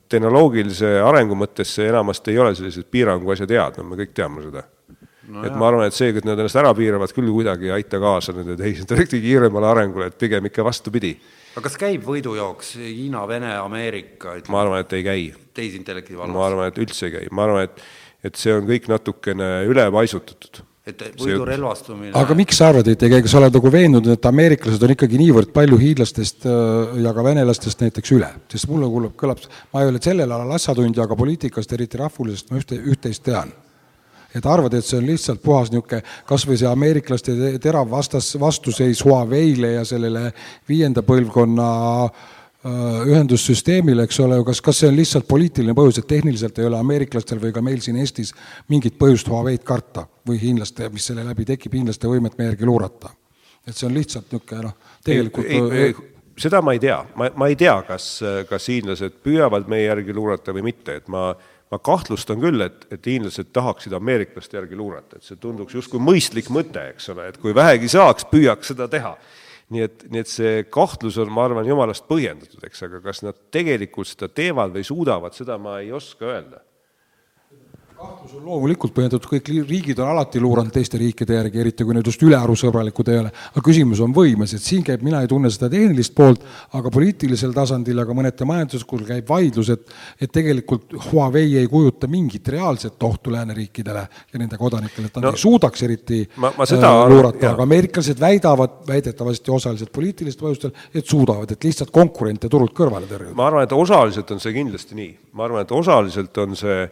tehnoloogilise 0.09 0.95
arengu 1.03 1.36
mõttes 1.36 1.76
see 1.76 1.89
enamasti 1.91 2.32
ei 2.32 2.39
ole 2.39 2.55
sellised 2.55 2.88
piirangu 2.91 3.36
asjad 3.36 3.51
head, 3.51 3.82
no 3.82 3.89
me 3.89 3.99
kõik 3.99 4.16
teame 4.16 4.45
seda 4.45 4.64
no. 5.28 5.44
et 5.46 5.56
ma 5.56 5.70
arvan, 5.70 5.86
et 5.88 5.96
see, 5.96 6.12
et 6.14 6.28
nad 6.28 6.40
ennast 6.40 6.60
ära 6.60 6.74
piiravad, 6.78 7.14
küll 7.16 7.32
kuidagi 7.34 7.70
ei 7.70 7.78
aita 7.78 8.02
kaasa 8.04 8.36
nende 8.38 8.58
tehisintellekti 8.60 9.22
kiiremale 9.24 9.70
arengule, 9.70 10.10
et 10.12 10.20
pigem 10.20 10.50
ikka 10.50 10.66
vastupidi. 10.68 11.14
aga 11.54 11.66
kas 11.68 11.80
käib 11.80 12.04
võidujooks 12.08 12.76
Hiina, 12.82 13.24
Vene, 13.30 13.56
Ameerika? 13.62 14.38
ma 14.50 14.64
arvan, 14.66 14.84
et 14.84 15.00
ei 15.00 15.08
käi. 15.08 15.24
tehisintellekti 15.54 16.18
vallas? 16.20 16.36
ma 16.36 16.46
arvan, 16.50 16.70
et 16.72 16.84
üldse 16.84 17.10
ei 17.10 17.18
käi, 17.20 17.32
ma 17.32 17.48
arvan, 17.48 17.70
et, 17.70 17.82
et 18.30 18.40
see 18.40 18.54
on 18.56 18.70
kõik 18.70 18.92
natukene 18.92 19.56
ülepaisutatud 19.72 20.64
et 20.84 21.00
võidurelvastumine 21.16 22.12
aga 22.20 22.36
miks 22.36 22.58
sa 22.60 22.68
arvad, 22.74 22.90
et 22.92 23.04
ei 23.06 23.12
käi, 23.14 23.22
kas 23.24 23.32
sa 23.32 23.40
oled 23.40 23.56
nagu 23.56 23.70
veendunud, 23.72 24.10
et 24.18 24.26
ameeriklased 24.28 24.82
on 24.84 24.92
ikkagi 24.92 25.20
niivõrd 25.22 25.54
palju 25.56 25.78
hiidlastest 25.80 26.44
äh, 26.44 26.98
ja 27.06 27.14
ka 27.16 27.24
venelastest 27.24 27.86
näiteks 27.86 28.12
üle? 28.18 28.28
sest 28.52 28.68
mulle 28.68 28.90
kuulub, 28.92 29.14
kõlab, 29.20 29.46
ma 29.72 29.86
ei 29.86 29.94
ole 29.94 30.04
sellel 30.04 30.28
alal 30.28 30.52
asjatundja, 30.58 31.06
aga 31.08 31.16
poliitikast, 31.16 31.72
eriti 31.78 32.02
rahvulisest 32.02 32.52
ma 32.52 32.60
ühte, 32.60 32.82
üht-teist 32.84 33.24
tean 33.24 33.56
et 34.36 34.46
arvad, 34.46 34.74
et 34.74 34.86
see 34.86 34.99
on 34.99 35.07
lihtsalt 35.07 35.41
puhas 35.44 35.72
niisugune 35.72 36.02
kas 36.30 36.45
või 36.49 36.60
see 36.60 36.70
ameeriklaste 36.70 37.36
terav 37.64 37.90
vastas, 37.91 38.34
vastuseis 38.40 39.03
Huawei'le 39.06 39.76
ja 39.76 39.84
sellele 39.88 40.32
viienda 40.70 41.03
põlvkonna 41.06 41.68
äh, 42.06 42.32
ühendussüsteemile, 43.14 44.07
eks 44.07 44.20
ole, 44.24 44.40
kas, 44.48 44.62
kas 44.66 44.82
see 44.82 44.91
on 44.91 44.98
lihtsalt 44.98 45.28
poliitiline 45.30 45.76
põhjus, 45.78 46.02
et 46.02 46.10
tehniliselt 46.10 46.60
ei 46.60 46.70
ole 46.70 46.80
ameeriklastel 46.80 47.41
või 47.44 47.53
ka 47.56 47.66
meil 47.66 47.84
siin 47.86 47.99
Eestis 48.02 48.34
mingit 48.74 48.98
põhjust 48.99 49.30
Huawei'd 49.30 49.66
karta 49.68 50.07
või 50.28 50.40
hiinlaste, 50.41 50.90
mis 50.94 51.12
selle 51.12 51.26
läbi 51.28 51.45
tekib, 51.49 51.76
hiinlaste 51.78 52.10
võimet 52.10 52.40
meie 52.40 52.53
järgi 52.53 52.70
luurata? 52.70 53.14
et 53.64 53.78
see 53.78 53.88
on 53.88 53.94
lihtsalt 53.95 54.28
niisugune 54.28 54.66
noh, 54.66 54.74
tegelikult 55.07 55.45
ei, 55.48 55.86
ei, 55.86 55.94
seda 56.40 56.60
ma 56.66 56.74
ei 56.76 56.82
tea, 56.84 56.98
ma, 57.16 57.30
ma 57.40 57.48
ei 57.48 57.56
tea, 57.56 57.76
kas, 57.88 58.07
kas 58.49 58.68
hiinlased 58.72 59.22
püüavad 59.24 59.70
meie 59.72 59.86
järgi 59.86 60.16
luurata 60.16 60.56
või 60.56 60.66
mitte, 60.68 60.98
et 60.99 61.07
ma, 61.12 61.30
ma 61.74 61.80
kahtlustan 61.82 62.41
küll, 62.41 62.62
et, 62.66 62.86
et 62.94 63.08
hiinlased 63.10 63.50
tahaksid 63.56 63.95
ameeriklaste 63.98 64.60
järgi 64.60 64.78
luurata, 64.78 65.18
et 65.18 65.26
see 65.26 65.40
tunduks 65.41 65.74
justkui 65.74 66.02
mõistlik 66.02 66.52
mõte, 66.54 66.91
eks 66.94 67.10
ole, 67.14 67.30
et 67.32 67.40
kui 67.41 67.56
vähegi 67.56 67.90
saaks, 67.91 68.28
püüaks 68.30 68.74
seda 68.74 68.90
teha. 68.91 69.16
nii 69.74 69.82
et, 69.82 70.04
nii 70.12 70.22
et 70.22 70.30
see 70.30 70.66
kahtlus 70.70 71.18
on, 71.24 71.32
ma 71.34 71.48
arvan, 71.48 71.66
jumalast 71.66 72.06
põhjendatud, 72.06 72.62
eks, 72.68 72.84
aga 72.86 73.00
kas 73.02 73.24
nad 73.26 73.40
tegelikult 73.52 74.12
seda 74.12 74.30
teevad 74.30 74.76
või 74.76 74.84
suudavad, 74.86 75.34
seda 75.34 75.58
ma 75.58 75.80
ei 75.82 75.90
oska 75.95 76.30
öelda 76.30 76.62
kahtlus 78.04 78.34
on 78.38 78.46
loomulikult 78.48 78.94
põhjendatud, 78.96 79.26
kõik 79.30 79.50
riigid 79.68 80.00
on 80.04 80.12
alati 80.14 80.42
luuranud 80.42 80.74
teiste 80.74 81.00
riikide 81.00 81.38
järgi, 81.38 81.60
eriti 81.64 81.86
kui 81.88 81.96
need 81.96 82.08
just 82.08 82.24
ülearu 82.24 82.56
sõbralikud 82.60 83.12
ei 83.12 83.20
ole. 83.22 83.32
aga 83.54 83.64
küsimus 83.66 84.02
on 84.04 84.14
võimes, 84.16 84.54
et 84.56 84.64
siin 84.64 84.84
käib, 84.86 85.04
mina 85.06 85.22
ei 85.24 85.30
tunne 85.32 85.52
seda 85.54 85.70
tehnilist 85.72 86.16
poolt, 86.16 86.44
aga 86.78 86.92
poliitilisel 86.94 87.54
tasandil, 87.56 88.00
aga 88.04 88.16
mõneti 88.18 88.48
majanduses, 88.48 88.86
kus 88.88 89.06
käib 89.08 89.30
vaidlus, 89.30 89.72
et, 89.74 89.96
et 90.22 90.32
tegelikult 90.34 90.96
Huawei 91.10 91.58
ei 91.62 91.70
kujuta 91.72 92.10
mingit 92.12 92.48
reaalset 92.54 93.04
ohtu 93.04 93.32
lääneriikidele 93.34 94.04
ja 94.34 94.42
nende 94.42 94.60
kodanikele, 94.60 95.08
et 95.10 95.20
nad 95.20 95.30
no, 95.30 95.34
ei 95.34 95.44
suudaks 95.44 95.86
eriti 95.88 96.24
ma, 96.38 96.54
ma 96.58 96.68
seda, 96.70 96.92
äh, 97.04 97.08
luurata, 97.14 97.54
aga 97.54 97.68
ameeriklased 97.68 98.20
väidavad 98.20 98.84
väidetavasti 98.88 99.52
osaliselt 99.52 99.94
poliitilistel 99.96 100.48
põhjustel, 100.48 100.76
et 100.94 101.08
suudavad, 101.08 101.56
et 101.56 101.70
lihtsalt 101.70 101.94
konkurente 101.94 102.52
turult 102.52 102.76
kõrvale 102.78 103.10
tõrjuda. 103.10 103.38
ma 103.38 103.50
arvan, 103.50 103.68
et 103.68 103.76
osaliselt 103.76 104.32
on 104.36 104.44
see 104.44 104.56
kindlasti 104.56 105.00
nii, 105.00 105.10
ma 105.38 105.48
arvan, 105.48 105.66
et 105.66 105.74
osaliselt 105.76 106.38
on 106.44 106.56
see 106.60 106.86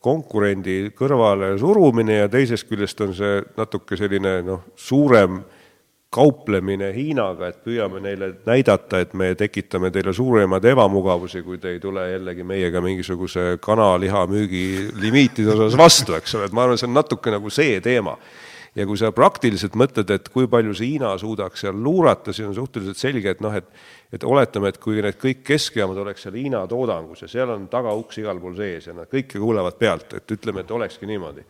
konkurendi 0.00 0.90
kõrvale 0.96 1.52
surumine 1.60 2.22
ja 2.22 2.28
teisest 2.32 2.68
küljest 2.68 3.00
on 3.04 3.14
see 3.14 3.40
natuke 3.56 3.98
selline 4.00 4.40
noh, 4.42 4.62
suurem 4.76 5.42
kauplemine 6.10 6.88
Hiinaga, 6.90 7.52
et 7.52 7.60
püüame 7.62 8.00
neile 8.02 8.32
näidata, 8.46 8.98
et 9.04 9.12
me 9.14 9.30
tekitame 9.38 9.92
teile 9.94 10.10
suuremaid 10.16 10.64
ebamugavusi, 10.72 11.44
kui 11.46 11.60
te 11.62 11.76
ei 11.76 11.82
tule 11.82 12.08
jällegi 12.10 12.42
meiega 12.42 12.82
mingisuguse 12.82 13.60
kanaliha 13.62 14.24
müügi 14.26 14.64
limiitide 14.98 15.54
osas 15.54 15.78
vastu, 15.78 16.16
eks 16.18 16.34
ole, 16.34 16.48
et 16.50 16.56
ma 16.56 16.66
arvan, 16.66 16.80
see 16.80 16.88
on 16.90 16.96
natuke 16.98 17.30
nagu 17.30 17.52
see 17.54 17.78
teema 17.84 18.16
ja 18.74 18.86
kui 18.86 18.98
sa 18.98 19.10
praktiliselt 19.14 19.74
mõtled, 19.78 20.10
et 20.14 20.28
kui 20.32 20.46
palju 20.50 20.74
see 20.76 20.92
Hiina 20.92 21.10
suudaks 21.18 21.64
seal 21.64 21.80
luurata, 21.82 22.32
siis 22.32 22.48
on 22.48 22.54
suhteliselt 22.54 23.00
selge, 23.00 23.34
et 23.34 23.42
noh, 23.44 23.54
et 23.56 23.66
et 24.12 24.24
oletame, 24.26 24.72
et 24.72 24.78
kui 24.82 24.98
need 24.98 25.18
kõik 25.22 25.44
keskejaamad 25.46 26.00
oleks 26.02 26.24
seal 26.26 26.34
Hiina 26.34 26.64
toodangus 26.70 27.22
ja 27.22 27.28
seal 27.30 27.52
on 27.54 27.68
tagauks 27.70 28.18
igal 28.18 28.40
pool 28.42 28.56
sees 28.58 28.88
ja 28.88 28.94
nad 28.94 29.10
kõike 29.10 29.38
kuulevad 29.38 29.76
pealt, 29.78 30.16
et 30.18 30.34
ütleme, 30.34 30.64
et 30.64 30.72
olekski 30.74 31.06
niimoodi, 31.06 31.44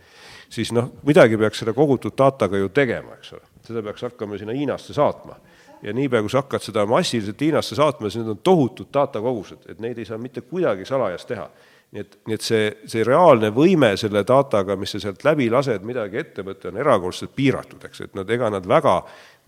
siis 0.53 0.73
noh, 0.77 0.91
midagi 1.09 1.39
peaks 1.41 1.63
selle 1.63 1.73
kogutud 1.77 2.17
dataga 2.19 2.61
ju 2.61 2.69
tegema, 2.69 3.17
eks 3.17 3.33
ole. 3.39 3.49
seda 3.65 3.83
peaks 3.87 4.05
hakkama 4.05 4.39
sinna 4.39 4.57
Hiinasse 4.57 4.93
saatma. 4.97 5.39
ja 5.83 5.93
niipea, 5.97 6.21
kui 6.21 6.31
sa 6.31 6.43
hakkad 6.43 6.61
seda 6.61 6.85
massiliselt 6.87 7.41
Hiinasse 7.41 7.75
saatma, 7.75 8.11
siis 8.11 8.21
need 8.21 8.35
on 8.35 8.45
tohutud 8.45 8.93
datakogused, 8.93 9.65
et 9.69 9.81
neid 9.81 9.99
ei 9.99 10.05
saa 10.05 10.19
mitte 10.19 10.41
kuidagi 10.45 10.85
salajas 10.85 11.25
teha 11.25 11.49
nii 11.91 12.05
et, 12.05 12.17
nii 12.29 12.37
et 12.39 12.47
see, 12.47 12.71
see 12.87 13.05
reaalne 13.07 13.51
võime 13.55 13.93
selle 13.99 14.23
dataga, 14.27 14.77
mis 14.79 14.95
sa 14.95 15.03
sealt 15.03 15.25
läbi 15.27 15.49
lased, 15.51 15.83
midagi 15.87 16.21
ette 16.23 16.45
võtta, 16.47 16.71
on 16.71 16.79
erakordselt 16.79 17.35
piiratud, 17.35 17.83
eks, 17.89 18.07
et 18.07 18.19
nad, 18.19 18.31
ega 18.31 18.51
nad 18.53 18.67
väga 18.69 19.01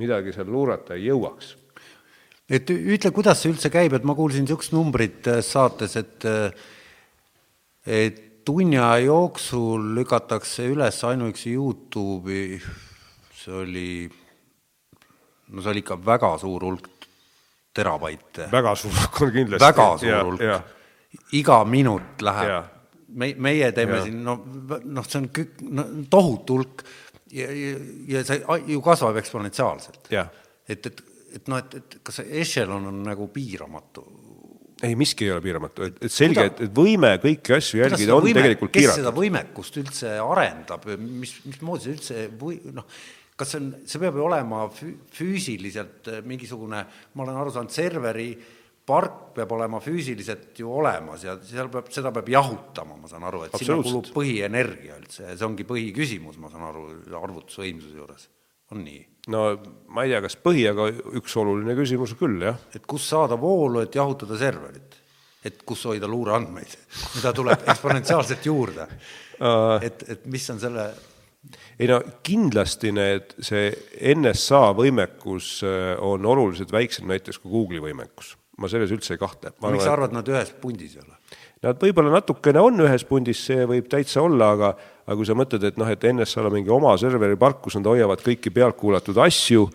midagi 0.02 0.34
seal 0.34 0.50
luurata 0.50 0.98
ei 0.98 1.06
jõuaks 1.10 1.56
et 2.52 2.68
ütle, 2.74 3.12
kuidas 3.14 3.40
see 3.42 3.52
üldse 3.52 3.70
käib, 3.72 3.94
et 3.96 4.04
ma 4.06 4.16
kuulsin 4.18 4.44
niisugust 4.44 4.74
numbrit 4.74 5.28
äh, 5.30 5.40
saates, 5.46 5.96
et 6.00 6.26
äh, 6.28 6.50
et 7.86 8.20
tunni 8.46 8.78
aja 8.78 9.06
jooksul 9.06 9.92
lükatakse 9.96 10.66
üles 10.70 10.98
ainuüksi 11.06 11.54
Youtube'i, 11.56 12.58
see 13.38 13.54
oli, 13.54 13.92
no 15.50 15.62
see 15.62 15.72
oli 15.72 15.82
ikka 15.82 15.98
väga 16.04 16.34
suur 16.42 16.66
hulk 16.68 16.88
terabaite. 17.74 18.50
väga 18.52 18.74
suur 18.78 18.94
hulk 18.98 19.20
on 19.22 19.34
kindlasti. 19.38 19.66
väga 19.66 19.88
suur 20.02 20.30
hulk. 20.30 20.46
Iga 21.38 21.62
minut 21.64 22.22
läheb. 22.22 22.68
me, 23.12 23.34
meie 23.36 23.72
teeme 23.76 23.98
ja. 23.98 24.02
siin, 24.08 24.20
no, 24.24 24.38
noh, 24.84 25.06
see 25.08 25.20
on 25.20 25.30
kük-, 25.36 25.64
no 25.68 25.86
tohutu 26.10 26.58
hulk 26.58 26.84
ja, 27.32 27.48
ja, 27.48 27.72
ja 28.16 28.22
see 28.24 28.42
ju 28.72 28.80
kasvab 28.84 29.18
eksponentsiaalselt. 29.20 30.12
et, 30.12 30.86
et 30.86 31.02
et 31.32 31.48
noh, 31.48 31.62
et, 31.62 31.78
et 31.78 31.96
kas 32.04 32.20
see 32.20 32.42
ešelon 32.42 32.90
on 32.90 33.00
nagu 33.06 33.28
piiramatu? 33.32 34.04
ei, 34.82 34.96
miski 34.98 35.28
ei 35.28 35.30
ole 35.30 35.42
piiramatu, 35.44 35.84
et, 35.86 35.98
et 36.02 36.10
selge, 36.10 36.42
et, 36.50 36.60
et 36.66 36.72
võime 36.74 37.12
kõiki 37.22 37.54
asju 37.54 37.78
jälgida 37.84 38.16
on 38.16 38.24
võime, 38.24 38.40
tegelikult 38.40 38.72
piiratud. 38.74 38.96
kes 38.96 38.98
seda 38.98 39.12
võimekust 39.14 39.76
üldse 39.78 40.14
arendab, 40.18 40.88
mis, 40.98 41.36
mismoodi 41.46 41.84
see 41.84 41.92
üldse 41.94 42.24
või 42.40 42.56
noh, 42.74 42.88
kas 43.38 43.54
see 43.54 43.60
on, 43.62 43.68
see 43.86 44.02
peab 44.02 44.18
ju 44.18 44.24
olema 44.26 44.64
füüsiliselt 45.14 46.10
mingisugune, 46.26 46.82
ma 47.14 47.24
olen 47.26 47.38
aru 47.44 47.54
saanud, 47.54 47.70
serveri 47.74 48.26
park 48.86 49.32
peab 49.36 49.52
olema 49.54 49.80
füüsiliselt 49.82 50.58
ju 50.58 50.70
olemas 50.80 51.24
ja 51.26 51.36
seal 51.46 51.70
peab, 51.72 51.90
seda 51.94 52.12
peab 52.14 52.28
jahutama, 52.32 52.96
ma 52.98 53.10
saan 53.10 53.26
aru, 53.28 53.44
et 53.46 53.56
sinna 53.60 53.78
kulub 53.84 54.10
põhienergia 54.14 54.98
üldse 54.98 55.28
ja 55.28 55.36
see 55.36 55.46
ongi 55.46 55.66
põhiküsimus, 55.68 56.38
ma 56.42 56.50
saan 56.52 56.66
aru, 56.70 56.86
arvutusvõimsuse 57.20 58.00
juures, 58.00 58.26
on 58.74 58.82
nii? 58.86 59.04
no 59.32 59.44
ma 59.94 60.06
ei 60.06 60.14
tea, 60.14 60.22
kas 60.24 60.36
põhi, 60.42 60.66
aga 60.70 60.88
üks 61.20 61.36
oluline 61.38 61.76
küsimus 61.78 62.16
küll, 62.18 62.42
jah. 62.42 62.58
et 62.74 62.88
kust 62.90 63.12
saada 63.12 63.38
voolu, 63.38 63.84
et 63.84 63.94
jahutada 63.94 64.38
serverit? 64.40 64.98
et 65.42 65.62
kus 65.66 65.86
hoida 65.90 66.10
luureandmeid, 66.10 66.76
mida 67.16 67.32
tuleb 67.34 67.64
eksponentsiaalselt 67.70 68.50
juurde 68.50 68.86
et, 69.86 70.04
et 70.10 70.28
mis 70.30 70.50
on 70.50 70.60
selle 70.62 70.90
ei 71.80 71.88
no 71.90 71.98
kindlasti 72.22 72.92
need, 72.94 73.34
see 73.42 73.70
NSA 74.14 74.62
võimekus 74.78 75.58
äh, 75.66 75.94
on 76.02 76.26
oluliselt 76.28 76.72
väiksem 76.74 77.08
näiteks 77.10 77.40
kui 77.42 77.50
Google'i 77.50 77.82
võimekus. 77.82 78.36
Ma 78.62 78.70
selles 78.70 78.92
üldse 78.94 79.16
ei 79.16 79.20
kahtle. 79.20 79.52
miks 79.66 79.84
sa 79.84 79.96
arvad, 79.96 80.14
nad 80.14 80.28
ühes 80.30 80.54
pundis 80.62 80.96
ei 80.96 81.02
ole? 81.04 81.18
Nad 81.62 81.78
võib-olla 81.78 82.16
natukene 82.16 82.62
on 82.62 82.80
ühes 82.82 83.04
pundis, 83.06 83.42
see 83.46 83.66
võib 83.70 83.90
täitsa 83.90 84.22
olla, 84.24 84.52
aga 84.56 84.72
aga 85.02 85.18
kui 85.18 85.26
sa 85.26 85.34
mõtled, 85.34 85.64
et 85.66 85.78
noh, 85.80 85.90
et 85.90 86.04
NSA-l 86.06 86.46
on 86.46 86.56
mingi 86.56 86.70
oma 86.72 86.94
serveri 87.00 87.36
park, 87.38 87.60
kus 87.64 87.76
nad 87.78 87.88
hoiavad 87.90 88.22
kõiki 88.22 88.52
pealtkuulatud 88.54 89.18
asju, 89.24 89.66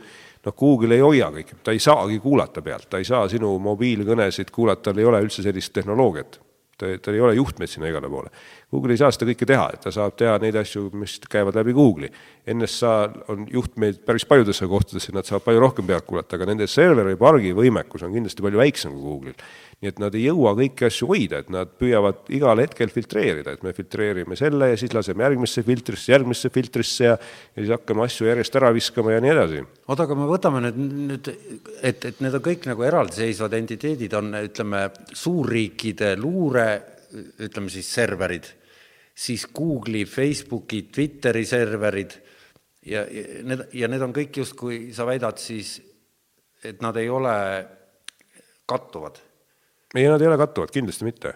noh, 0.47 0.55
Google 0.57 0.95
ei 0.95 1.03
hoia 1.03 1.30
kõiki, 1.34 1.59
ta 1.64 1.76
ei 1.76 1.84
saagi 1.84 2.19
kuulata 2.23 2.64
pealt, 2.64 2.88
ta 2.91 3.01
ei 3.01 3.07
saa 3.07 3.27
sinu 3.31 3.51
mobiilkõnesid 3.64 4.51
kuulata, 4.55 4.89
tal 4.89 5.01
ei 5.01 5.07
ole 5.09 5.22
üldse 5.26 5.43
sellist 5.45 5.76
tehnoloogiat. 5.76 6.39
Ta, 6.77 6.89
tal 7.01 7.17
ei 7.17 7.23
ole 7.23 7.35
juhtmeid 7.37 7.71
sinna 7.71 7.89
igale 7.91 8.09
poole. 8.11 8.31
Google 8.71 8.95
ei 8.95 9.01
saa 9.01 9.11
seda 9.13 9.29
kõike 9.31 9.47
teha, 9.49 9.67
et 9.73 9.83
ta 9.85 9.93
saab 9.93 10.17
teha 10.19 10.37
neid 10.43 10.57
asju, 10.59 10.87
mis 10.97 11.17
käivad 11.29 11.57
läbi 11.57 11.75
Google'i. 11.77 12.11
NSA 12.53 12.95
on 13.33 13.47
juhtmeid 13.51 14.01
päris 14.07 14.27
paljudesse 14.27 14.67
kohtadesse, 14.69 15.13
nad 15.15 15.27
saavad 15.27 15.45
palju 15.47 15.63
rohkem 15.63 15.87
pealt 15.87 16.07
kuulata, 16.07 16.37
aga 16.37 16.49
nende 16.51 16.67
serveri 16.71 17.17
pargi 17.19 17.55
võimekus 17.57 18.05
on 18.07 18.15
kindlasti 18.15 18.45
palju 18.45 18.61
väiksem 18.63 18.95
kui 18.95 19.07
Google'il 19.07 19.47
nii 19.77 19.91
et 19.91 19.99
nad 20.01 20.15
ei 20.17 20.23
jõua 20.25 20.55
kõiki 20.57 20.87
asju 20.87 21.05
hoida, 21.11 21.43
et 21.43 21.49
nad 21.53 21.69
püüavad 21.77 22.31
igal 22.33 22.57
hetkel 22.63 22.89
filtreerida, 22.89 23.53
et 23.53 23.65
me 23.65 23.75
filtreerime 23.77 24.33
selle 24.39 24.71
ja 24.71 24.77
siis 24.79 24.95
laseme 24.97 25.21
järgmisse 25.21 25.61
filtrisse, 25.67 26.11
järgmisse 26.15 26.49
filtrisse 26.53 27.05
ja 27.05 27.13
ja 27.13 27.59
siis 27.59 27.73
hakkame 27.75 28.07
asju 28.07 28.25
järjest 28.25 28.57
ära 28.57 28.71
viskama 28.73 29.13
ja 29.13 29.21
nii 29.21 29.33
edasi. 29.35 29.61
oota, 29.85 30.07
aga 30.07 30.17
me 30.17 30.29
võtame 30.31 30.63
nüüd, 30.65 30.79
nüüd, 31.11 31.29
et, 31.85 32.07
et 32.09 32.23
need 32.25 32.39
on 32.39 32.45
kõik 32.49 32.65
nagu 32.71 32.87
eraldiseisvad 32.89 33.53
entiteedid, 33.59 34.17
on 34.17 34.33
ütleme, 34.41 34.81
suurriikide 35.13 36.15
luure, 36.17 36.67
ütleme 37.45 37.69
siis 37.69 37.91
serverid, 37.99 38.49
siis 39.13 39.45
Google'i, 39.53 40.07
Facebooki, 40.09 40.87
Twitteri 40.89 41.45
serverid 41.45 42.17
ja, 42.81 43.05
ja 43.05 43.45
need, 43.45 43.67
ja 43.77 43.93
need 43.93 44.09
on 44.09 44.17
kõik 44.17 44.41
justkui, 44.41 44.87
sa 44.97 45.05
väidad 45.05 45.37
siis, 45.37 45.77
et 46.65 46.81
nad 46.81 46.97
ei 46.97 47.13
ole 47.13 47.37
kattuvad 48.65 49.26
ei, 49.95 50.07
nad 50.07 50.22
ei 50.22 50.27
ole 50.27 50.38
kattuvad, 50.39 50.72
kindlasti 50.73 51.05
mitte. 51.07 51.34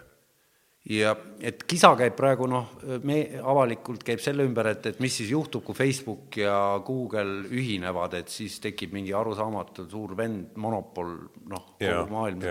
ja 0.89 1.11
et 1.45 1.61
kisa 1.69 1.91
käib 1.93 2.15
praegu 2.17 2.47
noh, 2.49 2.71
me 3.05 3.19
avalikult 3.37 4.01
käib 4.03 4.21
selle 4.23 4.47
ümber, 4.47 4.71
et, 4.71 4.87
et 4.89 5.01
mis 5.03 5.13
siis 5.13 5.29
juhtub, 5.29 5.61
kui 5.67 5.77
Facebook 5.77 6.39
ja 6.41 6.55
Google 6.85 7.45
ühinevad, 7.53 8.15
et 8.17 8.33
siis 8.33 8.55
tekib 8.63 8.95
mingi 8.97 9.13
arusaamatu 9.13 9.85
suur 9.91 10.15
vend, 10.17 10.55
monopol, 10.61 11.13
noh, 11.51 11.67
kogu 11.77 12.07
maailm, 12.09 12.41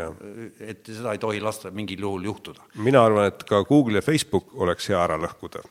et 0.62 0.86
seda 0.86 1.16
ei 1.16 1.22
tohi 1.22 1.42
lasta 1.42 1.74
mingil 1.74 2.06
juhul 2.06 2.30
juhtuda. 2.30 2.70
mina 2.86 3.02
arvan, 3.08 3.32
et 3.32 3.42
ka 3.48 3.64
Google 3.66 3.98
ja 3.98 4.06
Facebook 4.06 4.54
oleks 4.54 4.88
hea 4.92 5.02
ära 5.02 5.18
lõhkuda. 5.18 5.64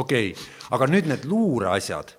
okei 0.00 0.32
okay., 0.32 0.48
aga 0.70 0.88
nüüd 0.88 1.12
need 1.12 1.28
luureasjad, 1.28 2.16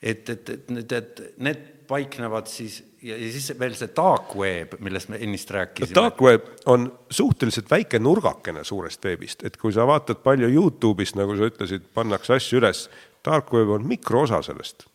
et, 0.00 0.24
et, 0.24 0.56
et 0.56 0.72
need, 0.72 0.98
et 0.98 1.22
need 1.36 1.68
paiknevad 1.92 2.48
siis 2.50 2.80
ja, 3.02 3.16
ja 3.16 3.30
siis 3.32 3.52
veel 3.58 3.74
see 3.78 3.90
dark 3.96 4.34
web, 4.38 4.76
millest 4.84 5.10
me 5.12 5.20
ennist 5.22 5.50
rääkisime. 5.52 5.94
Dark 5.96 6.22
web 6.24 6.46
on 6.70 6.86
suhteliselt 7.10 7.70
väike 7.70 8.00
nurgakene 8.02 8.64
suurest 8.64 9.04
veebist, 9.04 9.44
et 9.46 9.58
kui 9.60 9.74
sa 9.74 9.86
vaatad 9.88 10.22
palju 10.24 10.50
Youtube'ist, 10.52 11.18
nagu 11.18 11.36
sa 11.38 11.50
ütlesid, 11.50 11.90
pannakse 11.94 12.36
asju 12.38 12.62
üles, 12.62 12.86
dark 13.24 13.52
web 13.54 13.74
on 13.76 13.86
mikroosa 13.88 14.42
sellest. 14.46 14.86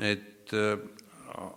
et 0.00 0.54
äh, 0.56 0.78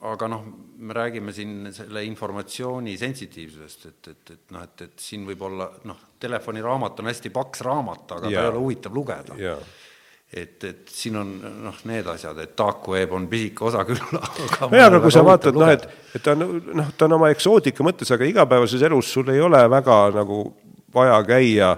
aga 0.10 0.28
noh, 0.28 0.44
me 0.84 0.96
räägime 0.96 1.32
siin 1.34 1.70
selle 1.74 2.04
informatsiooni 2.04 2.98
sensitiivsusest, 3.00 3.86
et, 3.86 4.10
et, 4.12 4.34
et 4.36 4.52
noh, 4.56 4.66
et, 4.66 4.84
et 4.88 5.00
siin 5.00 5.24
võib 5.28 5.46
olla 5.48 5.70
noh, 5.88 6.04
telefoniraamat 6.20 7.00
on 7.00 7.12
hästi 7.12 7.32
paks 7.34 7.64
raamat, 7.68 8.12
aga 8.18 8.32
ja. 8.32 8.42
ta 8.42 8.46
ei 8.46 8.52
ole 8.52 8.62
huvitav 8.66 8.96
lugeda 8.96 9.40
et, 10.34 10.58
et 10.66 10.90
siin 10.90 11.18
on 11.20 11.32
noh, 11.64 11.80
need 11.90 12.08
asjad, 12.10 12.38
et 12.42 12.54
dark 12.58 12.88
web 12.90 13.14
on 13.14 13.28
pisike 13.32 13.68
osa 13.70 13.84
küll, 13.88 14.02
aga 14.18 14.70
nojah, 14.72 14.90
aga 14.90 15.02
kui 15.04 15.14
sa 15.14 15.24
vaatad, 15.26 15.58
noh, 15.60 15.72
et, 15.74 15.88
et 16.14 16.24
ta 16.24 16.36
on, 16.36 16.60
noh, 16.82 16.94
ta 16.98 17.08
on 17.08 17.18
oma 17.20 17.32
eksootika 17.34 17.86
mõttes, 17.86 18.12
aga 18.14 18.28
igapäevases 18.30 18.86
elus 18.90 19.12
sul 19.14 19.30
ei 19.34 19.42
ole 19.44 19.62
väga 19.72 20.00
nagu 20.18 20.46
vaja 20.94 21.20
käia 21.28 21.76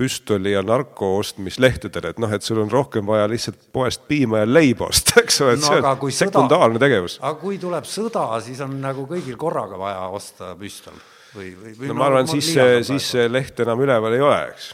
püstoli 0.00 0.54
ja 0.54 0.62
narko 0.64 1.12
ostmislehtedel, 1.18 2.10
et 2.14 2.20
noh, 2.22 2.32
et 2.32 2.44
sul 2.44 2.62
on 2.62 2.70
rohkem 2.72 3.04
vaja 3.08 3.28
lihtsalt 3.28 3.68
poest 3.72 4.06
piima 4.08 4.40
ja 4.42 4.48
leiba 4.48 4.88
osta, 4.88 5.18
eks 5.22 5.40
ole, 5.44 5.56
et 5.58 5.64
no, 5.64 5.68
see 5.68 5.80
aga 5.82 5.94
on 5.94 6.02
kui 6.06 6.16
sekundaarne 6.16 6.76
sõda, 6.78 6.84
tegevus. 6.86 7.20
aga 7.20 7.36
kui 7.42 7.60
tuleb 7.60 7.88
sõda, 7.88 8.26
siis 8.44 8.64
on 8.64 8.76
nagu 8.80 9.04
kõigil 9.10 9.36
korraga 9.40 9.80
vaja 9.80 10.08
osta 10.16 10.54
püstol 10.60 10.96
või, 11.34 11.52
või, 11.52 11.76
või 11.76 11.92
no 11.92 12.00
ma 12.00 12.08
arvan, 12.08 12.30
siis 12.30 12.52
siis 12.88 13.12
see 13.14 13.28
leht 13.30 13.60
enam 13.60 13.84
üleval 13.84 14.16
ei 14.16 14.24
ole, 14.24 14.40
eks. 14.54 14.70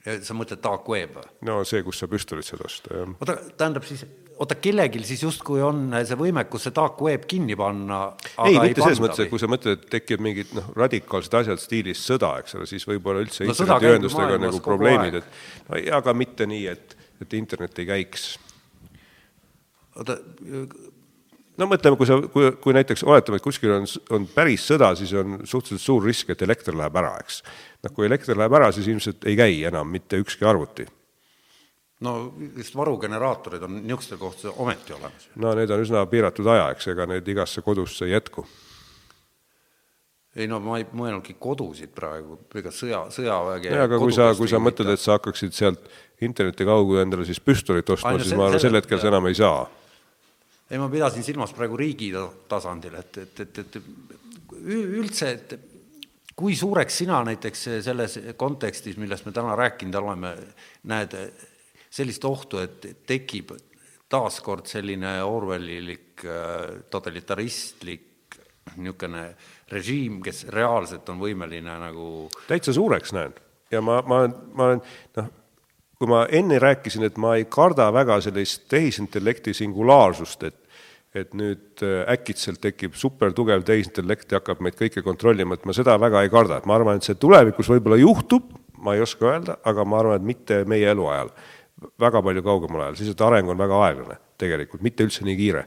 Sa 0.00 0.32
mõtled 0.32 0.62
dark 0.64 0.86
web 0.88 1.18
no 1.44 1.58
see, 1.68 1.82
kus 1.84 1.98
sa 2.00 2.06
püstolit 2.08 2.46
saad 2.48 2.62
osta, 2.64 3.02
jah. 3.02 3.10
oota, 3.20 3.34
tähendab 3.60 3.84
siis, 3.84 4.06
oota, 4.40 4.56
kellelgi 4.56 5.02
siis 5.04 5.26
justkui 5.26 5.60
on 5.60 5.90
see 6.08 6.16
võimekus 6.16 6.64
see 6.64 6.74
dark 6.76 7.02
web 7.04 7.26
kinni 7.28 7.56
panna, 7.60 7.98
ei, 8.46 8.56
mitte 8.56 8.80
selles 8.80 9.02
mõttes, 9.04 9.26
et 9.26 9.32
kui 9.32 9.42
sa 9.42 9.50
mõtled, 9.52 9.76
et 9.76 9.90
tekib 9.92 10.24
mingid 10.24 10.54
noh, 10.56 10.70
radikaalsed 10.78 11.36
asjad 11.42 11.60
stiilis 11.60 12.00
sõda, 12.08 12.32
eks 12.40 12.56
ole, 12.56 12.68
siis 12.70 12.88
võib-olla 12.88 13.26
üldse 13.26 13.44
No 13.44 13.52
internetiühendustega 13.52 14.38
on 14.38 14.46
nagu 14.46 14.62
probleemid, 14.64 15.20
et 15.20 15.68
no 15.68 15.82
ja 15.84 16.00
aga 16.00 16.16
mitte 16.16 16.48
nii, 16.48 16.64
et, 16.72 16.96
et 17.20 17.36
internet 17.36 17.84
ei 17.84 17.90
käiks. 17.92 18.30
oota, 20.00 20.16
no 21.60 21.68
mõtleme, 21.70 21.98
kui 22.00 22.08
sa, 22.08 22.16
kui, 22.32 22.52
kui 22.62 22.76
näiteks 22.76 23.04
oletame, 23.06 23.40
et 23.40 23.44
kuskil 23.44 23.74
on, 23.74 23.88
on 24.16 24.28
päris 24.32 24.64
sõda, 24.70 24.92
siis 24.98 25.12
on 25.18 25.40
suhteliselt 25.44 25.84
suur 25.84 26.06
risk, 26.06 26.32
et 26.32 26.46
elekter 26.46 26.76
läheb 26.76 26.96
ära, 27.00 27.12
eks. 27.22 27.42
noh, 27.84 27.92
kui 27.96 28.08
elekter 28.08 28.38
läheb 28.38 28.56
ära, 28.60 28.70
siis 28.74 28.88
ilmselt 28.90 29.26
ei 29.28 29.36
käi 29.38 29.60
enam 29.68 29.90
mitte 29.92 30.20
ükski 30.20 30.48
arvuti. 30.48 30.88
no 32.00 32.32
vist 32.56 32.76
varugeneraatorid 32.76 33.62
on 33.66 33.74
niisugustel 33.82 34.18
kohtadel 34.18 34.56
ometi 34.56 34.96
olemas. 34.96 35.28
no 35.36 35.54
need 35.54 35.70
on 35.70 35.84
üsna 35.84 36.06
piiratud 36.08 36.48
aja, 36.48 36.70
eks, 36.74 36.88
ega 36.94 37.06
need 37.06 37.28
igasse 37.28 37.62
kodusse 37.62 38.06
ei 38.08 38.14
jätku. 38.14 38.46
ei 40.36 40.46
no 40.48 40.60
ma 40.64 40.78
ei 40.80 40.86
mõelnudki 40.92 41.36
kodusid 41.38 41.92
praegu, 41.94 42.38
ega 42.54 42.72
sõja, 42.72 43.04
sõjaväge 43.12 43.74
jaa, 43.74 43.84
aga 43.90 43.98
kui 44.00 44.16
sa, 44.16 44.30
kui 44.38 44.48
sa 44.48 44.62
mõtled, 44.62 44.94
et 44.94 45.02
sa 45.02 45.18
hakkaksid 45.18 45.52
sealt 45.56 45.90
interneti 46.20 46.64
kaudu 46.68 47.00
endale 47.00 47.24
siis 47.28 47.40
püstolit 47.40 47.88
ostma, 47.90 48.16
siis 48.20 48.36
ma 48.36 48.48
arvan, 48.48 48.60
sel 48.62 48.76
hetkel 48.76 49.00
sa 49.00 49.08
enam 49.12 49.28
ei 49.28 49.36
saa. 49.36 49.68
Ei, 50.70 50.78
ma 50.78 50.88
pidasin 50.88 51.24
silmas 51.26 51.54
praegu 51.56 51.78
riigi 51.78 52.12
ta- 52.14 52.28
tasandil, 52.48 52.94
et, 53.00 53.18
et, 53.24 53.40
et, 53.40 53.58
et 53.58 53.78
üldse, 55.00 55.30
et 55.30 55.56
kui 56.36 56.54
suureks 56.56 57.00
sina 57.02 57.20
näiteks 57.26 57.64
selles 57.84 58.18
kontekstis, 58.40 58.96
millest 59.00 59.26
me 59.26 59.32
täna 59.36 59.56
rääkinud 59.58 59.98
oleme, 60.00 60.34
näed 60.88 61.16
sellist 61.90 62.24
ohtu, 62.24 62.62
et 62.62 62.86
tekib 63.06 63.52
taaskord 64.10 64.70
selline 64.70 65.18
Orwellilik 65.26 66.24
totalitaristlik 66.90 68.06
niisugune 68.76 69.24
režiim, 69.72 70.20
kes 70.22 70.44
reaalselt 70.54 71.08
on 71.10 71.18
võimeline 71.18 71.74
nagu 71.82 72.06
täitsa 72.46 72.74
suureks 72.74 73.14
näen 73.16 73.34
ja 73.70 73.80
ma, 73.82 74.00
ma, 74.06 74.22
ma 74.54 74.68
olen 74.70 74.82
noh, 75.18 75.30
kui 76.00 76.10
ma 76.10 76.24
enne 76.32 76.58
rääkisin, 76.62 77.04
et 77.06 77.18
ma 77.20 77.34
ei 77.38 77.46
karda 77.50 77.90
väga 77.92 78.20
sellist 78.24 78.66
tehisintellekti 78.72 79.54
singulaarsust, 79.56 80.46
et 80.48 80.59
et 81.14 81.32
nüüd 81.34 81.82
äh, 81.82 82.04
äkitselt 82.12 82.60
tekib 82.62 82.94
supertugev 82.98 83.64
tehisintellekt 83.66 84.30
ja 84.30 84.38
hakkab 84.38 84.62
meid 84.62 84.76
kõike 84.78 85.02
kontrollima, 85.06 85.56
et 85.56 85.66
ma 85.66 85.74
seda 85.74 85.96
väga 86.00 86.22
ei 86.24 86.30
karda, 86.32 86.60
et 86.60 86.68
ma 86.70 86.76
arvan, 86.78 87.00
et 87.00 87.06
see 87.06 87.18
tulevikus 87.18 87.70
võib-olla 87.72 87.98
juhtub, 87.98 88.52
ma 88.80 88.94
ei 88.94 89.02
oska 89.04 89.26
öelda, 89.32 89.58
aga 89.66 89.84
ma 89.84 89.98
arvan, 90.00 90.20
et 90.20 90.28
mitte 90.28 90.62
meie 90.70 90.90
eluajal. 90.92 91.32
väga 92.00 92.20
palju 92.22 92.42
kaugemal 92.44 92.82
ajal, 92.84 92.96
siis 92.96 93.10
et 93.10 93.20
areng 93.24 93.48
on 93.48 93.58
väga 93.58 93.76
aeglane 93.86 94.18
tegelikult, 94.38 94.82
mitte 94.84 95.04
üldse 95.04 95.24
nii 95.24 95.36
kiire. 95.36 95.64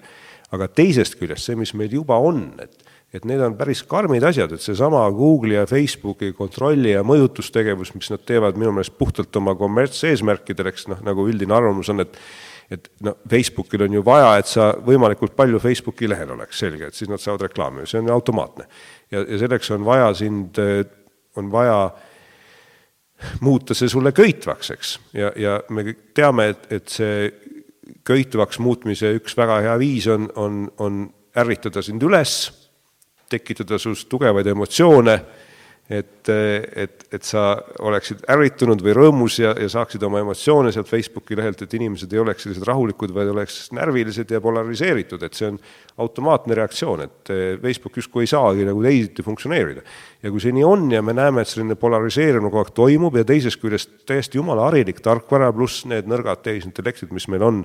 aga 0.54 0.68
teisest 0.70 1.16
küljest 1.18 1.50
see, 1.50 1.56
mis 1.58 1.74
meil 1.74 1.92
juba 1.92 2.18
on, 2.22 2.54
et 2.62 2.84
et 3.14 3.26
need 3.30 3.42
on 3.46 3.54
päris 3.54 3.84
karmid 3.86 4.24
asjad, 4.26 4.56
et 4.56 4.62
seesama 4.62 5.04
Google'i 5.14 5.60
ja 5.60 5.68
Facebooki 5.70 6.32
kontrolli 6.34 6.96
ja 6.96 7.04
mõjutustegevus, 7.06 7.92
mis 7.94 8.10
nad 8.10 8.24
teevad 8.26 8.58
minu 8.58 8.72
meelest 8.74 8.96
puhtalt 8.98 9.36
oma 9.38 9.54
kommertseesmärkidel, 9.60 10.72
eks 10.72 10.88
noh, 10.90 11.04
nagu 11.06 11.28
üldine 11.30 11.54
arvamus 11.54 11.92
on, 11.94 12.02
et 12.02 12.18
et 12.72 12.90
noh, 13.04 13.18
Facebookil 13.30 13.84
on 13.88 13.98
ju 14.00 14.04
vaja, 14.06 14.38
et 14.40 14.50
sa 14.50 14.72
võimalikult 14.86 15.36
palju 15.36 15.60
Facebooki 15.60 16.08
lehel 16.10 16.32
oleks, 16.36 16.60
selge, 16.64 16.88
et 16.88 16.98
siis 16.98 17.12
nad 17.12 17.22
saavad 17.22 17.48
reklaami, 17.50 17.88
see 17.90 18.02
on 18.02 18.12
automaatne. 18.14 18.68
ja, 19.12 19.22
ja 19.22 19.40
selleks 19.46 19.72
on 19.76 19.86
vaja 19.86 20.14
sind, 20.18 20.60
on 21.36 21.52
vaja 21.52 21.78
muuta 23.42 23.74
see 23.78 23.90
sulle 23.92 24.12
köitvaks, 24.12 24.72
eks, 24.76 24.94
ja, 25.14 25.32
ja 25.40 25.60
me 25.70 25.86
kõik 25.90 26.04
teame, 26.16 26.50
et, 26.54 26.68
et 26.72 26.92
see 26.92 27.32
köitvaks 28.08 28.60
muutmise 28.60 29.14
üks 29.18 29.36
väga 29.38 29.62
hea 29.64 29.78
viis 29.80 30.08
on, 30.12 30.28
on, 30.40 30.66
on 30.84 31.06
ärritada 31.40 31.84
sind 31.84 32.04
üles, 32.04 32.52
tekitada 33.32 33.80
sinust 33.82 34.10
tugevaid 34.12 34.48
emotsioone, 34.52 35.18
et, 35.90 36.30
et, 36.76 37.02
et 37.12 37.26
sa 37.28 37.58
oleksid 37.84 38.22
ärritunud 38.32 38.80
või 38.84 38.94
rõõmus 38.96 39.36
ja, 39.42 39.52
ja 39.60 39.68
saaksid 39.70 40.04
oma 40.08 40.22
emotsioone 40.24 40.72
sealt 40.72 40.88
Facebooki 40.88 41.36
lehelt, 41.36 41.60
et 41.62 41.74
inimesed 41.76 42.14
ei 42.14 42.22
oleks 42.24 42.46
sellised 42.46 42.64
rahulikud, 42.68 43.12
vaid 43.16 43.34
oleks 43.34 43.58
närvilised 43.76 44.32
ja 44.32 44.40
polariseeritud, 44.44 45.26
et 45.28 45.36
see 45.36 45.50
on 45.52 45.58
automaatne 46.04 46.56
reaktsioon, 46.56 47.04
et 47.04 47.34
Facebook 47.62 48.00
justkui 48.00 48.24
ei 48.24 48.32
saagi 48.32 48.68
nagu 48.68 48.84
teisiti 48.86 49.26
funktsioneerida. 49.26 49.84
ja 50.24 50.32
kui 50.32 50.44
see 50.44 50.56
nii 50.56 50.64
on 50.64 50.88
ja 50.92 51.04
me 51.04 51.18
näeme, 51.18 51.44
et 51.44 51.52
selline 51.52 51.76
polariseerimine 51.80 52.48
kogu 52.48 52.64
aeg 52.64 52.72
toimub 52.80 53.20
ja 53.20 53.26
teisest 53.28 53.60
küljest 53.62 53.92
täiesti 54.08 54.40
jumala 54.40 54.70
harilik 54.70 55.04
tarkvara 55.04 55.52
pluss 55.54 55.84
need 55.86 56.08
nõrgad 56.08 56.46
tehisintellektid, 56.48 57.12
mis 57.12 57.28
meil 57.28 57.44
on, 57.44 57.62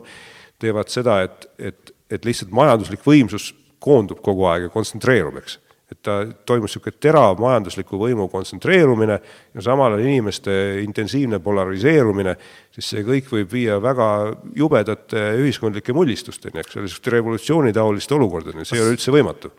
teevad 0.58 0.90
seda, 0.90 1.20
et, 1.22 1.46
et, 1.70 1.94
et 2.10 2.26
lihtsalt 2.26 2.50
majanduslik 2.50 3.06
võimsus 3.06 3.52
koondub 3.78 4.18
kogu 4.26 4.48
aeg 4.50 4.66
ja 4.66 4.74
kontsentreerub, 4.74 5.38
eks 5.38 5.60
ta 6.08 6.16
toimus 6.48 6.72
niisugune 6.72 7.00
terav 7.02 7.38
majandusliku 7.42 7.98
võimu 8.00 8.28
kontsentreerumine 8.32 9.18
ja 9.54 9.64
samal 9.64 9.94
ajal 9.94 10.06
inimeste 10.06 10.54
intensiivne 10.84 11.40
polariseerumine, 11.44 12.34
siis 12.74 12.90
see 12.94 13.04
kõik 13.06 13.30
võib 13.32 13.52
viia 13.52 13.78
väga 13.82 14.08
jubedate 14.56 15.24
ühiskondlike 15.42 15.94
mullistusteni, 15.96 16.62
eks 16.62 16.76
ole, 16.76 16.86
niisuguste 16.86 17.14
revolutsioonitaoliste 17.16 18.16
olukordadeni, 18.16 18.66
see 18.68 18.78
ei 18.78 18.84
ole 18.84 18.94
üldse 18.96 19.14
võimatu. 19.14 19.52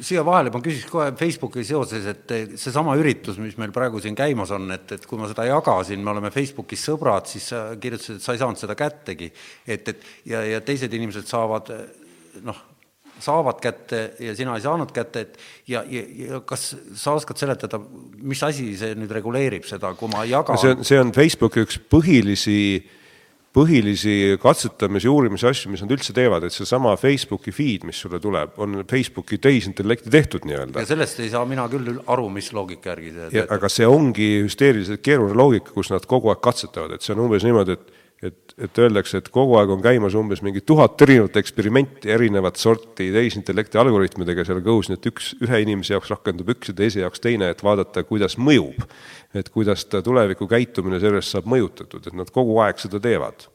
siia 0.00 0.22
vahele 0.26 0.52
ma 0.54 0.60
küsiks 0.62 0.90
kohe 0.90 1.08
Facebooki 1.18 1.64
seoses, 1.66 2.06
et 2.06 2.36
seesama 2.60 2.94
üritus, 3.00 3.40
mis 3.42 3.56
meil 3.58 3.72
praegu 3.74 4.00
siin 4.02 4.14
käimas 4.14 4.52
on, 4.54 4.70
et, 4.74 4.92
et 4.98 5.06
kui 5.06 5.18
ma 5.18 5.30
seda 5.30 5.48
jagasin, 5.48 6.04
me 6.04 6.14
oleme 6.14 6.30
Facebookis 6.34 6.84
sõbrad, 6.90 7.26
siis 7.30 7.48
sa 7.54 7.64
kirjutasid, 7.80 8.20
et 8.20 8.26
sa 8.26 8.36
ei 8.36 8.44
saanud 8.44 8.60
seda 8.60 8.78
kättegi. 8.78 9.32
et, 9.66 9.88
et 9.88 10.06
ja, 10.30 10.44
ja 10.44 10.60
teised 10.60 10.92
inimesed 10.92 11.26
saavad 11.26 11.72
noh, 12.42 12.62
saavad 13.22 13.60
kätte 13.62 14.02
ja 14.22 14.34
sina 14.36 14.56
ei 14.58 14.64
saanud 14.64 14.90
kätte, 14.94 15.24
et 15.26 15.38
ja, 15.70 15.84
ja, 15.88 16.02
ja 16.28 16.40
kas 16.46 16.72
sa 16.98 17.14
oskad 17.18 17.40
seletada, 17.40 17.80
mis 18.22 18.42
asi 18.46 18.72
see 18.78 18.96
nüüd 18.98 19.12
reguleerib 19.14 19.66
seda, 19.68 19.94
kui 19.98 20.10
ma 20.12 20.24
jagan 20.28 20.60
see 20.60 20.74
on, 20.74 20.84
see 20.86 21.00
on 21.00 21.14
Facebooki 21.14 21.64
üks 21.64 21.78
põhilisi, 21.92 22.58
põhilisi 23.54 24.34
katsetamis- 24.42 25.06
ja 25.06 25.14
uurimise 25.14 25.48
asju, 25.50 25.70
mis 25.72 25.84
nad 25.84 25.94
üldse 25.94 26.14
teevad, 26.16 26.46
et 26.46 26.54
seesama 26.54 26.96
Facebooki 27.00 27.54
feed, 27.54 27.86
mis 27.86 28.00
sulle 28.02 28.20
tuleb, 28.22 28.58
on 28.58 28.82
Facebooki 28.90 29.38
tehisintellekti 29.38 30.10
tehtud 30.10 30.48
nii-öelda. 30.48 30.82
ja 30.82 30.90
sellest 30.94 31.22
ei 31.22 31.30
saa 31.32 31.44
mina 31.48 31.68
küll 31.72 32.00
aru, 32.06 32.28
mis 32.34 32.52
loogika 32.52 32.94
järgi 32.94 33.14
see 33.14 33.28
töötab. 33.30 33.58
aga 33.58 33.72
see 33.72 33.90
ongi 33.90 34.30
hüsteeriliselt 34.44 35.04
keeruline 35.06 35.38
loogika, 35.38 35.74
kus 35.76 35.94
nad 35.94 36.06
kogu 36.10 36.34
aeg 36.34 36.42
katsetavad, 36.42 36.96
et 36.96 37.06
see 37.06 37.14
on 37.14 37.28
umbes 37.28 37.46
niimoodi, 37.46 37.78
et 37.78 38.03
et, 38.24 38.54
et 38.58 38.80
öeldakse, 38.80 39.20
et 39.20 39.28
kogu 39.32 39.56
aeg 39.58 39.72
on 39.74 39.82
käimas 39.84 40.16
umbes 40.18 40.42
mingi 40.44 40.62
tuhat 40.66 41.00
erinevat 41.04 41.36
eksperimenti 41.40 42.12
erinevat 42.14 42.58
sorti 42.60 43.10
tehisintellekti 43.14 43.80
algoritmidega 43.80 44.46
seal 44.46 44.62
kõhus, 44.64 44.90
nii 44.90 44.98
et 44.98 45.08
üks, 45.10 45.30
ühe 45.44 45.60
inimese 45.64 45.96
jaoks 45.96 46.12
rakendub 46.14 46.54
üks 46.54 46.72
ja 46.72 46.78
teise 46.80 47.04
jaoks 47.04 47.22
teine, 47.24 47.50
et 47.52 47.62
vaadata, 47.64 48.04
kuidas 48.08 48.38
mõjub. 48.40 48.84
et 49.34 49.48
kuidas 49.50 49.82
ta 49.90 49.98
tuleviku 50.02 50.46
käitumine 50.46 51.00
sellest 51.02 51.34
saab 51.34 51.48
mõjutatud, 51.50 52.06
et 52.06 52.14
nad 52.14 52.30
kogu 52.30 52.58
aeg 52.62 52.78
seda 52.78 53.00
teevad. 53.02 53.48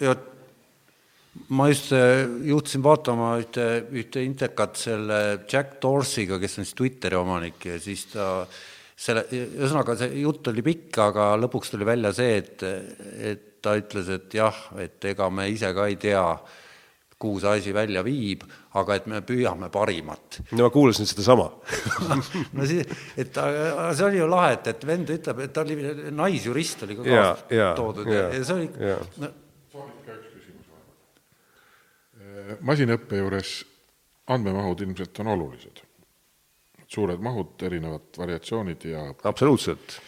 ja 0.00 0.16
ma 1.48 1.68
just 1.68 1.92
äh, 1.92 2.26
juhtusin 2.44 2.82
vaatama 2.84 3.36
ühte, 3.42 3.68
ühte 3.92 4.24
intekat 4.24 4.76
selle 4.76 5.20
Jack 5.50 5.78
Dorsey'ga, 5.82 6.38
kes 6.38 6.58
on 6.58 6.66
siis 6.68 6.76
Twitteri 6.76 7.16
omanik 7.16 7.64
ja 7.64 7.78
siis 7.80 8.06
ta 8.12 8.46
selle, 8.98 9.24
ühesõnaga 9.30 9.96
see 9.98 10.22
jutt 10.24 10.50
oli 10.50 10.64
pikk, 10.66 10.98
aga 11.02 11.30
lõpuks 11.38 11.72
tuli 11.72 11.86
välja 11.88 12.12
see, 12.16 12.40
et, 12.42 12.64
et 13.32 13.47
ta 13.62 13.76
ütles, 13.78 14.08
et 14.14 14.34
jah, 14.34 14.56
et 14.80 15.04
ega 15.10 15.28
me 15.30 15.48
ise 15.50 15.72
ka 15.74 15.86
ei 15.90 15.96
tea, 16.00 16.24
kuhu 17.18 17.40
see 17.42 17.56
asi 17.58 17.74
välja 17.74 18.04
viib, 18.06 18.44
aga 18.78 18.94
et 18.94 19.08
me 19.10 19.18
püüame 19.26 19.70
parimat. 19.74 20.38
no 20.52 20.68
ma 20.68 20.70
kuulasin 20.70 21.08
sedasama 21.10 21.48
no 22.56 22.68
siis, 22.68 22.86
et 23.18 23.34
see 23.34 24.06
oli 24.06 24.20
ju 24.20 24.28
lahe, 24.30 24.54
et, 24.54 24.70
et 24.70 24.86
vend 24.86 25.10
ütleb, 25.16 25.42
et 25.42 25.52
ta 25.52 25.66
oli, 25.66 25.80
naisjurist 26.14 26.86
oli 26.86 26.98
ka 27.00 27.08
kaasa 27.08 27.58
jaa, 27.58 27.74
toodud 27.78 28.06
ja, 28.06 28.20
jaa, 28.20 28.30
ja 28.38 28.46
see 28.46 28.60
oli 28.60 28.68
no, 29.24 29.32
masinõppe 32.64 33.18
juures 33.18 33.58
andmemahud 34.32 34.80
ilmselt 34.84 35.20
on 35.20 35.34
olulised. 35.34 35.84
suured 36.88 37.20
mahud, 37.20 37.50
erinevad 37.62 38.16
variatsioonid 38.16 38.84
ja 38.88 39.02
absoluutselt. 39.24 40.00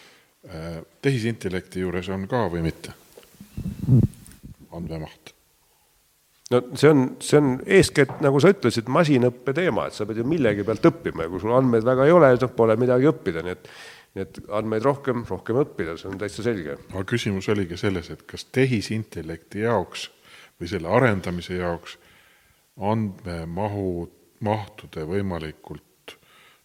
äh, 0.49 0.81
tehisintellekti 1.01 1.79
juures 1.79 2.09
on 2.09 2.27
ka 2.27 2.47
või 2.49 2.63
mitte? 2.65 2.93
Andmemaht. 4.71 5.33
no 6.51 6.61
see 6.75 6.89
on, 6.89 7.05
see 7.23 7.39
on 7.39 7.55
eeskätt, 7.65 8.19
nagu 8.23 8.41
sa 8.43 8.51
ütlesid, 8.53 8.91
masinõppe 8.91 9.55
teema, 9.55 9.87
et 9.87 9.95
sa 9.95 10.07
pead 10.07 10.21
ju 10.21 10.27
millegi 10.27 10.65
pealt 10.67 10.85
õppima 10.91 11.25
ja 11.25 11.31
kui 11.31 11.41
sul 11.43 11.55
andmeid 11.55 11.87
väga 11.87 12.07
ei 12.07 12.15
ole, 12.15 12.31
siis 12.35 12.55
pole 12.57 12.75
midagi 12.79 13.09
õppida, 13.11 13.43
nii 13.45 13.57
et 13.57 13.73
nii 14.11 14.25
et 14.25 14.39
andmeid 14.51 14.83
rohkem, 14.83 15.23
rohkem 15.27 15.61
õppida, 15.61 15.95
see 15.99 16.09
on 16.11 16.17
täitsa 16.19 16.43
selge. 16.43 16.75
aga 16.91 17.03
küsimus 17.07 17.47
oligi 17.51 17.77
selles, 17.79 18.09
et 18.11 18.25
kas 18.27 18.43
tehisintellekti 18.51 19.63
jaoks 19.63 20.09
või 20.59 20.67
selle 20.67 20.91
arendamise 20.91 21.55
jaoks 21.55 21.95
andmemahu, 22.91 24.09
mahtude 24.43 25.05
võimalikult 25.07 26.17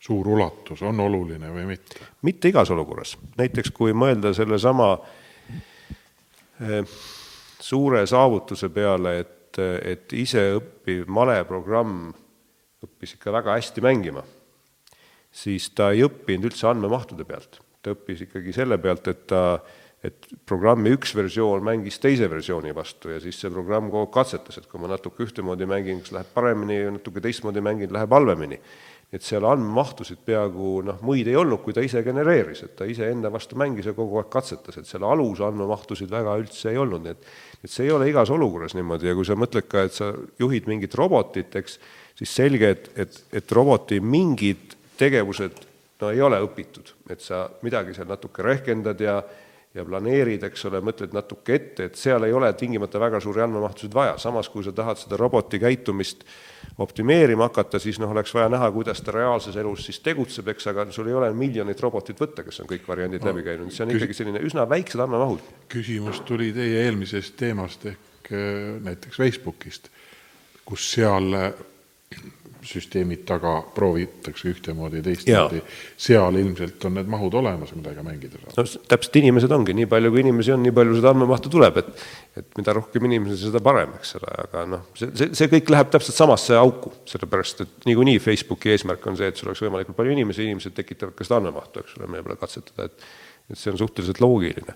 suur 0.03 0.29
ulatus 0.29 0.83
on 0.87 1.01
oluline 1.01 1.53
või 1.53 1.69
mitte? 1.71 2.03
mitte 2.27 2.51
igas 2.51 2.71
olukorras, 2.75 3.15
näiteks 3.39 3.71
kui 3.75 3.95
mõelda 3.95 4.35
sellesama 4.35 4.91
eh, 4.97 5.23
suure 7.61 8.05
saavutuse 8.07 8.71
peale, 8.73 9.19
et, 9.23 9.59
et 9.61 10.13
iseõppiv 10.17 11.09
maleprogramm 11.09 12.11
õppis 12.85 13.17
ikka 13.17 13.33
väga 13.35 13.57
hästi 13.57 13.85
mängima, 13.85 14.23
siis 15.33 15.71
ta 15.77 15.91
ei 15.95 16.05
õppinud 16.07 16.51
üldse 16.51 16.69
andmemahtude 16.71 17.27
pealt. 17.29 17.61
ta 17.83 17.93
õppis 17.95 18.25
ikkagi 18.27 18.53
selle 18.53 18.79
pealt, 18.83 19.09
et 19.09 19.27
ta, 19.31 19.61
et 20.05 20.27
programmi 20.47 20.91
üks 20.95 21.15
versioon 21.17 21.63
mängis 21.65 22.01
teise 22.03 22.29
versiooni 22.31 22.75
vastu 22.75 23.13
ja 23.13 23.21
siis 23.23 23.39
see 23.41 23.51
programm 23.53 23.91
kogu 23.91 24.07
aeg 24.07 24.15
katsetas, 24.15 24.59
et 24.59 24.67
kui 24.71 24.81
ma 24.83 24.91
natuke 24.91 25.25
ühtemoodi 25.25 25.69
mängin, 25.71 26.03
kas 26.03 26.15
läheb 26.17 26.33
paremini 26.35 26.81
natuke 26.99 27.23
teistmoodi 27.25 27.63
mängin, 27.65 27.93
läheb 27.95 28.13
halvemini 28.13 28.59
et 29.17 29.25
seal 29.25 29.47
andmemahtusid 29.49 30.21
peaaegu 30.27 30.81
noh, 30.85 30.99
muid 31.07 31.29
ei 31.31 31.37
olnud, 31.41 31.63
kui 31.65 31.73
ta 31.73 31.85
ise 31.85 32.03
genereeris, 32.05 32.63
et 32.67 32.75
ta 32.77 32.89
iseenda 32.89 33.31
vastu 33.33 33.57
mängis 33.59 33.89
ja 33.89 33.95
kogu 33.97 34.21
aeg 34.21 34.29
katsetas, 34.33 34.77
et 34.81 34.89
selle 34.89 35.09
alus 35.09 35.41
andmemahtusid 35.45 36.11
väga 36.13 36.37
üldse 36.43 36.73
ei 36.73 36.81
olnud, 36.83 37.07
nii 37.07 37.17
et 37.17 37.31
et 37.65 37.73
see 37.73 37.87
ei 37.89 37.95
ole 37.95 38.07
igas 38.11 38.31
olukorras 38.31 38.77
niimoodi 38.77 39.09
ja 39.09 39.15
kui 39.17 39.27
sa 39.27 39.35
mõtled 39.39 39.67
ka, 39.67 39.87
et 39.89 39.95
sa 39.97 40.13
juhid 40.39 40.69
mingit 40.71 40.93
robotit, 40.95 41.57
eks, 41.59 41.79
siis 42.19 42.35
selge, 42.43 42.69
et, 42.77 42.91
et, 43.07 43.17
et 43.41 43.55
roboti 43.57 43.99
mingid 44.05 44.77
tegevused 45.01 45.65
no 46.01 46.13
ei 46.13 46.21
ole 46.23 46.39
õpitud, 46.45 46.93
et 47.11 47.25
sa 47.25 47.47
midagi 47.65 47.97
seal 47.97 48.09
natuke 48.11 48.45
rehkendad 48.45 49.01
ja 49.01 49.17
ja 49.77 49.85
planeerid, 49.85 50.45
eks 50.49 50.65
ole, 50.71 50.81
mõtled 50.85 51.15
natuke 51.17 51.55
ette, 51.57 51.89
et 51.91 51.99
seal 52.01 52.25
ei 52.27 52.33
ole 52.35 52.49
tingimata 52.57 53.01
väga 53.01 53.21
suuri 53.23 53.43
andmemahtusid 53.45 53.95
vaja, 53.95 54.17
samas 54.21 54.49
kui 54.53 54.65
sa 54.65 54.73
tahad 54.77 55.01
seda 55.01 55.19
roboti 55.21 55.61
käitumist 55.63 56.25
optimeerima 56.83 57.49
hakata, 57.51 57.81
siis 57.83 58.01
noh, 58.01 58.11
oleks 58.13 58.35
vaja 58.37 58.49
näha, 58.53 58.71
kuidas 58.73 59.01
ta 59.05 59.15
reaalses 59.17 59.57
elus 59.61 59.87
siis 59.89 60.01
tegutseb, 60.05 60.49
eks, 60.53 60.71
aga 60.73 60.89
sul 60.95 61.11
ei 61.11 61.17
ole 61.17 61.31
miljonit 61.37 61.81
robotit 61.85 62.21
võtta, 62.21 62.45
kes 62.47 62.63
on 62.65 62.71
kõik 62.73 62.89
variandid 62.89 63.25
no, 63.25 63.33
läbi 63.33 63.47
käinud, 63.47 63.73
see 63.75 63.85
on 63.87 63.93
küs... 63.93 64.03
ikkagi 64.03 64.19
selline 64.21 64.43
üsna 64.49 64.67
väiksed 64.69 65.05
andmemahud. 65.05 65.45
küsimus 65.73 66.23
tuli 66.29 66.51
teie 66.57 66.85
eelmisest 66.87 67.37
teemast 67.41 67.89
ehk 67.93 68.33
äh, 68.33 68.75
näiteks 68.89 69.21
Facebookist, 69.23 69.91
kus 70.67 70.91
seal 70.97 71.33
süsteemid 72.67 73.25
taga 73.29 73.59
proovitakse 73.75 74.49
ühtemoodi, 74.51 75.03
teistmoodi, 75.05 75.61
seal 76.01 76.39
ilmselt 76.41 76.87
on 76.89 76.97
need 76.99 77.11
mahud 77.11 77.35
olemas, 77.41 77.73
millega 77.77 78.05
mängida 78.07 78.41
saab. 78.41 78.55
no 78.57 78.65
täpselt, 78.93 79.19
inimesed 79.21 79.53
ongi, 79.57 79.75
nii 79.77 79.89
palju 79.91 80.13
kui 80.15 80.25
inimesi 80.25 80.55
on, 80.55 80.63
nii 80.65 80.75
palju 80.77 80.97
seda 80.99 81.13
andmemahtu 81.15 81.53
tuleb, 81.53 81.83
et 81.83 82.07
et 82.37 82.59
mida 82.59 82.75
rohkem 82.77 83.07
inimesi, 83.09 83.39
seda 83.47 83.63
parem, 83.65 83.95
eks 83.97 84.17
ole, 84.19 84.33
aga 84.43 84.65
noh, 84.69 84.89
see, 84.99 85.09
see, 85.17 85.31
see 85.39 85.53
kõik 85.55 85.71
läheb 85.73 85.93
täpselt 85.95 86.19
samasse 86.19 86.59
auku, 86.61 86.93
sellepärast 87.09 87.63
et 87.65 87.87
niikuinii 87.89 88.21
Facebooki 88.21 88.75
eesmärk 88.75 89.07
on 89.09 89.17
see, 89.17 89.31
et 89.33 89.41
sul 89.41 89.49
oleks 89.53 89.65
võimalikult 89.65 89.97
palju 89.97 90.13
inimesi, 90.13 90.45
inimesed 90.45 90.77
tekitavad 90.77 91.17
ka 91.17 91.25
seda 91.25 91.41
andmemahtu, 91.41 91.81
eks 91.81 91.97
ole, 92.01 92.11
meie 92.13 92.27
peale 92.27 92.39
katsetada, 92.41 92.91
et 92.91 93.09
et 93.47 93.59
see 93.59 93.71
on 93.71 93.79
suhteliselt 93.79 94.19
loogiline. 94.19 94.75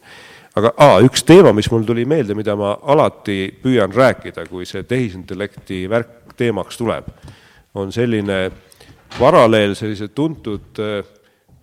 aga 0.54 0.72
aa, 0.78 1.00
üks 1.06 1.24
teema, 1.26 1.52
mis 1.54 1.66
mul 1.70 1.82
tuli 1.86 2.04
meelde, 2.06 2.36
mida 2.38 2.54
ma 2.58 2.76
alati 2.92 3.50
püüan 3.62 3.90
rääkida, 3.94 4.46
kui 4.50 4.66
see 4.66 4.84
tehisintellekti 4.86 5.84
värk 5.90 6.34
teemaks 6.38 6.78
tuleb 6.78 7.10
on 7.74 7.92
selline 7.92 8.50
paralleel 9.18 9.74
sellise 9.78 10.10
tuntud, 10.14 10.80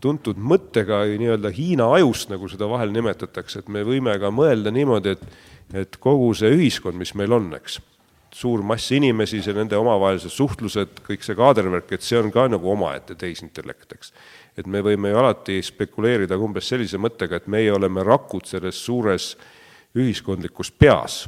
tuntud 0.03 0.39
mõttega 0.39 1.03
nii-öelda 1.09 1.51
Hiina 1.55 1.89
ajust, 1.97 2.31
nagu 2.31 2.49
seda 2.51 2.69
vahel 2.69 2.93
nimetatakse, 2.95 3.63
et 3.63 3.69
me 3.73 3.83
võime 3.87 4.15
ka 4.21 4.31
mõelda 4.33 4.71
niimoodi, 4.73 5.15
et, 5.17 5.37
et 5.85 5.99
kogu 6.03 6.33
see 6.37 6.51
ühiskond, 6.55 6.99
mis 6.99 7.13
meil 7.17 7.35
on, 7.35 7.49
eks, 7.57 7.79
suur 8.37 8.61
mass 8.67 8.91
inimesi, 8.93 9.41
see 9.41 9.55
nende 9.55 9.77
omavahelised 9.79 10.33
suhtlused, 10.33 11.01
kõik 11.07 11.23
see 11.25 11.37
kaadervärk, 11.37 11.95
et 11.95 12.05
see 12.05 12.19
on 12.19 12.31
ka 12.33 12.47
nagu 12.51 12.71
omaette 12.71 13.15
tehisintellekt, 13.17 13.95
eks. 13.97 14.13
et 14.57 14.67
me 14.67 14.83
võime 14.85 15.11
ju 15.11 15.21
alati 15.21 15.61
spekuleerida 15.65 16.37
umbes 16.37 16.69
sellise 16.69 16.99
mõttega, 17.01 17.39
et 17.39 17.49
meie 17.51 17.71
oleme 17.73 18.03
rakud 18.05 18.45
selles 18.45 18.79
suures 18.83 19.33
ühiskondlikus 19.97 20.69
peas 20.71 21.23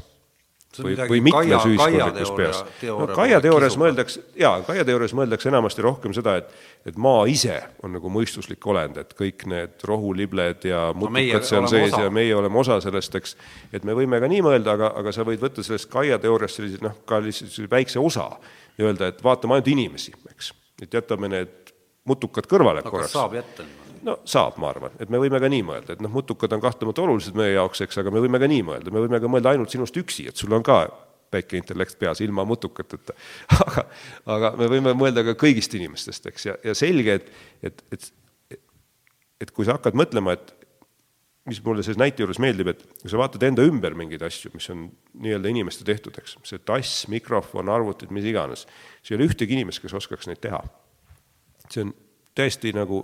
või, 0.78 0.96
või 1.10 1.22
mitmes 1.26 1.66
ühiskondlikus 1.66 2.32
peas. 2.38 2.60
no 2.86 3.08
Kaia 3.16 3.40
teoorias 3.42 3.78
mõeldakse, 3.80 4.22
jaa, 4.40 4.60
Kaia 4.68 4.86
teoorias 4.88 5.16
mõeldakse 5.18 5.50
enamasti 5.52 5.86
rohkem 5.86 6.14
seda, 6.16 6.36
et 6.42 6.54
et 6.88 7.00
maa 7.02 7.26
ise 7.28 7.58
on 7.84 7.92
nagu 7.98 8.12
mõistuslik 8.14 8.64
olend, 8.72 8.98
et 9.02 9.12
kõik 9.18 9.44
need 9.52 9.84
rohulibled 9.88 10.64
ja 10.70 10.86
mutukad 10.96 11.44
no 11.44 11.50
seal 11.50 11.68
sees 11.72 11.92
osa. 11.94 12.06
ja 12.06 12.14
meie 12.14 12.36
oleme 12.36 12.62
osa 12.62 12.80
sellest, 12.84 13.18
eks, 13.20 13.36
et 13.74 13.88
me 13.88 13.96
võime 13.98 14.22
ka 14.22 14.30
nii 14.32 14.46
mõelda, 14.46 14.78
aga, 14.78 14.94
aga 15.02 15.14
sa 15.16 15.26
võid 15.28 15.44
võtta 15.44 15.66
sellest 15.66 15.90
Kaia 15.92 16.20
teooriast 16.22 16.62
sellise 16.62 16.80
noh, 16.86 17.02
ka 17.10 17.20
lihtsalt 17.24 17.72
väikse 17.72 18.00
osa 18.00 18.30
ja 18.78 18.88
öelda, 18.88 19.12
et 19.12 19.24
vaatame 19.24 19.58
ainult 19.58 19.74
inimesi, 19.74 20.16
eks. 20.32 20.54
et 20.82 20.94
jätame 21.02 21.32
need 21.32 21.74
mutukad 22.08 22.48
kõrvale 22.50 22.86
no, 22.86 22.92
korraks. 22.94 23.14
saab 23.18 23.36
jätta 23.38 23.66
niimoodi? 23.66 23.79
No 24.06 24.20
saab, 24.30 24.58
ma 24.62 24.72
arvan, 24.74 24.96
et 25.02 25.12
me 25.12 25.22
võime 25.22 25.42
ka 25.42 25.50
nii 25.52 25.66
mõelda, 25.66 25.96
et 25.96 26.04
noh, 26.04 26.12
mutukad 26.14 26.54
on 26.56 26.64
kahtlemata 26.64 27.04
olulised 27.06 27.38
meie 27.38 27.56
jaoks, 27.56 27.84
eks, 27.86 28.00
aga 28.02 28.14
me 28.14 28.24
võime 28.24 28.42
ka 28.42 28.50
nii 28.50 28.66
mõelda, 28.68 28.94
me 28.94 29.04
võime 29.06 29.22
ka 29.22 29.32
mõelda 29.32 29.54
ainult 29.54 29.74
sinust 29.74 29.98
üksi, 30.00 30.28
et 30.30 30.40
sul 30.40 30.54
on 30.56 30.66
ka 30.66 30.84
väike 31.34 31.60
intellekt 31.60 32.00
peas 32.02 32.22
ilma 32.26 32.46
mutukateta. 32.50 33.14
aga, 33.66 33.86
aga 34.36 34.54
me 34.60 34.70
võime 34.72 34.96
mõelda 34.98 35.24
ka 35.28 35.36
kõigist 35.40 35.76
inimestest, 35.78 36.32
eks, 36.32 36.48
ja, 36.50 36.56
ja 36.66 36.78
selge, 36.78 37.20
et, 37.20 37.30
et, 37.70 37.84
et, 37.96 38.58
et 39.46 39.54
kui 39.54 39.68
sa 39.68 39.78
hakkad 39.78 39.98
mõtlema, 40.00 40.38
et 40.38 40.56
mis 41.50 41.62
mulle 41.66 41.84
selles 41.86 42.00
näite 42.00 42.22
juures 42.22 42.40
meeldib, 42.42 42.70
et 42.74 42.82
kui 43.02 43.10
sa 43.10 43.20
vaatad 43.22 43.44
enda 43.48 43.64
ümber 43.66 43.96
mingeid 43.98 44.24
asju, 44.26 44.52
mis 44.54 44.68
on 44.74 44.88
nii-öelda 45.24 45.50
inimeste 45.50 45.86
tehtud, 45.88 46.18
eks, 46.22 46.36
see 46.46 46.62
tass, 46.66 47.06
mikrofon, 47.12 47.72
arvutid, 47.74 48.12
mis 48.14 48.28
iganes, 48.30 48.66
siis 49.00 49.14
ei 49.14 49.20
ole 49.20 49.30
ühtegi 49.30 49.58
inimest, 49.58 49.82
kes 49.84 49.96
oskaks 49.98 50.30
neid 50.30 50.42
teha. 50.44 50.62
see 51.70 51.86
on 51.86 51.94
täiesti 52.38 52.74
nagu 52.74 53.04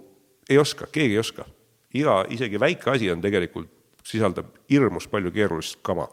ei 0.49 0.57
oska, 0.57 0.88
keegi 0.91 1.13
ei 1.13 1.19
oska. 1.19 1.45
iga, 1.93 2.26
isegi 2.30 2.59
väike 2.59 2.91
asi 2.91 3.11
on 3.11 3.22
tegelikult, 3.22 3.69
sisaldab 4.03 4.49
hirmus 4.69 5.07
palju 5.07 5.31
keerulist 5.31 5.80
kama. 5.81 6.07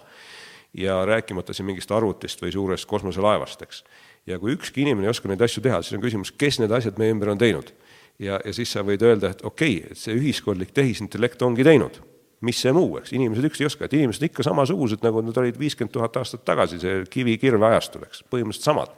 ja 0.74 1.04
rääkimata 1.04 1.52
siin 1.52 1.66
mingist 1.66 1.90
arvutist 1.92 2.42
või 2.42 2.52
suurest 2.52 2.88
kosmoselaevast, 2.88 3.62
eks. 3.62 3.84
ja 4.26 4.38
kui 4.38 4.52
ükski 4.52 4.82
inimene 4.82 5.06
ei 5.06 5.10
oska 5.10 5.28
neid 5.28 5.42
asju 5.42 5.62
teha, 5.62 5.82
siis 5.82 5.98
on 5.98 6.04
küsimus, 6.04 6.32
kes 6.32 6.60
need 6.62 6.72
asjad 6.72 6.98
meie 6.98 7.12
ümber 7.12 7.28
on 7.28 7.38
teinud. 7.38 7.74
ja, 8.18 8.40
ja 8.44 8.52
siis 8.52 8.72
sa 8.72 8.84
võid 8.86 9.02
öelda, 9.02 9.30
et 9.30 9.44
okei 9.44 9.78
okay,, 9.78 9.92
et 9.92 9.98
see 9.98 10.16
ühiskondlik 10.16 10.72
tehisintellekt 10.72 11.42
ongi 11.42 11.64
teinud 11.64 12.00
mis 12.42 12.58
see 12.58 12.72
muu, 12.74 12.96
eks, 12.98 13.12
inimesed 13.14 13.46
üksi 13.46 13.62
ei 13.62 13.68
oska, 13.70 13.86
et 13.86 13.94
inimesed 13.94 14.26
ikka 14.26 14.44
samasugused, 14.46 15.02
nagu 15.06 15.22
nad 15.22 15.36
olid 15.38 15.58
viiskümmend 15.58 15.92
tuhat 15.94 16.16
aastat 16.18 16.42
tagasi, 16.46 16.80
see 16.82 17.04
kivi-kirve 17.10 17.68
ajastul, 17.68 18.02
eks, 18.08 18.24
põhimõtteliselt 18.32 18.66
samad. 18.66 18.96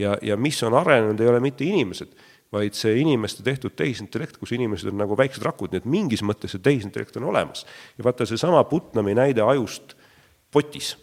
ja, 0.00 0.14
ja 0.24 0.38
mis 0.40 0.60
on 0.64 0.76
arenenud, 0.78 1.20
ei 1.20 1.28
ole 1.28 1.42
mitte 1.44 1.66
inimesed, 1.68 2.14
vaid 2.52 2.76
see 2.76 2.96
inimeste 3.02 3.44
tehtud 3.44 3.74
tehisintellekt, 3.76 4.38
kus 4.40 4.54
inimesed 4.56 4.88
on 4.88 4.98
nagu 5.02 5.16
väiksed 5.18 5.44
rakud, 5.44 5.72
nii 5.72 5.82
et 5.82 5.90
mingis 5.90 6.24
mõttes 6.24 6.54
see 6.54 6.64
tehisintellekt 6.64 7.18
on 7.20 7.28
olemas. 7.28 7.66
ja 7.98 8.06
vaata, 8.06 8.26
seesama 8.28 8.64
Putnami 8.70 9.14
näide 9.18 9.44
ajust 9.44 9.94
potis, 10.52 10.94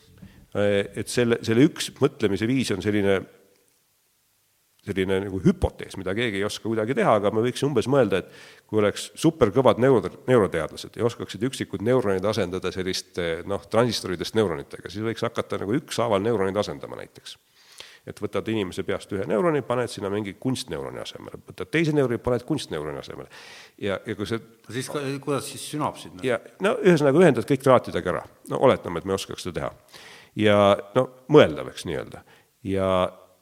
et 0.56 1.12
selle, 1.12 1.40
selle 1.46 1.68
üks 1.68 1.92
mõtlemise 2.00 2.48
viis 2.50 2.72
on 2.74 2.82
selline, 2.82 3.20
selline 4.88 5.20
nagu 5.28 5.42
hüpotees, 5.44 5.98
mida 6.02 6.16
keegi 6.18 6.42
ei 6.42 6.48
oska 6.48 6.66
kuidagi 6.66 6.98
teha, 6.98 7.18
aga 7.20 7.30
me 7.36 7.44
võiks 7.46 7.62
umbes 7.68 7.90
mõelda, 7.92 8.24
et 8.24 8.66
kui 8.66 8.82
oleks 8.82 9.12
superkõvad 9.20 9.82
neuro, 9.84 10.10
neuroteadlased 10.26 10.98
ja 10.98 11.06
oskaksid 11.06 11.46
üksikud 11.46 11.86
neuronid 11.86 12.26
asendada 12.26 12.74
selliste 12.74 13.44
noh, 13.46 13.68
transistoridest 13.70 14.40
neuronitega, 14.40 14.90
siis 14.90 15.06
võiks 15.06 15.26
hakata 15.28 15.62
nagu 15.62 15.78
ükshaaval 15.78 16.26
neuronid 16.26 16.58
asendama 16.64 16.98
näiteks 17.04 17.38
et 18.06 18.22
võtad 18.22 18.49
inimese 18.53 18.86
peast 18.86 19.11
ühe 19.15 19.26
neuroni, 19.30 19.64
paned 19.65 19.90
sinna 19.91 20.11
mingi 20.14 20.36
kunstneuroni 20.41 21.02
asemele, 21.02 21.40
võtad 21.48 21.72
teise 21.73 21.94
neuroni, 21.95 22.22
paned 22.22 22.45
kunstneuroni 22.48 23.02
asemele. 23.02 23.30
ja, 23.82 23.99
ja 24.06 24.18
kui 24.18 24.27
see 24.30 24.41
siis 24.72 24.90
kuidas 25.23 25.49
siis 25.49 25.64
sünapsid? 25.73 26.22
ja 26.26 26.40
no 26.65 26.76
ühesõnaga 26.82 27.23
ühendad 27.23 27.49
kõik 27.49 27.64
traatidega 27.65 28.14
ära, 28.14 28.26
no 28.52 28.61
oletame, 28.68 29.02
et 29.02 29.10
me 29.10 29.18
oskaks 29.18 29.48
seda 29.48 29.60
teha. 29.60 29.72
ja 30.48 30.60
no 30.98 31.07
mõeldav, 31.34 31.72
eks 31.73 31.88
nii-öelda. 31.90 32.22
ja 32.69 32.91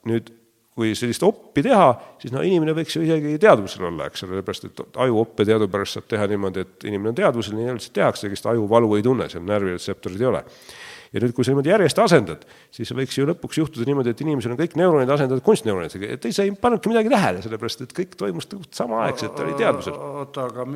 nüüd 0.10 0.32
kui 0.74 0.96
sellist 0.98 1.22
oppi 1.22 1.62
teha, 1.62 1.92
siis 2.22 2.32
no 2.34 2.42
inimene 2.42 2.74
võiks 2.74 2.96
ju 2.98 3.04
isegi 3.06 3.36
teadvusel 3.42 3.84
olla, 3.92 4.08
eks 4.10 4.24
ole, 4.26 4.32
sellepärast 4.32 4.64
et 4.66 4.98
ajuoppe 5.06 5.46
teadupärast 5.46 6.00
saab 6.00 6.08
teha 6.10 6.26
niimoodi, 6.32 6.64
et 6.66 6.88
inimene 6.90 7.12
on 7.12 7.20
teadvusel, 7.20 7.54
nii 7.60 7.76
üldiselt 7.76 7.94
tehaksegi, 8.00 8.40
sest 8.40 8.50
aju 8.50 8.66
valu 8.72 8.90
ei 8.98 9.06
tunne, 9.06 9.28
seal 9.30 9.46
närviretseptorid 9.46 10.24
ei 10.24 10.32
ole 10.32 10.42
ja 11.14 11.22
nüüd, 11.22 11.34
kui 11.36 11.46
sa 11.46 11.54
niimoodi 11.54 11.72
järjest 11.72 12.00
asendad, 12.04 12.46
siis 12.74 12.92
võiks 12.98 13.18
ju 13.18 13.28
lõpuks 13.30 13.60
juhtuda 13.62 13.88
niimoodi, 13.88 14.14
et 14.14 14.24
inimesel 14.26 14.56
on 14.56 14.60
kõik 14.60 14.78
neuronid 14.80 15.12
asendatud 15.14 15.46
kunstneuronidega, 15.46 16.14
et 16.18 16.26
ei, 16.28 16.36
sa 16.36 16.46
ei 16.48 16.54
pannudki 16.58 16.92
midagi 16.92 17.14
tähele, 17.14 17.44
sellepärast 17.46 17.86
et 17.86 17.94
kõik 17.98 18.18
toimus 18.20 18.50
samaaegselt, 18.74 19.40
oli 19.46 19.54
teadvusel. 19.60 19.98
oota, 20.24 20.48
aga 20.50 20.68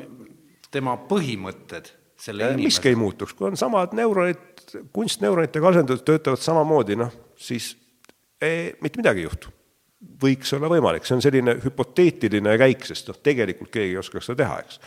tema 0.74 0.98
põhimõtted 1.10 1.90
selle 2.18 2.52
miski 2.54 2.62
inimese 2.64 2.94
ei 2.94 3.00
muutuks, 3.00 3.36
kui 3.38 3.50
on 3.50 3.58
samad 3.60 3.94
neuronid, 3.98 4.42
kunstneuronitega 4.94 5.74
asendatud, 5.74 6.06
töötavad 6.06 6.42
samamoodi, 6.44 6.98
noh, 7.00 7.14
siis 7.38 7.76
ei, 8.42 8.74
mitte 8.82 9.02
midagi 9.02 9.24
ei 9.24 9.30
juhtu. 9.30 9.54
võiks 10.22 10.52
olla 10.54 10.70
võimalik, 10.70 11.06
see 11.10 11.16
on 11.16 11.24
selline 11.26 11.56
hüpoteetiline 11.64 12.52
käik, 12.62 12.84
sest 12.86 13.08
noh, 13.10 13.18
tegelikult 13.26 13.72
keegi 13.74 13.96
ei 13.96 13.98
oskaks 13.98 14.30
seda 14.30 14.44
teha, 14.44 14.60
eks. 14.62 14.78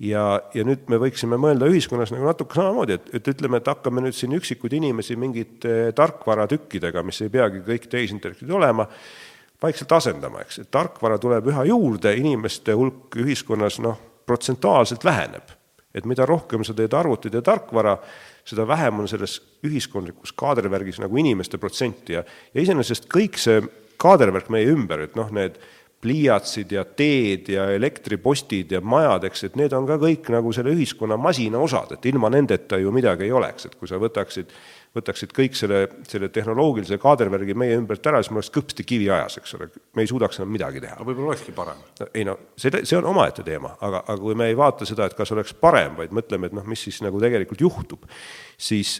Ja, 0.00 0.24
ja 0.54 0.64
nüüd 0.66 0.88
me 0.90 0.98
võiksime 1.00 1.38
mõelda 1.40 1.68
ühiskonnas 1.70 2.12
nagu 2.14 2.26
natuke 2.28 2.56
samamoodi, 2.56 2.96
et, 2.96 3.10
et 3.20 3.32
ütleme, 3.34 3.60
et 3.60 3.70
hakkame 3.70 4.04
nüüd 4.04 4.16
siin 4.16 4.34
üksikuid 4.36 4.74
inimesi 4.80 5.16
mingite 5.20 5.92
tarkvaratükkidega, 5.96 7.04
mis 7.06 7.20
ei 7.24 7.32
peagi 7.32 7.62
kõik 7.66 7.88
tehisintellektid 7.92 8.50
olema, 8.56 8.88
vaikselt 9.60 9.92
asendama, 9.92 10.44
eks, 10.44 10.62
et 10.62 10.70
tarkvara 10.72 11.18
tuleb 11.20 11.50
üha 11.52 11.66
juurde, 11.68 12.14
inimeste 12.16 12.76
hulk 12.76 13.18
ühiskonnas 13.20 13.80
noh, 13.84 13.98
protsentuaalselt 14.26 15.04
väheneb. 15.04 15.56
et 15.90 16.04
mida 16.06 16.22
rohkem 16.22 16.62
sa 16.62 16.70
teed 16.70 16.92
arvutit 16.94 17.34
ja 17.34 17.40
tarkvara, 17.42 17.96
seda 18.46 18.62
vähem 18.62 19.00
on 19.02 19.08
selles 19.10 19.40
ühiskondlikus 19.66 20.30
kaadrivärgis 20.38 21.00
nagu 21.02 21.18
inimeste 21.18 21.58
protsenti 21.58 22.14
ja, 22.14 22.22
ja 22.54 22.62
iseenesest 22.62 23.08
kõik 23.10 23.40
see 23.42 23.58
kaadervärk 23.98 24.52
meie 24.54 24.70
ümber, 24.70 25.02
et 25.02 25.16
noh, 25.18 25.32
need 25.34 25.58
pliiatsid 26.00 26.72
ja 26.72 26.84
teed 26.84 27.50
ja 27.52 27.66
elektripostid 27.74 28.72
ja 28.72 28.80
majad, 28.80 29.26
eks, 29.28 29.44
et 29.50 29.56
need 29.60 29.74
on 29.76 29.88
ka 29.88 29.98
kõik 30.00 30.30
nagu 30.32 30.52
selle 30.56 30.72
ühiskonna 30.72 31.18
masina 31.20 31.60
osad, 31.60 31.92
et 31.96 32.06
ilma 32.08 32.30
nendeta 32.32 32.78
ju 32.80 32.92
midagi 32.94 33.26
ei 33.28 33.34
oleks, 33.36 33.68
et 33.68 33.76
kui 33.76 33.90
sa 33.90 34.00
võtaksid 34.00 34.54
võtaksid 34.96 35.30
kõik 35.34 35.54
selle, 35.54 35.84
selle 36.08 36.28
tehnoloogilise 36.34 36.98
kaadervärgi 37.00 37.54
meie 37.58 37.76
ümbert 37.78 38.06
ära, 38.10 38.18
siis 38.22 38.32
me 38.32 38.40
oleks 38.40 38.50
kõpsti 38.54 38.86
kiviajas, 38.86 39.38
eks 39.38 39.54
ole, 39.58 39.68
me 39.94 40.02
ei 40.02 40.10
suudaks 40.10 40.40
enam 40.40 40.50
midagi 40.50 40.82
teha. 40.82 40.96
aga 40.96 41.06
võib-olla 41.06 41.30
olekski 41.30 41.54
parem. 41.54 41.84
ei 42.10 42.24
no 42.26 42.36
see, 42.58 42.72
see 42.82 42.98
on 42.98 43.06
omaette 43.12 43.44
teema, 43.46 43.76
aga, 43.78 44.02
aga 44.02 44.18
kui 44.18 44.34
me 44.38 44.48
ei 44.50 44.58
vaata 44.58 44.88
seda, 44.88 45.06
et 45.06 45.14
kas 45.18 45.30
oleks 45.36 45.54
parem, 45.62 45.94
vaid 46.00 46.14
mõtleme, 46.16 46.50
et 46.50 46.56
noh, 46.58 46.66
mis 46.66 46.82
siis 46.88 46.98
nagu 47.06 47.22
tegelikult 47.22 47.62
juhtub, 47.62 48.08
siis, 48.58 48.96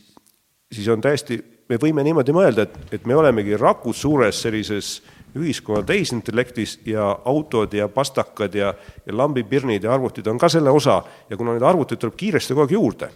siis 0.70 0.90
on 0.94 1.02
täiesti, 1.02 1.40
me 1.70 1.78
võime 1.82 2.06
niimoodi 2.06 2.34
mõelda, 2.38 2.68
et, 2.68 2.94
et 3.00 3.10
me 3.10 3.18
olemegi 3.18 3.58
rakud 3.58 3.96
suures 3.96 4.44
sellises 4.46 5.00
ühiskonna 5.36 5.82
tehisintellektis 5.86 6.78
ja 6.86 7.10
autod 7.24 7.72
ja 7.72 7.88
pastakad 7.88 8.54
ja, 8.54 8.74
ja 9.06 9.16
lambipirnid 9.16 9.84
ja 9.84 9.94
arvutid 9.94 10.26
on 10.26 10.38
ka 10.38 10.48
selle 10.48 10.70
osa 10.70 11.02
ja 11.30 11.36
kuna 11.36 11.54
neid 11.54 11.66
arvuteid 11.66 12.00
tuleb 12.00 12.16
kiiresti 12.16 12.54
kogu 12.54 12.66
aeg 12.66 12.78
juurde 12.78 13.10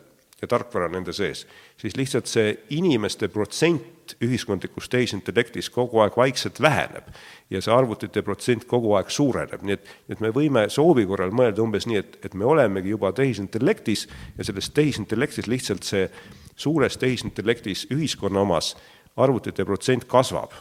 ja 0.45 0.49
tarkvara 0.49 0.89
nende 0.93 1.12
sees, 1.16 1.47
siis 1.81 1.97
lihtsalt 1.97 2.28
see 2.28 2.53
inimeste 2.77 3.28
protsent 3.32 4.16
ühiskondlikus 4.23 4.91
tehisintellektis 4.93 5.70
kogu 5.73 6.03
aeg 6.05 6.16
vaikselt 6.19 6.61
väheneb 6.61 7.09
ja 7.51 7.62
see 7.65 7.73
arvutite 7.73 8.23
protsent 8.27 8.66
kogu 8.69 8.93
aeg 8.99 9.12
suureneb, 9.15 9.62
nii 9.65 9.78
et, 9.78 9.89
et 10.12 10.20
me 10.20 10.32
võime 10.35 10.66
soovi 10.73 11.07
korral 11.09 11.32
mõelda 11.32 11.65
umbes 11.65 11.89
nii, 11.89 12.03
et, 12.03 12.19
et 12.28 12.36
me 12.36 12.45
olemegi 12.49 12.93
juba 12.93 13.12
tehisintellektis 13.16 14.07
ja 14.39 14.45
selles 14.45 14.69
tehisintellektis 14.77 15.49
lihtsalt 15.49 15.89
see 15.89 16.11
suures 16.57 17.01
tehisintellektis 17.01 17.89
ühiskonna 17.95 18.45
omas 18.45 18.74
arvutite 19.16 19.65
protsent 19.65 20.05
kasvab. 20.11 20.53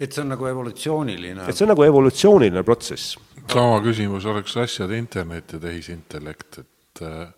Et 0.00 0.12
see 0.12 0.22
on 0.22 0.28
nagu 0.34 0.46
evolutsiooniline 0.46 1.48
et 1.48 1.56
see 1.56 1.64
on 1.64 1.72
nagu 1.72 1.86
evolutsiooniline 1.86 2.62
protsess. 2.66 3.16
sama 3.52 3.80
küsimus 3.84 4.26
oleks 4.26 4.56
asjade 4.56 4.98
internet 4.98 5.52
ja 5.52 5.60
tehisintellekt, 5.60 6.58
et 6.58 7.02
äh, 7.02 7.28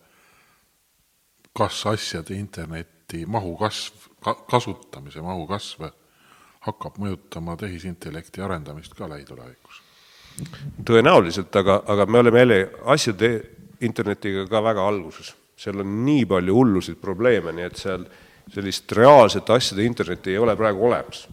kas 1.56 1.86
asjade 1.86 2.34
interneti 2.34 3.24
mahu 3.26 3.56
kasv 3.56 4.08
ka,, 4.24 4.34
kasutamise 4.50 5.22
mahu 5.24 5.46
kasv 5.46 5.88
hakkab 6.66 6.98
mõjutama 6.98 7.56
tehisintellekti 7.58 8.42
arendamist 8.42 8.94
ka 8.94 9.08
lähitulevikus? 9.08 9.82
tõenäoliselt, 10.86 11.54
aga, 11.58 11.82
aga 11.86 12.06
me 12.06 12.18
oleme 12.18 12.38
jälle 12.38 12.58
asjade 12.94 13.30
internetiga 13.80 14.46
ka 14.46 14.62
väga 14.62 14.86
alguses. 14.86 15.34
seal 15.58 15.80
on 15.82 16.04
nii 16.06 16.26
palju 16.30 16.54
hullusid 16.54 17.00
probleeme, 17.02 17.52
nii 17.52 17.64
et 17.66 17.76
seal 17.76 18.04
sellist 18.54 18.92
reaalset 18.94 19.50
asjade 19.50 19.82
internetti 19.84 20.30
ei 20.30 20.38
ole 20.38 20.54
praegu 20.56 20.86
olemas. 20.86 21.26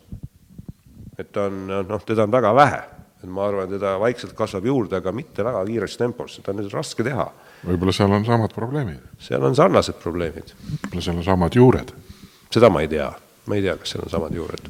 Et 1.17 1.31
ta 1.31 1.47
on, 1.49 1.65
noh, 1.87 2.05
teda 2.05 2.25
on 2.27 2.35
väga 2.35 2.53
vähe, 2.55 2.83
et 3.23 3.29
ma 3.31 3.47
arvan, 3.47 3.69
teda 3.71 3.95
vaikselt 4.01 4.35
kasvab 4.37 4.65
juurde, 4.67 4.99
aga 4.99 5.13
mitte 5.15 5.45
väga 5.45 5.63
kiires 5.67 5.97
tempos, 5.97 6.37
seda 6.39 6.53
on 6.53 6.61
nüüd 6.61 6.73
raske 6.73 7.05
teha 7.05 7.29
võib-olla 7.65 7.93
seal 7.95 8.13
on 8.13 8.25
samad 8.27 8.53
probleemid, 8.55 9.03
seal 9.21 9.45
on 9.45 9.55
sarnased 9.57 9.97
probleemid. 10.01 10.53
võib-olla 10.55 11.05
seal 11.05 11.19
on 11.21 11.25
samad 11.25 11.55
juured. 11.55 11.93
seda 12.53 12.69
ma 12.69 12.83
ei 12.83 12.91
tea, 12.91 13.07
ma 13.49 13.57
ei 13.57 13.63
tea, 13.65 13.77
kas 13.79 13.95
seal 13.95 14.05
on 14.05 14.13
samad 14.13 14.35
juured. 14.35 14.69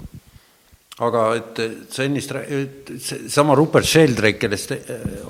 aga 1.06 1.24
et 1.36 1.62
sa 1.92 2.06
ennist, 2.08 2.32
seesama 3.04 3.56
Rupert 3.56 3.88
Sheldrake, 3.88 4.40
kellest 4.40 4.72
eh, 4.72 4.86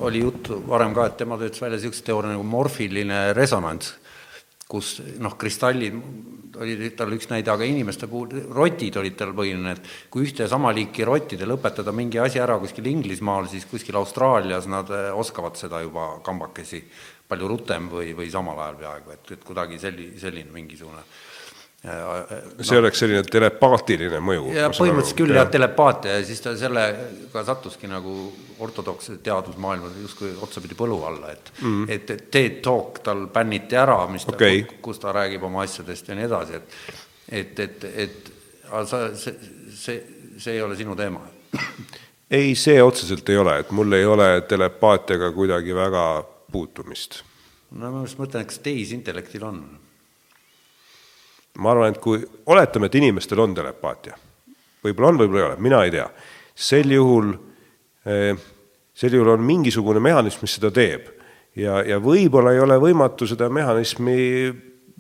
oli 0.06 0.22
juttu 0.22 0.62
varem 0.68 0.94
ka, 0.94 1.08
et 1.10 1.18
tema 1.18 1.40
töötas 1.42 1.62
välja 1.62 1.80
niisuguse 1.80 2.06
teooria 2.06 2.36
nagu 2.36 2.44
morfiline 2.46 3.28
resonants, 3.34 3.96
kus 4.70 4.98
noh, 5.22 5.36
kristallid, 5.38 5.98
oli 6.56 6.90
tal 6.98 7.12
üks 7.14 7.28
näide, 7.30 7.52
aga 7.54 7.68
inimeste 7.68 8.08
puhul 8.10 8.32
rotid 8.56 8.96
olid 8.98 9.18
tal 9.20 9.34
põhiline, 9.38 9.76
et 9.76 9.90
kui 10.10 10.26
ühte 10.26 10.46
ja 10.46 10.50
sama 10.50 10.72
liiki 10.74 11.06
rottidel 11.06 11.54
õpetada 11.58 11.94
mingi 11.94 12.22
asi 12.22 12.42
ära 12.42 12.58
kuskil 12.62 12.88
Inglismaal, 12.90 13.50
siis 13.52 13.68
kuskil 13.70 13.98
Austraalias 14.00 14.70
nad 14.72 14.90
eh, 14.90 15.12
oskavad 15.14 15.60
seda 15.60 15.84
juba 15.86 16.16
kambakesi 16.26 16.82
palju 17.30 17.50
rutem 17.50 17.90
või, 17.92 18.14
või 18.18 18.32
samal 18.34 18.62
ajal 18.64 18.82
peaaegu, 18.82 19.14
et, 19.14 19.32
et 19.38 19.46
kuidagi 19.46 19.82
selli-, 19.82 20.14
selline 20.22 20.54
mingisugune 20.54 21.04
no. 21.86 22.64
see 22.66 22.80
oleks 22.80 23.02
selline 23.04 23.24
telepaatiline 23.30 24.20
mõju. 24.24 24.50
ja 24.56 24.70
põhimõtteliselt 24.74 25.20
küll 25.20 25.36
jah, 25.38 25.50
telepaatia 25.52 26.20
ja 26.20 26.26
siis 26.28 26.42
ta 26.44 26.56
sellega 26.60 27.44
sattuski 27.48 27.90
nagu 27.92 28.16
ortodoksse 28.66 29.18
teadusmaailma 29.24 29.92
justkui 30.02 30.32
otsapidi 30.42 30.78
põlu 30.78 31.02
alla, 31.08 31.34
et 31.36 31.52
mm, 31.62 31.84
-hmm. 31.86 31.92
et, 31.92 32.32
TED 32.32 32.62
Talk 32.66 33.02
tal 33.04 33.28
bänniti 33.34 33.78
ära, 33.80 34.00
mis 34.12 34.28
okay. 34.28 34.64
ta, 34.64 34.80
kus 34.82 35.00
ta 35.04 35.14
räägib 35.16 35.44
oma 35.44 35.66
asjadest 35.66 36.08
ja 36.10 36.16
nii 36.16 36.30
edasi, 36.30 36.62
et 36.62 36.80
et, 37.32 37.60
et, 37.60 37.84
et 37.84 38.34
aga 38.70 38.86
sa, 38.86 39.06
see, 39.18 39.34
see, 39.74 40.02
see 40.38 40.54
ei 40.54 40.62
ole 40.62 40.76
sinu 40.78 40.96
teema 40.96 41.22
ei, 42.40 42.56
see 42.56 42.82
otseselt 42.84 43.30
ei 43.30 43.38
ole, 43.38 43.60
et 43.60 43.72
mul 43.72 43.94
ei 43.98 44.06
ole 44.06 44.30
telepaatiaga 44.50 45.32
kuidagi 45.32 45.76
väga 45.76 46.06
puutumist? 46.52 47.24
no 47.72 47.92
ma 47.92 48.06
just 48.06 48.20
mõtlen, 48.22 48.46
kas 48.48 48.62
tehisintellektil 48.66 49.44
on? 49.44 49.64
Ma 51.62 51.72
arvan, 51.72 51.94
et 51.94 52.02
kui, 52.02 52.22
oletame, 52.52 52.90
et 52.90 52.98
inimestel 53.00 53.40
on 53.44 53.56
telepaatia, 53.56 54.18
võib-olla 54.84 55.12
on, 55.12 55.20
võib-olla 55.22 55.42
ei 55.42 55.48
ole, 55.50 55.58
mina 55.64 55.82
ei 55.86 55.94
tea, 55.94 56.06
sel 56.56 56.92
juhul, 56.92 57.34
eh, 58.06 58.32
sel 58.96 59.18
juhul 59.18 59.34
on 59.36 59.44
mingisugune 59.46 60.04
mehhanism, 60.04 60.44
mis 60.46 60.58
seda 60.60 60.72
teeb. 60.76 61.12
ja, 61.56 61.80
ja 61.88 62.00
võib-olla 62.04 62.52
ei 62.52 62.60
ole 62.60 62.76
võimatu 62.82 63.28
seda 63.28 63.48
mehhanismi 63.50 64.18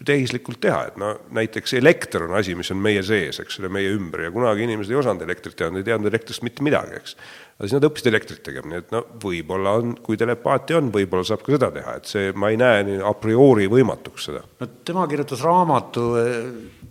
tehislikult 0.03 0.59
teha, 0.59 0.81
et 0.89 0.97
no 0.99 1.13
näiteks 1.35 1.77
elekter 1.79 2.25
on 2.25 2.35
asi, 2.35 2.55
mis 2.57 2.67
on 2.73 2.79
meie 2.83 2.99
sees, 3.05 3.39
eks 3.39 3.61
ole, 3.61 3.69
meie 3.71 3.93
ümber 3.95 4.25
ja 4.25 4.31
kunagi 4.33 4.65
inimesed 4.67 4.91
ei 4.91 4.99
osanud 4.99 5.23
elektrit 5.23 5.55
teada, 5.55 5.79
ei 5.79 5.87
teadnud 5.87 6.11
elektrist 6.11 6.43
mitte 6.43 6.65
midagi, 6.67 6.97
eks. 6.99 7.15
aga 7.55 7.69
siis 7.69 7.75
nad 7.77 7.87
õppisid 7.87 8.09
elektrit 8.11 8.41
tegema, 8.43 8.73
nii 8.73 8.81
et 8.83 8.91
no 8.91 9.05
võib-olla 9.23 9.77
on, 9.79 9.93
kui 10.03 10.19
telepaatia 10.19 10.81
on, 10.81 10.89
võib-olla 10.91 11.27
saab 11.27 11.45
ka 11.45 11.55
seda 11.55 11.69
teha, 11.77 11.95
et 12.01 12.11
see, 12.11 12.33
ma 12.35 12.51
ei 12.51 12.59
näe 12.59 12.83
nii 12.89 12.99
a 13.07 13.13
priori 13.21 13.69
võimatuks 13.71 14.27
seda. 14.27 14.43
no 14.59 14.69
tema 14.91 15.07
kirjutas 15.11 15.45
raamatu, 15.47 16.05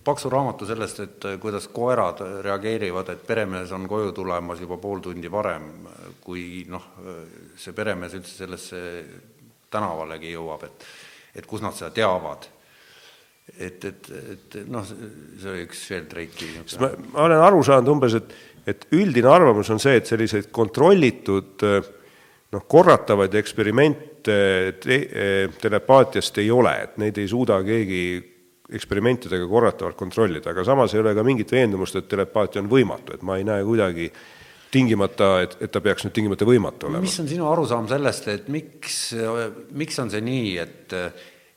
paksu 0.09 0.33
raamatu 0.33 0.71
sellest, 0.73 1.05
et 1.05 1.29
kuidas 1.45 1.69
koerad 1.77 2.25
reageerivad, 2.49 3.13
et 3.13 3.29
peremees 3.29 3.77
on 3.77 3.85
koju 3.91 4.17
tulemas 4.17 4.65
juba 4.65 4.81
pool 4.81 5.05
tundi 5.05 5.29
varem, 5.33 5.69
kui 6.25 6.65
noh, 6.73 6.89
see 7.61 7.77
peremees 7.77 8.17
üldse 8.17 8.41
sellesse 8.41 8.85
tänavalegi 9.69 10.33
jõuab, 10.33 10.71
et 10.71 10.93
et 11.35 11.47
kus 11.51 11.65
nad 11.65 11.75
seda 11.75 11.91
teavad 11.91 12.45
et, 13.53 13.85
et, 13.85 14.11
et 14.33 14.57
noh, 14.73 14.85
see 14.87 15.51
oli 15.51 15.65
üks 15.67 15.85
Sheldrake'i 15.89 16.65
ma, 16.81 16.91
ma 17.13 17.27
olen 17.29 17.45
aru 17.45 17.63
saanud 17.67 17.93
umbes, 17.93 18.17
et, 18.19 18.33
et 18.67 18.87
üldine 18.97 19.31
arvamus 19.31 19.71
on 19.75 19.83
see, 19.83 19.99
et 20.01 20.09
selliseid 20.09 20.49
kontrollitud 20.55 21.65
noh, 21.65 22.69
korratavaid 22.71 23.35
eksperimente 23.41 24.39
te, 24.81 25.01
telepaatiast 25.61 26.41
ei 26.43 26.49
ole, 26.55 26.73
et 26.87 26.97
neid 27.03 27.19
ei 27.21 27.29
suuda 27.31 27.61
keegi 27.67 28.05
eksperimentidega 28.75 29.45
korratavalt 29.49 29.99
kontrollida, 29.99 30.55
aga 30.55 30.65
samas 30.65 30.95
ei 30.95 31.03
ole 31.03 31.13
ka 31.15 31.25
mingit 31.27 31.53
veendumust, 31.53 32.01
et 32.01 32.09
telepaatia 32.09 32.63
on 32.63 32.71
võimatu, 32.71 33.13
et 33.15 33.27
ma 33.27 33.37
ei 33.37 33.45
näe 33.47 33.65
kuidagi 33.67 34.09
tingimata, 34.75 35.29
et, 35.45 35.59
et 35.63 35.71
ta 35.71 35.83
peaks 35.85 36.07
nüüd 36.07 36.15
tingimata 36.17 36.49
võimatu 36.49 36.89
olema. 36.89 37.05
mis 37.05 37.21
on 37.23 37.29
sinu 37.31 37.47
arusaam 37.47 37.87
sellest, 37.91 38.27
et 38.33 38.49
miks, 38.51 38.97
miks 39.77 40.01
on 40.03 40.11
see 40.11 40.25
nii, 40.25 40.57
et 40.65 40.97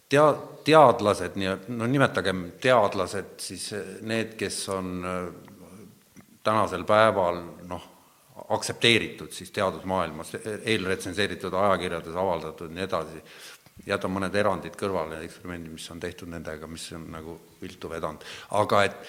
tea-, 0.09 0.39
teadlased, 0.67 1.35
nii, 1.39 1.53
no 1.75 1.89
nimetagem 1.89 2.47
teadlased 2.61 3.37
siis 3.43 3.69
need, 4.07 4.35
kes 4.39 4.61
on 4.73 4.95
äh, 5.05 5.21
tänasel 6.43 6.83
päeval 6.87 7.41
noh, 7.67 7.93
aktsepteeritud 8.55 9.33
siis 9.35 9.51
teadusmaailmas, 9.51 10.35
eelretsenseeritud 10.63 11.53
ajakirjades 11.53 12.15
avaldatud 12.15 12.69
ja 12.71 12.75
nii 12.75 12.85
edasi, 12.85 13.23
jätan 13.87 14.13
mõned 14.13 14.35
erandid 14.35 14.77
kõrvale, 14.79 15.19
eksperimendid, 15.25 15.73
mis 15.75 15.87
on 15.91 15.99
tehtud 16.01 16.31
nendega, 16.31 16.69
mis 16.71 16.85
on 16.95 17.09
nagu 17.13 17.35
viltu 17.61 17.91
vedanud, 17.91 18.23
aga 18.61 18.85
et 18.87 19.01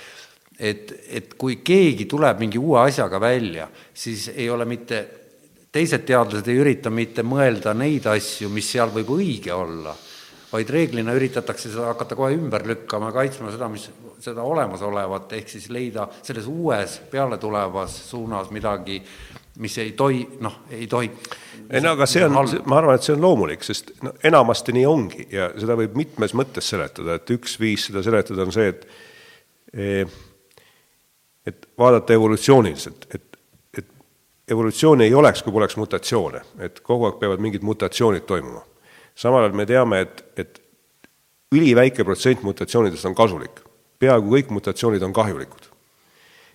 et, 0.58 0.90
et 1.14 1.34
kui 1.38 1.60
keegi 1.62 2.08
tuleb 2.10 2.40
mingi 2.42 2.58
uue 2.58 2.80
asjaga 2.80 3.20
välja, 3.22 3.68
siis 3.94 4.24
ei 4.34 4.48
ole 4.50 4.64
mitte, 4.66 5.04
teised 5.70 6.02
teadlased 6.08 6.48
ei 6.50 6.58
ürita 6.58 6.90
mitte 6.90 7.22
mõelda 7.22 7.76
neid 7.78 8.08
asju, 8.10 8.50
mis 8.50 8.66
seal 8.72 8.90
võib 8.90 9.12
õige 9.14 9.54
olla 9.54 9.94
vaid 10.52 10.70
reeglina 10.72 11.14
üritatakse 11.16 11.70
seda 11.70 11.90
hakata 11.92 12.16
kohe 12.16 12.36
ümber 12.36 12.64
lükkama, 12.66 13.10
kaitsma 13.12 13.52
seda, 13.52 13.68
mis, 13.72 13.88
seda 14.24 14.44
olemasolevat, 14.46 15.32
ehk 15.40 15.52
siis 15.52 15.68
leida 15.74 16.08
selles 16.22 16.48
uues 16.48 16.98
pealetulevas 17.10 17.98
suunas 18.10 18.52
midagi, 18.54 19.02
mis 19.58 19.76
ei 19.82 19.92
tohi, 19.98 20.24
noh, 20.40 20.62
ei 20.70 20.86
tohi 20.86 21.10
ei 21.68 21.82
no 21.84 21.92
aga 21.92 22.06
see 22.08 22.22
on, 22.24 22.32
ma 22.64 22.78
arvan, 22.78 22.96
et 22.96 23.04
see 23.04 23.12
on 23.12 23.20
loomulik, 23.20 23.64
sest 23.66 23.90
no 24.04 24.14
enamasti 24.24 24.72
nii 24.72 24.86
ongi 24.88 25.26
ja 25.34 25.50
seda 25.58 25.76
võib 25.76 25.98
mitmes 25.98 26.32
mõttes 26.38 26.70
seletada, 26.72 27.18
et 27.18 27.32
üks 27.34 27.58
viis 27.60 27.88
seda 27.90 28.00
seletada 28.06 28.46
on 28.46 28.54
see, 28.54 28.70
et 28.72 28.86
eh, 29.74 30.18
et 31.48 31.68
vaadata 31.78 32.12
evolutsiooniliselt, 32.16 33.06
et, 33.14 33.38
et 33.78 33.88
evolutsiooni 34.52 35.06
ei 35.08 35.14
oleks, 35.14 35.42
kui 35.44 35.52
poleks 35.52 35.76
mutatsioone, 35.80 36.42
et 36.64 36.80
kogu 36.84 37.08
aeg 37.08 37.20
peavad 37.20 37.44
mingid 37.44 37.64
mutatsioonid 37.64 38.26
toimuma. 38.28 38.64
Samal 39.18 39.46
ajal 39.46 39.56
me 39.58 39.66
teame, 39.66 40.00
et, 40.06 40.22
et 40.38 40.62
üliväike 41.54 42.04
protsent 42.06 42.44
mutatsioonidest 42.46 43.08
on 43.08 43.16
kasulik. 43.18 43.64
peaaegu 43.98 44.30
kõik 44.36 44.50
mutatsioonid 44.54 45.02
on 45.02 45.12
kahjulikud. 45.12 45.68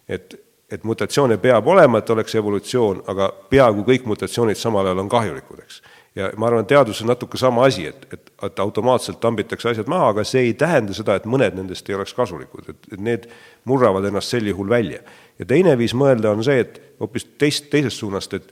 et 0.07 0.39
et 0.73 0.83
mutatsioone 0.83 1.37
peab 1.37 1.67
olema, 1.69 1.99
et 1.99 2.09
oleks 2.09 2.35
evolutsioon, 2.39 3.03
aga 3.11 3.27
peaaegu 3.49 3.83
kõik 3.87 4.07
mutatsioonid 4.09 4.57
samal 4.57 4.87
ajal 4.87 5.03
on 5.03 5.11
kahjulikud, 5.11 5.59
eks. 5.65 5.81
ja 6.17 6.31
ma 6.39 6.49
arvan, 6.49 6.65
teadus 6.69 7.01
on 7.03 7.11
natuke 7.11 7.37
sama 7.37 7.67
asi, 7.67 7.85
et, 7.91 8.07
et, 8.13 8.31
et 8.47 8.61
automaatselt 8.63 9.19
tambitakse 9.21 9.69
asjad 9.73 9.91
maha, 9.91 10.09
aga 10.15 10.25
see 10.27 10.47
ei 10.47 10.55
tähenda 10.57 10.95
seda, 10.97 11.19
et 11.19 11.27
mõned 11.29 11.59
nendest 11.59 11.89
ei 11.89 11.97
oleks 11.97 12.15
kasulikud, 12.17 12.71
et, 12.73 12.89
et 12.93 13.05
need 13.11 13.27
murravad 13.69 14.07
ennast 14.09 14.33
sel 14.33 14.49
juhul 14.49 14.71
välja. 14.71 15.03
ja 15.39 15.45
teine 15.49 15.77
viis 15.77 15.93
mõelda 15.97 16.33
on 16.33 16.43
see, 16.45 16.59
et 16.65 16.81
hoopis 17.01 17.27
teist, 17.37 17.69
teisest 17.73 18.01
suunast, 18.01 18.33
et 18.33 18.49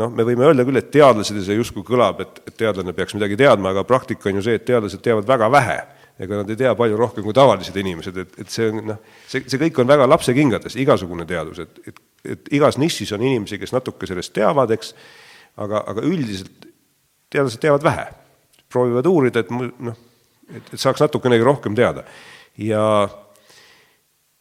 noh, 0.00 0.12
me 0.12 0.24
võime 0.26 0.46
öelda 0.48 0.64
küll, 0.68 0.80
et 0.80 0.92
teadlased 0.94 1.36
ja 1.36 1.46
see 1.46 1.58
justkui 1.58 1.84
kõlab, 1.86 2.22
et, 2.24 2.38
et 2.48 2.56
teadlane 2.64 2.94
peaks 2.96 3.16
midagi 3.16 3.36
teadma, 3.40 3.74
aga 3.74 3.84
praktika 3.88 4.30
on 4.30 4.40
ju 4.40 4.46
see, 4.46 4.60
et 4.60 4.64
teadlased 4.68 5.02
teavad 5.04 5.28
väga 5.28 5.50
vähe 5.52 5.80
ega 6.22 6.38
nad 6.38 6.50
ei 6.52 6.58
tea 6.60 6.72
palju 6.76 6.98
rohkem 6.98 7.24
kui 7.24 7.34
tavalised 7.34 7.76
inimesed, 7.80 8.18
et, 8.22 8.34
et 8.44 8.52
see 8.52 8.68
on 8.70 8.82
noh, 8.92 8.98
see, 9.26 9.42
see 9.48 9.60
kõik 9.64 9.80
on 9.82 9.88
väga 9.90 10.06
lapsekingades, 10.10 10.76
igasugune 10.82 11.26
teadus, 11.28 11.62
et, 11.64 11.80
et, 11.88 12.00
et 12.34 12.52
igas 12.58 12.78
nišis 12.80 13.14
on 13.16 13.24
inimesi, 13.24 13.58
kes 13.60 13.72
natuke 13.74 14.08
sellest 14.08 14.34
teavad, 14.36 14.70
eks, 14.76 14.92
aga, 15.62 15.82
aga 15.92 16.04
üldiselt 16.06 16.68
teadlased 17.32 17.62
teavad 17.62 17.86
vähe. 17.86 18.06
proovivad 18.72 19.06
uurida, 19.06 19.40
et 19.40 19.50
noh, 19.52 19.96
et, 20.48 20.72
et 20.72 20.80
saaks 20.80 21.02
natukenegi 21.02 21.44
rohkem 21.44 21.74
teada. 21.76 22.04
ja, 22.56 23.08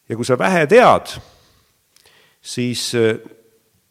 ja 0.09 0.15
kui 0.15 0.27
sa 0.27 0.37
vähe 0.39 0.67
tead, 0.67 1.15
siis 2.41 2.91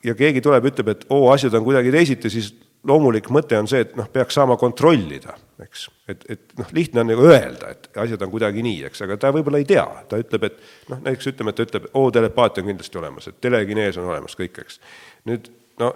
ja 0.04 0.16
keegi 0.16 0.42
tuleb, 0.44 0.66
ütleb, 0.70 0.90
et 0.94 1.06
oo, 1.12 1.28
asjad 1.32 1.54
on 1.58 1.64
kuidagi 1.66 1.92
teisiti, 1.94 2.32
siis 2.32 2.50
loomulik 2.88 3.28
mõte 3.32 3.58
on 3.60 3.68
see, 3.68 3.82
et 3.84 3.92
noh, 3.98 4.08
peaks 4.12 4.38
saama 4.38 4.56
kontrollida, 4.60 5.34
eks. 5.60 5.86
et, 6.08 6.24
et 6.32 6.54
noh, 6.58 6.68
lihtne 6.76 7.02
on 7.02 7.10
nagu 7.12 7.26
öelda, 7.28 7.74
et 7.74 8.00
asjad 8.04 8.22
on 8.24 8.32
kuidagi 8.32 8.64
nii, 8.64 8.84
eks, 8.88 9.04
aga 9.04 9.18
ta 9.20 9.32
võib-olla 9.36 9.60
ei 9.60 9.68
tea, 9.68 9.84
ta 10.08 10.20
ütleb, 10.20 10.46
et 10.48 10.60
noh, 10.92 11.02
näiteks 11.04 11.32
ütleme, 11.34 11.52
et 11.52 11.60
ta 11.60 11.68
ütleb, 11.68 11.90
oo, 11.92 12.08
telepaatia 12.14 12.64
on 12.64 12.72
kindlasti 12.72 13.02
olemas, 13.02 13.28
et 13.28 13.40
telekinees 13.44 14.00
on 14.00 14.08
olemas, 14.14 14.36
kõik, 14.38 14.62
eks. 14.64 14.80
nüüd 15.28 15.52
no 15.82 15.92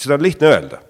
seda 0.00 0.18
on 0.18 0.26
lihtne 0.28 0.52
öelda. 0.52 0.82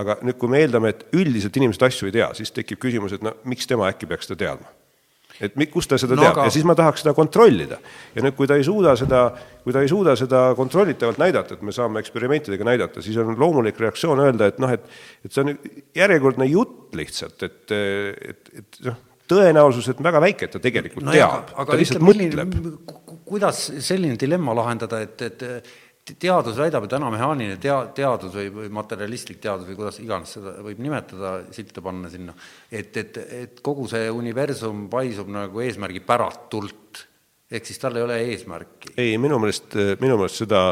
aga 0.00 0.20
nüüd, 0.22 0.36
kui 0.38 0.50
me 0.50 0.60
eeldame, 0.62 0.92
et 0.92 1.00
üldiselt 1.18 1.56
inimesed 1.58 1.82
asju 1.82 2.06
ei 2.06 2.14
tea, 2.14 2.28
siis 2.38 2.52
tekib 2.54 2.78
küsimus, 2.82 3.16
et 3.16 3.24
no 3.26 3.32
miks 3.50 3.66
tema 3.66 3.88
äkki 3.90 4.06
peaks 4.06 4.28
seda 4.30 4.38
teadma 4.44 4.70
et 5.40 5.56
kust 5.72 5.90
ta 5.90 5.98
seda 6.00 6.16
no, 6.18 6.22
teab 6.24 6.36
aga... 6.36 6.46
ja 6.48 6.54
siis 6.54 6.66
ma 6.68 6.76
tahaks 6.78 7.04
seda 7.04 7.14
kontrollida. 7.16 7.80
ja 8.14 8.24
nüüd, 8.24 8.36
kui 8.38 8.48
ta 8.50 8.58
ei 8.60 8.64
suuda 8.66 8.94
seda, 8.98 9.22
kui 9.64 9.74
ta 9.76 9.84
ei 9.84 9.90
suuda 9.90 10.16
seda 10.18 10.42
kontrollitavalt 10.58 11.20
näidata, 11.22 11.56
et 11.56 11.66
me 11.66 11.74
saame 11.74 12.02
eksperimentidega 12.04 12.66
näidata, 12.68 13.04
siis 13.04 13.18
on 13.20 13.36
loomulik 13.40 13.80
reaktsioon 13.80 14.20
öelda, 14.26 14.50
et 14.52 14.60
noh, 14.62 14.72
et 14.72 14.84
et 15.24 15.32
see 15.32 15.44
on 15.44 15.54
järjekordne 15.96 16.48
jutt 16.50 16.96
lihtsalt, 16.96 17.42
et, 17.46 17.62
et, 17.72 18.52
et 18.62 18.80
noh, 18.88 18.98
tõenäosus, 19.30 19.92
et 19.92 20.00
väga 20.02 20.22
väike, 20.22 20.48
et 20.48 20.56
ta 20.56 20.62
tegelikult 20.62 21.06
no 21.06 21.14
teab, 21.14 21.52
ta 21.54 21.78
lihtsalt 21.78 22.04
mõtleb. 22.04 22.56
kuidas 23.28 23.68
selline 23.84 24.18
dilemma 24.20 24.56
lahendada, 24.58 25.04
et, 25.06 25.22
et 25.28 25.44
teadus 26.18 26.58
väidab, 26.58 26.86
et 26.86 26.92
täna 26.94 27.10
mehaaniline 27.12 27.58
tea-, 27.62 27.90
teadus 27.96 28.34
või, 28.34 28.48
või 28.54 28.70
materjalistlik 28.80 29.40
teadus 29.42 29.68
või 29.68 29.78
kuidas 29.78 30.00
iganes 30.02 30.36
seda 30.36 30.54
võib 30.64 30.80
nimetada, 30.82 31.34
silte 31.54 31.84
panna 31.84 32.10
sinna, 32.12 32.34
et, 32.70 32.96
et, 32.96 33.20
et 33.44 33.60
kogu 33.64 33.88
see 33.90 34.08
universum 34.12 34.86
paisub 34.92 35.30
nagu 35.32 35.64
eesmärgipäratult, 35.64 37.04
ehk 37.50 37.68
siis 37.68 37.82
tal 37.82 37.98
ei 37.98 38.06
ole 38.06 38.20
eesmärki. 38.30 38.94
ei, 38.96 39.18
minu 39.18 39.40
meelest, 39.42 39.76
minu 40.00 40.16
meelest 40.20 40.44
seda 40.44 40.64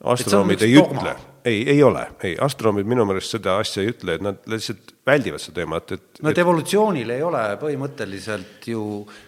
astronoomid 0.00 0.64
ei 0.64 0.74
dogma. 0.78 1.02
ütle. 1.02 1.14
ei, 1.44 1.62
ei 1.74 1.82
ole, 1.82 2.06
ei, 2.24 2.34
astronoomid 2.40 2.88
minu 2.88 3.04
meelest 3.08 3.36
seda 3.36 3.58
asja 3.60 3.84
ei 3.84 3.92
ütle, 3.92 4.16
et 4.16 4.24
nad 4.24 4.50
lihtsalt 4.50 4.94
väldivad 5.06 5.42
seda 5.42 5.60
teemat, 5.60 5.94
et 5.96 6.20
no 6.24 6.32
et 6.32 6.42
evolutsioonil 6.42 7.14
ei 7.16 7.24
ole 7.26 7.44
põhimõtteliselt 7.60 8.68
ju, 8.72 8.84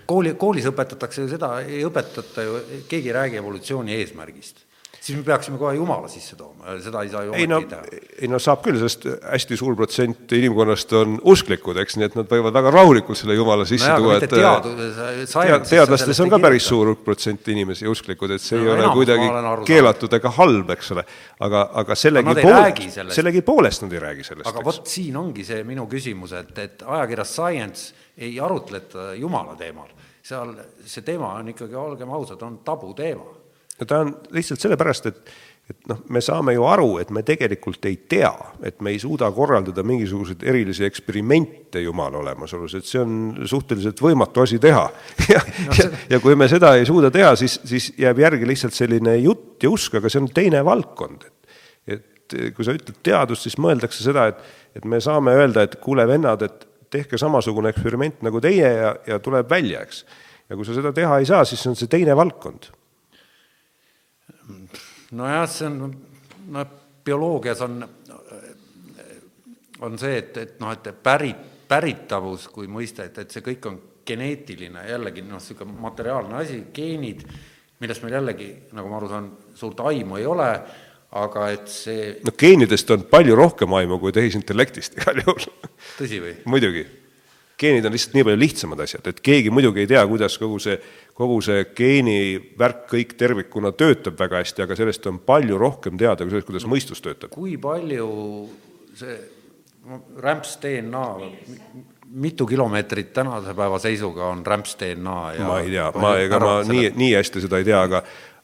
kooli, 0.09 0.36
koolis 0.40 0.68
õpetatakse 0.72 1.24
ju 1.24 1.32
seda, 1.32 1.55
ei 1.66 1.84
õpetata 1.89 2.47
ju, 2.47 2.60
keegi 2.90 3.12
ei 3.12 3.18
räägi 3.20 3.43
evolutsiooni 3.43 3.98
eesmärgist 4.01 4.66
siis 5.03 5.19
me 5.19 5.24
peaksime 5.27 5.59
kohe 5.59 5.74
Jumala 5.74 6.09
sisse 6.11 6.37
tooma, 6.39 6.77
seda 6.83 7.03
ei 7.03 7.11
saa 7.11 7.24
ju 7.27 7.35
ei 7.35 7.47
no, 7.51 7.59
ei 8.23 8.29
no 8.31 8.39
saab 8.43 8.62
küll, 8.62 8.79
sest 8.83 9.07
hästi 9.07 9.59
suur 9.59 9.74
protsent 9.79 10.31
inimkonnast 10.37 10.95
on 10.99 11.16
usklikud, 11.33 11.81
eks, 11.83 11.97
nii 11.99 12.07
et 12.07 12.19
nad 12.19 12.31
võivad 12.31 12.55
väga 12.55 12.73
rahulikult 12.77 13.19
selle 13.19 13.35
Jumala 13.39 13.66
sisse 13.69 13.91
no 13.91 13.99
tuua, 13.99 14.20
et 14.20 14.31
tead, 14.31 15.66
teadlastes 15.70 16.23
on 16.23 16.31
ka 16.33 16.39
päris 16.43 16.69
suur 16.70 16.95
protsent 17.03 17.51
inimesi 17.55 17.91
usklikud, 17.91 18.37
et 18.37 18.45
see 18.45 18.61
no, 18.61 18.69
ei 18.69 18.74
ole 18.77 18.93
kuidagi 18.95 19.66
keelatud 19.73 20.16
ega 20.20 20.35
halb, 20.39 20.73
eks 20.77 20.95
ole, 20.95 21.07
aga, 21.49 21.65
aga 21.83 21.99
sellegipoolest, 22.05 23.03
sellegipoolest 23.19 23.87
nad 23.87 23.99
ei 23.99 24.07
räägi 24.07 24.31
sellest. 24.31 24.49
aga 24.53 24.66
vot 24.70 24.87
siin 24.95 25.19
ongi 25.19 25.47
see 25.51 25.66
minu 25.66 25.89
küsimus, 25.91 26.37
et, 26.39 26.55
et 26.62 26.87
ajakirjas 26.87 27.37
Science 27.41 28.09
ei 28.23 28.37
arutleta 28.41 29.12
Jumala 29.19 29.59
teemal, 29.59 29.91
seal 30.23 30.55
see 30.87 31.03
teema 31.03 31.35
on 31.41 31.51
ikkagi, 31.57 31.74
olgem 31.74 32.11
ausad, 32.15 32.43
on 32.47 32.61
tabuteema 32.62 33.41
ja 33.83 33.89
ta 33.89 34.05
on 34.07 34.15
lihtsalt 34.35 34.63
sellepärast, 34.63 35.11
et 35.11 35.35
et 35.71 35.85
noh, 35.89 36.01
me 36.13 36.21
saame 36.23 36.55
ju 36.57 36.65
aru, 36.67 36.89
et 37.01 37.11
me 37.15 37.23
tegelikult 37.27 37.87
ei 37.87 37.97
tea, 38.11 38.33
et 38.67 38.81
me 38.83 38.93
ei 38.93 38.99
suuda 39.01 39.29
korraldada 39.35 39.85
mingisuguseid 39.87 40.43
erilisi 40.51 40.85
eksperimente 40.89 41.81
Jumala 41.85 42.19
olemasolus, 42.19 42.75
et 42.79 42.89
see 42.89 43.01
on 43.01 43.13
suhteliselt 43.49 44.03
võimatu 44.03 44.43
asi 44.43 44.59
teha 44.63 44.83
ja 45.33 45.43
no,, 45.43 45.77
ja, 45.79 45.87
ja 46.17 46.21
kui 46.25 46.35
me 46.39 46.49
seda 46.51 46.75
ei 46.79 46.89
suuda 46.89 47.13
teha, 47.15 47.35
siis, 47.39 47.61
siis 47.69 47.93
jääb 48.01 48.25
järgi 48.25 48.49
lihtsalt 48.49 48.77
selline 48.77 49.17
jutt 49.23 49.63
ja 49.63 49.71
usk, 49.71 50.01
aga 50.01 50.11
see 50.13 50.25
on 50.25 50.29
teine 50.35 50.65
valdkond. 50.67 51.31
et 51.87 52.37
kui 52.57 52.67
sa 52.67 52.75
ütled 52.75 52.99
teadust, 53.05 53.47
siis 53.47 53.59
mõeldakse 53.61 54.05
seda, 54.05 54.29
et, 54.33 54.45
et 54.79 54.85
me 54.89 55.01
saame 55.05 55.35
öelda, 55.37 55.67
et 55.67 55.79
kuule, 55.85 56.07
vennad, 56.09 56.43
et 56.43 56.69
tehke 56.93 57.19
samasugune 57.21 57.71
eksperiment 57.73 58.23
nagu 58.27 58.41
teie 58.45 58.69
ja, 58.69 58.95
ja 59.07 59.19
tuleb 59.23 59.51
välja, 59.51 59.87
eks. 59.87 60.05
ja 60.51 60.59
kui 60.59 60.67
sa 60.67 60.75
seda 60.77 60.93
teha 60.97 61.23
ei 61.23 61.29
saa, 61.29 61.47
siis 61.49 61.63
on 61.71 61.79
see 61.79 61.91
teine 61.93 62.19
valdkond 62.19 62.73
nojah, 65.19 65.47
see 65.51 65.69
on, 65.69 65.94
noh, 66.52 66.77
bioloogias 67.05 67.62
on, 67.66 67.81
on 69.82 69.98
see, 69.98 70.19
et, 70.19 70.36
et 70.36 70.60
noh, 70.62 70.73
et 70.74 70.93
pärit, 71.02 71.48
päritavus 71.73 72.48
kui 72.52 72.69
mõiste, 72.70 73.06
et, 73.09 73.19
et 73.24 73.32
see 73.32 73.44
kõik 73.44 73.66
on 73.70 73.81
geneetiline, 74.06 74.86
jällegi 74.90 75.24
noh, 75.24 75.40
niisugune 75.40 75.74
materiaalne 75.82 76.39
asi, 76.43 76.62
geenid, 76.74 77.23
millest 77.82 78.05
meil 78.05 78.19
jällegi, 78.19 78.48
nagu 78.77 78.90
ma 78.90 78.98
aru 78.98 79.10
saan, 79.10 79.28
suurt 79.59 79.81
aimu 79.90 80.19
ei 80.20 80.27
ole, 80.28 80.48
aga 81.23 81.47
et 81.52 81.69
see 81.69 82.09
no 82.24 82.32
geenidest 82.39 82.90
on 82.94 83.05
palju 83.10 83.36
rohkem 83.36 83.73
aimu 83.77 83.98
kui 84.01 84.14
tehisintellektist 84.16 84.97
igal 84.97 85.20
juhul. 85.20 85.48
tõsi 85.98 86.20
või? 86.24 86.35
muidugi. 86.48 86.86
geenid 87.60 87.86
on 87.86 87.94
lihtsalt 87.94 88.16
nii 88.16 88.27
palju 88.28 88.40
lihtsamad 88.40 88.85
asjad, 88.86 89.10
et 89.12 89.20
keegi 89.24 89.52
muidugi 89.55 89.85
ei 89.85 89.90
tea, 89.90 90.05
kuidas 90.09 90.39
kogu 90.40 90.59
see 90.62 90.78
kogu 91.16 91.39
see 91.44 91.66
geenivärk 91.76 92.86
kõik 92.90 93.14
tervikuna 93.20 93.72
töötab 93.76 94.18
väga 94.20 94.40
hästi, 94.43 94.64
aga 94.64 94.76
sellest 94.78 95.06
on 95.10 95.20
palju 95.26 95.59
rohkem 95.60 96.01
teada 96.01 96.24
kui 96.24 96.32
sellest, 96.32 96.48
kuidas 96.48 96.68
mõistus 96.68 97.05
töötab. 97.05 97.32
kui 97.34 97.59
palju 97.60 98.09
see 98.98 99.16
rämps 100.22 100.56
DNA, 100.62 101.06
mitu 102.22 102.47
kilomeetrit 102.47 103.12
tänase 103.12 103.55
päeva 103.56 103.78
seisuga 103.82 104.28
on 104.30 104.44
rämps 104.47 104.76
DNA 104.80 105.16
ja 105.36 105.48
ma 105.48 105.60
ei 105.60 105.72
tea, 105.72 105.89
ma, 106.01 106.12
ega 106.22 106.40
ma 106.43 106.52
nii, 106.68 106.93
nii 106.97 107.14
hästi 107.18 107.44
seda 107.47 107.60
ei 107.60 107.66
tea, 107.68 107.80
aga 107.82 108.02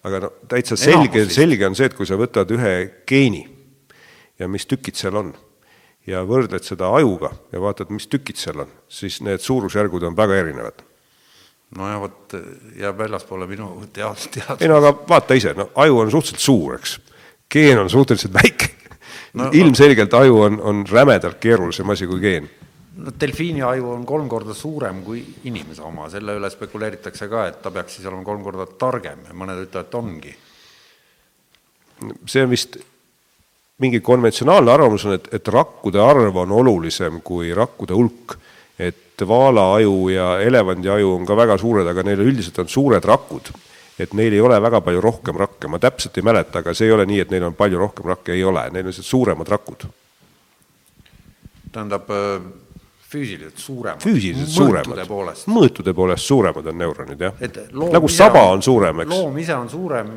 aga 0.08 0.22
no 0.24 0.32
täitsa 0.48 0.76
selge, 0.78 1.24
selge 1.32 1.66
on 1.66 1.76
see, 1.78 1.88
et 1.90 1.96
kui 1.96 2.06
sa 2.08 2.18
võtad 2.20 2.50
ühe 2.54 2.74
geeni 3.08 3.44
ja 4.38 4.48
mis 4.50 4.66
tükid 4.68 4.98
seal 4.98 5.18
on 5.18 5.32
ja 6.08 6.22
võrdled 6.26 6.64
seda 6.64 6.92
ajuga 6.96 7.32
ja 7.52 7.62
vaatad, 7.62 7.90
mis 7.94 8.06
tükid 8.10 8.38
seal 8.40 8.64
on, 8.64 8.70
siis 8.88 9.20
need 9.24 9.42
suurusjärgud 9.44 10.06
on 10.08 10.16
väga 10.16 10.38
erinevad 10.44 10.84
nojah, 11.76 12.00
vot 12.00 12.36
jääb 12.78 12.98
väljaspoole 12.98 13.48
minu 13.50 13.70
tead-, 13.94 14.28
teadmist. 14.32 14.62
ei 14.62 14.70
no 14.70 14.80
aga 14.80 14.94
vaata 15.08 15.36
ise, 15.38 15.54
no 15.58 15.70
aju 15.74 16.04
on 16.04 16.12
suhteliselt 16.14 16.44
suur, 16.44 16.78
eks. 16.78 16.98
geen 17.52 17.78
on 17.78 17.90
suhteliselt 17.90 18.34
väike 18.34 18.70
no,. 19.34 19.50
ilmselgelt 19.60 20.14
aju 20.14 20.40
on, 20.46 20.60
on 20.60 20.86
rämedalt 20.90 21.38
keerulisem 21.42 21.90
asi 21.94 22.06
kui 22.06 22.20
geen. 22.24 22.50
no 22.96 23.14
delfiini 23.20 23.62
aju 23.62 23.92
on 23.92 24.06
kolm 24.06 24.28
korda 24.28 24.54
suurem 24.54 25.02
kui 25.04 25.22
inimese 25.44 25.84
oma, 25.84 26.08
selle 26.10 26.38
üle 26.40 26.50
spekuleeritakse 26.50 27.28
ka, 27.28 27.46
et 27.52 27.62
ta 27.62 27.72
peaks 27.74 27.98
siis 27.98 28.08
olema 28.08 28.24
kolm 28.26 28.44
korda 28.46 28.68
targem 28.78 29.26
ja 29.28 29.36
mõned 29.36 29.64
ütlevad, 29.66 29.90
et 29.90 29.98
ongi. 29.98 30.36
see 32.26 32.46
on 32.46 32.50
vist 32.50 32.78
mingi 33.78 34.00
konventsionaalne 34.02 34.72
arvamus 34.72 35.04
on, 35.06 35.18
et, 35.18 35.28
et 35.34 35.48
rakkude 35.54 36.00
arv 36.02 36.36
on 36.42 36.52
olulisem 36.62 37.20
kui 37.22 37.52
rakkude 37.54 37.94
hulk 37.94 38.38
et 39.18 39.26
vaala 39.26 39.72
aju 39.74 40.10
ja 40.12 40.26
elevandi 40.40 40.90
aju 40.94 41.14
on 41.16 41.24
ka 41.26 41.36
väga 41.36 41.56
suured, 41.58 41.88
aga 41.90 42.04
neil 42.06 42.22
üldiselt 42.22 42.58
on 42.62 42.68
suured 42.70 43.04
rakud. 43.04 43.50
et 43.98 44.12
neil 44.14 44.32
ei 44.32 44.40
ole 44.40 44.60
väga 44.62 44.78
palju 44.80 45.00
rohkem 45.02 45.34
rakke, 45.34 45.66
ma 45.66 45.78
täpselt 45.82 46.14
ei 46.20 46.22
mäleta, 46.22 46.60
aga 46.60 46.70
see 46.74 46.86
ei 46.86 46.92
ole 46.94 47.02
nii, 47.06 47.18
et 47.24 47.30
neil 47.34 47.48
on 47.48 47.54
palju 47.58 47.78
rohkem 47.80 48.06
rakke, 48.06 48.30
ei 48.32 48.44
ole, 48.46 48.62
neil 48.70 48.84
on 48.84 48.92
lihtsalt 48.92 49.06
suuremad 49.06 49.48
rakud. 49.50 49.86
tähendab 51.72 52.10
äh, 52.14 52.44
füüsiliselt 53.10 53.58
suuremad. 53.58 54.02
füüsiliselt 54.02 54.54
suuremad. 54.54 55.02
mõõtude 55.50 55.94
poolest. 55.94 56.26
suuremad 56.26 56.66
on 56.66 56.78
neuronid, 56.78 57.20
jah. 57.26 57.34
nagu 57.74 58.08
saba 58.08 58.44
on 58.52 58.62
suurem, 58.62 59.00
eks. 59.02 59.10
loom 59.10 59.38
ise 59.42 59.56
on 59.56 59.68
suurem. 59.68 60.12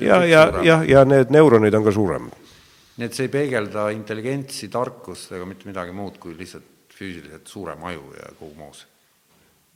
ja, 0.00 0.22
ja, 0.24 0.46
ja, 0.62 0.78
ja 0.88 1.04
need 1.04 1.28
neuronid 1.36 1.74
on 1.74 1.84
ka 1.84 1.92
suuremad. 1.92 2.48
nii 2.96 3.10
et 3.10 3.12
see 3.12 3.28
ei 3.28 3.34
peegelda 3.36 3.90
intelligentsi, 3.92 4.70
tarkust 4.72 5.36
ega 5.36 5.44
mitte 5.44 5.68
midagi 5.68 5.92
muud 5.92 6.16
kui 6.16 6.32
lihtsalt 6.32 6.75
füüsiliselt 6.96 7.48
suurem 7.48 7.82
aju 7.84 8.12
ja 8.16 8.30
kogu 8.38 8.54
moos. 8.58 8.86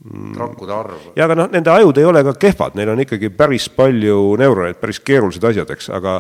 Mm.. 0.01 0.33
rakkude 0.33 0.73
arv. 0.73 1.01
ja 1.13 1.27
aga 1.27 1.35
noh, 1.37 1.49
nende 1.53 1.69
ajud 1.69 1.99
ei 2.01 2.07
ole 2.09 2.23
ka 2.25 2.33
kehvad, 2.41 2.73
neil 2.79 2.89
on 2.89 3.03
ikkagi 3.05 3.29
päris 3.37 3.67
palju 3.69 4.37
neuroneid, 4.41 4.79
päris 4.81 4.97
keerulised 5.05 5.45
asjad, 5.45 5.69
eks, 5.75 5.91
aga 5.93 6.15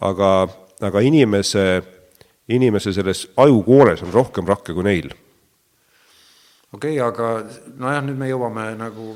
aga, 0.00 0.30
aga 0.80 1.02
inimese, 1.04 1.64
inimese 2.48 2.92
selles 2.92 3.26
ajukoores 3.36 4.02
on 4.04 4.12
rohkem 4.14 4.48
rakke 4.48 4.74
kui 4.76 4.86
neil. 4.86 5.10
Okei 6.74 6.98
okay,, 6.98 7.02
aga 7.02 7.30
nojah, 7.78 8.02
nüüd 8.04 8.20
me 8.20 8.30
jõuame 8.30 8.68
nagu, 8.78 9.12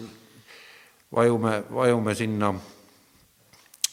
vajume, 1.17 1.57
vajume 1.75 2.15
sinna 2.17 2.55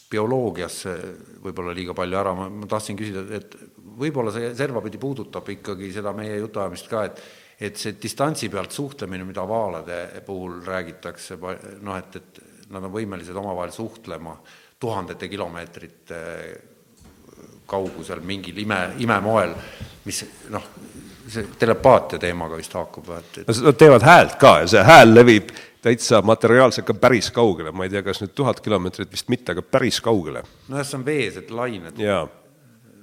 bioloogiasse 0.08 0.94
võib-olla 1.42 1.74
liiga 1.76 1.92
palju 1.96 2.16
ära, 2.16 2.32
ma, 2.36 2.48
ma 2.48 2.68
tahtsin 2.70 2.96
küsida, 2.96 3.26
et 3.36 3.56
võib-olla 3.98 4.32
see 4.34 4.54
servapidi 4.56 5.00
puudutab 5.00 5.48
ikkagi 5.54 5.92
seda 5.94 6.12
meie 6.16 6.38
jutuajamist 6.38 6.90
ka, 6.90 7.04
et 7.10 7.22
et 7.58 7.74
see 7.74 7.96
distantsi 7.98 8.46
pealt 8.48 8.70
suhtlemine, 8.70 9.24
mida 9.26 9.42
vaalade 9.48 10.22
puhul 10.26 10.60
räägitakse, 10.62 11.38
noh, 11.82 11.96
et, 11.98 12.16
et 12.16 12.68
nad 12.70 12.84
on 12.86 12.92
võimelised 12.94 13.34
omavahel 13.34 13.72
suhtlema 13.74 14.36
tuhandete 14.78 15.26
kilomeetrite 15.28 16.20
kaugusel 17.66 18.22
mingil 18.24 18.62
ime, 18.62 18.78
imemoel, 19.02 19.56
mis 20.06 20.22
noh, 20.54 20.68
see 21.28 21.50
telepaatia 21.58 22.20
teemaga 22.22 22.56
vist 22.56 22.74
haakub, 22.78 23.10
et, 23.18 23.40
et 23.42 23.50
Nad 23.66 23.80
teevad 23.80 24.06
häält 24.06 24.38
ka 24.40 24.54
ja 24.62 24.70
see 24.72 24.84
hääl 24.86 25.12
levib 25.12 25.50
täitsa 25.84 26.22
materiaalselt 26.22 26.86
ka 26.88 26.94
päris 26.98 27.30
kaugele, 27.34 27.72
ma 27.72 27.86
ei 27.86 27.92
tea, 27.92 28.02
kas 28.06 28.22
nüüd 28.22 28.34
tuhat 28.38 28.62
kilomeetrit 28.64 29.12
vist 29.12 29.28
mitte, 29.32 29.52
aga 29.54 29.62
päris 29.62 30.00
kaugele. 30.04 30.42
nojah, 30.68 30.86
see 30.86 30.98
on 30.98 31.06
vees, 31.06 31.36
et 31.42 31.50
lained. 31.50 32.00
jaa. 32.02 32.24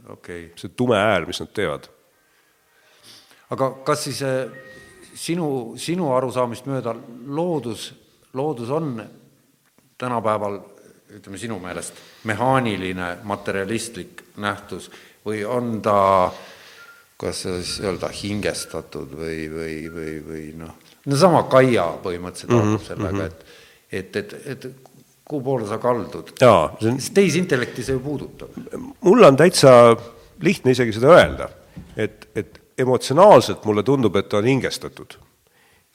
Okei 0.09 0.45
okay.. 0.45 0.53
see 0.59 0.73
tume 0.77 0.99
hääl, 0.99 1.25
mis 1.25 1.39
nad 1.39 1.51
teevad. 1.53 1.89
aga 3.49 3.71
kas 3.85 4.07
siis 4.07 4.21
äh, 4.23 4.47
sinu, 5.13 5.75
sinu 5.77 6.13
arusaamist 6.15 6.65
mööda 6.69 6.95
loodus, 7.27 7.93
loodus 8.33 8.69
on 8.69 8.97
tänapäeval, 9.97 10.59
ütleme 11.15 11.37
sinu 11.39 11.59
meelest, 11.59 11.93
mehaaniline, 12.23 13.17
materialistlik 13.23 14.25
nähtus 14.37 14.89
või 15.25 15.45
on 15.47 15.79
ta 15.81 15.99
äh, 16.25 16.43
kas 17.17 17.41
siis 17.41 17.77
öelda 17.79 18.09
hingestatud 18.11 19.13
või, 19.15 19.45
või, 19.51 19.75
või, 19.93 20.15
või 20.27 20.45
noh, 20.59 20.73
no 21.05 21.19
sama 21.19 21.45
Kaia 21.51 21.87
põhimõtteliselt 22.03 22.51
mm 22.51 22.73
-hmm, 22.73 22.87
sellega, 22.87 23.25
et 23.25 23.45
et, 23.91 24.15
et, 24.15 24.33
et 24.45 24.65
kuhu 25.29 25.41
poole 25.43 25.67
sa 25.67 25.77
kaldud. 25.81 26.33
On... 26.45 26.99
tehisintellekti 27.13 27.83
see 27.83 27.95
ju 27.95 27.99
puudutab. 27.99 28.49
mul 29.01 29.23
on 29.23 29.37
täitsa 29.37 29.95
lihtne 30.41 30.75
isegi 30.75 30.93
seda 30.93 31.15
öelda, 31.15 31.49
et, 31.97 32.29
et 32.35 32.61
emotsionaalselt 32.77 33.65
mulle 33.65 33.83
tundub, 33.83 34.15
et 34.15 34.29
ta 34.29 34.37
on 34.37 34.45
hingestatud. 34.45 35.17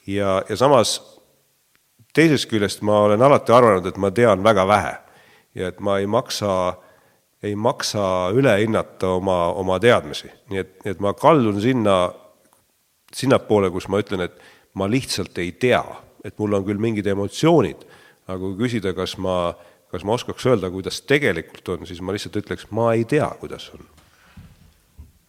ja, 0.07 0.41
ja 0.49 0.57
samas 0.57 0.99
teisest 2.13 2.49
küljest 2.49 2.81
ma 2.81 3.05
olen 3.07 3.21
alati 3.21 3.53
arvanud, 3.55 3.85
et 3.87 3.97
ma 3.97 4.11
tean 4.11 4.43
väga 4.43 4.67
vähe 4.67 4.95
ja 5.55 5.67
et 5.67 5.79
ma 5.79 5.99
ei 5.99 6.07
maksa 6.07 6.77
ei 7.43 7.55
maksa 7.55 8.29
üle 8.37 8.53
hinnata 8.59 9.15
oma, 9.17 9.47
oma 9.57 9.79
teadmisi, 9.81 10.29
nii 10.51 10.59
et, 10.61 10.73
nii 10.83 10.93
et 10.93 10.99
ma 11.01 11.13
kaldun 11.17 11.57
sinna, 11.61 11.95
sinnapoole, 13.15 13.71
kus 13.73 13.87
ma 13.89 14.01
ütlen, 14.01 14.27
et 14.27 14.35
ma 14.77 14.87
lihtsalt 14.89 15.37
ei 15.41 15.51
tea, 15.57 15.81
et 16.23 16.37
mul 16.37 16.53
on 16.53 16.65
küll 16.67 16.81
mingid 16.81 17.09
emotsioonid, 17.09 17.81
aga 18.31 18.41
kui 18.41 18.57
küsida, 18.63 18.95
kas 18.97 19.17
ma, 19.21 19.53
kas 19.91 20.05
ma 20.07 20.15
oskaks 20.17 20.47
öelda, 20.49 20.71
kuidas 20.73 21.01
tegelikult 21.07 21.73
on, 21.75 21.85
siis 21.89 22.01
ma 22.03 22.15
lihtsalt 22.15 22.39
ütleks, 22.41 22.69
ma 22.75 22.91
ei 22.95 23.05
tea, 23.09 23.27
kuidas 23.41 23.69
on. 23.75 23.85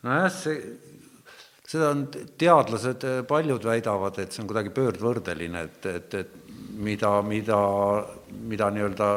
nojah, 0.07 0.31
see, 0.35 0.59
seda 1.67 1.93
on 1.95 2.07
teadlased, 2.41 3.07
paljud 3.29 3.65
väidavad, 3.67 4.19
et 4.23 4.35
see 4.35 4.45
on 4.45 4.51
kuidagi 4.51 4.75
pöördvõrdeline, 4.75 5.67
et, 5.69 5.89
et, 5.93 6.19
et 6.23 6.53
mida, 6.83 7.15
mida, 7.27 7.61
mida 8.49 8.71
nii-öelda 8.75 9.09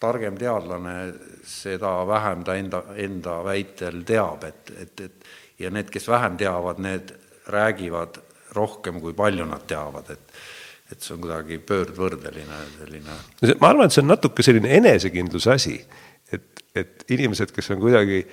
targem 0.00 0.38
teadlane 0.40 0.96
seda 1.44 2.00
vähem 2.08 2.44
ta 2.44 2.56
enda, 2.56 2.82
enda 2.96 3.40
väitel 3.44 4.02
teab, 4.08 4.44
et, 4.48 4.72
et, 4.80 5.04
et 5.06 5.30
ja 5.60 5.70
need, 5.72 5.90
kes 5.92 6.08
vähem 6.08 6.38
teavad, 6.40 6.80
need 6.80 7.12
räägivad 7.50 8.20
rohkem, 8.56 9.00
kui 9.00 9.12
palju 9.16 9.44
nad 9.46 9.66
teavad, 9.68 10.10
et 10.14 10.29
et 10.90 11.02
see 11.02 11.14
on 11.14 11.20
kuidagi 11.22 11.60
pöördvõrdeline 11.66 12.60
selline. 12.78 13.18
ma 13.60 13.72
arvan, 13.72 13.86
et 13.86 13.94
see 13.94 14.02
on 14.02 14.10
natuke 14.10 14.44
selline 14.46 14.72
enesekindluse 14.80 15.52
asi, 15.54 15.76
et, 16.34 16.64
et 16.74 17.04
inimesed, 17.14 17.52
kes 17.54 17.70
on 17.74 17.82
kuidagi 17.82 18.24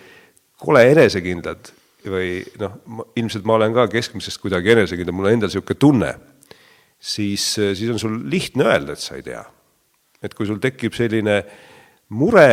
kole 0.57 0.81
enesekindlad 0.91 1.71
või 2.07 2.39
noh, 2.61 2.79
ilmselt 3.19 3.45
ma 3.47 3.57
olen 3.57 3.75
ka 3.75 3.87
keskmisest 3.91 4.41
kuidagi 4.41 4.73
enesekindel, 4.73 5.15
mul 5.15 5.29
on 5.29 5.37
endal 5.37 5.51
niisugune 5.51 5.81
tunne, 5.81 6.11
siis, 6.97 7.45
siis 7.57 7.93
on 7.93 8.01
sul 8.01 8.19
lihtne 8.31 8.65
öelda, 8.65 8.95
et 8.95 9.03
sa 9.03 9.17
ei 9.17 9.25
tea. 9.25 9.43
et 10.23 10.33
kui 10.33 10.47
sul 10.49 10.57
tekib 10.57 10.95
selline 10.97 11.41
mure 12.09 12.47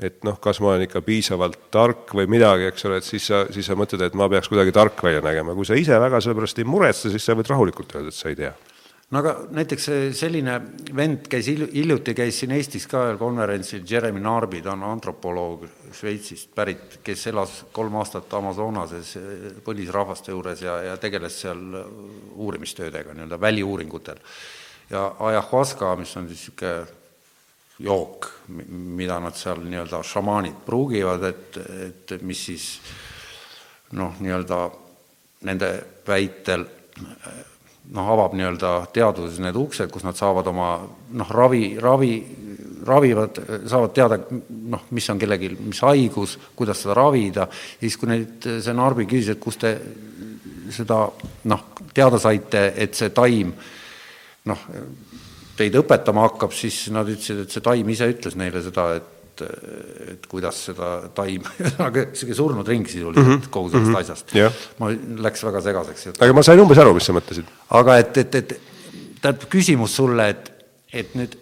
et 0.00 0.24
noh, 0.26 0.38
kas 0.42 0.60
ma 0.62 0.72
olen 0.72 0.86
ikka 0.86 1.02
piisavalt 1.04 1.68
tark 1.72 2.14
või 2.16 2.28
midagi, 2.30 2.70
eks 2.70 2.88
ole, 2.88 3.00
et 3.00 3.06
siis 3.06 3.28
sa, 3.30 3.44
siis 3.52 3.68
sa 3.68 3.76
mõtled, 3.78 4.02
et 4.06 4.16
ma 4.18 4.28
peaks 4.32 4.48
kuidagi 4.50 4.72
tark 4.74 5.00
välja 5.04 5.22
nägema, 5.24 5.54
kui 5.56 5.68
sa 5.68 5.78
ise 5.78 5.98
väga 6.00 6.20
selle 6.22 6.38
pärast 6.38 6.60
ei 6.60 6.68
muretse, 6.68 7.12
siis 7.12 7.24
sa 7.24 7.36
võid 7.38 7.50
rahulikult 7.50 7.96
öelda, 7.96 8.12
et 8.12 8.16
sa 8.16 8.30
ei 8.32 8.38
tea. 8.38 8.52
no 9.10 9.20
aga 9.20 9.34
näiteks 9.56 9.88
selline 10.16 10.54
vend 10.96 11.26
käis 11.30 11.50
hiljuti, 11.50 12.14
käis 12.16 12.38
siin 12.40 12.54
Eestis 12.56 12.86
ka 12.90 13.02
ühel 13.08 13.18
konverentsil, 13.20 13.82
Jeremy 13.88 14.22
Narby, 14.24 14.62
ta 14.64 14.72
on 14.76 14.86
antropoloog 14.88 15.66
Šveitsist 15.98 16.54
pärit, 16.54 17.00
kes 17.04 17.26
elas 17.32 17.58
kolm 17.72 17.98
aastat 18.00 18.32
Amazonases 18.38 19.16
põlisrahvaste 19.66 20.32
juures 20.32 20.62
ja, 20.64 20.78
ja 20.92 20.96
tegeles 21.02 21.42
seal 21.42 21.60
uurimistöödega, 22.36 23.12
nii-öelda 23.16 23.40
väliuuringutel. 23.40 24.22
ja 24.90 25.12
ajahuasca, 25.18 25.92
mis 25.96 26.16
on 26.16 26.30
siis 26.30 26.48
niisugune 26.48 26.99
jook, 27.80 28.28
mida 28.48 29.18
nad 29.22 29.36
seal 29.38 29.62
nii-öelda 29.64 30.02
šamaanid 30.04 30.58
pruugivad, 30.66 31.24
et, 31.30 31.60
et 31.86 32.16
mis 32.26 32.44
siis 32.50 32.66
noh, 33.96 34.18
nii-öelda 34.20 34.60
nende 35.48 35.70
väitel 36.06 36.66
noh, 37.90 38.10
avab 38.14 38.36
nii-öelda 38.36 38.74
teaduses 38.94 39.40
need 39.42 39.56
uksed, 39.58 39.90
kus 39.92 40.04
nad 40.06 40.18
saavad 40.18 40.50
oma 40.52 40.70
noh, 41.16 41.32
ravi, 41.34 41.74
ravi, 41.80 42.12
ravivad, 42.86 43.40
saavad 43.70 43.94
teada 43.96 44.20
noh, 44.30 44.86
mis 44.94 45.08
on 45.10 45.20
kellelgi, 45.20 45.52
mis 45.64 45.82
haigus, 45.86 46.36
kuidas 46.56 46.84
seda 46.84 46.96
ravida, 47.00 47.48
siis 47.80 47.98
kui 48.00 48.12
neid, 48.12 48.50
see 48.62 48.76
Narbi 48.76 49.08
küsis, 49.10 49.34
et 49.34 49.42
kust 49.42 49.64
te 49.64 49.74
seda 50.70 51.02
noh, 51.50 51.68
teada 51.96 52.20
saite, 52.22 52.68
et 52.76 52.94
see 52.98 53.10
taim 53.14 53.54
noh, 54.50 54.66
teid 55.60 55.78
õpetama 55.80 56.26
hakkab, 56.28 56.54
siis 56.56 56.86
nad 56.94 57.08
ütlesid, 57.10 57.44
et 57.44 57.54
see 57.54 57.64
taim 57.64 57.88
ise 57.92 58.08
ütles 58.10 58.36
neile 58.40 58.62
seda, 58.64 58.92
et 59.00 59.16
et 59.40 60.26
kuidas 60.28 60.58
seda 60.68 60.88
taim, 61.16 61.46
ühesõnaga 61.62 62.02
niisugune 62.10 62.36
surnud 62.36 62.68
ring 62.68 62.88
sisuliselt 62.90 63.24
mm 63.24 63.36
-hmm. 63.38 63.50
kogu 63.54 63.70
sellest 63.70 63.86
mm 63.86 63.94
-hmm. 63.94 64.00
asjast 64.00 64.34
yeah.. 64.36 64.52
ma, 64.78 64.90
läks 65.26 65.44
väga 65.44 65.62
segaseks. 65.64 66.08
aga 66.18 66.34
ma 66.36 66.42
sain 66.44 66.60
umbes 66.60 66.78
aru, 66.78 66.92
mis 66.94 67.06
sa 67.08 67.14
mõtlesid. 67.16 67.48
aga 67.70 67.98
et, 68.02 68.18
et, 68.18 68.34
et 68.34 68.52
tähendab 69.22 69.48
küsimus 69.48 69.96
sulle, 69.96 70.28
et, 70.28 70.52
et 70.92 71.14
nüüd 71.14 71.36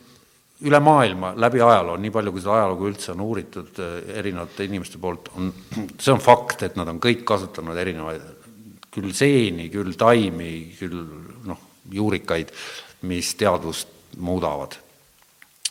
üle 0.67 0.81
maailma, 0.83 1.33
läbi 1.39 1.61
ajaloo, 1.63 1.97
nii 2.03 2.11
palju, 2.15 2.33
kui 2.35 2.43
seda 2.43 2.57
ajalugu 2.59 2.89
üldse 2.91 3.13
on 3.13 3.21
uuritud 3.27 3.83
eh, 3.83 4.17
erinevate 4.19 4.67
inimeste 4.67 4.99
poolt, 4.99 5.31
on, 5.37 5.53
see 6.03 6.15
on 6.15 6.23
fakt, 6.23 6.63
et 6.67 6.77
nad 6.77 6.89
on 6.91 6.99
kõik 7.03 7.23
kasutanud 7.29 7.79
erinevaid 7.79 8.23
küll 8.95 9.13
seeni, 9.15 9.69
küll 9.71 9.95
taimi, 9.99 10.75
küll 10.79 10.99
noh, 11.47 11.61
juurikaid, 11.93 12.51
mis 13.07 13.35
teadvust 13.39 13.98
muudavad. 14.17 14.77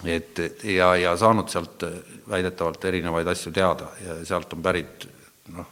et 0.06 0.40
ja, 0.64 0.96
ja 0.96 1.16
saanud 1.18 1.50
sealt 1.50 1.84
väidetavalt 2.30 2.86
erinevaid 2.86 3.28
asju 3.28 3.52
teada 3.52 3.88
ja 4.06 4.20
sealt 4.26 4.54
on 4.54 4.62
pärit 4.62 5.08
noh, 5.56 5.72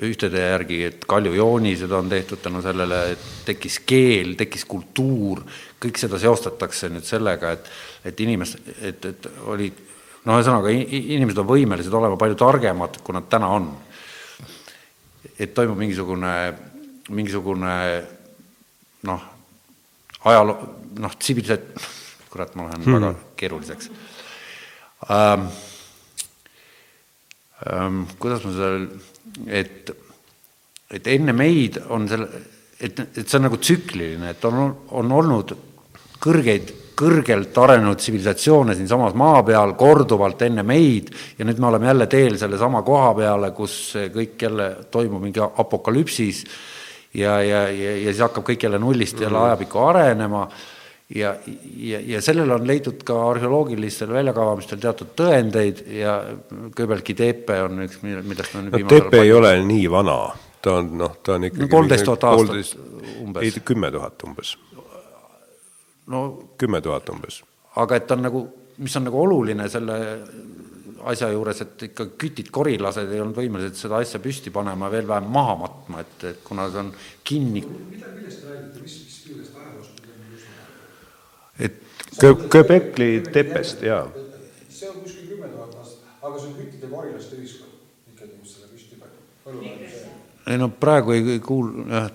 ühtede 0.00 0.40
järgi, 0.40 0.78
et 0.84 1.04
kaljujoonised 1.04 1.90
on 1.92 2.08
tehtud 2.08 2.40
tänu 2.42 2.62
sellele, 2.62 3.00
et 3.12 3.24
tekkis 3.44 3.80
keel, 3.86 4.36
tekkis 4.38 4.64
kultuur, 4.64 5.42
kõik 5.82 5.98
seda 6.00 6.20
seostatakse 6.22 6.88
nüüd 6.88 7.04
sellega, 7.04 7.52
et, 7.58 7.68
et 8.08 8.20
inimesed, 8.24 8.70
et, 8.80 9.04
et 9.10 9.28
olid 9.44 9.82
noh, 10.24 10.38
ühesõnaga 10.38 10.72
inimesed 10.72 11.42
on 11.42 11.50
võimelised 11.50 11.98
olema 11.98 12.16
palju 12.20 12.38
targemad, 12.40 13.02
kui 13.02 13.16
nad 13.16 13.28
täna 13.28 13.50
on. 13.58 13.72
et 15.38 15.52
toimub 15.54 15.80
mingisugune 15.82 16.32
mingisugune 17.10 17.74
noh, 19.08 19.22
ajaloo, 20.24 20.68
noh, 21.00 21.16
tsivilisat-, 21.18 21.74
kurat, 22.32 22.54
ma 22.56 22.68
lähen 22.68 22.84
hmm. 22.84 22.98
väga 23.00 23.14
keeruliseks 23.40 23.92
ähm,. 25.10 25.50
Ähm, 27.62 28.00
kuidas 28.18 28.42
ma 28.42 28.50
selle, 28.56 28.88
et, 29.46 29.90
et 30.90 31.10
enne 31.12 31.30
meid 31.30 31.76
on 31.94 32.08
selle, 32.10 32.26
et, 32.82 32.98
et 33.04 33.20
see 33.22 33.38
on 33.38 33.44
nagu 33.46 33.60
tsükliline, 33.62 34.32
et 34.34 34.46
on, 34.48 34.64
on 34.98 35.12
olnud 35.14 35.52
kõrgeid 36.22 36.72
kõrgelt 36.98 37.56
arenenud 37.58 38.00
tsivilisatsioone 38.00 38.74
siinsamas 38.76 39.14
maa 39.18 39.40
peal 39.46 39.74
korduvalt 39.78 40.42
enne 40.46 40.64
meid 40.66 41.10
ja 41.38 41.46
nüüd 41.48 41.60
me 41.62 41.70
oleme 41.70 41.88
jälle 41.88 42.06
teel 42.10 42.36
sellesama 42.40 42.82
koha 42.86 43.14
peale, 43.16 43.50
kus 43.56 43.76
kõik 44.12 44.44
jälle 44.46 44.68
toimub 44.92 45.22
mingi 45.24 45.42
apokalüpsis 45.42 46.44
ja, 47.14 47.38
ja, 47.42 47.64
ja, 47.70 47.96
ja 47.96 48.10
siis 48.10 48.22
hakkab 48.24 48.46
kõik 48.50 48.66
jälle 48.68 48.80
nullist 48.82 49.20
jälle 49.20 49.38
mhm. 49.38 49.48
ajapikku 49.48 49.82
arenema 49.86 50.44
ja, 51.14 51.34
ja, 51.76 52.00
ja 52.00 52.22
sellele 52.22 52.54
on 52.54 52.66
leidnud 52.66 53.02
ka 53.06 53.18
arheoloogilistel 53.30 54.12
väljakavamistel 54.12 54.80
teatud 54.82 55.12
tõendeid 55.18 55.84
ja 55.98 56.16
Göbelki 56.76 57.16
teepe 57.18 57.60
on 57.66 57.84
üks, 57.86 58.00
millest 58.02 58.56
on 58.58 58.70
no, 58.72 58.82
tepe 58.90 59.22
ei 59.22 59.32
ole 59.36 59.54
nii 59.66 59.90
vana, 59.92 60.18
ta 60.62 60.78
on 60.80 60.92
noh, 61.02 61.18
ta 61.22 61.36
on 61.36 61.48
ikkagi 61.50 61.70
kolmteist 61.72 62.08
tuhat 62.08 62.28
aastat 62.30 62.76
umbes. 63.22 63.44
ei, 63.44 63.64
kümme 63.64 63.92
tuhat 63.94 64.26
umbes 64.28 64.56
no 66.06 66.24
kümme 66.58 66.80
tuhat 66.80 67.08
umbes. 67.12 67.42
aga 67.76 68.00
et 68.00 68.10
on 68.10 68.26
nagu, 68.28 68.42
mis 68.78 68.96
on 68.96 69.08
nagu 69.08 69.22
oluline 69.22 69.68
selle 69.72 69.98
asja 71.10 71.32
juures, 71.32 71.60
et 71.64 71.82
ikka 71.88 72.06
kütid, 72.20 72.50
korilased 72.54 73.10
ei 73.10 73.20
olnud 73.22 73.38
võimelised 73.38 73.78
seda 73.78 73.98
asja 74.02 74.20
püsti 74.22 74.52
panema, 74.54 74.90
veel 74.92 75.08
vähem 75.08 75.30
maha 75.34 75.56
matma, 75.64 76.02
et, 76.04 76.26
et 76.30 76.42
kuna 76.46 76.68
see 76.70 76.82
on 76.82 76.92
kinni. 77.26 77.64
Et 81.58 81.80
Göbekli 82.52 83.22
tepest, 83.32 83.82
jaa. 83.82 84.04
see 84.68 84.88
on 84.88 85.00
kuskil 85.02 85.28
kümme 85.32 85.48
tuhat 85.48 85.74
aastat, 85.80 86.08
aga 86.22 86.38
see 86.38 86.48
on 86.48 86.56
küttide 86.58 86.90
korilaste 86.90 87.38
ühiskond 87.38 88.12
ikkagi, 88.12 88.34
mis 88.40 88.56
selle 88.56 88.68
püsti 88.72 88.98
pani. 89.00 89.88
ei 90.52 90.60
no 90.60 90.68
praegu 90.68 91.16
ei 91.16 91.40
kuul-, 91.44 91.72
jah, 91.88 92.10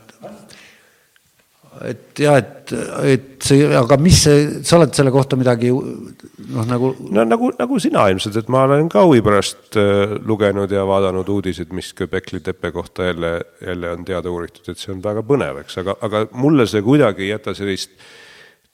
et 1.85 2.21
jah, 2.21 2.37
et, 2.41 2.73
et 3.11 3.25
see, 3.43 3.65
aga 3.77 3.97
mis 4.01 4.19
see, 4.27 4.45
sa 4.65 4.77
oled 4.79 4.93
selle 4.97 5.11
kohta 5.13 5.37
midagi 5.39 5.69
noh, 5.71 6.65
nagu 6.67 6.91
no 7.13 7.25
nagu, 7.27 7.51
nagu 7.57 7.79
sina 7.81 8.07
ilmselt, 8.11 8.39
et 8.41 8.51
ma 8.53 8.63
olen 8.67 8.89
ka 8.91 9.03
huvi 9.05 9.21
pärast 9.25 9.77
äh, 9.79 10.17
lugenud 10.27 10.71
ja 10.73 10.85
vaadanud 10.89 11.29
uudiseid, 11.37 11.73
mis 11.77 11.91
Göbekli 11.97 12.41
tepe 12.45 12.71
kohta 12.75 13.09
jälle, 13.11 13.33
jälle 13.65 13.91
on 13.93 14.05
teada 14.07 14.33
uuritud, 14.33 14.69
et 14.71 14.81
see 14.81 14.93
on 14.95 15.03
väga 15.03 15.25
põnev, 15.27 15.61
eks, 15.63 15.81
aga, 15.83 15.97
aga 16.05 16.25
mulle 16.37 16.67
see 16.69 16.85
kuidagi 16.85 17.27
ei 17.27 17.35
jäta 17.35 17.53
sellist 17.57 17.97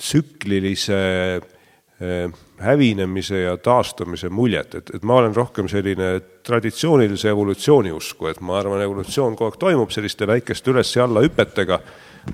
tsüklilise 0.03 1.01
äh, 1.39 2.39
hävinemise 2.63 3.43
ja 3.45 3.57
taastumise 3.57 4.29
muljet, 4.29 4.75
et, 4.75 4.93
et 4.95 5.03
ma 5.03 5.19
olen 5.21 5.35
rohkem 5.35 5.67
selline 5.71 6.15
traditsioonilise 6.43 7.31
evolutsiooni 7.31 7.91
usku, 7.95 8.27
et 8.31 8.41
ma 8.43 8.59
arvan, 8.59 8.83
evolutsioon 8.83 9.37
kogu 9.39 9.51
aeg 9.51 9.61
toimub 9.61 9.93
selliste 9.95 10.27
väikeste 10.27 10.73
üles 10.73 10.91
ja 10.95 11.07
alla 11.07 11.23
hüpetega 11.23 11.79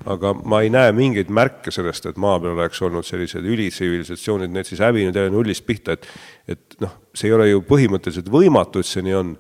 aga 0.10 0.34
ma 0.46 0.62
ei 0.62 0.70
näe 0.74 0.91
mingeid 0.96 1.32
märke 1.34 1.74
sellest, 1.74 2.06
et 2.10 2.20
maa 2.22 2.38
peal 2.41 2.58
oleks 2.58 2.82
olnud 2.86 3.06
sellised 3.08 3.46
ülitsivilisatsioonid, 3.46 4.52
need 4.54 4.68
siis 4.70 4.84
hävinud 4.86 5.16
jälle 5.16 5.34
nullist 5.34 5.66
pihta, 5.66 5.98
et 5.98 6.06
et 6.50 6.78
noh, 6.82 6.94
see 7.14 7.30
ei 7.30 7.34
ole 7.36 7.50
ju 7.50 7.64
põhimõtteliselt 7.66 8.30
võimatu, 8.34 8.82
et 8.82 8.90
see 8.90 9.04
nii 9.06 9.18
on, 9.18 9.34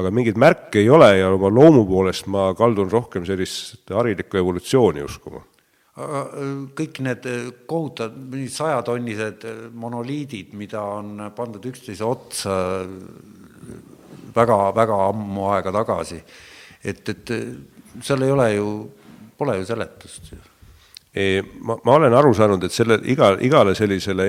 aga 0.00 0.12
mingeid 0.14 0.38
märke 0.40 0.80
ei 0.80 0.88
ole 0.92 1.10
ja 1.18 1.32
oma 1.32 1.50
loomu 1.52 1.84
poolest 1.88 2.28
ma 2.32 2.50
kaldun 2.56 2.92
rohkem 2.92 3.26
sellist 3.28 3.92
harilikku 3.92 4.40
evolutsiooni 4.40 5.04
uskuma 5.04 5.44
kõik 5.94 6.98
need 7.06 7.26
kohutavad 7.70 8.34
sajatonnised 8.50 9.44
monoliidid, 9.78 10.54
mida 10.58 10.82
on 10.96 11.28
pandud 11.36 11.68
üksteise 11.70 12.02
otsa 12.06 12.56
väga, 14.34 14.56
väga 14.74 14.98
ammu 15.10 15.46
aega 15.54 15.74
tagasi, 15.76 16.18
et, 16.82 17.08
et 17.14 17.34
seal 18.02 18.26
ei 18.26 18.34
ole 18.34 18.48
ju 18.56 18.72
pole 19.38 19.54
ju 19.60 19.68
seletust 19.70 20.32
ju. 20.32 20.40
ma, 21.62 21.78
ma 21.84 21.94
olen 22.00 22.18
aru 22.18 22.34
saanud, 22.34 22.66
et 22.66 22.74
selle 22.74 22.98
iga, 23.06 23.36
igale 23.38 23.76
sellisele 23.78 24.28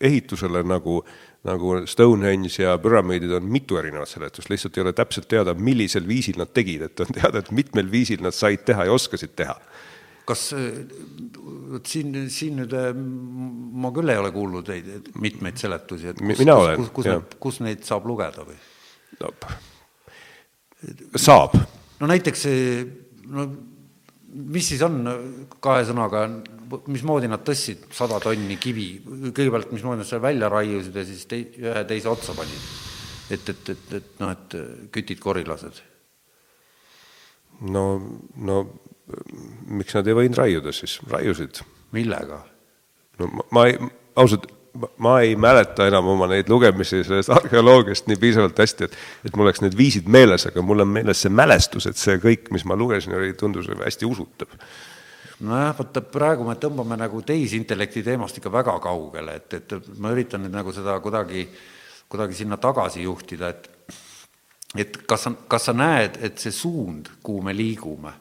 ehitusele 0.00 0.64
nagu, 0.64 1.02
nagu 1.44 1.76
Stonehenge 1.86 2.64
ja 2.64 2.78
püramiidid 2.80 3.36
on 3.36 3.44
mitu 3.52 3.76
erinevat 3.76 4.08
seletust, 4.08 4.48
lihtsalt 4.48 4.78
ei 4.78 4.86
ole 4.86 4.96
täpselt 4.96 5.28
teada, 5.28 5.52
millisel 5.54 6.08
viisil 6.08 6.40
nad 6.40 6.56
tegid, 6.56 6.88
et 6.88 7.04
on 7.04 7.12
teada, 7.12 7.44
et 7.44 7.52
mitmel 7.52 7.92
viisil 7.92 8.24
nad 8.24 8.32
said 8.32 8.64
teha 8.64 8.88
ja 8.88 8.96
oskasid 8.96 9.36
teha 9.36 9.60
kas 10.28 10.44
vot 11.72 11.88
siin, 11.88 12.14
siin 12.30 12.62
nüüd 12.62 12.76
ma 13.82 13.90
küll 13.94 14.12
ei 14.12 14.20
ole 14.20 14.30
kuulnud 14.34 14.70
neid 14.70 15.10
mitmeid 15.22 15.58
seletusi, 15.60 16.12
et 16.12 16.22
kus, 16.22 16.38
kus, 16.38 16.54
kus, 16.78 16.92
kus, 16.98 17.10
neid, 17.10 17.36
kus 17.46 17.60
neid 17.66 17.84
saab 17.88 18.08
lugeda 18.10 18.46
või 18.46 18.58
no,? 19.20 19.34
saab. 21.18 21.56
no 22.00 22.10
näiteks 22.10 22.46
no 23.32 23.46
mis 24.32 24.68
siis 24.72 24.82
on 24.86 25.02
kahe 25.62 25.84
sõnaga, 25.88 26.24
mismoodi 26.90 27.28
nad 27.28 27.42
tõstsid 27.44 27.90
sada 27.94 28.18
tonni 28.22 28.56
kivi, 28.60 28.86
kõigepealt 29.04 29.74
mismoodi 29.74 30.00
nad 30.00 30.08
selle 30.08 30.24
välja 30.24 30.48
raiusid 30.52 30.96
ja 30.96 31.04
siis 31.08 31.26
tei-, 31.28 31.50
ühe 31.60 31.84
teise 31.88 32.10
otsa 32.12 32.36
panid? 32.36 32.70
et, 33.32 33.48
et, 33.48 33.68
et, 33.72 33.92
et 33.96 34.20
noh, 34.20 34.32
et 34.32 34.56
kütid, 34.92 35.20
korilased. 35.22 35.78
no, 37.72 37.84
no 38.36 38.56
miks 39.68 39.94
nad 39.96 40.08
ei 40.08 40.16
võinud 40.16 40.38
raiuda 40.38 40.74
siis, 40.76 40.98
raiusid. 41.10 41.62
millega? 41.92 42.42
no 43.20 43.30
ma, 43.32 43.46
ma 43.50 43.66
ei, 43.70 43.78
ausalt 44.16 44.48
ma 44.98 45.20
ei 45.20 45.34
mäleta 45.36 45.86
enam 45.86 46.06
oma 46.14 46.26
neid 46.30 46.48
lugemisi 46.48 47.02
sellest 47.04 47.32
arheoloogiast 47.34 48.06
nii 48.08 48.16
piisavalt 48.20 48.58
hästi, 48.58 48.88
et 48.88 48.96
et 49.28 49.36
mul 49.36 49.48
oleks 49.48 49.60
need 49.64 49.76
viisid 49.76 50.08
meeles, 50.08 50.46
aga 50.48 50.64
mul 50.64 50.84
on 50.84 50.88
meeles 50.94 51.20
see 51.24 51.32
mälestus, 51.32 51.86
et 51.90 52.00
see 52.00 52.16
kõik, 52.22 52.48
mis 52.54 52.64
ma 52.68 52.76
lugesin, 52.78 53.14
oli, 53.18 53.34
tundus 53.38 53.68
hästi 53.68 54.08
usutav. 54.08 54.56
nojah, 55.40 55.74
vaata 55.78 56.00
praegu 56.14 56.46
me 56.48 56.56
tõmbame 56.60 56.96
nagu 56.96 57.22
tehisintellekti 57.26 58.02
teemast 58.06 58.38
ikka 58.40 58.52
väga 58.52 58.78
kaugele, 58.80 59.36
et, 59.42 59.60
et 59.60 59.92
ma 59.98 60.14
üritan 60.14 60.44
nüüd 60.44 60.56
nagu 60.56 60.72
seda 60.72 60.98
kuidagi, 61.04 61.44
kuidagi 62.08 62.40
sinna 62.40 62.56
tagasi 62.56 63.04
juhtida, 63.04 63.52
et 63.52 63.68
et 64.78 65.02
kas 65.06 65.26
sa, 65.26 65.34
kas 65.48 65.68
sa 65.68 65.76
näed, 65.76 66.16
et 66.24 66.38
see 66.40 66.52
suund, 66.54 67.10
kuhu 67.22 67.42
me 67.44 67.52
liigume, 67.52 68.12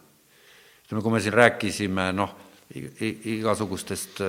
ütleme, 0.92 1.04
kui 1.06 1.16
me 1.16 1.24
siin 1.24 1.34
rääkisime 1.40 2.12
noh, 2.12 2.36
igasugustest 2.76 4.20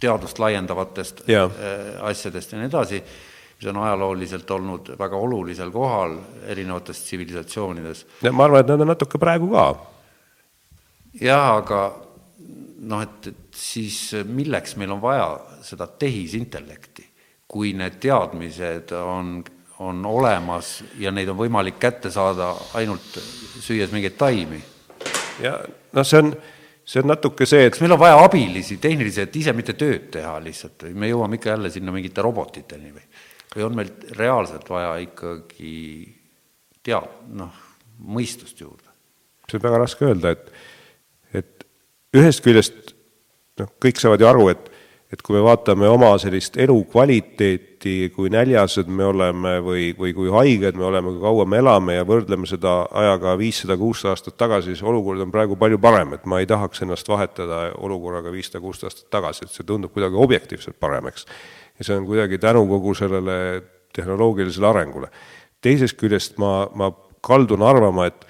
teadust 0.00 0.38
laiendavatest 0.38 1.28
ja. 1.28 1.44
Äh, 1.44 2.04
asjadest 2.08 2.52
ja 2.52 2.60
nii 2.60 2.68
edasi, 2.70 3.00
mis 3.60 3.68
on 3.68 3.82
ajalooliselt 3.84 4.50
olnud 4.50 4.92
väga 4.98 5.16
olulisel 5.16 5.70
kohal 5.72 6.16
erinevates 6.48 7.04
tsivilisatsioonides. 7.04 8.06
ma 8.32 8.44
arvan, 8.44 8.60
et 8.60 8.72
nad 8.72 8.80
on 8.80 8.92
natuke 8.94 9.20
praegu 9.20 9.50
ka. 9.52 9.66
jah, 11.20 11.54
aga 11.60 11.82
noh, 12.80 13.04
et, 13.04 13.32
et 13.32 13.56
siis 13.56 14.00
milleks 14.24 14.76
meil 14.80 14.96
on 14.96 15.02
vaja 15.02 15.30
seda 15.64 15.86
tehisintellekti, 15.86 17.06
kui 17.48 17.74
need 17.76 18.00
teadmised 18.00 18.92
on, 18.96 19.40
on 19.84 20.04
olemas 20.06 20.78
ja 20.98 21.12
neid 21.12 21.28
on 21.28 21.40
võimalik 21.40 21.80
kätte 21.80 22.12
saada 22.12 22.54
ainult 22.80 23.20
süües 23.60 23.92
mingeid 23.92 24.16
taimi? 24.20 24.62
Ja 25.42 25.58
noh, 25.92 26.06
see 26.06 26.22
on 26.22 26.34
see 26.90 27.02
on 27.02 27.10
natuke 27.12 27.46
see, 27.46 27.66
et 27.66 27.74
kas 27.74 27.82
meil 27.84 27.94
on 27.94 28.00
vaja 28.00 28.18
abilisi 28.24 28.78
tehnilisi, 28.82 29.24
et 29.26 29.36
ise 29.40 29.54
mitte 29.56 29.76
tööd 29.78 30.08
teha 30.14 30.36
lihtsalt 30.42 30.88
või 30.88 30.96
me 31.02 31.10
jõuame 31.10 31.38
ikka 31.38 31.52
jälle 31.52 31.70
sinna 31.72 31.94
mingite 31.94 32.24
robotiteni 32.24 32.94
või, 32.94 33.04
või 33.54 33.66
on 33.66 33.76
meil 33.78 33.92
reaalselt 34.18 34.70
vaja 34.70 34.94
ikkagi 35.04 35.74
tead-, 36.86 37.18
noh, 37.38 37.60
mõistust 38.00 38.60
juurde? 38.60 38.88
see 39.50 39.58
on 39.58 39.66
väga 39.66 39.82
raske 39.82 40.06
öelda, 40.06 40.34
et, 40.34 40.50
et 41.42 41.66
ühest 42.16 42.42
küljest 42.44 42.94
noh, 43.60 43.70
kõik 43.82 43.98
saavad 44.02 44.22
ju 44.22 44.30
aru, 44.30 44.48
et 44.52 44.69
et 45.10 45.22
kui 45.26 45.34
me 45.34 45.42
vaatame 45.42 45.88
oma 45.90 46.12
sellist 46.22 46.54
elukvaliteeti, 46.62 47.94
kui 48.14 48.30
näljased 48.30 48.90
me 48.94 49.08
oleme 49.10 49.56
või, 49.64 49.88
või 49.98 50.12
kui 50.14 50.30
haiged 50.30 50.78
me 50.78 50.86
oleme, 50.86 51.10
kui 51.16 51.22
kaua 51.24 51.46
me 51.50 51.58
elame 51.58 51.96
ja 51.96 52.04
võrdleme 52.06 52.46
seda 52.46 52.84
ajaga 53.02 53.34
viissada, 53.40 53.74
kuussada 53.80 54.14
aastat 54.14 54.38
tagasi, 54.38 54.70
siis 54.70 54.84
olukord 54.86 55.22
on 55.24 55.32
praegu 55.34 55.58
palju 55.58 55.80
parem, 55.82 56.14
et 56.14 56.28
ma 56.30 56.38
ei 56.42 56.46
tahaks 56.50 56.84
ennast 56.86 57.10
vahetada 57.10 57.64
olukorraga 57.82 58.30
viissada, 58.30 58.62
kuussada 58.62 58.92
aastat 58.92 59.10
tagasi, 59.10 59.48
et 59.48 59.56
see 59.56 59.66
tundub 59.66 59.94
kuidagi 59.96 60.20
objektiivselt 60.26 60.78
parem, 60.78 61.10
eks. 61.10 61.26
ja 61.80 61.88
see 61.88 61.98
on 61.98 62.06
kuidagi 62.06 62.38
tänu 62.38 62.62
kogu 62.70 62.94
sellele 62.94 63.36
tehnoloogilisele 63.96 64.70
arengule. 64.70 65.10
teisest 65.60 65.98
küljest 65.98 66.38
ma, 66.38 66.68
ma 66.74 66.92
kaldun 67.20 67.66
arvama, 67.66 68.06
et, 68.06 68.22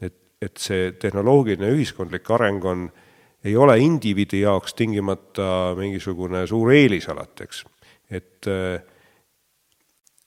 et, 0.00 0.14
et 0.40 0.56
see 0.56 0.92
tehnoloogiline 1.02 1.74
ühiskondlik 1.74 2.30
areng 2.30 2.64
on 2.64 2.86
äh, 2.86 3.04
ei 3.44 3.56
ole 3.56 3.78
indiviidi 3.78 4.42
jaoks 4.42 4.74
tingimata 4.74 5.74
mingisugune 5.78 6.46
suur 6.46 6.72
eelis 6.74 7.08
alati, 7.08 7.46
eks. 7.46 7.64
et, 8.10 8.48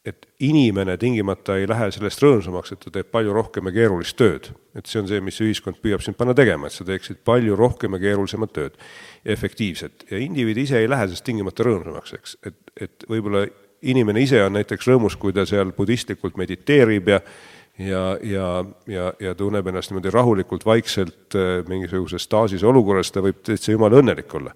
et 0.05 0.27
inimene 0.39 0.95
tingimata 0.97 1.57
ei 1.59 1.67
lähe 1.69 1.89
sellest 1.91 2.23
rõõmsamaks, 2.23 2.73
et 2.73 2.83
ta 2.85 2.93
teeb 2.97 3.11
palju 3.11 3.35
rohkem 3.35 3.67
ja 3.69 3.75
keerulist 3.75 4.17
tööd. 4.17 4.51
et 4.75 4.87
see 4.87 5.01
on 5.01 5.09
see, 5.09 5.19
mis 5.21 5.41
ühiskond 5.43 5.81
püüab 5.83 6.03
sind 6.03 6.17
panna 6.17 6.33
tegema, 6.37 6.67
et 6.67 6.77
sa 6.77 6.87
teeksid 6.87 7.19
palju 7.27 7.57
rohkem 7.59 7.97
ja 7.97 8.03
keerulisemat 8.07 8.53
tööd 8.55 8.79
efektiivset 9.25 10.07
ja 10.11 10.21
indiviid 10.21 10.57
ise 10.63 10.79
ei 10.79 10.89
lähe 10.89 11.09
sellest 11.09 11.27
tingimata 11.27 11.67
rõõmsamaks, 11.67 12.15
eks, 12.15 12.37
et, 12.47 12.61
et 12.87 13.09
võib-olla 13.11 13.45
inimene 13.81 14.21
ise 14.21 14.39
on 14.45 14.55
näiteks 14.55 14.87
rõõmus, 14.87 15.17
kui 15.17 15.33
ta 15.33 15.45
seal 15.49 15.73
budistlikult 15.75 16.37
mediteerib 16.39 17.09
ja 17.09 17.19
ja, 17.81 18.03
ja, 18.23 18.47
ja, 18.87 19.11
ja 19.19 19.35
tunneb 19.37 19.67
ennast 19.67 19.91
niimoodi 19.91 20.13
rahulikult, 20.13 20.65
vaikselt 20.65 21.37
äh, 21.37 21.61
mingisuguses 21.67 22.27
staasis 22.27 22.63
olukorras, 22.67 23.11
ta 23.11 23.23
võib 23.25 23.41
täitsa 23.45 23.73
jumala 23.73 24.01
õnnelik 24.01 24.33
olla. 24.37 24.55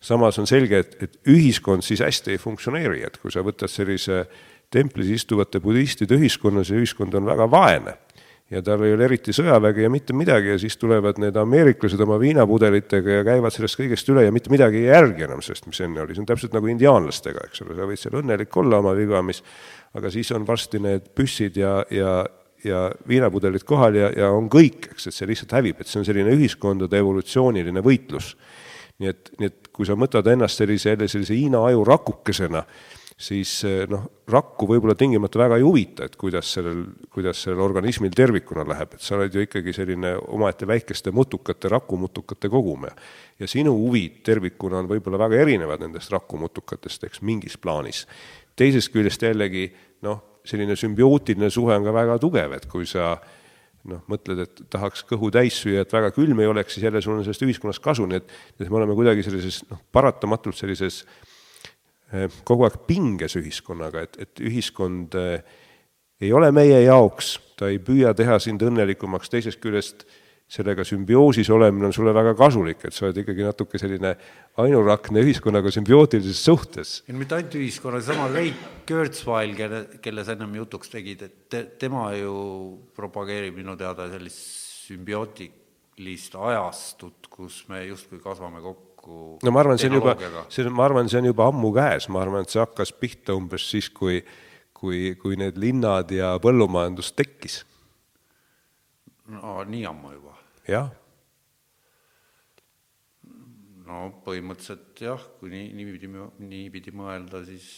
Samas 0.00 0.38
on 0.38 0.46
selge, 0.46 0.84
et, 0.84 0.94
et 1.02 1.30
ühiskond 1.30 1.82
siis 1.82 2.02
hästi 2.04 2.36
ei 2.36 2.42
funktsioneeri, 2.42 3.02
et 3.08 3.18
kui 3.18 3.34
sa 3.34 3.42
võtad 3.46 3.70
sellise 3.70 4.24
templis 4.70 5.10
istuvate 5.10 5.60
budistide 5.64 6.14
ühiskonna, 6.18 6.62
see 6.64 6.78
ühiskond 6.78 7.16
on 7.18 7.26
väga 7.26 7.48
vaene 7.50 7.96
ja 8.50 8.62
tal 8.64 8.82
ei 8.86 8.94
ole 8.96 9.04
eriti 9.04 9.32
sõjaväge 9.36 9.84
ja 9.84 9.90
mitte 9.92 10.14
midagi 10.16 10.54
ja 10.54 10.58
siis 10.60 10.78
tulevad 10.80 11.18
need 11.20 11.36
ameeriklased 11.36 12.00
oma 12.00 12.16
viinapudelitega 12.20 13.18
ja 13.18 13.26
käivad 13.26 13.52
sellest 13.52 13.76
kõigest 13.80 14.08
üle 14.12 14.24
ja 14.24 14.32
mitte 14.32 14.52
midagi 14.52 14.80
ei 14.80 14.88
järgi 14.88 15.26
enam 15.26 15.42
sellest, 15.44 15.66
mis 15.68 15.80
enne 15.84 16.00
oli, 16.04 16.16
see 16.16 16.24
on 16.24 16.30
täpselt 16.30 16.56
nagu 16.56 16.70
indiaanlastega, 16.72 17.44
eks 17.48 17.64
ole, 17.64 17.76
sa 17.76 17.88
võid 17.90 18.00
seal 18.00 18.16
õnnelik 18.22 18.56
olla 18.62 18.80
oma 18.80 18.94
vigamis, 18.96 19.42
aga 19.96 20.10
siis 20.12 20.30
on 20.36 20.46
varsti 20.46 20.82
need 20.84 21.08
püssid 21.16 21.56
ja, 21.56 21.80
ja, 21.90 22.12
ja 22.64 22.86
viinapudelid 23.08 23.64
kohal 23.64 23.96
ja, 23.96 24.12
ja 24.16 24.32
on 24.34 24.50
kõik, 24.52 24.90
eks, 24.92 25.08
et 25.08 25.16
see 25.16 25.28
lihtsalt 25.30 25.56
hävib, 25.56 25.80
et 25.80 25.88
see 25.88 26.02
on 26.02 26.08
selline 26.08 26.34
ühiskondade 26.36 27.00
evolutsiooniline 27.00 27.84
võitlus 27.84 28.34
nii 28.98 29.10
et, 29.10 29.34
nii 29.38 29.50
et 29.50 29.68
kui 29.74 29.86
sa 29.86 29.96
mõtled 29.98 30.26
ennast 30.32 30.58
sellise, 30.58 30.94
jälle 30.94 31.08
sellise 31.10 31.36
Hiina 31.38 31.60
aju 31.68 31.84
rakukesena, 31.86 32.64
siis 33.18 33.52
eh, 33.66 33.84
noh, 33.90 34.04
rakku 34.30 34.66
võib-olla 34.70 34.94
tingimata 34.98 35.40
väga 35.40 35.58
ei 35.58 35.66
huvita, 35.66 36.06
et 36.06 36.16
kuidas 36.18 36.50
sellel, 36.54 36.84
kuidas 37.14 37.42
sellel 37.44 37.62
organismil 37.64 38.14
tervikuna 38.14 38.66
läheb, 38.68 38.94
et 38.94 39.04
sa 39.04 39.16
oled 39.16 39.34
ju 39.34 39.42
ikkagi 39.46 39.74
selline 39.74 40.14
omaette 40.34 40.66
väikeste 40.70 41.14
mutukate, 41.14 41.70
rakumutukate 41.72 42.50
kogum 42.50 42.88
ja 42.90 42.94
ja 43.38 43.46
sinu 43.46 43.70
huvid 43.78 44.22
tervikuna 44.26 44.80
on 44.82 44.90
võib-olla 44.90 45.20
väga 45.26 45.42
erinevad 45.44 45.82
nendest 45.84 46.10
rakumutukatest, 46.10 47.04
eks, 47.06 47.22
mingis 47.22 47.54
plaanis. 47.58 48.02
Teisest 48.58 48.92
küljest 48.94 49.22
jällegi 49.22 49.68
noh, 50.06 50.40
selline 50.48 50.76
sümbiootiline 50.78 51.50
suhe 51.52 51.76
on 51.76 51.86
ka 51.86 51.94
väga 51.94 52.18
tugev, 52.22 52.54
et 52.56 52.66
kui 52.70 52.86
sa 52.88 53.14
noh, 53.88 54.02
mõtled, 54.10 54.42
et 54.44 54.62
tahaks 54.72 55.04
kõhu 55.08 55.30
täis 55.34 55.60
süüa, 55.62 55.84
et 55.84 55.94
väga 55.94 56.10
külm 56.16 56.40
ei 56.42 56.50
oleks, 56.50 56.76
siis 56.76 56.88
jälle 56.88 57.02
sul 57.04 57.16
on 57.16 57.24
sellest 57.26 57.44
ühiskonnast 57.46 57.82
kasu, 57.84 58.06
nii 58.08 58.20
et, 58.20 58.36
et 58.58 58.68
me 58.68 58.80
oleme 58.80 58.96
kuidagi 58.98 59.24
sellises 59.26 59.62
noh, 59.70 59.80
paratamatult 59.94 60.58
sellises 60.58 61.02
eh, 62.12 62.28
kogu 62.48 62.66
aeg 62.68 62.80
pinges 62.88 63.38
ühiskonnaga, 63.40 64.06
et, 64.08 64.20
et 64.26 64.44
ühiskond 64.50 65.16
eh, 65.18 65.58
ei 66.20 66.32
ole 66.34 66.50
meie 66.54 66.80
jaoks, 66.82 67.36
ta 67.58 67.70
ei 67.70 67.78
püüa 67.82 68.14
teha 68.18 68.38
sind 68.42 68.62
õnnelikumaks, 68.66 69.30
teisest 69.32 69.62
küljest 69.62 70.04
sellega 70.48 70.84
sümbioosis 70.86 71.50
olemine 71.52 71.90
on 71.90 71.92
sulle 71.92 72.14
väga 72.16 72.32
kasulik, 72.36 72.86
et 72.88 72.96
sa 72.96 73.06
oled 73.06 73.20
ikkagi 73.20 73.44
natuke 73.44 73.80
selline 73.80 74.14
ainurakne 74.62 75.20
ühiskonnaga 75.20 75.72
sümbiootilises 75.74 76.40
suhtes. 76.48 76.92
mitte 77.12 77.36
ainult 77.36 77.58
ühiskonna, 77.60 78.00
sama 78.04 78.30
Ray 78.32 78.54
Kurzweil, 78.88 79.52
kelle, 79.58 79.82
kelle 80.00 80.24
sa 80.24 80.32
ennem 80.32 80.56
jutuks 80.62 80.88
tegid, 80.94 81.26
et 81.28 81.36
te, 81.52 81.62
tema 81.80 82.08
ju 82.16 82.32
propageerib 82.96 83.60
minu 83.60 83.76
teada 83.76 84.08
sellist 84.08 84.40
sümbiootilist 84.88 86.38
ajastut, 86.40 87.28
kus 87.28 87.66
me 87.68 87.84
justkui 87.84 88.22
kasvame 88.24 88.64
kokku 88.64 89.36
no 89.44 89.52
ma 89.52 89.60
arvan, 89.60 89.76
see 89.76 89.92
on 89.92 90.00
juba, 90.00 90.16
see 90.48 90.64
on, 90.64 90.72
ma 90.72 90.88
arvan, 90.88 91.12
see 91.12 91.20
on 91.20 91.28
juba 91.28 91.52
ammu 91.52 91.76
käes, 91.76 92.08
ma 92.08 92.24
arvan, 92.24 92.48
et 92.48 92.56
see 92.56 92.64
hakkas 92.64 92.96
pihta 92.96 93.36
umbes 93.36 93.68
siis, 93.68 93.92
kui 93.92 94.22
kui, 94.78 95.14
kui 95.18 95.36
need 95.38 95.58
linnad 95.60 96.12
ja 96.14 96.36
põllumajandus 96.42 97.12
tekkis. 97.18 97.60
no 99.28 99.60
nii 99.68 99.84
ammu 99.90 100.14
juba 100.14 100.37
jah. 100.68 100.90
no 103.88 104.08
põhimõtteliselt 104.24 105.00
jah, 105.00 105.22
kui 105.40 105.52
nii, 105.52 105.70
niipidi, 105.76 106.10
niipidi 106.44 106.92
mõelda, 106.92 107.40
siis 107.48 107.68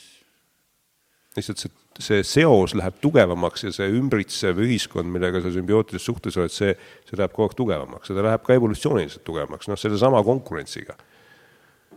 lihtsalt 1.36 1.62
see, 1.62 1.70
see 2.02 2.24
seos 2.26 2.74
läheb 2.74 2.96
tugevamaks 3.02 3.68
ja 3.68 3.72
see 3.74 3.90
ümbritsev 3.94 4.58
ühiskond, 4.64 5.10
millega 5.14 5.42
sa 5.42 5.52
sümbiootilises 5.54 6.08
suhtes 6.08 6.38
oled, 6.40 6.54
see, 6.54 6.72
see 7.06 7.18
läheb 7.18 7.34
kogu 7.34 7.46
aeg 7.46 7.58
tugevamaks 7.58 8.10
ja 8.10 8.16
ta 8.16 8.24
läheb 8.26 8.42
ka 8.46 8.56
evolutsiooniliselt 8.58 9.22
tugevamaks, 9.26 9.70
noh, 9.70 9.78
sellesama 9.78 10.22
konkurentsiga. 10.26 10.96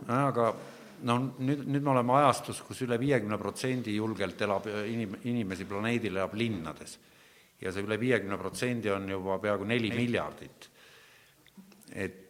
aga 0.06 0.52
no 1.08 1.18
nüüd, 1.38 1.64
nüüd 1.66 1.82
me 1.82 1.92
oleme 1.94 2.14
ajastus, 2.20 2.60
kus 2.66 2.84
üle 2.86 2.98
viiekümne 3.00 3.38
protsendi 3.40 3.96
julgelt 3.96 4.40
elab 4.46 4.68
inim-, 4.70 5.18
inimesi 5.26 5.66
planeedil 5.66 6.14
elab 6.14 6.38
linnades. 6.38 6.98
ja 7.60 7.72
see 7.72 7.82
üle 7.82 7.98
viiekümne 7.98 8.38
protsendi 8.38 8.92
on 8.92 9.08
juba 9.08 9.40
peaaegu 9.42 9.66
neli 9.66 9.90
miljardit 9.94 10.70
et 11.94 12.20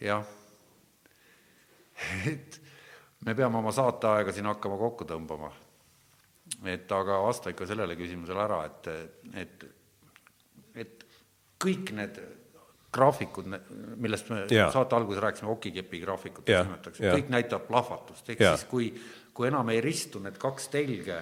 jah, 0.00 0.24
et 2.30 2.60
me 3.24 3.34
peame 3.34 3.58
oma 3.58 3.72
saateaega 3.72 4.34
siin 4.34 4.48
hakkama 4.50 4.76
kokku 4.80 5.06
tõmbama. 5.08 5.52
et 6.64 6.92
aga 6.92 7.20
vasta 7.24 7.50
ikka 7.50 7.66
sellele 7.66 7.96
küsimusele 7.98 8.42
ära, 8.42 8.60
et, 8.68 8.88
et, 9.34 9.64
et 10.74 11.06
kõik 11.58 11.90
need 11.96 12.20
graafikud, 12.96 13.48
millest 13.98 14.30
me 14.30 14.44
yeah. 14.52 14.70
saate 14.72 14.96
alguses 14.96 15.20
rääkisime, 15.24 15.50
okikepi 15.52 16.00
yeah., 16.00 16.70
kõik 16.86 17.32
näitavad 17.32 17.66
plahvatust, 17.66 18.30
ehk 18.30 18.40
yeah. 18.40 18.56
siis 18.56 18.68
kui, 18.70 18.92
kui 19.34 19.48
enam 19.48 19.68
ei 19.74 19.82
ristu 19.84 20.22
need 20.22 20.38
kaks 20.40 20.70
telge, 20.72 21.18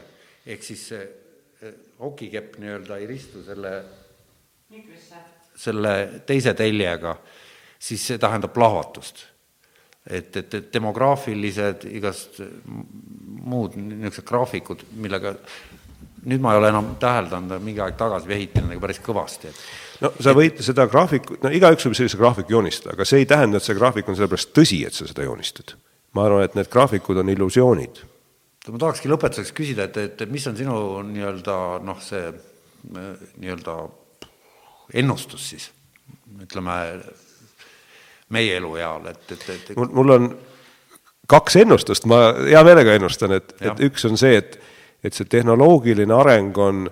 ehk 0.46 0.66
siis 0.66 0.88
see 0.92 1.72
okikepp 2.04 2.58
nii-öelda 2.60 3.00
ei 3.00 3.08
ristu 3.08 3.42
selle 3.46 3.72
selle 5.56 5.94
teise 6.26 6.54
teljega, 6.58 7.14
siis 7.78 8.02
see 8.10 8.18
tähendab 8.18 8.52
plahvatust. 8.54 9.26
et, 10.04 10.36
et, 10.36 10.54
et 10.54 10.66
demograafilised, 10.72 11.86
igast 11.96 12.42
muud 13.44 13.76
niisugused 13.78 14.26
graafikud, 14.28 14.82
millega 15.00 15.32
nüüd 16.28 16.42
ma 16.44 16.52
ei 16.52 16.60
ole 16.60 16.68
enam 16.72 16.90
täheldanud, 17.00 17.56
mingi 17.64 17.80
aeg 17.80 17.96
tagasi 17.96 18.28
vehitasin 18.28 18.68
nagu 18.68 18.82
päris 18.82 19.00
kõvasti, 19.04 19.48
et 19.48 20.04
no 20.04 20.10
sa 20.20 20.34
võid 20.36 20.60
seda 20.64 20.86
graafikut, 20.90 21.40
no 21.44 21.52
igaüks 21.54 21.88
võib 21.88 21.96
sellise 21.98 22.20
graafiku 22.20 22.56
joonistada, 22.56 22.94
aga 22.96 23.06
see 23.08 23.22
ei 23.22 23.28
tähenda, 23.30 23.60
et 23.60 23.66
see 23.66 23.76
graafik 23.78 24.08
on 24.08 24.18
sellepärast 24.18 24.52
tõsi, 24.56 24.82
et 24.86 24.96
sa 24.96 25.08
seda 25.08 25.26
joonistad. 25.26 25.76
ma 26.14 26.28
arvan, 26.28 26.44
et 26.46 26.54
need 26.54 26.70
graafikud 26.70 27.20
on 27.20 27.32
illusioonid. 27.32 28.04
ma 28.68 28.78
tahakski 28.78 29.08
lõpetuseks 29.12 29.56
küsida, 29.56 29.88
et, 29.88 29.96
et 30.04 30.30
mis 30.30 30.46
on 30.46 30.56
sinu 30.56 30.78
nii-öelda 31.08 31.58
noh, 31.84 32.00
see 32.02 32.32
nii-öelda 32.92 33.78
ennustus 34.94 35.48
siis, 35.50 35.70
ütleme, 36.42 36.74
meie 38.34 38.58
elueal, 38.58 39.08
et, 39.12 39.24
et, 39.34 39.48
et 39.54 39.72
mul, 39.76 40.12
on 40.14 40.28
kaks 41.30 41.58
ennustust, 41.62 42.06
ma 42.10 42.26
hea 42.38 42.62
meelega 42.66 42.96
ennustan, 42.98 43.34
et, 43.38 43.56
et 43.64 43.88
üks 43.88 44.06
on 44.08 44.20
see, 44.20 44.38
et 44.42 44.60
et 45.04 45.12
see 45.12 45.26
tehnoloogiline 45.28 46.14
areng 46.16 46.56
on, 46.64 46.86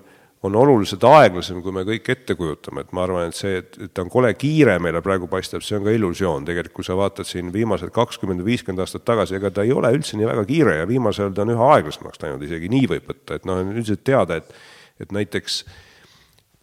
on 0.45 0.55
oluliselt 0.59 1.01
aeglasem, 1.09 1.63
kui 1.65 1.73
me 1.73 1.81
kõik 1.87 2.11
ette 2.13 2.35
kujutame, 2.37 2.83
et 2.83 2.91
ma 2.93 3.07
arvan, 3.07 3.31
et 3.31 3.37
see, 3.39 3.55
et, 3.63 3.79
et 3.87 3.89
ta 3.89 4.03
on 4.03 4.11
kole 4.13 4.29
kiire 4.37 4.75
meile 4.85 5.01
praegu 5.01 5.25
paistab, 5.31 5.63
see 5.65 5.79
on 5.79 5.87
ka 5.87 5.95
illusioon, 5.97 6.45
tegelikult 6.45 6.75
kui 6.77 6.85
sa 6.85 6.97
vaatad 6.99 7.25
siin 7.25 7.49
viimased 7.55 7.89
kakskümmend, 7.95 8.43
viiskümmend 8.45 8.83
aastat 8.85 9.01
tagasi, 9.07 9.39
ega 9.39 9.49
ta 9.55 9.65
ei 9.65 9.73
ole 9.73 9.89
üldse 9.97 10.19
nii 10.19 10.29
väga 10.29 10.43
kiire 10.45 10.75
ja 10.77 10.85
viimasel 10.85 11.33
ta 11.33 11.41
on 11.41 11.55
üha 11.55 11.71
aeglasemaks 11.79 12.21
läinud, 12.21 12.45
isegi 12.45 12.69
nii 12.75 12.91
võib 12.93 13.09
võtta, 13.09 13.39
et 13.39 13.49
noh, 13.49 13.63
on 13.63 13.73
üldiselt 13.73 14.05
teada, 14.05 14.37
et 14.43 14.53
et 15.01 15.09
näiteks 15.09 15.55
äh, 15.65 15.79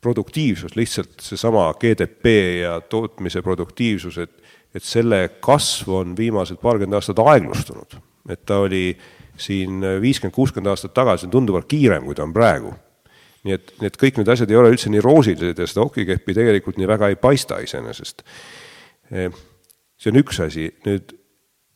produktiivsus, 0.01 0.77
lihtsalt 0.77 1.21
seesama 1.21 1.75
GDP 1.81 2.27
ja 2.63 2.81
tootmise 2.81 3.43
produktiivsus, 3.43 4.19
et, 4.19 4.33
et 4.75 4.85
selle 4.85 5.27
kasv 5.45 5.91
on 5.93 6.15
viimased 6.17 6.61
paarkümmend 6.63 6.97
aastat 6.99 7.21
aeglustunud. 7.25 7.99
et 8.29 8.45
ta 8.47 8.59
oli 8.59 8.97
siin 9.37 9.81
viiskümmend, 10.01 10.35
kuuskümmend 10.35 10.71
aastat 10.71 10.95
tagasi 10.95 11.29
tunduvalt 11.29 11.69
kiirem, 11.69 12.05
kui 12.05 12.15
ta 12.15 12.23
on 12.23 12.33
praegu. 12.33 12.75
nii 13.45 13.55
et, 13.57 13.73
nii 13.81 13.89
et 13.89 13.97
kõik 13.97 14.19
need 14.21 14.29
asjad 14.29 14.51
ei 14.51 14.57
ole 14.57 14.73
üldse 14.73 14.91
nii 14.93 15.01
roosilised 15.01 15.59
ja 15.59 15.67
seda 15.67 15.85
okikeppi 15.87 16.35
tegelikult 16.37 16.77
nii 16.77 16.89
väga 16.89 17.09
ei 17.09 17.17
paista 17.17 17.61
iseenesest. 17.61 18.23
see 19.11 20.13
on 20.13 20.21
üks 20.21 20.41
asi, 20.45 20.69
nüüd 20.87 21.17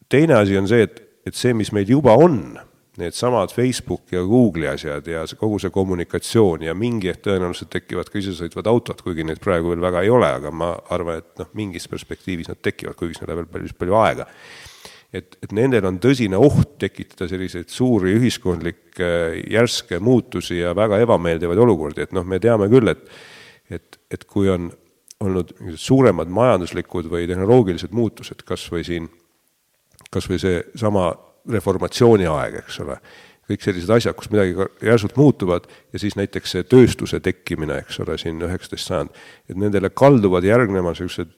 teine 0.08 0.36
asi 0.38 0.58
on 0.58 0.68
see, 0.68 0.84
et, 0.84 1.00
et 1.26 1.34
see, 1.34 1.52
mis 1.56 1.72
meil 1.72 1.88
juba 1.88 2.16
on 2.20 2.58
needsamad 3.00 3.50
Facebook 3.54 4.12
ja 4.12 4.22
Google'i 4.22 4.68
asjad 4.70 5.08
ja 5.10 5.24
kogu 5.38 5.58
see 5.62 5.72
kommunikatsioon 5.74 6.62
ja 6.68 6.74
mingi 6.78 7.10
hetk 7.10 7.24
tõenäoliselt 7.26 7.72
tekivad 7.72 8.10
ka 8.10 8.20
isesõitvad 8.20 8.68
autod, 8.70 9.02
kuigi 9.02 9.26
neid 9.26 9.42
praegu 9.42 9.72
veel 9.72 9.82
väga 9.82 10.04
ei 10.04 10.12
ole, 10.14 10.30
aga 10.38 10.52
ma 10.54 10.70
arvan, 10.94 11.18
et 11.22 11.42
noh, 11.42 11.50
mingis 11.58 11.88
perspektiivis 11.90 12.52
nad 12.52 12.62
tekivad, 12.62 12.96
kuigi 12.98 13.18
sinna 13.18 13.32
läheb 13.32 13.42
veel 13.42 13.50
päris 13.56 13.74
palju 13.78 13.98
aega. 13.98 14.28
et, 15.14 15.36
et 15.42 15.52
nendel 15.54 15.86
on 15.86 15.98
tõsine 16.02 16.38
oht 16.38 16.78
tekitada 16.82 17.28
selliseid 17.30 17.68
suuri 17.70 18.14
ühiskondlikke 18.18 19.10
järske 19.50 19.98
muutusi 20.02 20.58
ja 20.58 20.74
väga 20.74 20.98
ebameeldivaid 21.02 21.58
olukordi, 21.58 22.02
et 22.02 22.14
noh, 22.14 22.26
me 22.26 22.38
teame 22.42 22.70
küll, 22.70 22.88
et 22.90 23.06
et, 23.72 23.96
et 24.12 24.24
kui 24.28 24.50
on 24.52 24.68
olnud 25.24 25.54
suuremad 25.80 26.28
majanduslikud 26.28 27.08
või 27.10 27.28
tehnoloogilised 27.30 27.94
muutused, 27.96 28.42
kas 28.44 28.66
või 28.72 28.84
siin, 28.84 29.06
kas 30.12 30.28
või 30.28 30.40
seesama 30.42 31.12
reformatsiooni 31.50 32.26
aeg, 32.30 32.60
eks 32.62 32.80
ole. 32.84 32.98
kõik 33.44 33.60
sellised 33.60 33.90
asjad, 33.92 34.14
kus 34.16 34.30
midagi 34.32 34.54
järsult 34.80 35.18
muutuvad 35.20 35.66
ja 35.92 35.98
siis 36.00 36.14
näiteks 36.16 36.54
see 36.54 36.64
tööstuse 36.64 37.20
tekkimine, 37.20 37.82
eks 37.82 38.00
ole, 38.00 38.16
siin 38.18 38.40
üheksateist 38.40 38.88
sajand, 38.88 39.10
et 39.50 39.58
nendele 39.60 39.90
kalduvad 39.92 40.46
järgnema 40.48 40.94
niisugused 40.94 41.34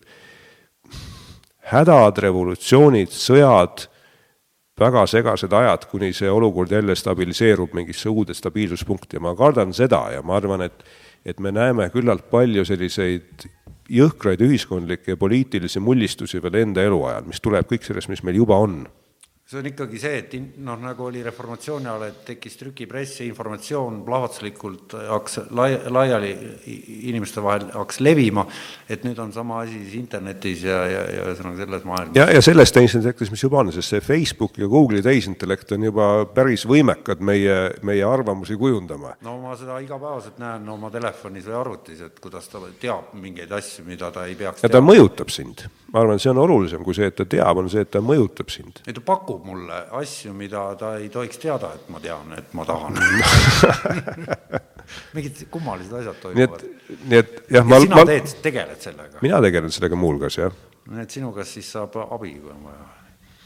hädad, 1.73 2.21
revolutsioonid, 2.23 3.11
sõjad, 3.11 3.89
väga 4.79 5.03
segased 5.11 5.53
ajad, 5.59 5.89
kuni 5.91 6.13
see 6.15 6.31
olukord 6.31 6.71
jälle 6.71 6.95
stabiliseerub 6.95 7.75
mingisse 7.75 8.13
uude 8.13 8.37
stabiilsuspunkti 8.39 9.19
ja 9.19 9.25
ma 9.27 9.35
kardan 9.35 9.75
seda 9.75 10.05
ja 10.15 10.23
ma 10.23 10.39
arvan, 10.39 10.63
et 10.69 10.87
et 11.27 11.41
me 11.43 11.51
näeme 11.51 11.89
küllalt 11.91 12.29
palju 12.31 12.63
selliseid 12.69 13.49
jõhkraid 13.91 14.43
ühiskondlikke 14.47 15.15
ja 15.15 15.19
poliitilisi 15.19 15.83
mullistusi 15.83 16.39
veel 16.43 16.61
enda 16.63 16.85
eluajal, 16.87 17.27
mis 17.27 17.43
tuleb 17.43 17.67
kõik 17.71 17.87
sellest, 17.87 18.11
mis 18.13 18.23
meil 18.27 18.39
juba 18.39 18.59
on 18.63 18.85
see 19.47 19.61
on 19.61 19.67
ikkagi 19.71 19.99
see, 20.03 20.17
et 20.19 20.33
noh, 20.67 20.75
nagu 20.83 21.05
oli 21.07 21.21
reformatsiooni 21.23 21.87
ajal, 21.87 22.05
et 22.09 22.23
tekkis 22.27 22.57
trükipress 22.59 23.21
ja 23.21 23.27
informatsioon 23.29 24.01
plahvatuslikult 24.03 24.97
hakkas 25.07 25.37
lai-, 25.55 25.77
laiali 25.87 26.33
inimeste 27.07 27.45
vahel 27.45 27.69
hakkas 27.71 28.01
levima, 28.03 28.43
et 28.91 29.05
nüüd 29.07 29.21
on 29.23 29.31
sama 29.35 29.61
asi 29.63 29.79
siis 29.85 29.95
internetis 30.01 30.65
ja, 30.67 30.81
ja, 30.91 31.05
ja 31.15 31.29
ühesõnaga 31.29 31.61
selles 31.63 31.87
maailmas. 31.87 32.19
ja, 32.19 32.27
ja 32.35 32.43
selles 32.43 32.75
tehisintellektis, 32.75 33.31
mis 33.31 33.45
juba 33.47 33.61
on, 33.63 33.71
sest 33.77 33.95
see 33.95 34.03
Facebook 34.03 34.59
ja 34.59 34.67
Google'i 34.73 35.07
tehisintellekt 35.07 35.77
on 35.79 35.87
juba 35.93 36.09
päris 36.35 36.67
võimekad 36.67 37.23
meie, 37.23 37.57
meie 37.87 38.03
arvamusi 38.03 38.59
kujundama. 38.59 39.15
no 39.23 39.37
ma 39.45 39.55
seda 39.55 39.79
igapäevaselt 39.85 40.43
näen 40.43 40.67
oma 40.75 40.91
telefonis 40.91 41.47
või 41.47 41.59
arvutis, 41.61 42.03
et 42.03 42.19
kuidas 42.19 42.51
ta 42.51 42.65
teab 42.83 43.15
mingeid 43.15 43.55
asju, 43.55 43.87
mida 43.87 44.11
ta 44.11 44.27
ei 44.27 44.35
peaks 44.35 44.67
ja 44.67 44.75
ta 44.75 44.83
mõjutab 44.83 45.31
sind. 45.31 45.69
ma 45.95 46.03
arvan, 46.03 46.19
see 46.19 46.35
on 46.35 46.43
olulisem 46.43 46.83
kui 46.83 46.99
see, 46.99 47.15
et 47.15 47.21
ta 47.23 47.31
teab, 47.31 47.63
on 47.63 47.71
see, 47.71 47.87
et 47.87 47.95
ta 47.95 48.03
mõjutab 48.03 48.51
sind. 48.51 48.83
ei, 48.83 48.91
ta 48.91 49.07
pakub 49.07 49.36
pakub 49.37 49.47
mulle 49.47 49.87
asju, 49.91 50.33
mida 50.33 50.75
ta 50.79 50.97
ei 50.97 51.09
tohiks 51.13 51.39
teada, 51.39 51.73
et 51.75 51.89
ma 51.93 52.01
tean, 52.01 52.33
et 52.37 52.55
ma 52.55 52.65
tahan 52.65 52.95
mingid 55.17 55.47
kummalised 55.51 55.93
asjad 55.93 56.21
toimuvad. 56.23 56.63
nii 57.11 57.19
et 57.19 57.51
jah, 57.51 57.65
ma. 57.67 57.81
sina 57.81 57.97
ma, 57.97 58.05
teed, 58.07 58.35
tegeled 58.43 58.81
sellega? 58.81 59.19
mina 59.23 59.41
tegelen 59.43 59.73
sellega 59.75 59.97
muuhulgas, 59.99 60.39
jah. 60.39 60.53
nii 60.89 61.03
et 61.03 61.11
sinu 61.11 61.33
käest 61.37 61.59
siis 61.59 61.71
saab 61.73 61.97
abi, 62.07 62.35
kui 62.41 62.51
on 62.55 62.65
vaja, 62.71 62.89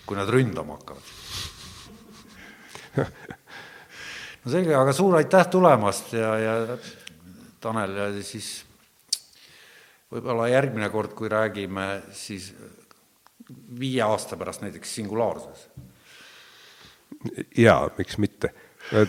kui 0.06 0.16
nad 0.18 0.28
ründama 0.30 0.78
hakkavad 0.78 1.06
no 4.44 4.52
selge, 4.52 4.74
aga 4.76 4.92
suur 4.96 5.16
aitäh 5.18 5.46
tulemast 5.50 6.12
ja, 6.18 6.34
ja 6.38 6.58
Tanel 7.60 7.96
ja 7.96 8.10
siis 8.24 8.64
võib-olla 10.10 10.48
järgmine 10.50 10.88
kord, 10.90 11.12
kui 11.14 11.28
räägime, 11.30 12.02
siis 12.16 12.52
viie 13.80 14.02
aasta 14.02 14.36
pärast 14.36 14.62
näiteks 14.62 14.94
singulaarses? 14.94 15.68
jaa, 17.56 17.90
miks 17.98 18.18
mitte. 18.18 18.52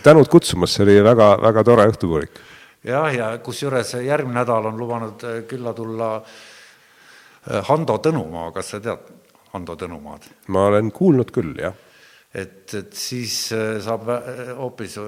tänud 0.02 0.28
kutsumast, 0.28 0.76
see 0.76 0.86
oli 0.86 0.98
väga, 1.04 1.28
väga 1.42 1.64
tore 1.64 1.86
õhtupoolik. 1.90 2.40
jah, 2.84 3.08
ja 3.14 3.30
kusjuures 3.44 3.94
järgmine 4.04 4.40
nädal 4.40 4.68
on 4.70 4.78
lubanud 4.78 5.24
äh, 5.24 5.40
külla 5.48 5.74
tulla 5.74 6.14
äh, 6.16 7.62
Hando 7.68 7.98
Tõnumaa, 7.98 8.50
kas 8.52 8.74
sa 8.74 8.82
tead 8.82 9.08
Hando 9.54 9.76
Tõnumaad? 9.78 10.28
ma 10.48 10.66
olen 10.72 10.92
kuulnud 10.92 11.32
küll, 11.34 11.54
jah. 11.60 11.74
et, 12.34 12.74
et 12.74 12.92
siis 12.92 13.36
äh, 13.56 13.78
saab 13.84 14.10
hoopis 14.58 14.98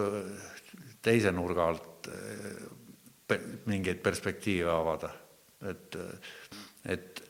teise 1.05 1.33
nurga 1.33 1.69
alt 1.69 2.09
mingeid 3.65 4.03
perspektiive 4.05 4.69
avada, 4.69 5.09
et, 5.71 5.97
et, 6.93 7.23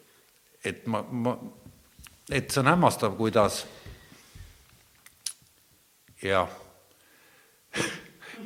et 0.66 0.86
ma, 0.90 1.04
ma 1.06 1.36
et 2.30 2.50
see 2.50 2.60
on 2.60 2.70
hämmastav, 2.72 3.16
kuidas 3.16 3.64
jah, 6.22 6.48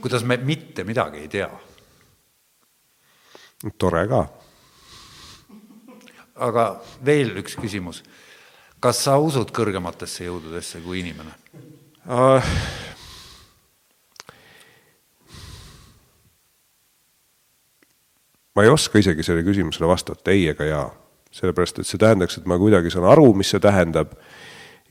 kuidas 0.01 0.25
me 0.25 0.37
mitte 0.37 0.85
midagi 0.85 1.19
ei 1.19 1.29
tea. 1.29 1.51
tore 3.79 4.07
ka. 4.09 4.27
aga 6.37 6.67
veel 7.05 7.37
üks 7.43 7.57
küsimus. 7.59 8.03
kas 8.81 9.05
sa 9.05 9.19
usud 9.19 9.51
kõrgematesse 9.55 10.27
jõududesse 10.27 10.83
kui 10.83 11.01
inimene 11.01 11.35
uh,? 12.07 12.43
ma 18.55 18.65
ei 18.65 18.71
oska 18.71 18.99
isegi 18.99 19.23
sellele 19.23 19.47
küsimusele 19.47 19.87
vastata 19.87 20.35
ei 20.35 20.49
ega 20.51 20.67
jaa 20.67 20.89
sellepärast 21.35 21.79
et 21.83 21.87
see 21.89 22.01
tähendaks, 22.01 22.39
et 22.39 22.47
ma 22.49 22.59
kuidagi 22.61 22.91
saan 22.93 23.07
aru, 23.11 23.33
mis 23.37 23.51
see 23.53 23.61
tähendab, 23.63 24.15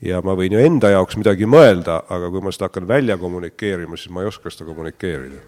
ja 0.04 0.22
ma 0.24 0.36
võin 0.38 0.54
ju 0.54 0.60
enda 0.62 0.92
jaoks 0.94 1.18
midagi 1.20 1.46
mõelda, 1.50 2.02
aga 2.08 2.30
kui 2.30 2.44
ma 2.44 2.52
seda 2.54 2.68
hakkan 2.70 2.88
välja 2.88 3.18
kommunikeerima, 3.18 3.98
siis 3.98 4.12
ma 4.14 4.22
ei 4.22 4.30
oska 4.30 4.50
seda 4.54 4.68
kommunikeerida. 4.70 5.42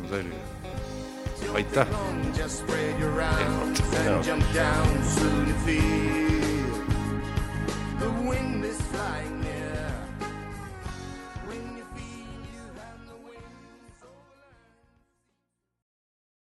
no 0.00 0.04
selge. 0.10 0.38
aitäh! 1.54 1.88